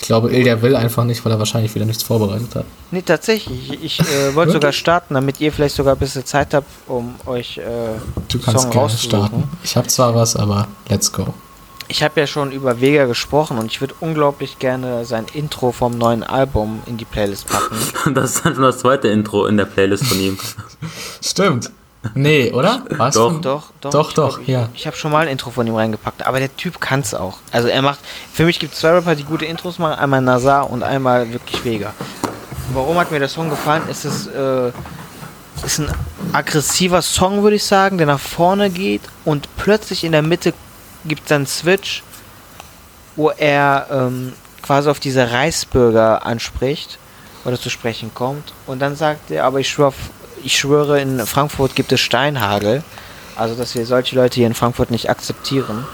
Ich 0.00 0.06
glaube, 0.06 0.30
Ilja 0.30 0.62
will 0.62 0.76
einfach 0.76 1.04
nicht, 1.04 1.24
weil 1.24 1.32
er 1.32 1.38
wahrscheinlich 1.38 1.74
wieder 1.74 1.84
nichts 1.84 2.04
vorbereitet 2.04 2.54
hat. 2.54 2.64
Nee, 2.92 3.02
tatsächlich. 3.02 3.82
Ich, 3.82 4.00
äh, 4.00 4.34
wollte 4.34 4.52
sogar 4.52 4.72
starten, 4.72 5.14
damit 5.14 5.40
ihr 5.40 5.52
vielleicht 5.52 5.74
sogar 5.74 5.96
ein 5.96 5.98
bisschen 5.98 6.24
Zeit 6.24 6.54
habt, 6.54 6.68
um 6.86 7.16
euch 7.26 7.58
äh, 7.58 7.62
Du 8.28 8.38
kannst 8.38 8.62
Song 8.62 8.70
gerne 8.70 8.90
starten. 8.90 9.44
Ich 9.64 9.76
habe 9.76 9.88
zwar 9.88 10.14
was, 10.14 10.36
aber 10.36 10.68
let's 10.88 11.12
go. 11.12 11.34
Ich 11.90 12.02
habe 12.02 12.20
ja 12.20 12.26
schon 12.26 12.52
über 12.52 12.82
Vega 12.82 13.06
gesprochen 13.06 13.58
und 13.58 13.66
ich 13.66 13.80
würde 13.80 13.94
unglaublich 14.00 14.58
gerne 14.58 15.06
sein 15.06 15.24
Intro 15.32 15.72
vom 15.72 15.96
neuen 15.96 16.22
Album 16.22 16.82
in 16.84 16.98
die 16.98 17.06
Playlist 17.06 17.48
packen. 17.48 17.76
Das 18.14 18.36
ist 18.36 18.44
dann 18.44 18.54
schon 18.54 18.64
das 18.64 18.78
zweite 18.78 19.08
Intro 19.08 19.46
in 19.46 19.56
der 19.56 19.64
Playlist 19.64 20.06
von 20.06 20.20
ihm. 20.20 20.38
Stimmt. 21.22 21.70
Nee, 22.14 22.52
oder? 22.52 22.84
Was? 22.90 23.14
Doch. 23.14 23.40
Doch, 23.40 23.64
doch. 23.80 23.90
Doch, 23.90 24.08
ich 24.08 24.14
doch, 24.14 24.34
glaub, 24.34 24.42
ich, 24.42 24.48
ja. 24.48 24.68
Ich 24.74 24.86
habe 24.86 24.96
schon 24.96 25.10
mal 25.10 25.26
ein 25.26 25.28
Intro 25.28 25.50
von 25.50 25.66
ihm 25.66 25.74
reingepackt, 25.74 26.26
aber 26.26 26.38
der 26.38 26.54
Typ 26.56 26.80
kann's 26.80 27.14
auch. 27.14 27.38
Also 27.52 27.68
er 27.68 27.82
macht, 27.82 28.00
für 28.32 28.44
mich 28.44 28.58
gibt 28.58 28.74
es 28.74 28.80
zwei 28.80 28.90
Rapper, 28.90 29.14
die 29.14 29.24
gute 29.24 29.46
Intros 29.46 29.78
machen, 29.78 29.98
einmal 29.98 30.20
Nazar 30.20 30.70
und 30.70 30.82
einmal 30.82 31.32
wirklich 31.32 31.64
Vega. 31.64 31.92
Warum 32.72 32.98
hat 32.98 33.10
mir 33.10 33.18
der 33.18 33.28
Song 33.28 33.48
gefallen? 33.50 33.82
Es 33.90 34.04
ist, 34.04 34.28
äh, 34.28 34.68
ist 35.64 35.78
ein 35.78 35.90
aggressiver 36.32 37.02
Song, 37.02 37.42
würde 37.42 37.56
ich 37.56 37.64
sagen, 37.64 37.98
der 37.98 38.06
nach 38.06 38.20
vorne 38.20 38.70
geht 38.70 39.02
und 39.24 39.48
plötzlich 39.56 40.04
in 40.04 40.12
der 40.12 40.22
Mitte 40.22 40.52
gibt 41.08 41.26
es 41.26 41.32
einen 41.32 41.46
Switch, 41.46 42.02
wo 43.16 43.30
er 43.30 43.86
ähm, 43.90 44.32
quasi 44.62 44.88
auf 44.88 45.00
diese 45.00 45.30
Reichsbürger 45.30 46.24
anspricht 46.24 46.98
oder 47.44 47.58
zu 47.58 47.70
sprechen 47.70 48.12
kommt. 48.14 48.52
Und 48.66 48.80
dann 48.80 48.96
sagt 48.96 49.30
er, 49.30 49.44
aber 49.44 49.60
ich 49.60 49.68
schwöre, 49.68 49.94
ich 50.44 50.58
schwöre, 50.58 51.00
in 51.00 51.24
Frankfurt 51.26 51.74
gibt 51.74 51.90
es 51.92 52.00
Steinhagel. 52.00 52.82
Also, 53.36 53.54
dass 53.54 53.74
wir 53.74 53.86
solche 53.86 54.16
Leute 54.16 54.36
hier 54.36 54.46
in 54.46 54.54
Frankfurt 54.54 54.90
nicht 54.90 55.08
akzeptieren. 55.08 55.86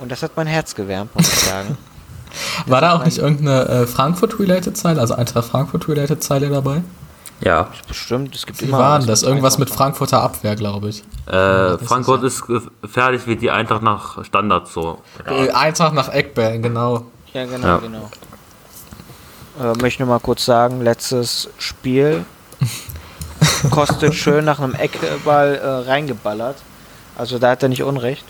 Und 0.00 0.12
das 0.12 0.22
hat 0.22 0.32
mein 0.36 0.46
Herz 0.46 0.74
gewärmt, 0.74 1.14
muss 1.14 1.28
ich 1.28 1.40
sagen. 1.40 1.78
War 2.66 2.80
da 2.80 2.94
auch 2.94 3.04
nicht 3.04 3.18
irgendeine 3.18 3.68
äh, 3.68 3.86
Frankfurt-related 3.86 4.76
Zeile, 4.76 5.00
also 5.00 5.14
Eintracht 5.14 5.48
Frankfurt-related 5.48 6.22
Zeile 6.22 6.50
dabei? 6.50 6.82
Ja. 7.40 7.68
Bestimmt, 7.88 8.34
es 8.34 8.46
gibt 8.46 8.60
Wie 8.60 8.66
immer. 8.66 8.78
war 8.78 8.92
was 8.98 9.04
denn 9.04 9.08
das? 9.08 9.22
Irgendwas 9.22 9.58
mit. 9.58 9.68
Frankfurter 9.70 10.22
Abwehr, 10.22 10.56
glaube 10.56 10.88
ich. 10.88 11.02
Äh, 11.30 11.74
ist 11.74 11.84
Frankfurt 11.86 12.22
ist, 12.22 12.42
äh, 12.48 12.60
fertig 12.86 13.26
wie 13.26 13.36
die 13.36 13.50
Eintracht 13.50 13.82
nach 13.82 14.24
Standard 14.24 14.68
so. 14.68 15.02
Äh, 15.26 15.50
Eintracht 15.50 15.94
nach 15.94 16.08
Eckbällen, 16.08 16.62
genau. 16.62 17.06
Ja, 17.32 17.44
genau, 17.44 17.66
Ja. 17.66 17.76
genau. 17.78 18.10
Äh, 19.60 19.76
möchte 19.80 20.02
nur 20.02 20.08
mal 20.14 20.20
kurz 20.20 20.44
sagen, 20.44 20.80
letztes 20.82 21.48
Spiel 21.58 22.24
kostet 23.70 24.14
schön 24.14 24.44
nach 24.44 24.58
einem 24.60 24.74
Eckball 24.74 25.54
äh, 25.56 25.66
reingeballert. 25.90 26.56
Also 27.16 27.38
da 27.38 27.50
hat 27.50 27.62
er 27.62 27.68
nicht 27.68 27.82
Unrecht. 27.82 28.24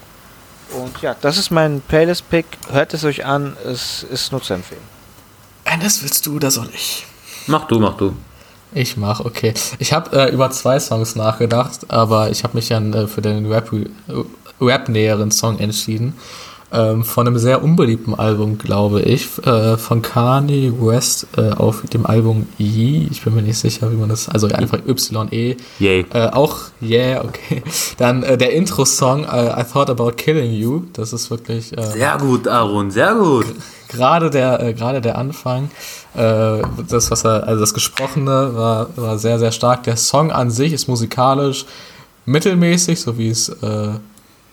Und 0.73 1.01
ja, 1.03 1.15
das 1.21 1.39
ist 1.39 1.51
mein 1.51 1.83
Playlist-Pick. 1.83 2.47
Hört 2.71 2.95
es 2.95 3.05
euch 3.05 3.25
an, 3.25 3.57
es 3.65 4.03
ist 4.03 4.33
nur 4.33 4.43
zu 4.43 4.55
empfehlen. 4.55 4.81
Eines 5.65 6.03
willst 6.03 6.27
du, 6.27 6.39
das 6.39 6.55
soll 6.55 6.69
ich. 6.75 7.07
Mach 7.47 7.67
du, 7.67 7.79
mach 7.79 7.97
du. 7.97 8.15
Ich 8.75 8.97
mach, 8.97 9.21
okay. 9.21 9.55
Ich 9.79 9.93
habe 9.93 10.17
äh, 10.19 10.33
über 10.33 10.51
zwei 10.51 10.81
Songs 10.81 11.15
nachgedacht, 11.17 11.81
aber 11.89 12.31
ich 12.31 12.43
habe 12.45 12.57
mich 12.57 12.69
dann 12.69 12.93
äh, 12.93 13.07
für 13.07 13.23
den 13.23 13.47
Rap- 13.51 13.71
Rap-näheren 14.61 15.31
Song 15.31 15.59
entschieden. 15.59 16.15
Ähm, 16.73 17.05
von 17.05 17.29
einem 17.29 17.39
sehr 17.39 17.63
unbeliebten 17.63 18.15
Album, 18.15 18.59
glaube 18.59 19.01
ich, 19.03 19.29
äh, 19.47 19.77
von 19.77 20.03
Kanye 20.03 20.73
West 20.81 21.29
äh, 21.37 21.51
auf 21.53 21.83
dem 21.93 22.05
Album 22.05 22.49
Ye. 22.59 23.07
Ich 23.13 23.23
bin 23.23 23.37
mir 23.37 23.43
nicht 23.43 23.59
sicher, 23.59 23.93
wie 23.93 23.97
man 23.97 24.09
das, 24.09 24.29
also 24.29 24.49
einfach 24.49 24.79
Y-E. 24.85 25.57
Yay. 25.79 26.05
Äh, 26.13 26.29
auch 26.31 26.57
Yeah, 26.83 27.23
okay. 27.25 27.63
Dann 27.99 28.25
äh, 28.25 28.37
der 28.37 28.55
Intro-Song 28.55 29.23
äh, 29.23 29.61
I 29.61 29.63
Thought 29.73 29.89
About 29.91 30.13
Killing 30.17 30.51
You. 30.53 30.83
Das 30.95 31.13
ist 31.13 31.31
wirklich 31.31 31.77
äh, 31.79 31.83
Sehr 31.93 32.17
gut, 32.19 32.49
Aaron, 32.49 32.91
sehr 32.91 33.15
gut. 33.15 33.47
gerade 33.89 34.31
der 34.31 34.61
äh, 34.61 34.73
gerade 34.75 35.01
der 35.01 35.17
Anfang, 35.17 35.67
äh, 35.67 35.69
das 36.15 37.11
was 37.11 37.25
er, 37.25 37.47
also 37.47 37.61
das 37.61 37.75
Gesprochene 37.75 38.55
war 38.55 38.89
war 38.97 39.19
sehr 39.19 39.39
sehr 39.39 39.53
stark. 39.53 39.83
Der 39.85 39.97
Song 39.97 40.31
an 40.31 40.51
sich 40.51 40.73
ist 40.73 40.89
musikalisch 40.89 41.67
mittelmäßig, 42.25 43.01
so 43.01 43.19
wie 43.19 43.29
es 43.29 43.49
äh, 43.49 43.89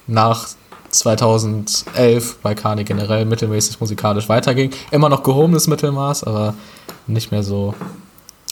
nach 0.07 0.47
2011 0.89 2.39
bei 2.41 2.55
Kanye 2.55 2.84
generell 2.84 3.26
mittelmäßig 3.26 3.80
musikalisch 3.80 4.28
weiterging. 4.28 4.72
Immer 4.91 5.09
noch 5.09 5.24
gehobenes 5.24 5.68
Mittelmaß, 5.68 6.24
aber 6.24 6.53
nicht 7.07 7.32
mehr 7.32 7.43
so 7.43 7.74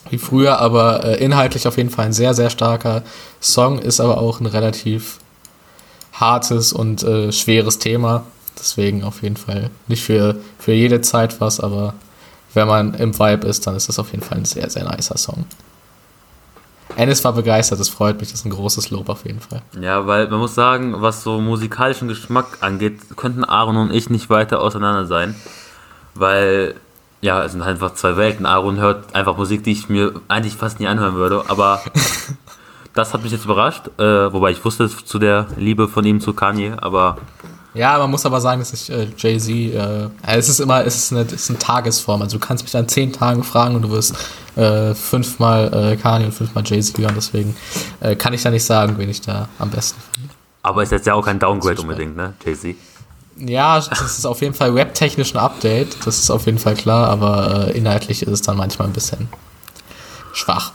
wie 0.10 0.18
früher, 0.18 0.60
aber 0.60 1.04
äh, 1.04 1.24
inhaltlich 1.24 1.68
auf 1.68 1.78
jeden 1.78 1.90
Fall 1.90 2.06
ein 2.06 2.14
sehr, 2.14 2.34
sehr 2.34 2.50
starker 2.50 3.04
Song, 3.42 3.80
ist 3.80 4.00
aber 4.00 4.20
auch 4.20 4.40
ein 4.40 4.46
relativ 4.46 5.20
hartes 6.14 6.74
und 6.74 7.04
äh, 7.04 7.32
schweres 7.32 7.80
Thema. 7.80 8.24
Deswegen 8.58 9.04
auf 9.04 9.22
jeden 9.22 9.38
Fall 9.38 9.70
nicht 9.88 10.04
für, 10.04 10.38
für 10.58 10.74
jede 10.74 11.02
Zeit 11.02 11.40
was, 11.40 11.60
aber 11.60 11.94
wenn 12.54 12.68
man 12.68 12.94
im 12.96 13.18
Vibe 13.18 13.48
ist, 13.48 13.66
dann 13.68 13.76
ist 13.76 13.90
das 13.90 14.00
auf 14.00 14.12
jeden 14.12 14.24
Fall 14.24 14.40
ein 14.40 14.46
sehr, 14.46 14.70
sehr 14.70 14.90
nicer 14.90 15.18
Song. 15.18 15.46
Ennis 16.96 17.24
war 17.24 17.34
begeistert, 17.34 17.80
das 17.80 17.90
freut 17.90 18.20
mich, 18.20 18.30
das 18.30 18.42
ist 18.42 18.46
ein 18.46 18.52
großes 18.52 18.90
Lob 18.90 19.10
auf 19.10 19.26
jeden 19.26 19.40
Fall. 19.40 19.62
Ja, 19.80 20.08
weil 20.08 20.28
man 20.28 20.40
muss 20.40 20.56
sagen, 20.56 21.02
was 21.02 21.24
so 21.24 21.40
musikalischen 21.40 22.08
Geschmack 22.08 22.58
angeht, 22.62 23.00
könnten 23.16 23.44
Aaron 23.44 23.78
und 23.78 23.94
ich 23.94 24.10
nicht 24.10 24.30
weiter 24.30 24.60
auseinander 24.60 25.06
sein. 25.06 25.36
Weil, 26.16 26.76
ja, 27.22 27.44
es 27.44 27.54
sind 27.54 27.62
einfach 27.62 27.94
zwei 27.94 28.18
Welten. 28.18 28.46
Aaron 28.46 28.78
hört 28.78 29.16
einfach 29.16 29.38
Musik, 29.38 29.64
die 29.64 29.72
ich 29.72 29.88
mir 29.88 30.14
eigentlich 30.28 30.56
fast 30.56 30.80
nie 30.80 30.88
anhören 30.88 31.16
würde. 31.16 31.44
Aber 31.48 31.82
das 32.94 33.14
hat 33.14 33.24
mich 33.24 33.32
jetzt 33.32 33.46
überrascht. 33.46 33.88
Äh, 33.98 34.34
wobei 34.34 34.52
ich 34.52 34.66
wusste 34.66 34.84
es 34.84 35.06
zu 35.06 35.20
der 35.20 35.48
Liebe 35.56 35.88
von 35.88 36.04
ihm 36.06 36.20
zu 36.20 36.34
Kanye. 36.34 36.74
Aber 36.82 37.18
Ja, 37.74 37.98
man 38.00 38.10
muss 38.10 38.26
aber 38.26 38.42
sagen, 38.42 38.60
dass 38.60 38.74
ich 38.74 38.90
äh, 38.90 39.08
Jay-Z, 39.16 39.50
äh, 39.50 40.10
es 40.24 40.50
ist 40.50 40.60
immer, 40.60 40.84
es 40.86 40.96
ist, 40.96 41.12
eine, 41.12 41.22
es 41.22 41.34
ist 41.34 41.50
eine 41.50 41.60
Tagesform. 41.60 42.22
Also 42.22 42.38
du 42.38 42.46
kannst 42.46 42.64
mich 42.64 42.76
an 42.76 42.88
zehn 42.88 43.14
Tagen 43.14 43.44
fragen 43.44 43.76
und 43.76 43.84
du 43.84 43.92
wirst 43.92 44.16
äh, 44.56 44.96
fünfmal 44.96 45.72
äh, 45.74 45.96
Kanye 45.96 46.26
und 46.26 46.32
fünfmal 46.32 46.64
Jay-Z 46.66 46.98
hören. 46.98 47.14
Deswegen 47.16 47.56
äh, 48.00 48.16
kann 48.16 48.34
ich 48.34 48.42
da 48.42 48.50
nicht 48.50 48.66
sagen, 48.66 48.96
wen 48.98 49.10
ich 49.10 49.22
da 49.22 49.48
am 49.60 49.70
besten 49.70 50.02
finde. 50.14 50.34
aber 50.64 50.84
ist 50.84 50.92
jetzt 50.92 51.06
ja 51.06 51.14
auch 51.14 51.26
kein 51.26 51.40
Downgrade 51.40 51.82
unbedingt, 51.82 52.16
ne, 52.16 52.34
Jay-Z? 52.44 52.76
Ja, 53.38 53.80
das 53.80 54.18
ist 54.18 54.26
auf 54.26 54.42
jeden 54.42 54.54
Fall 54.54 54.72
rap-technisch 54.72 55.34
ein 55.34 55.40
Update, 55.40 56.06
das 56.06 56.20
ist 56.20 56.30
auf 56.30 56.46
jeden 56.46 56.60
Fall 56.60 56.76
klar, 56.76 57.08
aber 57.08 57.70
äh, 57.70 57.78
inhaltlich 57.78 58.24
ist 58.24 58.32
es 58.32 58.42
dann 58.42 58.58
manchmal 58.58 58.88
ein 58.88 58.94
bisschen 58.94 59.30
schwach. 60.34 60.74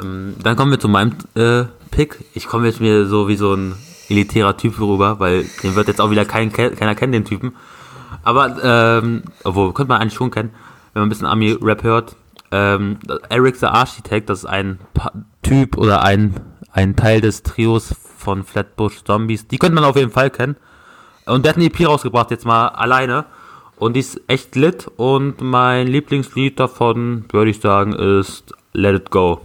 Ähm, 0.00 0.36
dann 0.42 0.56
kommen 0.56 0.70
wir 0.70 0.80
zu 0.80 0.88
meinem 0.88 1.16
äh, 1.34 1.64
Pick. 1.90 2.24
Ich 2.34 2.46
komme 2.46 2.66
jetzt 2.68 2.80
mir 2.80 3.06
so 3.06 3.28
wie 3.28 3.36
so 3.36 3.54
ein 3.54 3.74
elitärer 4.08 4.56
Typ 4.56 4.78
rüber, 4.80 5.20
weil 5.20 5.44
den 5.62 5.74
wird 5.74 5.88
jetzt 5.88 6.00
auch 6.00 6.10
wieder 6.10 6.24
kein, 6.24 6.52
ke- 6.52 6.70
keiner 6.72 6.94
kennen, 6.94 7.12
den 7.12 7.24
Typen. 7.24 7.54
Aber, 8.22 8.56
ähm, 8.62 9.22
obwohl, 9.44 9.72
könnte 9.74 9.90
man 9.92 10.00
eigentlich 10.00 10.14
schon 10.14 10.30
kennen, 10.30 10.50
wenn 10.92 11.00
man 11.02 11.06
ein 11.06 11.10
bisschen 11.10 11.26
Ami-Rap 11.26 11.82
hört. 11.82 12.16
Ähm, 12.50 12.98
Eric 13.28 13.56
the 13.56 13.66
Architect, 13.66 14.30
das 14.30 14.40
ist 14.40 14.46
ein 14.46 14.78
pa 14.94 15.12
Typ 15.42 15.76
oder 15.76 16.02
ein, 16.02 16.34
ein 16.72 16.96
Teil 16.96 17.20
des 17.20 17.42
Trios 17.42 17.94
von 18.18 18.42
Flatbush 18.44 19.04
Zombies. 19.04 19.46
Die 19.48 19.58
könnte 19.58 19.74
man 19.74 19.84
auf 19.84 19.96
jeden 19.96 20.10
Fall 20.10 20.30
kennen. 20.30 20.56
Und 21.26 21.44
der 21.44 21.50
hat 21.50 21.56
eine 21.56 21.66
EP 21.66 21.86
rausgebracht, 21.86 22.30
jetzt 22.30 22.46
mal 22.46 22.68
alleine. 22.68 23.26
Und 23.76 23.94
die 23.94 24.00
ist 24.00 24.20
echt 24.26 24.56
lit. 24.56 24.90
Und 24.96 25.40
mein 25.42 25.86
Lieblingslied 25.86 26.58
davon, 26.58 27.26
würde 27.30 27.50
ich 27.50 27.60
sagen, 27.60 27.92
ist 27.92 28.52
Let 28.72 28.96
It 29.02 29.10
Go. 29.10 29.40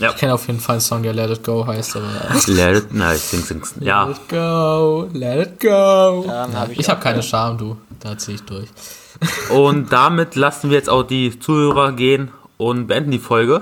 Ja. 0.00 0.10
Ich 0.10 0.16
kenne 0.16 0.32
auf 0.34 0.46
jeden 0.46 0.60
Fall 0.60 0.74
einen 0.74 0.80
Song, 0.80 1.02
der 1.02 1.12
Let 1.12 1.30
It 1.30 1.44
Go 1.44 1.66
heißt, 1.66 1.96
aber 1.96 2.06
Let 2.46 2.76
it, 2.76 2.86
na, 2.90 3.14
ich 3.14 3.20
sing, 3.20 3.42
sing's. 3.42 3.74
Ja. 3.80 4.04
Let 4.06 4.16
it 4.16 4.28
go, 4.28 5.08
let 5.12 5.46
it 5.46 5.60
go. 5.60 6.24
Dann 6.26 6.58
hab 6.58 6.70
ich 6.70 6.80
ich 6.80 6.88
habe 6.88 7.00
keine 7.02 7.22
Scham, 7.22 7.58
du. 7.58 7.76
Da 8.00 8.16
ziehe 8.16 8.36
ich 8.36 8.42
durch. 8.44 8.68
Und 9.50 9.92
damit 9.92 10.36
lassen 10.36 10.70
wir 10.70 10.78
jetzt 10.78 10.88
auch 10.88 11.02
die 11.02 11.38
Zuhörer 11.38 11.92
gehen 11.92 12.30
und 12.56 12.86
beenden 12.86 13.10
die 13.10 13.18
Folge. 13.18 13.60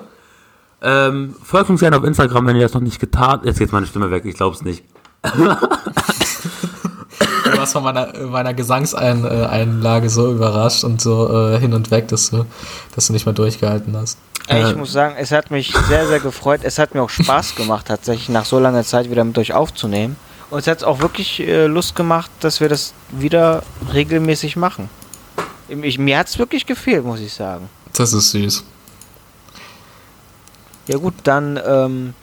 Ähm, 0.81 1.35
folgt 1.43 1.71
uns 1.71 1.81
gerne 1.81 1.97
auf 1.97 2.05
Instagram, 2.05 2.47
wenn 2.47 2.55
ihr 2.55 2.63
das 2.63 2.73
noch 2.73 2.81
nicht 2.81 3.01
getan 3.01 3.41
Jetzt 3.43 3.59
geht 3.59 3.73
meine 3.73 3.87
Stimme 3.87 4.13
weg, 4.13 4.25
ich 4.25 4.37
glaube 4.37 4.55
es 4.55 4.63
nicht. 4.63 4.85
Du 7.45 7.59
warst 7.59 7.73
von 7.73 7.83
meiner, 7.83 8.13
meiner 8.27 8.55
Gesangseinlage 8.55 10.09
so 10.11 10.31
überrascht 10.31 10.85
und 10.85 11.01
so 11.01 11.29
äh, 11.29 11.59
hin 11.59 11.75
und 11.75 11.91
weg, 11.91 12.07
dass 12.09 12.31
du, 12.31 12.45
dass 12.95 13.09
du 13.09 13.13
nicht 13.13 13.27
mehr 13.27 13.33
durchgehalten 13.33 13.97
hast. 13.97 14.19
Äh. 14.49 14.71
ich 14.71 14.77
muss 14.77 14.93
sagen, 14.93 15.15
es 15.19 15.31
hat 15.33 15.51
mich 15.51 15.75
sehr, 15.89 16.07
sehr 16.07 16.21
gefreut. 16.21 16.61
Es 16.63 16.79
hat 16.79 16.95
mir 16.95 17.03
auch 17.03 17.11
Spaß 17.11 17.55
gemacht, 17.55 17.87
tatsächlich 17.87 18.29
nach 18.29 18.45
so 18.45 18.59
langer 18.59 18.85
Zeit 18.85 19.11
wieder 19.11 19.25
mit 19.25 19.37
euch 19.39 19.53
aufzunehmen. 19.53 20.17
Und 20.51 20.61
es 20.61 20.67
hat 20.67 20.83
auch 20.85 21.01
wirklich 21.01 21.41
äh, 21.41 21.67
Lust 21.67 21.95
gemacht, 21.95 22.31
dass 22.41 22.61
wir 22.61 22.69
das 22.69 22.95
wieder 23.11 23.63
regelmäßig 23.93 24.57
machen. 24.57 24.89
Ich, 25.69 25.99
mir 25.99 26.19
hat 26.19 26.29
es 26.29 26.39
wirklich 26.39 26.65
gefehlt, 26.65 27.05
muss 27.05 27.21
ich 27.21 27.35
sagen. 27.35 27.69
Das 27.93 28.15
ist 28.15 28.31
süß. 28.31 28.65
Ja 30.87 30.97
gut, 30.97 31.15
dann, 31.25 31.61
ähm, 31.67 32.15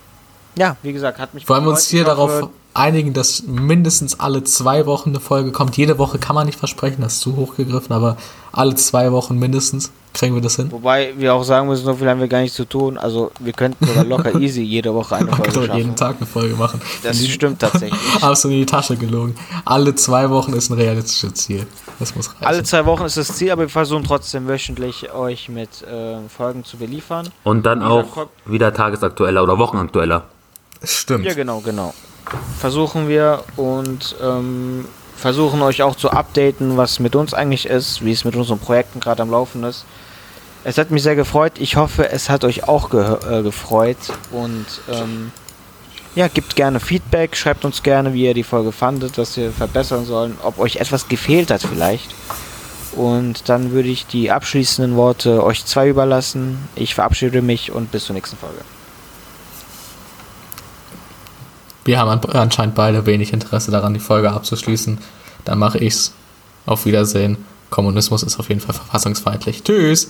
ja, 0.57 0.78
wie 0.82 0.91
gesagt, 0.91 1.19
hat 1.19 1.36
mich 1.36 1.47
Wollen 1.47 1.63
wir 1.63 1.69
uns 1.69 1.88
hier 1.88 2.03
darauf 2.03 2.49
einigen, 2.73 3.13
dass 3.13 3.43
mindestens 3.43 4.19
alle 4.19 4.43
zwei 4.43 4.88
Wochen 4.88 5.09
eine 5.09 5.19
Folge 5.19 5.51
kommt? 5.51 5.78
Jede 5.78 5.99
Woche 5.99 6.17
kann 6.17 6.34
man 6.34 6.47
nicht 6.47 6.57
versprechen, 6.57 7.01
das 7.01 7.13
ist 7.13 7.19
zu 7.19 7.36
hoch 7.36 7.55
gegriffen, 7.55 7.93
aber 7.93 8.17
alle 8.51 8.73
zwei 8.73 9.11
Wochen 9.11 9.38
mindestens 9.38 9.91
kriegen 10.16 10.34
wir 10.34 10.41
das 10.41 10.55
hin. 10.55 10.72
Wobei 10.72 11.13
wir 11.18 11.34
auch 11.34 11.43
sagen 11.43 11.68
müssen, 11.68 11.86
so 11.86 11.93
viel 11.93 12.09
haben 12.09 12.20
wir 12.20 12.28
gar 12.28 12.41
nicht 12.41 12.53
zu 12.53 12.66
tun. 12.66 12.97
Also 12.97 13.32
wir 13.39 13.53
könnten 13.53 13.86
sogar 13.86 14.03
locker 14.03 14.36
easy 14.39 14.61
jede 14.61 14.93
Woche 14.93 15.18
eine 15.18 15.26
Man 15.26 15.36
Folge 15.36 15.68
doch 15.68 15.76
jeden. 15.76 15.95
Tag 15.95 16.18
eine 16.18 16.26
Folge 16.26 16.55
machen. 16.55 16.82
Das 17.03 17.24
stimmt 17.26 17.59
tatsächlich. 17.59 17.99
Hast 18.22 18.43
du 18.43 18.49
in 18.49 18.55
die 18.55 18.66
Tasche 18.66 18.95
gelogen. 18.95 19.36
Alle 19.66 19.93
zwei 19.95 20.30
Wochen 20.30 20.53
ist 20.53 20.70
ein 20.70 20.74
realistisches 20.74 21.34
Ziel. 21.34 21.68
Das 21.99 22.16
muss 22.16 22.30
reichen. 22.30 22.45
Alle 22.45 22.63
zwei 22.63 22.86
Wochen 22.86 23.03
ist 23.03 23.18
das 23.18 23.36
Ziel, 23.36 23.51
aber 23.51 23.63
wir 23.63 23.70
versuchen 23.70 24.03
trotzdem 24.03 24.47
wöchentlich 24.47 25.13
euch 25.13 25.49
mit 25.49 25.84
äh, 25.84 26.18
Folgen 26.30 26.63
zu 26.63 26.78
beliefern. 26.78 27.30
Und 27.43 27.66
dann 27.66 27.84
auch 27.84 28.09
gesagt, 28.09 28.32
wieder 28.45 28.74
tagesaktueller 28.74 29.43
oder 29.43 29.57
wochenaktueller. 29.57 30.24
Stimmt. 30.84 31.26
Ja, 31.26 31.34
genau, 31.34 31.59
genau. 31.59 31.93
Versuchen 32.57 33.07
wir 33.07 33.43
und 33.55 34.16
ähm, 34.22 34.86
versuchen 35.16 35.61
euch 35.61 35.84
auch 35.84 35.95
zu 35.95 36.09
updaten, 36.09 36.78
was 36.78 36.99
mit 36.99 37.16
uns 37.16 37.34
eigentlich 37.34 37.68
ist, 37.68 38.03
wie 38.03 38.11
es 38.11 38.26
mit 38.26 38.36
unseren 38.36 38.59
Projekten 38.59 38.99
gerade 38.99 39.22
am 39.22 39.32
Laufen 39.32 39.63
ist. 39.63 39.86
Es 40.68 40.80
hat 40.80 40.89
mich 40.89 41.03
sehr 41.03 41.16
gefreut. 41.16 41.53
Ich 41.59 41.76
hoffe, 41.76 42.09
es 42.09 42.28
hat 42.30 42.43
euch 42.43 42.68
auch 42.68 42.89
ge 42.89 43.18
äh, 43.30 43.43
gefreut. 43.43 43.97
Und 44.32 44.66
ähm, 44.91 45.32
ja, 46.16 46.28
gebt 46.28 46.55
gerne 46.55 46.80
Feedback, 46.80 47.38
schreibt 47.38 47.66
uns 47.66 47.84
gerne, 47.84 48.13
wie 48.13 48.26
ihr 48.26 48.34
die 48.34 48.43
Folge 48.43 48.72
fandet, 48.72 49.18
was 49.20 49.38
wir 49.38 49.51
verbessern 49.51 50.05
sollen, 50.05 50.38
ob 50.41 50.57
euch 50.57 50.78
etwas 50.78 51.07
gefehlt 51.07 51.51
hat 51.51 51.61
vielleicht. 51.61 52.16
Und 52.93 53.47
dann 53.47 53.72
würde 53.74 53.89
ich 53.89 54.07
die 54.07 54.32
abschließenden 54.32 54.95
Worte 54.95 55.43
euch 55.43 55.66
zwei 55.66 55.88
überlassen. 55.88 56.57
Ich 56.76 56.95
verabschiede 56.95 57.43
mich 57.43 57.72
und 57.72 57.91
bis 57.91 58.05
zur 58.05 58.16
nächsten 58.16 58.38
Folge. 58.38 58.61
Wir 61.84 61.99
haben 61.99 62.09
an- 62.09 62.30
anscheinend 62.32 62.74
beide 62.74 63.05
wenig 63.05 63.34
Interesse 63.34 63.70
daran, 63.70 63.93
die 63.93 63.99
Folge 63.99 64.32
abzuschließen. 64.32 64.97
Dann 65.45 65.59
mache 65.59 65.78
ich's. 65.78 66.13
Auf 66.66 66.88
Wiedersehen. 66.88 67.38
Kommunismus 67.70 68.24
ist 68.24 68.39
auf 68.39 68.49
jeden 68.49 68.61
Fall 68.61 68.74
verfassungsfeindlich. 68.74 69.61
Tschüss. 69.63 70.09